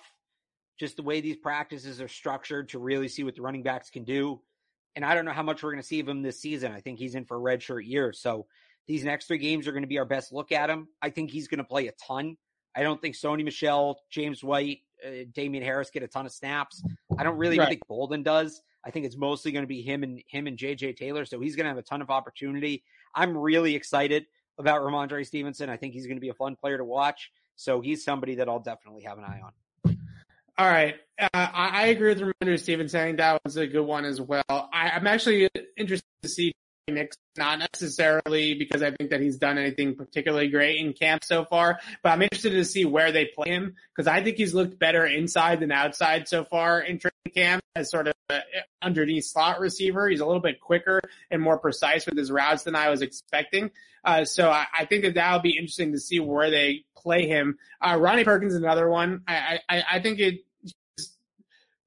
just 0.80 0.97
the 0.97 1.03
way 1.03 1.21
these 1.21 1.38
practices 1.38 2.01
are 2.01 2.07
structured 2.07 2.69
to 2.69 2.80
really 2.80 3.07
see 3.07 3.23
what 3.23 3.36
the 3.36 3.41
running 3.41 3.63
backs 3.63 3.89
can 3.89 4.03
do. 4.03 4.41
And 4.95 5.05
I 5.05 5.13
don't 5.13 5.26
know 5.26 5.32
how 5.32 5.43
much 5.43 5.63
we're 5.63 5.71
going 5.71 5.82
to 5.82 5.88
see 5.88 5.99
of 5.99 6.07
him 6.07 6.21
this 6.21 6.39
season. 6.39 6.71
I 6.71 6.82
think 6.82 6.99
he's 6.99 7.15
in 7.15 7.26
for 7.26 7.38
a 7.38 7.57
redshirt 7.57 7.86
year. 7.86 8.13
So 8.13 8.47
these 8.88 9.03
next 9.03 9.28
three 9.28 9.38
games 9.38 9.67
are 9.67 9.71
going 9.71 9.84
to 9.84 9.88
be 9.88 9.97
our 9.97 10.05
best 10.05 10.32
look 10.32 10.51
at 10.51 10.69
him. 10.69 10.88
I 11.01 11.09
think 11.09 11.32
he's 11.32 11.47
going 11.47 11.57
to 11.57 11.63
play 11.63 11.88
a 11.88 11.91
ton. 11.93 12.38
I 12.76 12.84
don't 12.84 13.01
think 13.01 13.15
Sony 13.15 13.43
Michel, 13.43 13.99
James 14.09 14.43
White, 14.43 14.80
uh, 15.05 15.26
Damien 15.34 15.63
Harris 15.63 15.89
get 15.89 16.03
a 16.03 16.07
ton 16.07 16.26
of 16.26 16.32
snaps. 16.32 16.84
I 17.17 17.23
don't 17.23 17.38
really 17.38 17.57
right. 17.57 17.69
think 17.69 17.88
Bolden 17.88 18.23
does. 18.23 18.61
I 18.86 18.91
think 18.91 19.05
it's 19.05 19.17
mostly 19.17 19.51
going 19.51 19.63
to 19.63 19.67
be 19.67 19.82
him 19.82 20.03
and 20.03 20.21
him 20.28 20.47
and 20.47 20.57
JJ 20.57 20.97
Taylor. 20.97 21.26
So 21.26 21.39
he's 21.39 21.55
going 21.55 21.63
to 21.65 21.69
have 21.69 21.78
a 21.78 21.84
ton 21.84 22.01
of 22.01 22.09
opportunity. 22.09 22.84
I'm 23.15 23.36
really 23.36 23.76
excited 23.76 24.26
about 24.57 24.82
Rhamondre 24.82 25.26
Stevenson. 25.26 25.69
I 25.69 25.78
think 25.78 25.93
he's 25.93 26.05
going 26.05 26.17
to 26.17 26.21
be 26.21 26.30
a 26.30 26.34
fun 26.34 26.55
player 26.55 26.78
to 26.78 26.86
watch. 26.86 27.32
So 27.55 27.82
he's 27.82 28.03
somebody 28.03 28.36
that 28.36 28.47
I'll 28.49 28.59
definitely 28.59 29.03
have 29.03 29.17
an 29.17 29.23
eye 29.23 29.41
on. 29.43 29.51
All 30.58 30.68
right. 30.68 30.95
Uh, 31.20 31.28
I, 31.34 31.88
agree 31.88 32.14
with 32.14 32.22
Rhamondre 32.22 32.60
Stevenson. 32.60 32.99
I 32.99 33.03
think 33.06 33.18
that 33.18 33.41
was 33.45 33.58
a 33.58 33.68
good 33.68 33.86
one 33.86 34.06
as 34.06 34.20
well. 34.20 34.43
I, 34.49 34.91
I'm 34.95 35.08
actually 35.08 35.49
interested 35.78 36.06
to 36.24 36.30
see 36.30 36.53
Nix, 36.88 37.18
not 37.36 37.60
necessarily 37.60 38.53
because 38.53 38.84
I 38.84 38.91
think 38.91 39.10
that 39.10 39.20
he's 39.20 39.38
done 39.38 39.58
anything 39.58 39.95
particularly 39.95 40.49
great 40.49 40.80
in 40.80 40.93
camp 40.93 41.24
so 41.24 41.43
far, 41.43 41.80
but 42.03 42.10
I'm 42.12 42.22
interested 42.22 42.51
to 42.51 42.66
see 42.66 42.86
where 42.86 43.12
they 43.12 43.26
play 43.26 43.49
him 43.49 43.76
because 43.95 44.08
I 44.08 44.24
think 44.24 44.38
he's 44.38 44.53
looked 44.53 44.78
better 44.78 45.06
inside 45.06 45.62
than 45.62 45.72
outside 45.72 46.28
so 46.28 46.43
far 46.43 46.80
in 46.80 46.99
training 46.99 47.34
camp 47.34 47.64
as 47.76 47.89
sort 47.89 48.08
of 48.08 48.14
an 48.30 48.41
underneath 48.82 49.26
slot 49.26 49.60
receiver. 49.60 50.08
He's 50.08 50.20
a 50.20 50.26
little 50.26 50.41
bit 50.41 50.60
quicker 50.62 51.01
and 51.32 51.41
more 51.41 51.58
precise 51.58 52.06
with 52.06 52.18
his 52.18 52.32
routes 52.32 52.64
than 52.64 52.76
I 52.76 52.89
was 52.89 53.01
expecting. 53.01 53.72
Uh, 54.03 54.24
so 54.24 54.51
I, 54.51 54.68
I, 54.78 54.86
think 54.86 55.03
that 55.03 55.16
that'll 55.16 55.39
be 55.39 55.58
interesting 55.58 55.93
to 55.93 55.99
see 55.99 56.20
where 56.20 56.51
they 56.51 56.86
play 56.95 57.28
him. 57.28 57.58
Uh, 57.82 57.97
Ronnie 57.99 58.24
Perkins, 58.24 58.53
is 58.53 58.62
another 58.62 58.88
one. 58.88 59.24
I, 59.28 59.60
I, 59.68 59.84
I 59.93 59.99
think 59.99 60.20
it, 60.20 60.45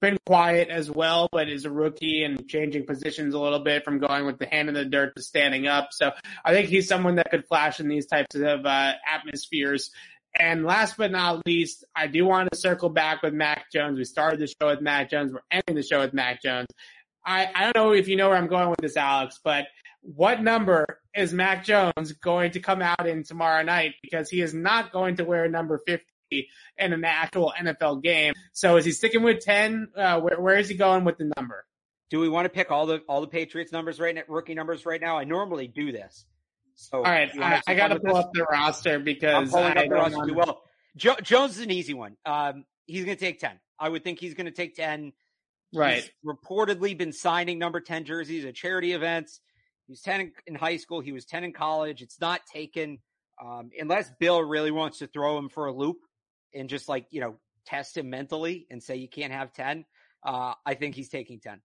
been 0.01 0.19
quiet 0.27 0.69
as 0.69 0.91
well, 0.91 1.29
but 1.33 1.49
is 1.49 1.65
a 1.65 1.71
rookie 1.71 2.23
and 2.23 2.49
changing 2.49 2.87
positions 2.87 3.35
a 3.35 3.39
little 3.39 3.61
bit 3.61 3.85
from 3.85 3.99
going 3.99 4.27
with 4.27 4.39
the 4.39 4.47
hand 4.47 4.69
in 4.69 4.75
the 4.75 4.85
dirt 4.85 5.15
to 5.17 5.23
standing 5.23 5.67
up. 5.67 5.89
So 5.93 6.13
I 6.45 6.53
think 6.53 6.69
he's 6.69 6.89
someone 6.89 7.17
that 7.17 7.31
could 7.31 7.47
flash 7.47 7.81
in 7.81 7.89
these 7.89 8.07
types 8.07 8.35
of 8.35 8.65
uh, 8.65 8.93
atmospheres. 9.11 9.91
And 10.39 10.65
last 10.65 10.97
but 10.97 11.11
not 11.11 11.45
least, 11.47 11.85
I 11.97 12.07
do 12.07 12.25
want 12.25 12.51
to 12.53 12.59
circle 12.59 12.91
back 12.91 13.23
with 13.23 13.35
Mac 13.35 13.71
Jones. 13.73 13.99
We 13.99 14.05
started 14.05 14.41
the 14.41 14.47
show 14.47 14.69
with 14.69 14.81
Mac 14.81 15.11
Jones. 15.11 15.33
We're 15.33 15.41
ending 15.51 15.75
the 15.75 15.83
show 15.83 16.01
with 16.01 16.13
Mac 16.13 16.43
Jones. 16.43 16.69
I, 17.25 17.49
I 17.55 17.65
don't 17.65 17.77
know 17.77 17.93
if 17.93 18.09
you 18.09 18.17
know 18.17 18.29
where 18.29 18.39
I'm 18.39 18.47
going 18.47 18.71
with 18.71 18.81
this, 18.81 18.97
Alex, 18.97 19.41
but 19.43 19.67
what 20.03 20.43
number 20.43 21.01
is 21.15 21.33
Mac 21.33 21.65
Jones 21.65 22.13
going 22.23 22.53
to 22.53 22.61
come 22.61 22.81
out 22.81 23.07
in 23.07 23.25
tomorrow 23.25 23.63
night? 23.63 23.95
Because 24.03 24.31
he 24.31 24.41
is 24.41 24.55
not 24.55 24.93
going 24.93 25.17
to 25.17 25.25
wear 25.25 25.49
number 25.49 25.81
50 25.87 26.05
in 26.31 26.93
an 26.93 27.05
actual 27.05 27.53
NFL 27.59 28.03
game. 28.03 28.35
So 28.53 28.77
is 28.77 28.85
he 28.85 28.93
sticking 28.93 29.23
with 29.23 29.41
10? 29.41 29.89
Uh, 29.97 30.21
where, 30.21 30.41
where 30.41 30.59
is 30.59 30.69
he 30.69 30.77
going 30.77 31.05
with 31.05 31.19
the 31.19 31.31
number? 31.37 31.65
Do 32.11 32.21
we 32.21 32.29
want 32.29 32.47
to 32.47 32.49
pick 32.49 32.71
all 32.71 32.87
the 32.87 33.01
all 33.09 33.21
the 33.21 33.27
Patriots 33.27 33.71
numbers 33.71 34.01
right 34.01 34.15
now, 34.15 34.23
rookie 34.29 34.55
numbers 34.55 34.87
right 34.87 35.01
now? 35.01 35.19
I 35.19 35.25
normally 35.25 35.69
do 35.69 35.93
this. 35.93 36.25
So 36.75 36.99
all 36.99 37.03
right, 37.03 37.31
I, 37.39 37.61
I 37.67 37.75
got 37.75 37.89
to 37.89 38.01
pull 38.01 38.17
up 38.17 38.31
the 38.33 38.45
roster 38.45 38.99
because 38.99 39.35
I'm 39.35 39.51
pulling 39.51 39.77
up 39.77 39.89
the 39.89 39.95
roster 39.95 40.27
too 40.27 40.35
well. 40.35 40.63
Jo- 40.97 41.17
Jones 41.23 41.57
is 41.57 41.65
an 41.65 41.71
easy 41.71 41.93
one. 41.93 42.17
Um, 42.25 42.65
he's 42.87 43.05
going 43.05 43.17
to 43.17 43.21
take 43.21 43.41
10. 43.41 43.59
I 43.79 43.89
would 43.89 44.05
think 44.05 44.21
he's 44.21 44.35
going 44.35 44.47
to 44.47 44.53
take 44.53 44.75
10. 44.75 45.13
Right. 45.75 46.03
He's 46.03 46.11
reportedly 46.25 46.97
been 46.97 47.13
signing 47.13 47.59
number 47.59 47.81
10 47.81 48.05
jerseys 48.05 48.45
at 48.45 48.55
charity 48.55 48.93
events. 48.93 49.41
He 49.87 49.93
was 49.93 50.01
10 50.03 50.33
in 50.47 50.55
high 50.55 50.77
school. 50.77 51.01
He 51.01 51.13
was 51.13 51.25
10 51.25 51.45
in 51.45 51.53
college. 51.53 52.01
It's 52.01 52.21
not 52.21 52.41
taken. 52.53 52.99
Um, 53.45 53.71
unless 53.79 54.11
Bill 54.19 54.43
really 54.43 54.71
wants 54.71 54.99
to 54.99 55.07
throw 55.07 55.39
him 55.39 55.49
for 55.49 55.67
a 55.67 55.73
loop 55.73 55.99
and 56.55 56.69
just 56.69 56.89
like, 56.89 57.07
you 57.11 57.21
know, 57.21 57.37
test 57.67 57.97
him 57.97 58.11
mentally 58.11 58.67
and 58.71 58.83
say 58.83 58.97
you 58.97 59.09
can't 59.09 59.33
have 59.33 59.53
10, 59.53 59.85
uh, 60.25 60.55
I 60.65 60.75
think 60.75 60.95
he's 60.95 61.09
taking 61.09 61.41
10. 61.41 61.61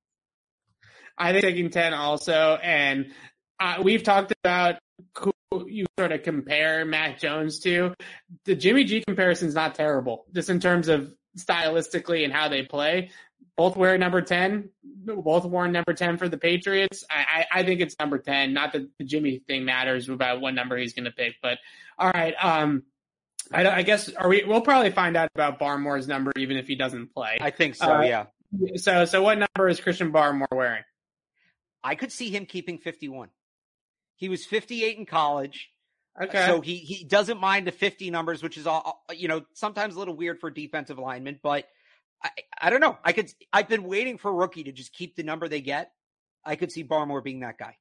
I 1.18 1.32
think 1.32 1.44
taking 1.44 1.70
10 1.70 1.94
also. 1.94 2.58
And 2.62 3.12
uh, 3.60 3.82
we've 3.82 4.04
talked 4.04 4.34
about 4.44 4.80
who 5.18 5.34
you 5.68 5.86
sort 5.98 6.12
of 6.12 6.24
compare 6.24 6.86
Mac 6.86 7.20
Jones 7.20 7.60
to. 7.62 7.94
The 8.46 8.56
Jimmy 8.56 8.84
G 8.84 9.04
comparison 9.06 9.48
is 9.48 9.56
not 9.56 9.76
terrible, 9.76 10.26
just 10.34 10.50
in 10.50 10.60
terms 10.60 10.88
of 10.88 11.14
stylistically 11.38 12.24
and 12.24 12.34
how 12.34 12.50
they 12.50 12.64
play. 12.64 13.12
Both 13.56 13.76
wear 13.76 13.98
number 13.98 14.22
10. 14.22 14.70
Both 14.84 15.46
worn 15.46 15.72
number 15.72 15.94
10 15.94 16.18
for 16.18 16.28
the 16.28 16.38
Patriots. 16.38 17.04
I, 17.10 17.46
I, 17.52 17.60
I 17.60 17.64
think 17.64 17.82
it's 17.82 17.96
number 18.00 18.18
10. 18.18 18.54
Not 18.54 18.74
that 18.74 18.88
the 18.98 19.06
Jimmy 19.06 19.42
thing 19.48 19.66
matters 19.66 20.10
about 20.10 20.42
what 20.42 20.56
number 20.56 20.76
he's 20.78 20.94
going 20.94 21.06
to 21.06 21.12
pick, 21.12 21.36
but 21.42 21.60
all 21.98 22.10
right. 22.12 22.34
Um, 22.42 22.84
I, 23.52 23.68
I, 23.70 23.82
guess 23.82 24.10
are 24.14 24.28
we? 24.28 24.44
We'll 24.46 24.62
probably 24.62 24.92
find 24.92 25.18
out 25.18 25.30
about 25.36 25.60
Barmore's 25.60 26.08
number 26.08 26.32
even 26.38 26.58
if 26.58 26.68
he 26.68 26.76
doesn't 26.76 27.14
play. 27.14 27.38
I 27.42 27.50
think 27.50 27.76
so. 27.76 27.86
Uh, 27.86 28.02
yeah. 28.02 28.26
So, 28.76 29.06
so 29.06 29.22
what 29.24 29.40
number 29.40 29.68
is 29.68 29.80
Christian 29.80 30.12
Barmore 30.12 30.46
wearing? 30.52 30.84
I 31.84 31.96
could 31.96 32.12
see 32.12 32.30
him 32.30 32.46
keeping 32.46 32.78
51. 32.78 33.30
He 34.16 34.30
was 34.30 34.46
58 34.46 34.98
in 34.98 35.06
college. 35.06 35.70
Okay. 36.22 36.46
So 36.46 36.62
he, 36.62 36.78
he 36.78 37.04
doesn't 37.04 37.40
mind 37.40 37.68
the 37.68 37.72
50 37.72 38.12
numbers, 38.12 38.44
which 38.44 38.58
is 38.58 38.68
all, 38.68 39.04
you 39.16 39.28
know, 39.28 39.42
sometimes 39.54 39.96
a 39.96 40.00
little 40.00 40.16
weird 40.16 40.40
for 40.40 40.52
defensive 40.52 41.00
linemen, 41.00 41.40
but 41.42 41.68
I, 42.24 42.30
I 42.62 42.70
don't 42.70 42.80
know. 42.80 42.98
I 43.04 43.14
could, 43.14 43.30
I've 43.52 43.68
been 43.68 43.84
waiting 43.84 44.18
for 44.18 44.34
rookie 44.34 44.64
to 44.66 44.72
just 44.72 44.94
keep 44.94 45.16
the 45.16 45.24
number 45.24 45.48
they 45.48 45.62
get. 45.62 45.92
I 46.46 46.56
could 46.56 46.72
see 46.72 46.84
Barmore 46.84 47.24
being 47.24 47.40
that 47.40 47.58
guy. 47.58 47.78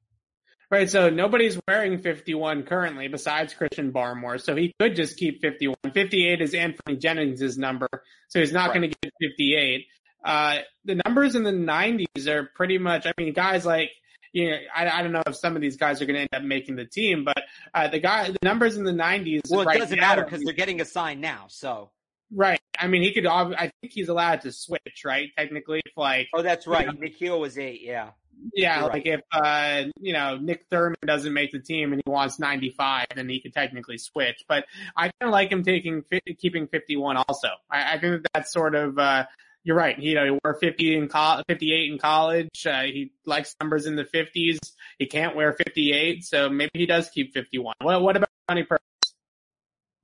Right, 0.73 0.89
so 0.89 1.11
nobody's 1.11 1.59
wearing 1.67 1.99
51 1.99 2.63
currently 2.63 3.07
besides 3.07 3.53
Christian 3.53 3.93
Barmore, 3.93 4.41
so 4.41 4.55
he 4.55 4.73
could 4.79 4.95
just 4.95 5.17
keep 5.17 5.39
51. 5.39 5.75
58 5.93 6.41
is 6.41 6.55
Anthony 6.55 6.97
Jennings' 6.97 7.59
number, 7.59 7.87
so 8.27 8.39
he's 8.39 8.51
not 8.51 8.69
right. 8.69 8.79
going 8.79 8.89
to 8.89 8.97
get 8.99 9.13
58. 9.21 9.85
Uh, 10.25 10.57
the 10.83 10.99
numbers 11.05 11.35
in 11.35 11.43
the 11.43 11.51
90s 11.51 12.25
are 12.25 12.49
pretty 12.55 12.79
much, 12.79 13.05
I 13.05 13.13
mean, 13.19 13.33
guys 13.33 13.67
like, 13.67 13.91
you 14.31 14.49
know, 14.49 14.57
I, 14.75 14.89
I 14.89 15.03
don't 15.03 15.11
know 15.11 15.21
if 15.27 15.35
some 15.35 15.55
of 15.55 15.61
these 15.61 15.77
guys 15.77 16.01
are 16.01 16.07
going 16.07 16.15
to 16.15 16.21
end 16.21 16.29
up 16.33 16.41
making 16.41 16.77
the 16.77 16.85
team, 16.85 17.23
but 17.23 17.43
uh, 17.75 17.89
the 17.89 17.99
guy, 17.99 18.31
the 18.31 18.39
numbers 18.41 18.75
in 18.75 18.83
the 18.83 18.93
90s. 18.93 19.41
Well, 19.51 19.61
it 19.61 19.65
right 19.65 19.77
doesn't 19.77 19.99
now, 19.99 20.07
matter 20.07 20.23
because 20.23 20.41
they're 20.43 20.55
getting 20.55 20.81
assigned 20.81 21.21
now, 21.21 21.45
so. 21.49 21.91
Right. 22.33 22.59
I 22.79 22.87
mean, 22.87 23.03
he 23.03 23.13
could. 23.13 23.27
I 23.27 23.71
think 23.79 23.93
he's 23.93 24.09
allowed 24.09 24.41
to 24.41 24.51
switch, 24.51 25.03
right? 25.05 25.29
Technically, 25.37 25.83
if 25.85 25.95
like. 25.95 26.29
Oh, 26.33 26.41
that's 26.41 26.65
right. 26.65 26.87
You 26.87 26.93
know, 26.93 26.99
Nikhil 26.99 27.39
was 27.39 27.59
eight. 27.59 27.81
Yeah. 27.83 28.09
Yeah, 28.53 28.79
You're 28.81 28.89
like 28.89 28.93
right. 28.93 29.07
if 29.07 29.21
uh 29.31 29.83
you 29.99 30.13
know 30.13 30.37
Nick 30.37 30.65
Thurman 30.69 30.97
doesn't 31.05 31.33
make 31.33 31.51
the 31.51 31.59
team 31.59 31.93
and 31.93 32.01
he 32.05 32.11
wants 32.11 32.39
95, 32.39 33.07
then 33.15 33.29
he 33.29 33.39
could 33.39 33.53
technically 33.53 33.97
switch. 33.97 34.43
But 34.47 34.65
I 34.95 35.03
kind 35.03 35.13
of 35.21 35.31
like 35.31 35.51
him 35.51 35.63
taking 35.63 36.03
keeping 36.39 36.67
51 36.67 37.17
also. 37.17 37.47
I, 37.69 37.93
I 37.95 37.99
think 37.99 38.23
that 38.23 38.27
that's 38.33 38.51
sort 38.51 38.75
of 38.75 38.97
uh 38.97 39.25
you're 39.63 39.77
right. 39.77 39.97
You 39.97 40.15
know, 40.15 40.25
he 40.25 40.39
wore 40.43 40.55
50 40.55 40.97
in 40.97 41.07
college, 41.07 41.45
58 41.47 41.91
in 41.93 41.97
college. 41.97 42.67
Uh, 42.67 42.81
he 42.81 43.13
likes 43.25 43.55
numbers 43.61 43.85
in 43.85 43.95
the 43.95 44.03
50s. 44.03 44.57
He 44.99 45.05
can't 45.05 45.37
wear 45.37 45.53
58, 45.53 46.25
so 46.25 46.49
maybe 46.49 46.71
he 46.73 46.85
does 46.85 47.09
keep 47.09 47.33
51. 47.33 47.75
What, 47.81 48.01
what 48.01 48.17
about 48.17 48.29
Ronnie 48.49 48.63
Perkins? 48.63 48.92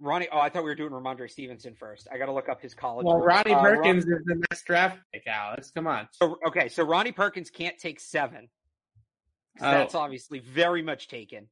Ronnie, 0.01 0.27
oh, 0.31 0.39
I 0.39 0.49
thought 0.49 0.63
we 0.63 0.69
were 0.69 0.75
doing 0.75 0.91
Rhamondre 0.91 1.29
Stevenson 1.29 1.75
first. 1.75 2.07
I 2.11 2.17
got 2.17 2.27
to 2.27 2.31
look 2.31 2.47
up 2.47 2.61
his 2.61 2.73
college. 2.73 3.05
Well, 3.05 3.19
Ronnie 3.19 3.53
uh, 3.53 3.61
Perkins 3.61 4.05
Ron- 4.05 4.19
is 4.19 4.25
the 4.25 4.35
next 4.49 4.63
draft 4.65 4.99
pick, 5.13 5.27
Alex. 5.27 5.71
Come 5.71 5.87
on. 5.87 6.07
So, 6.11 6.37
okay, 6.47 6.69
so 6.69 6.83
Ronnie 6.83 7.11
Perkins 7.11 7.49
can't 7.49 7.77
take 7.77 7.99
seven. 7.99 8.47
Oh. 9.59 9.71
That's 9.71 9.95
obviously 9.95 10.39
very 10.39 10.81
much 10.81 11.09
taken. 11.09 11.47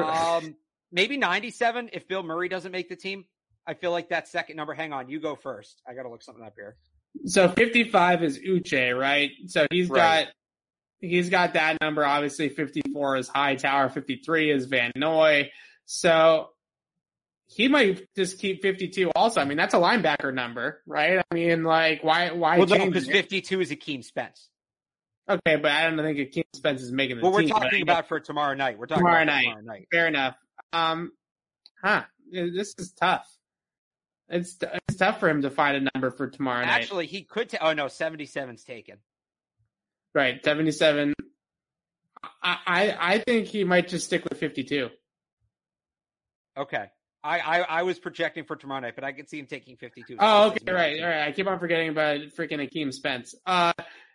Um, 0.00 0.56
maybe 0.90 1.16
97 1.16 1.90
if 1.92 2.08
Bill 2.08 2.22
Murray 2.22 2.48
doesn't 2.48 2.72
make 2.72 2.88
the 2.88 2.96
team. 2.96 3.24
I 3.66 3.74
feel 3.74 3.90
like 3.90 4.08
that 4.08 4.28
second 4.28 4.56
number. 4.56 4.74
Hang 4.74 4.92
on, 4.92 5.08
you 5.08 5.20
go 5.20 5.36
first. 5.36 5.82
I 5.86 5.94
got 5.94 6.02
to 6.02 6.08
look 6.08 6.22
something 6.22 6.44
up 6.44 6.54
here. 6.56 6.76
So 7.24 7.48
55 7.48 8.22
is 8.22 8.38
Uche, 8.38 8.98
right? 8.98 9.30
So 9.46 9.66
he's 9.70 9.88
right. 9.88 10.26
got 10.26 10.32
he's 11.00 11.30
got 11.30 11.54
that 11.54 11.78
number. 11.80 12.04
Obviously, 12.04 12.48
54 12.48 13.16
is 13.16 13.28
Hightower, 13.28 13.88
53 13.88 14.50
is 14.50 14.66
Van 14.66 14.92
Noy. 14.96 15.50
So 15.84 16.50
he 17.48 17.68
might 17.68 18.06
just 18.16 18.38
keep 18.38 18.62
52 18.62 19.10
also. 19.14 19.40
I 19.40 19.44
mean, 19.44 19.56
that's 19.56 19.74
a 19.74 19.78
linebacker 19.78 20.34
number, 20.34 20.82
right? 20.86 21.18
I 21.18 21.34
mean, 21.34 21.62
like, 21.64 22.02
why, 22.02 22.30
why? 22.32 22.58
Well, 22.58 22.66
no, 22.66 22.86
because 22.86 23.06
52 23.06 23.60
is 23.60 23.70
Akeem 23.70 24.04
Spence. 24.04 24.48
Okay, 25.28 25.56
but 25.56 25.70
I 25.70 25.88
don't 25.88 25.96
think 25.96 26.18
Akeem 26.18 26.44
Spence 26.54 26.82
is 26.82 26.92
making 26.92 27.16
the 27.16 27.22
well, 27.22 27.32
we're 27.32 27.48
talking 27.48 27.82
about 27.82 28.08
for 28.08 28.20
tomorrow 28.20 28.54
night. 28.54 28.78
We're 28.78 28.86
talking 28.86 29.04
tomorrow 29.04 29.22
about 29.22 29.34
night. 29.34 29.42
tomorrow 29.42 29.62
night. 29.62 29.88
Fair 29.92 30.06
enough. 30.06 30.36
Um, 30.72 31.12
huh. 31.82 32.02
This 32.30 32.74
is 32.78 32.92
tough. 32.92 33.26
It's 34.28 34.56
it's 34.88 34.96
tough 34.96 35.20
for 35.20 35.28
him 35.28 35.42
to 35.42 35.50
find 35.50 35.76
a 35.76 35.90
number 35.94 36.10
for 36.10 36.28
tomorrow 36.28 36.64
night. 36.64 36.70
Actually, 36.80 37.06
he 37.06 37.22
could. 37.22 37.48
Ta- 37.48 37.58
oh 37.60 37.72
no, 37.72 37.86
77's 37.86 38.64
taken. 38.64 38.98
Right, 40.14 40.42
seventy 40.44 40.72
seven. 40.72 41.14
I, 42.42 42.58
I 42.66 42.96
I 43.14 43.18
think 43.18 43.46
he 43.46 43.62
might 43.64 43.86
just 43.86 44.06
stick 44.06 44.24
with 44.24 44.38
fifty 44.38 44.64
two. 44.64 44.90
Okay. 46.56 46.86
I, 47.26 47.38
I, 47.38 47.58
I 47.60 47.82
was 47.82 47.98
projecting 47.98 48.44
for 48.44 48.56
tomorrow 48.56 48.80
night, 48.80 48.94
but 48.94 49.04
I 49.04 49.12
could 49.12 49.28
see 49.28 49.38
him 49.38 49.46
taking 49.46 49.76
52. 49.76 50.16
Oh, 50.18 50.48
okay, 50.48 50.72
right, 50.72 51.02
all 51.02 51.08
right. 51.08 51.26
I 51.26 51.32
keep 51.32 51.46
on 51.46 51.58
forgetting 51.58 51.88
about 51.88 52.20
freaking 52.36 52.60
Akeem 52.60 52.94
Spence. 52.94 53.34
Uh, 53.44 53.72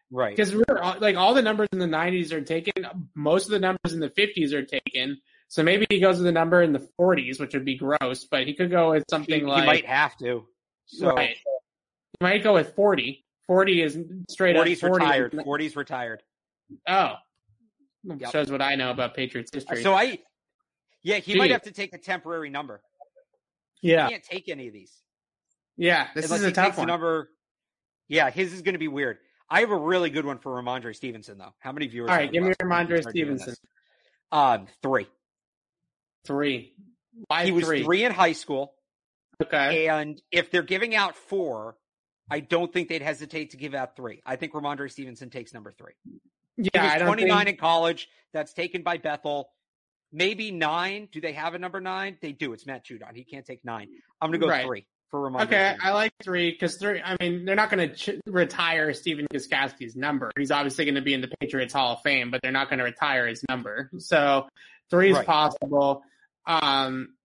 right. 0.10 0.36
Because 0.36 0.56
we're 0.56 0.96
like 1.00 1.18
all 1.18 1.34
the 1.34 1.42
numbers 1.42 1.68
in 1.74 1.80
the 1.80 1.86
90s 1.86 2.32
are 2.32 2.42
taken. 2.42 2.88
Most 3.14 3.46
of 3.46 3.52
the 3.52 3.60
numbers 3.60 3.94
in 3.94 4.00
the 4.00 4.10
50s 4.10 4.54
are 4.54 4.64
taken. 4.64 5.20
So 5.50 5.64
maybe 5.64 5.86
he 5.90 6.00
goes 6.00 6.20
with 6.20 6.28
a 6.28 6.32
number 6.32 6.62
in 6.62 6.72
the 6.72 6.88
40s, 6.98 7.40
which 7.40 7.54
would 7.54 7.66
be 7.66 7.76
gross. 7.76 8.24
But 8.24 8.48
he 8.48 8.54
could 8.54 8.72
go 8.72 8.92
with 8.92 9.04
something 9.10 9.42
he, 9.42 9.46
like 9.46 9.62
he 9.62 9.68
might 9.68 9.86
have 9.86 10.18
to. 10.20 10.48
So 10.86 11.08
right. 11.08 11.36
He 11.36 12.24
might 12.24 12.44
go 12.44 12.54
with 12.54 12.74
40. 12.76 13.26
40 13.48 13.82
is 13.82 13.98
straight 14.30 14.56
40's 14.56 14.84
up 14.84 14.90
40. 14.90 15.06
retired. 15.06 15.34
40's 15.34 15.76
retired. 15.76 16.24
Oh, 16.88 17.16
Yep. 18.04 18.32
shows 18.32 18.52
what 18.52 18.62
I 18.64 18.76
know 18.76 18.90
about 18.90 19.14
Patriots 19.14 19.52
history. 19.54 19.84
So 19.84 19.94
I, 19.94 20.20
yeah, 21.04 21.18
he 21.18 21.36
might 21.36 21.52
have 21.52 21.64
to 21.64 21.72
take 21.72 21.94
a 21.94 22.00
temporary 22.00 22.50
number. 22.50 22.82
Yeah, 23.82 24.06
He 24.08 24.12
can't 24.12 24.24
take 24.24 24.50
any 24.50 24.68
of 24.68 24.74
these. 24.74 24.92
yeah. 25.78 26.08
This 26.16 26.26
Unless 26.26 26.42
is 26.42 26.48
a 26.48 26.52
tough 26.52 26.78
one. 26.78 26.88
number. 26.88 27.30
Yeah, 28.08 28.30
his 28.30 28.54
is 28.54 28.62
going 28.62 28.74
to 28.74 28.80
be 28.80 28.88
weird. 28.88 29.18
I 29.50 29.62
have 29.62 29.72
a 29.72 29.78
really 29.78 30.10
good 30.10 30.26
one 30.26 30.38
for 30.38 30.52
Rhamondre 30.62 30.96
Stevenson, 30.96 31.38
though. 31.38 31.54
How 31.60 31.72
many 31.72 31.88
viewers? 31.88 32.10
All 32.10 32.16
right, 32.16 32.32
give 32.32 32.44
me? 32.44 32.52
Rhamondre 32.62 33.08
Stevenson. 33.10 33.56
Um, 34.32 34.68
three. 34.82 35.08
Three. 36.26 36.74
Why 37.28 37.46
He 37.46 37.52
was 37.52 37.66
three? 37.66 37.84
three 37.84 38.04
in 38.04 38.12
high 38.12 38.32
school, 38.34 38.74
Okay. 39.44 39.88
and 39.88 40.22
if 40.32 40.52
they're 40.52 40.62
giving 40.62 40.96
out 40.96 41.16
four, 41.16 41.76
I 42.30 42.40
don't 42.40 42.72
think 42.72 42.88
they'd 42.88 43.02
hesitate 43.02 43.52
to 43.52 43.58
give 43.58 43.74
out 43.74 43.96
three. 43.96 44.22
I 44.26 44.36
think 44.38 44.54
Rhamondre 44.54 44.90
Stevenson 44.90 45.30
takes 45.30 45.54
number 45.54 45.72
three. 45.72 45.94
Yeah, 46.58 46.70
He 46.74 46.80
was 46.80 46.92
I 46.92 46.98
don't 47.00 47.08
29 47.08 47.38
think. 47.46 47.50
in 47.50 47.58
college. 47.60 48.08
That's 48.34 48.54
taken 48.54 48.84
by 48.84 48.98
Bethel. 48.98 49.50
Maybe 50.14 50.52
nine. 50.52 51.08
Do 51.12 51.22
they 51.22 51.34
have 51.34 51.54
a 51.54 51.60
number 51.60 51.80
nine? 51.80 52.18
They 52.22 52.32
do. 52.34 52.54
It's 52.54 52.66
Matt 52.66 52.86
Judon. 52.86 53.16
He 53.16 53.24
can't 53.24 53.46
take 53.46 53.64
nine. 53.64 53.88
I'm 54.22 54.30
going 54.30 54.40
to 54.42 54.46
go 54.46 54.50
Right. 54.52 54.66
three 54.66 54.86
for 55.10 55.22
Rhamondre. 55.30 55.44
Okay. 55.44 55.76
I 55.82 55.92
like 55.92 56.12
three 56.24 56.52
because 56.52 56.76
three. 56.78 57.02
I 57.04 57.16
mean, 57.22 57.46
they're 57.46 57.56
not 57.56 57.70
going 57.70 57.90
to 57.90 57.96
ch- 57.96 58.20
retire 58.26 58.94
Stephen 58.94 59.26
Gostkowski's 59.34 59.96
number. 59.96 60.32
He's 60.38 60.52
obviously 60.52 60.86
going 60.86 60.96
to 60.96 61.02
be 61.02 61.14
in 61.14 61.22
the 61.22 61.30
Patriots 61.40 61.74
Hall 61.74 61.94
of 61.94 62.02
Fame, 62.02 62.30
but 62.32 62.42
they're 62.42 62.52
not 62.52 62.70
going 62.70 62.80
to 62.80 62.86
retire 62.86 63.28
his 63.28 63.44
number. 63.50 63.90
So 64.00 64.48
three 64.90 65.12
is 65.12 65.18
Right. 65.18 65.26
possible. 65.26 66.04
Um, 66.46 67.16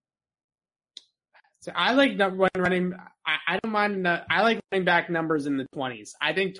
so 1.61 1.71
I 1.75 1.93
like 1.93 2.15
number 2.15 2.37
one 2.37 2.49
running. 2.57 2.93
I, 3.27 3.35
I 3.55 3.59
don't 3.61 3.73
mind. 3.73 4.07
uh, 4.07 4.21
I 4.29 4.41
like 4.41 4.59
running 4.71 4.85
back 4.85 5.09
numbers 5.09 5.45
in 5.47 5.57
the 5.57 5.67
twenties. 5.73 6.15
I 6.21 6.31
think 6.33 6.55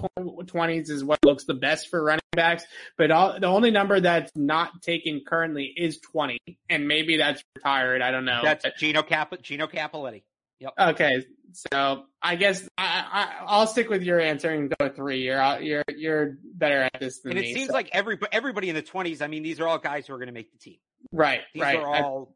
twenties 0.48 0.90
is 0.90 1.04
what 1.04 1.20
looks 1.24 1.46
the 1.46 1.54
best 1.54 1.88
for 1.90 2.04
running 2.04 2.20
backs. 2.34 2.66
But 2.98 3.10
all, 3.10 3.40
the 3.40 3.48
only 3.48 3.72
number 3.72 4.00
that's 4.00 4.32
not 4.36 4.82
taken 4.82 5.22
currently 5.26 5.74
is 5.76 6.00
twenty, 6.00 6.40
and 6.70 6.88
maybe 6.88 7.18
that's 7.18 7.42
retired. 7.56 8.02
I 8.02 8.12
don't 8.12 8.26
know. 8.26 8.42
That's 8.44 8.66
Gino 8.80 9.02
Cap 9.02 9.34
Gino 9.42 9.68
Cappelletti. 9.68 10.24
Yep. 10.60 10.74
Okay, 10.80 11.24
so 11.54 12.04
I 12.22 12.36
guess 12.36 12.68
I, 12.78 13.06
I 13.12 13.46
I'll 13.46 13.68
stick 13.68 13.90
with 13.90 14.02
your 14.04 14.20
answer 14.20 14.50
and 14.50 14.74
go 14.80 14.90
three. 14.90 15.22
You're 15.22 15.60
you're 15.62 15.84
you're 15.96 16.38
better 16.54 16.82
at 16.92 17.00
this 17.00 17.20
than 17.20 17.32
And 17.34 17.40
it 17.40 17.44
me. 17.44 17.54
seems 17.54 17.68
so- 17.68 17.74
like 17.74 17.90
every 17.94 18.18
everybody 18.32 18.68
in 18.70 18.76
the 18.76 18.82
20s. 18.84 19.22
I 19.22 19.28
mean, 19.28 19.44
these 19.44 19.60
are 19.62 19.68
all 19.68 19.78
guys 19.78 20.08
who 20.08 20.14
are 20.14 20.18
going 20.18 20.28
to 20.28 20.34
make 20.34 20.52
the 20.52 20.58
team. 20.58 20.78
right, 21.12 21.42
These 21.54 21.62
right, 21.64 21.78
are 21.80 21.94
I- 21.96 22.02
all 22.02 22.36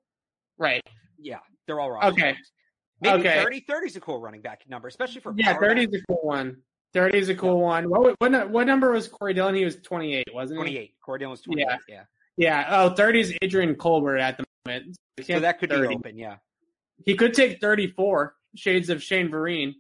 right. 0.60 0.84
yeah, 1.20 1.40
they're 1.68 1.80
all 1.80 1.90
roster 1.92 2.12
Okay. 2.12 2.36
Maybe 3.02 3.20
Okay. 3.28 3.44
30 3.44 3.60
30 3.62 3.88
is 3.88 3.96
a 3.96 4.00
cool 4.02 4.20
running 4.20 4.42
back 4.42 4.64
number, 4.70 4.88
especially 4.88 5.22
for 5.22 5.34
Yeah, 5.36 5.58
thirty 5.58 5.84
is 5.84 5.94
a 5.94 6.06
cool 6.08 6.20
one. 6.22 6.58
Thirty 6.94 7.18
is 7.18 7.30
a 7.30 7.36
cool 7.36 7.60
one. 7.60 7.90
What 7.90 8.16
what 8.20 8.50
what 8.52 8.68
number 8.68 8.92
was 8.92 9.08
Corey 9.08 9.34
Dillon? 9.34 9.56
He 9.56 9.66
was 9.66 9.78
twenty 9.78 10.14
eight, 10.14 10.28
wasn't 10.34 10.60
he? 10.60 10.64
28. 10.64 10.94
Corey 11.02 11.20
Dillon 11.20 11.32
was 11.32 11.42
28. 11.42 11.66
Yeah. 11.68 11.78
Yeah. 11.88 12.04
Yeah. 12.38 12.66
Oh, 12.70 12.90
30 12.90 13.20
is 13.20 13.34
Adrian 13.42 13.76
Colbert 13.76 14.18
at 14.18 14.38
the 14.38 14.46
moment. 14.66 14.98
So 15.24 15.40
that 15.40 15.60
could 15.60 15.70
30. 15.70 15.88
be 15.88 15.96
open. 15.96 16.18
Yeah. 16.18 16.38
He 17.06 17.16
could 17.16 17.34
take 17.34 17.60
thirty 17.60 17.88
four. 17.88 18.36
Shades 18.56 18.90
of 18.90 19.02
Shane 19.02 19.30
Vereen. 19.30 19.76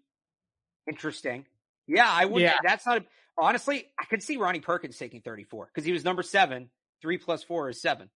Interesting. 0.89 1.45
Yeah, 1.87 2.09
I 2.09 2.25
would. 2.25 2.41
Yeah. 2.41 2.55
That's 2.63 2.85
not. 2.85 2.99
A, 2.99 3.05
honestly, 3.37 3.85
I 3.99 4.05
could 4.05 4.23
see 4.23 4.37
Ronnie 4.37 4.61
Perkins 4.61 4.97
taking 4.97 5.21
34 5.21 5.67
because 5.67 5.85
he 5.85 5.91
was 5.91 6.03
number 6.05 6.23
seven. 6.23 6.69
Three 7.01 7.17
plus 7.17 7.43
four 7.43 7.69
is 7.69 7.81
seven. 7.81 8.09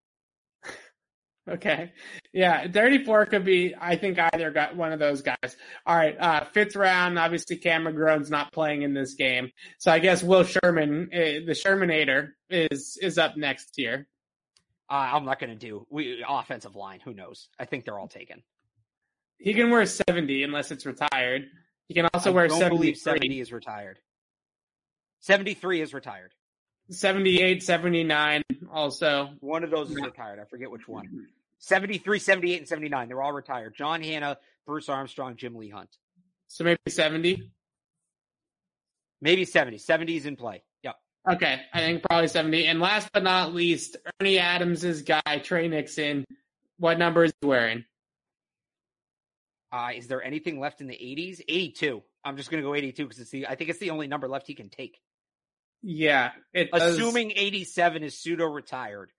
Okay. 1.49 1.92
Yeah, 2.32 2.66
34 2.70 3.26
could 3.26 3.45
be, 3.45 3.74
I 3.78 3.97
think 3.97 4.18
either 4.18 4.51
got 4.51 4.76
one 4.76 4.92
of 4.92 4.99
those 4.99 5.20
guys. 5.20 5.57
All 5.84 5.95
right. 5.95 6.16
Uh, 6.18 6.45
fifth 6.45 6.74
round, 6.74 7.18
obviously 7.18 7.57
Cam 7.57 7.84
McGrone's 7.84 8.30
not 8.30 8.53
playing 8.53 8.82
in 8.82 8.95
this 8.95 9.14
game. 9.14 9.51
So 9.78 9.92
I 9.92 9.99
guess 9.99 10.22
Will 10.22 10.45
Sherman, 10.45 11.11
uh, 11.12 11.45
the 11.47 11.53
Shermanator 11.55 12.30
is, 12.49 12.99
is 13.01 13.18
up 13.18 13.36
next 13.36 13.74
here. 13.76 14.09
Uh, 14.90 15.11
I'm 15.12 15.24
not 15.24 15.38
going 15.38 15.51
to 15.51 15.57
do 15.57 15.86
we 15.90 16.24
offensive 16.26 16.76
line. 16.76 17.01
Who 17.05 17.14
knows? 17.14 17.49
I 17.59 17.64
think 17.66 17.84
they're 17.84 17.99
all 17.99 18.09
taken. 18.09 18.42
He 19.38 19.53
can 19.53 19.70
wear 19.70 19.84
70 19.84 20.45
unless 20.45 20.70
it's 20.70 20.86
retired. 20.86 21.47
He 21.88 21.95
can 21.95 22.09
also 22.14 22.30
I 22.30 22.34
wear 22.34 22.49
don't 22.49 22.59
73, 22.59 22.78
believe 22.78 22.97
70 22.97 23.40
is 23.40 23.53
retired. 23.53 23.99
73 25.20 25.80
is 25.82 25.92
retired. 25.92 26.32
78, 26.90 27.62
79 27.62 28.42
also. 28.75 29.31
One 29.41 29.64
of 29.64 29.70
those 29.70 29.91
is 29.91 29.97
retired. 29.97 30.39
I 30.41 30.45
forget 30.45 30.70
which 30.70 30.87
one. 30.87 31.29
73, 31.59 32.18
78, 32.18 32.59
and 32.59 32.68
79. 32.68 33.09
They're 33.09 33.22
all 33.22 33.33
retired. 33.33 33.75
John 33.75 34.03
Hannah, 34.03 34.37
Bruce 34.66 34.89
Armstrong, 34.89 35.37
Jim 35.37 35.55
Lee 35.55 35.70
Hunt. 35.70 35.89
So 36.49 36.64
maybe 36.64 36.79
70. 36.89 37.51
Maybe 39.22 39.45
70. 39.45 39.79
70 39.79 40.16
is 40.16 40.27
in 40.27 40.37
play. 40.37 40.62
Yep. 40.83 40.97
Okay. 41.33 41.62
I 41.72 41.79
think 41.79 42.03
probably 42.03 42.29
70. 42.29 42.66
And 42.66 42.81
last 42.81 43.09
but 43.12 43.22
not 43.22 43.55
least, 43.55 43.97
Ernie 44.20 44.39
Adams' 44.39 45.03
guy, 45.03 45.41
Tre 45.43 45.68
Nixon. 45.68 46.25
What 46.79 46.99
number 46.99 47.25
is 47.25 47.33
he 47.41 47.47
wearing? 47.47 47.85
Uh, 49.72 49.91
is 49.97 50.07
there 50.07 50.22
anything 50.22 50.61
left 50.61 50.81
in 50.81 50.87
the 50.87 50.95
80s? 50.95 51.41
82. 51.49 52.03
I'm 52.25 52.37
just 52.37 52.51
going 52.51 52.62
to 52.62 52.68
go 52.68 52.75
82 52.75 53.05
because 53.05 53.18
it's 53.18 53.31
the, 53.31 53.47
I 53.47 53.55
think 53.55 53.70
it's 53.70 53.79
the 53.79 53.91
only 53.91 54.07
number 54.07 54.29
left 54.29 54.47
he 54.47 54.55
can 54.55 54.68
take. 54.68 55.01
Yeah. 55.85 56.32
It 56.53 56.70
does- 56.72 56.97
Assuming 56.97 57.32
87 57.37 58.03
is 58.03 58.18
pseudo 58.18 58.47
retired. 58.47 59.12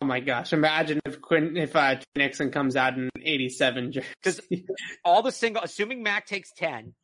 Oh 0.00 0.06
my 0.06 0.20
gosh! 0.20 0.54
Imagine 0.54 1.00
if 1.04 1.20
Quinn, 1.20 1.54
if 1.58 1.76
uh, 1.76 1.96
Nixon 2.16 2.50
comes 2.50 2.76
out 2.76 2.96
in 2.96 3.10
87 3.20 3.92
because 4.22 4.40
All 5.04 5.20
the 5.20 5.30
single, 5.30 5.62
assuming 5.62 6.02
Mac 6.02 6.24
takes 6.26 6.50
10, 6.56 6.94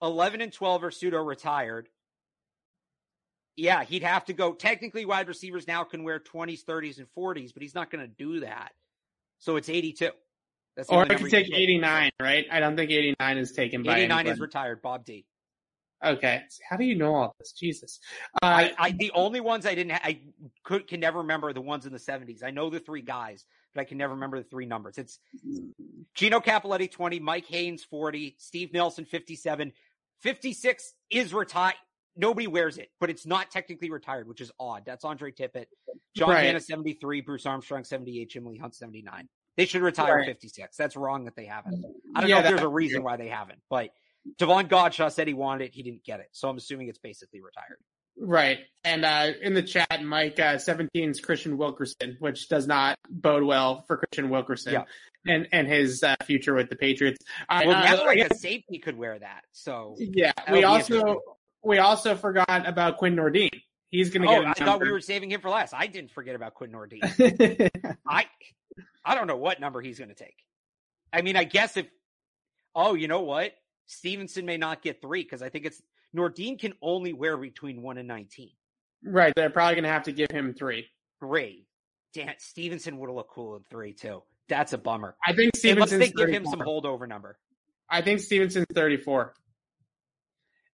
11 0.00 0.40
and 0.40 0.52
12 0.52 0.84
are 0.84 0.90
pseudo 0.92 1.18
retired. 1.24 1.88
Yeah, 3.56 3.82
he'd 3.82 4.04
have 4.04 4.24
to 4.26 4.32
go. 4.32 4.52
Technically, 4.52 5.04
wide 5.04 5.26
receivers 5.26 5.66
now 5.66 5.82
can 5.82 6.04
wear 6.04 6.20
20s, 6.20 6.64
30s, 6.64 6.98
and 6.98 7.08
40s, 7.18 7.52
but 7.52 7.62
he's 7.64 7.74
not 7.74 7.90
going 7.90 8.04
to 8.08 8.12
do 8.16 8.40
that. 8.40 8.70
So 9.40 9.56
it's 9.56 9.68
82. 9.68 10.10
That's 10.76 10.88
or 10.90 11.02
I 11.02 11.14
could 11.16 11.30
take 11.30 11.52
89, 11.52 12.10
right? 12.20 12.46
I 12.50 12.60
don't 12.60 12.76
think 12.76 12.92
89 12.92 13.38
is 13.38 13.52
taken 13.52 13.82
by 13.82 13.98
89 13.98 14.26
is 14.28 14.40
retired. 14.40 14.82
Bob 14.82 15.04
D. 15.04 15.24
okay. 16.04 16.42
How 16.68 16.76
do 16.76 16.84
you 16.84 16.94
know 16.94 17.14
all 17.14 17.34
this? 17.38 17.52
Jesus. 17.52 18.00
Uh, 18.42 18.46
I, 18.46 18.74
I 18.78 18.90
the 18.92 19.10
only 19.14 19.40
ones 19.40 19.66
I 19.66 19.74
didn't 19.74 19.92
ha- 19.92 20.00
I 20.04 20.20
could 20.64 20.86
can 20.86 21.00
never 21.00 21.18
remember 21.18 21.52
the 21.52 21.60
ones 21.60 21.86
in 21.86 21.92
the 21.92 21.98
70s. 21.98 22.42
I 22.44 22.50
know 22.50 22.70
the 22.70 22.80
three 22.80 23.02
guys, 23.02 23.44
but 23.74 23.80
I 23.80 23.84
can 23.84 23.98
never 23.98 24.14
remember 24.14 24.38
the 24.38 24.48
three 24.48 24.66
numbers. 24.66 24.98
It's 24.98 25.18
Gino 26.14 26.40
Cappelletti 26.40 26.90
20, 26.90 27.20
Mike 27.20 27.46
Haynes 27.46 27.84
40, 27.84 28.36
Steve 28.38 28.72
Nelson 28.72 29.04
57, 29.04 29.72
56 30.20 30.94
is 31.10 31.34
retired. 31.34 31.74
Nobody 32.16 32.46
wears 32.46 32.78
it, 32.78 32.90
but 33.00 33.10
it's 33.10 33.26
not 33.26 33.50
technically 33.50 33.90
retired, 33.90 34.28
which 34.28 34.40
is 34.40 34.52
odd. 34.60 34.84
That's 34.86 35.04
Andre 35.04 35.32
Tippett, 35.32 35.66
John 36.14 36.30
Right. 36.30 36.44
Hannah 36.44 36.60
73, 36.60 37.20
Bruce 37.22 37.44
Armstrong 37.46 37.82
78, 37.82 38.30
Jim 38.30 38.44
Lee 38.46 38.56
Hunt 38.58 38.74
79. 38.76 39.28
They 39.56 39.66
should 39.66 39.82
retire 39.82 40.18
Right. 40.18 40.26
56. 40.26 40.76
That's 40.76 40.94
wrong 40.96 41.24
that 41.24 41.34
they 41.34 41.46
haven't. 41.46 41.84
I 42.14 42.20
don't 42.20 42.30
Yeah, 42.30 42.36
know 42.36 42.42
if 42.42 42.48
there's 42.50 42.62
a 42.62 42.68
reason 42.68 43.02
why 43.02 43.16
they 43.16 43.28
haven't, 43.28 43.58
but 43.68 43.90
Devon 44.38 44.68
Godshaw 44.68 45.10
said 45.12 45.28
he 45.28 45.34
wanted 45.34 45.66
it. 45.66 45.74
He 45.74 45.82
didn't 45.82 46.04
get 46.04 46.20
it. 46.20 46.28
So 46.32 46.48
I'm 46.48 46.56
assuming 46.56 46.88
it's 46.88 46.98
basically 46.98 47.40
retired. 47.40 47.78
Right. 48.16 48.60
And 48.84 49.04
uh, 49.04 49.32
in 49.42 49.54
the 49.54 49.62
chat, 49.62 50.02
Mike, 50.02 50.38
uh, 50.38 50.58
17 50.58 51.10
is 51.10 51.20
Kristian 51.20 51.56
Wilkerson, 51.56 52.16
which 52.20 52.48
does 52.48 52.66
not 52.66 52.96
bode 53.10 53.42
well 53.42 53.82
for 53.86 53.98
Kristian 54.00 54.28
Wilkerson 54.28 54.72
Yeah. 54.74 54.84
and, 55.26 55.48
and 55.52 55.66
his 55.66 56.02
uh, 56.02 56.14
future 56.24 56.54
with 56.54 56.70
the 56.70 56.76
Patriots. 56.76 57.18
Well, 57.50 57.70
uh, 57.70 57.80
now 57.80 58.02
I 58.02 58.06
like 58.06 58.30
a 58.30 58.34
safety 58.34 58.78
could 58.78 58.96
wear 58.96 59.18
that. 59.18 59.42
So 59.52 59.96
yeah, 59.98 60.32
we 60.52 60.62
also 60.64 61.20
we 61.64 61.78
also 61.78 62.14
forgot 62.14 62.68
about 62.68 62.98
Quinn 62.98 63.16
Nordin. 63.16 63.50
He's 63.90 64.10
going 64.10 64.22
to 64.22 64.28
Oh, 64.28 64.42
get 64.42 64.60
I 64.60 64.64
thought 64.64 64.80
we 64.80 64.90
were 64.90 65.00
saving 65.00 65.30
him 65.30 65.40
for 65.40 65.50
last. 65.50 65.72
I 65.74 65.86
didn't 65.86 66.10
forget 66.12 66.34
about 66.34 66.54
Quinn 66.54 66.70
Nordin. 66.72 67.00
I 68.08 68.26
I 69.04 69.14
don't 69.14 69.26
know 69.26 69.36
what 69.36 69.60
number 69.60 69.80
he's 69.80 69.98
going 69.98 70.08
to 70.10 70.14
take. 70.14 70.36
I 71.12 71.22
mean, 71.22 71.36
I 71.36 71.44
guess 71.44 71.76
if 71.76 71.86
oh, 72.74 72.94
you 72.94 73.08
know 73.08 73.22
what? 73.22 73.52
Stevenson 73.86 74.46
may 74.46 74.56
not 74.56 74.82
get 74.82 75.00
three 75.00 75.22
because 75.22 75.42
I 75.42 75.48
think 75.48 75.66
it's 75.66 75.82
Nordin 76.16 76.58
can 76.58 76.74
only 76.80 77.12
wear 77.12 77.36
between 77.36 77.82
one 77.82 77.98
and 77.98 78.08
nineteen. 78.08 78.50
right. 79.04 79.32
They're 79.34 79.50
probably 79.50 79.74
going 79.74 79.84
to 79.84 79.90
have 79.90 80.04
to 80.04 80.12
give 80.12 80.30
him 80.30 80.54
three. 80.54 80.86
Three. 81.20 81.66
Damn, 82.12 82.34
Stevenson 82.38 82.98
would 82.98 83.08
have 83.08 83.16
looked 83.16 83.32
cool 83.32 83.56
in 83.56 83.62
three 83.70 83.92
too. 83.92 84.22
That's 84.48 84.72
a 84.72 84.78
bummer. 84.78 85.16
I 85.26 85.32
think 85.32 85.52
Unless 85.54 85.58
Stevenson's 85.90 86.00
they 86.00 86.10
give 86.10 86.28
him 86.28 86.44
some 86.46 86.60
holdover 86.60 87.08
number. 87.08 87.38
I 87.88 88.02
think 88.02 88.20
Stevenson's 88.20 88.66
34. 88.74 89.34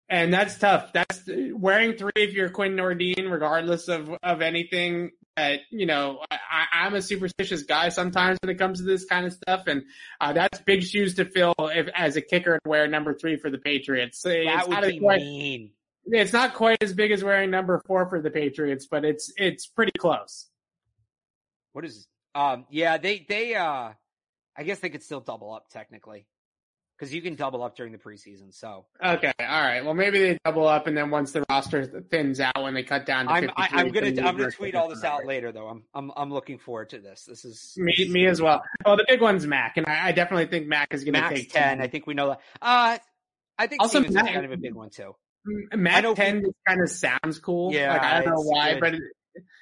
And 0.10 0.34
that's 0.34 0.58
tough. 0.58 0.92
That's 0.92 1.22
wearing 1.54 1.96
three 1.96 2.12
if 2.16 2.34
you're 2.34 2.50
Quinn 2.50 2.76
Nordin, 2.76 3.32
regardless 3.32 3.88
of, 3.88 4.10
of 4.24 4.42
anything 4.42 5.12
that, 5.38 5.60
you 5.70 5.86
know, 5.86 6.20
I, 6.50 6.88
am 6.88 6.96
a 6.96 7.02
superstitious 7.02 7.64
guy 7.64 7.90
sometimes 7.90 8.38
when 8.42 8.50
it 8.50 8.58
comes 8.58 8.80
to 8.80 8.86
this 8.86 9.06
kind 9.06 9.26
of 9.26 9.34
stuff. 9.34 9.64
And, 9.68 9.84
uh, 10.20 10.34
that's 10.34 10.60
big 10.62 10.84
shoes 10.84 11.16
to 11.16 11.26
fill 11.26 11.54
if, 11.60 11.88
as 11.96 12.16
a 12.16 12.22
kicker 12.22 12.60
to 12.64 12.70
wear 12.70 12.88
number 12.88 13.14
three 13.14 13.38
for 13.38 13.50
the 13.50 13.58
Patriots. 13.58 14.22
That 14.22 14.36
it's 14.36 14.68
would 14.68 14.82
be 14.82 15.00
quite, 15.00 15.20
mean. 15.20 15.72
It's 16.06 16.34
not 16.34 16.54
quite 16.54 16.82
as 16.82 16.94
big 16.94 17.12
as 17.12 17.24
wearing 17.24 17.52
number 17.52 17.82
four 17.86 18.10
for 18.10 18.22
the 18.22 18.32
Patriots, 18.32 18.88
but 18.90 19.06
it's, 19.06 19.32
it's 19.38 19.68
pretty 19.68 19.94
close. 19.98 20.48
What 21.74 21.86
is, 21.86 22.08
um, 22.34 22.66
yeah, 22.70 22.98
they, 22.98 23.26
they, 23.28 23.56
uh, 23.56 23.92
I 24.58 24.64
guess 24.64 24.80
they 24.80 24.90
could 24.90 25.04
still 25.04 25.22
double 25.22 25.54
up 25.54 25.70
technically 25.70 26.26
because 27.00 27.14
you 27.14 27.22
can 27.22 27.36
double 27.36 27.64
up 27.64 27.76
during 27.76 27.92
the 27.92 27.98
preseason. 27.98 28.54
So 28.54 28.86
okay, 29.04 29.32
all 29.40 29.62
right. 29.62 29.84
Well, 29.84 29.94
maybe 29.94 30.20
they 30.20 30.38
double 30.44 30.68
up, 30.68 30.88
and 30.88 30.98
then 30.98 31.10
once 31.10 31.32
the 31.32 31.46
roster 31.50 31.86
thins 31.86 32.40
out, 32.40 32.62
when 32.62 32.74
they 32.74 32.84
cut 32.84 33.06
down 33.06 33.26
to 33.28 33.32
I'm, 33.32 33.50
I, 33.56 33.82
am 33.82 33.90
gonna 33.92 34.08
I'm 34.08 34.38
gonna 34.38 34.52
tweet 34.52 34.76
all 34.76 34.90
this 34.90 35.04
out 35.04 35.26
later, 35.26 35.52
though. 35.52 35.68
I'm 35.68 35.84
I'm 35.94 36.12
I'm 36.16 36.34
looking 36.34 36.58
forward 36.58 36.90
to 36.90 37.00
this. 37.00 37.24
This 37.26 37.46
is 37.46 37.74
me 37.78 38.10
me 38.10 38.28
as 38.28 38.42
well. 38.42 38.62
Oh, 38.86 38.96
the 38.96 39.06
big 39.08 39.22
one's 39.22 39.48
Mac, 39.48 39.78
and 39.78 39.88
I, 39.88 40.08
I 40.08 40.12
definitely 40.12 40.48
think 40.48 40.68
Mac 40.68 40.94
is 40.94 41.04
gonna 41.04 41.30
take 41.30 41.52
ten. 41.52 41.78
10. 41.78 41.82
I 41.82 41.88
think 41.88 42.06
we 42.06 42.14
know 42.14 42.30
that. 42.30 42.42
Uh, 42.62 42.98
I 43.58 43.68
think 43.68 43.82
also 43.82 44.02
Mac, 44.02 44.34
kind 44.34 44.46
of 44.46 44.52
a 44.52 44.58
big 44.58 44.74
one 44.74 44.90
too. 44.90 45.16
Mac 45.74 46.04
ten 46.16 46.42
just 46.42 46.56
kind 46.68 46.82
of 46.82 46.90
sounds 46.90 47.40
cool. 47.40 47.74
Yeah, 47.74 47.94
like, 47.94 48.02
I 48.02 48.22
don't 48.22 48.34
know 48.34 48.42
why, 48.42 48.74
good. 48.74 48.80
but. 48.80 48.94
It, 48.96 49.02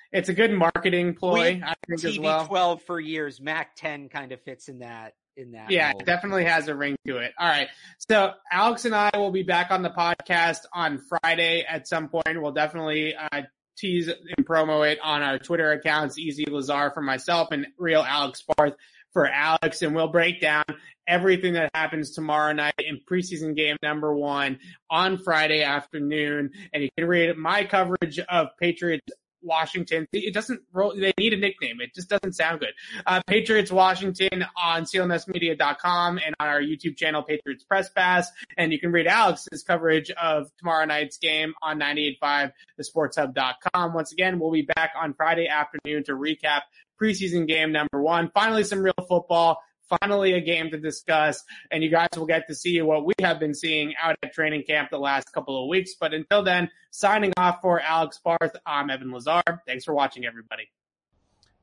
it's 0.10 0.30
a 0.30 0.34
good 0.34 0.54
marketing 0.54 1.16
ploy, 1.16 1.56
we, 1.56 1.64
I 1.64 1.76
think 1.86 2.00
TV 2.00 2.12
as 2.12 2.20
well. 2.20 2.48
12 2.48 2.82
for 2.84 2.98
years. 2.98 3.42
Mac 3.42 3.76
10 3.76 4.08
kind 4.08 4.32
of 4.32 4.42
fits 4.42 4.70
in 4.70 4.80
that 4.80 5.16
in 5.38 5.52
that. 5.52 5.72
Yeah, 5.72 5.92
mold. 5.92 6.02
it 6.02 6.06
definitely 6.06 6.46
has 6.46 6.68
a 6.68 6.76
ring 6.76 6.96
to 7.06 7.18
it. 7.18 7.34
All 7.40 7.48
right. 7.48 7.70
So 8.10 8.34
Alex 8.52 8.86
and 8.86 8.96
I 8.96 9.12
will 9.16 9.32
be 9.32 9.44
back 9.44 9.72
on 9.72 9.82
the 9.82 9.90
podcast 9.90 10.66
on 10.74 11.00
Friday 11.00 11.66
at 11.68 11.88
some 11.88 12.10
point. 12.10 12.42
We'll 12.42 12.52
definitely 12.52 13.16
uh, 13.16 13.44
tease 13.78 14.08
and 14.08 14.46
promo 14.46 14.90
it 14.90 15.00
on 15.04 15.22
our 15.22 15.40
Twitter 15.40 15.72
accounts, 15.72 16.18
Easy 16.18 16.46
Lazar 16.50 16.92
for 16.94 17.02
myself 17.02 17.52
and 17.52 17.68
Real 17.78 18.02
Alex 18.02 18.44
Barth 18.58 18.74
for 19.14 19.28
Alex. 19.28 19.82
And 19.82 19.96
we'll 19.96 20.10
break 20.10 20.42
down 20.42 20.66
everything 21.08 21.54
that 21.54 21.72
happens 21.74 22.12
tomorrow 22.12 22.52
night 22.52 22.74
in 22.80 23.00
preseason 23.10 23.56
game 23.56 23.78
number 23.82 24.14
one 24.14 24.60
on 24.90 25.18
Friday 25.18 25.64
afternoon. 25.64 26.52
And 26.74 26.84
you 26.84 26.90
can 26.98 27.08
read 27.08 27.36
my 27.38 27.64
coverage 27.64 28.20
of 28.20 28.50
Patriots 28.60 29.08
Washington. 29.42 30.08
It 30.12 30.34
doesn't 30.34 30.62
roll. 30.72 30.96
They 30.96 31.14
need 31.18 31.34
a 31.34 31.38
nickname. 31.38 31.82
It 31.82 31.94
just 31.94 32.10
doesn't 32.10 32.34
sound 32.34 32.60
good. 32.60 32.74
Uh, 33.06 33.22
Patriots 33.28 33.72
Washington 33.72 34.46
on 34.62 34.84
clnsmedia.com 34.84 36.20
and 36.26 36.36
on 36.40 36.48
our 36.48 36.62
YouTube 36.62 36.98
channel, 36.98 37.24
Patriots 37.24 37.64
Press 37.64 37.90
Pass. 37.90 38.30
And 38.58 38.72
you 38.72 38.80
can 38.80 38.92
read 38.92 39.08
Alex's 39.08 39.64
coverage 39.64 40.10
of 40.12 40.50
tomorrow 40.58 40.86
night's 40.86 41.18
game 41.18 41.54
on 41.62 41.80
98.5 41.80 42.52
thesportshub.com. 42.80 43.94
Once 43.94 44.12
again, 44.12 44.40
we'll 44.40 44.52
be 44.52 44.68
back 44.76 44.92
on 45.00 45.14
Friday 45.14 45.48
afternoon 45.48 46.04
to 46.06 46.14
recap 46.14 46.62
preseason 47.02 47.48
game 47.48 47.72
number 47.72 48.02
one. 48.02 48.32
Finally, 48.34 48.64
some 48.64 48.82
real 48.82 48.94
football 49.08 49.62
finally 49.90 50.34
a 50.34 50.42
game 50.42 50.72
to 50.72 50.78
discuss, 50.78 51.44
and 51.72 51.84
you 51.84 51.90
guys 51.90 52.10
will 52.16 52.26
get 52.26 52.48
to 52.48 52.56
see 52.56 52.82
what 52.82 53.06
we 53.06 53.14
have 53.22 53.40
been 53.40 53.54
seeing 53.54 53.94
out 54.02 54.16
at 54.24 54.34
training 54.34 54.64
camp 54.64 54.90
the 54.90 55.00
last 55.00 55.32
couple 55.34 55.62
of 55.62 55.70
weeks. 55.70 55.96
But 56.00 56.14
until 56.14 56.44
then, 56.44 56.70
signing 56.92 57.34
off 57.38 57.62
for 57.62 57.80
Alex 57.82 58.20
Barth, 58.24 58.56
I'm 58.66 58.90
Evan 58.90 59.12
Lazar. 59.12 59.44
Thanks 59.66 59.86
for 59.86 59.94
watching, 59.94 60.26
everybody. 60.26 60.70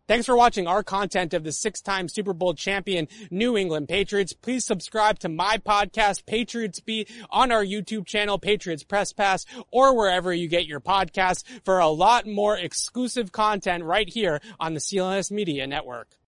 Thanks 0.06 0.26
for 0.26 0.36
watching 0.36 0.66
our 0.66 0.82
content 0.82 1.32
of 1.32 1.44
the 1.44 1.52
six-time 1.52 2.08
Super 2.08 2.34
Bowl 2.34 2.52
champion 2.52 3.08
New 3.30 3.56
England 3.56 3.88
Patriots. 3.88 4.34
Please 4.34 4.62
subscribe 4.62 5.18
to 5.20 5.30
my 5.30 5.56
podcast, 5.56 6.26
Patriots 6.26 6.80
Beat, 6.80 7.10
on 7.30 7.50
our 7.50 7.64
YouTube 7.64 8.04
channel, 8.04 8.38
Patriots 8.38 8.84
Press 8.84 9.14
Pass, 9.14 9.46
or 9.70 9.96
wherever 9.96 10.30
you 10.30 10.46
get 10.46 10.66
your 10.66 10.80
podcasts 10.80 11.42
for 11.64 11.78
a 11.78 11.88
lot 11.88 12.26
more 12.26 12.54
exclusive 12.54 13.32
content 13.32 13.82
right 13.82 14.10
here 14.10 14.42
on 14.60 14.74
the 14.74 14.80
CLNS 14.80 15.30
Media 15.30 15.66
Network. 15.66 16.18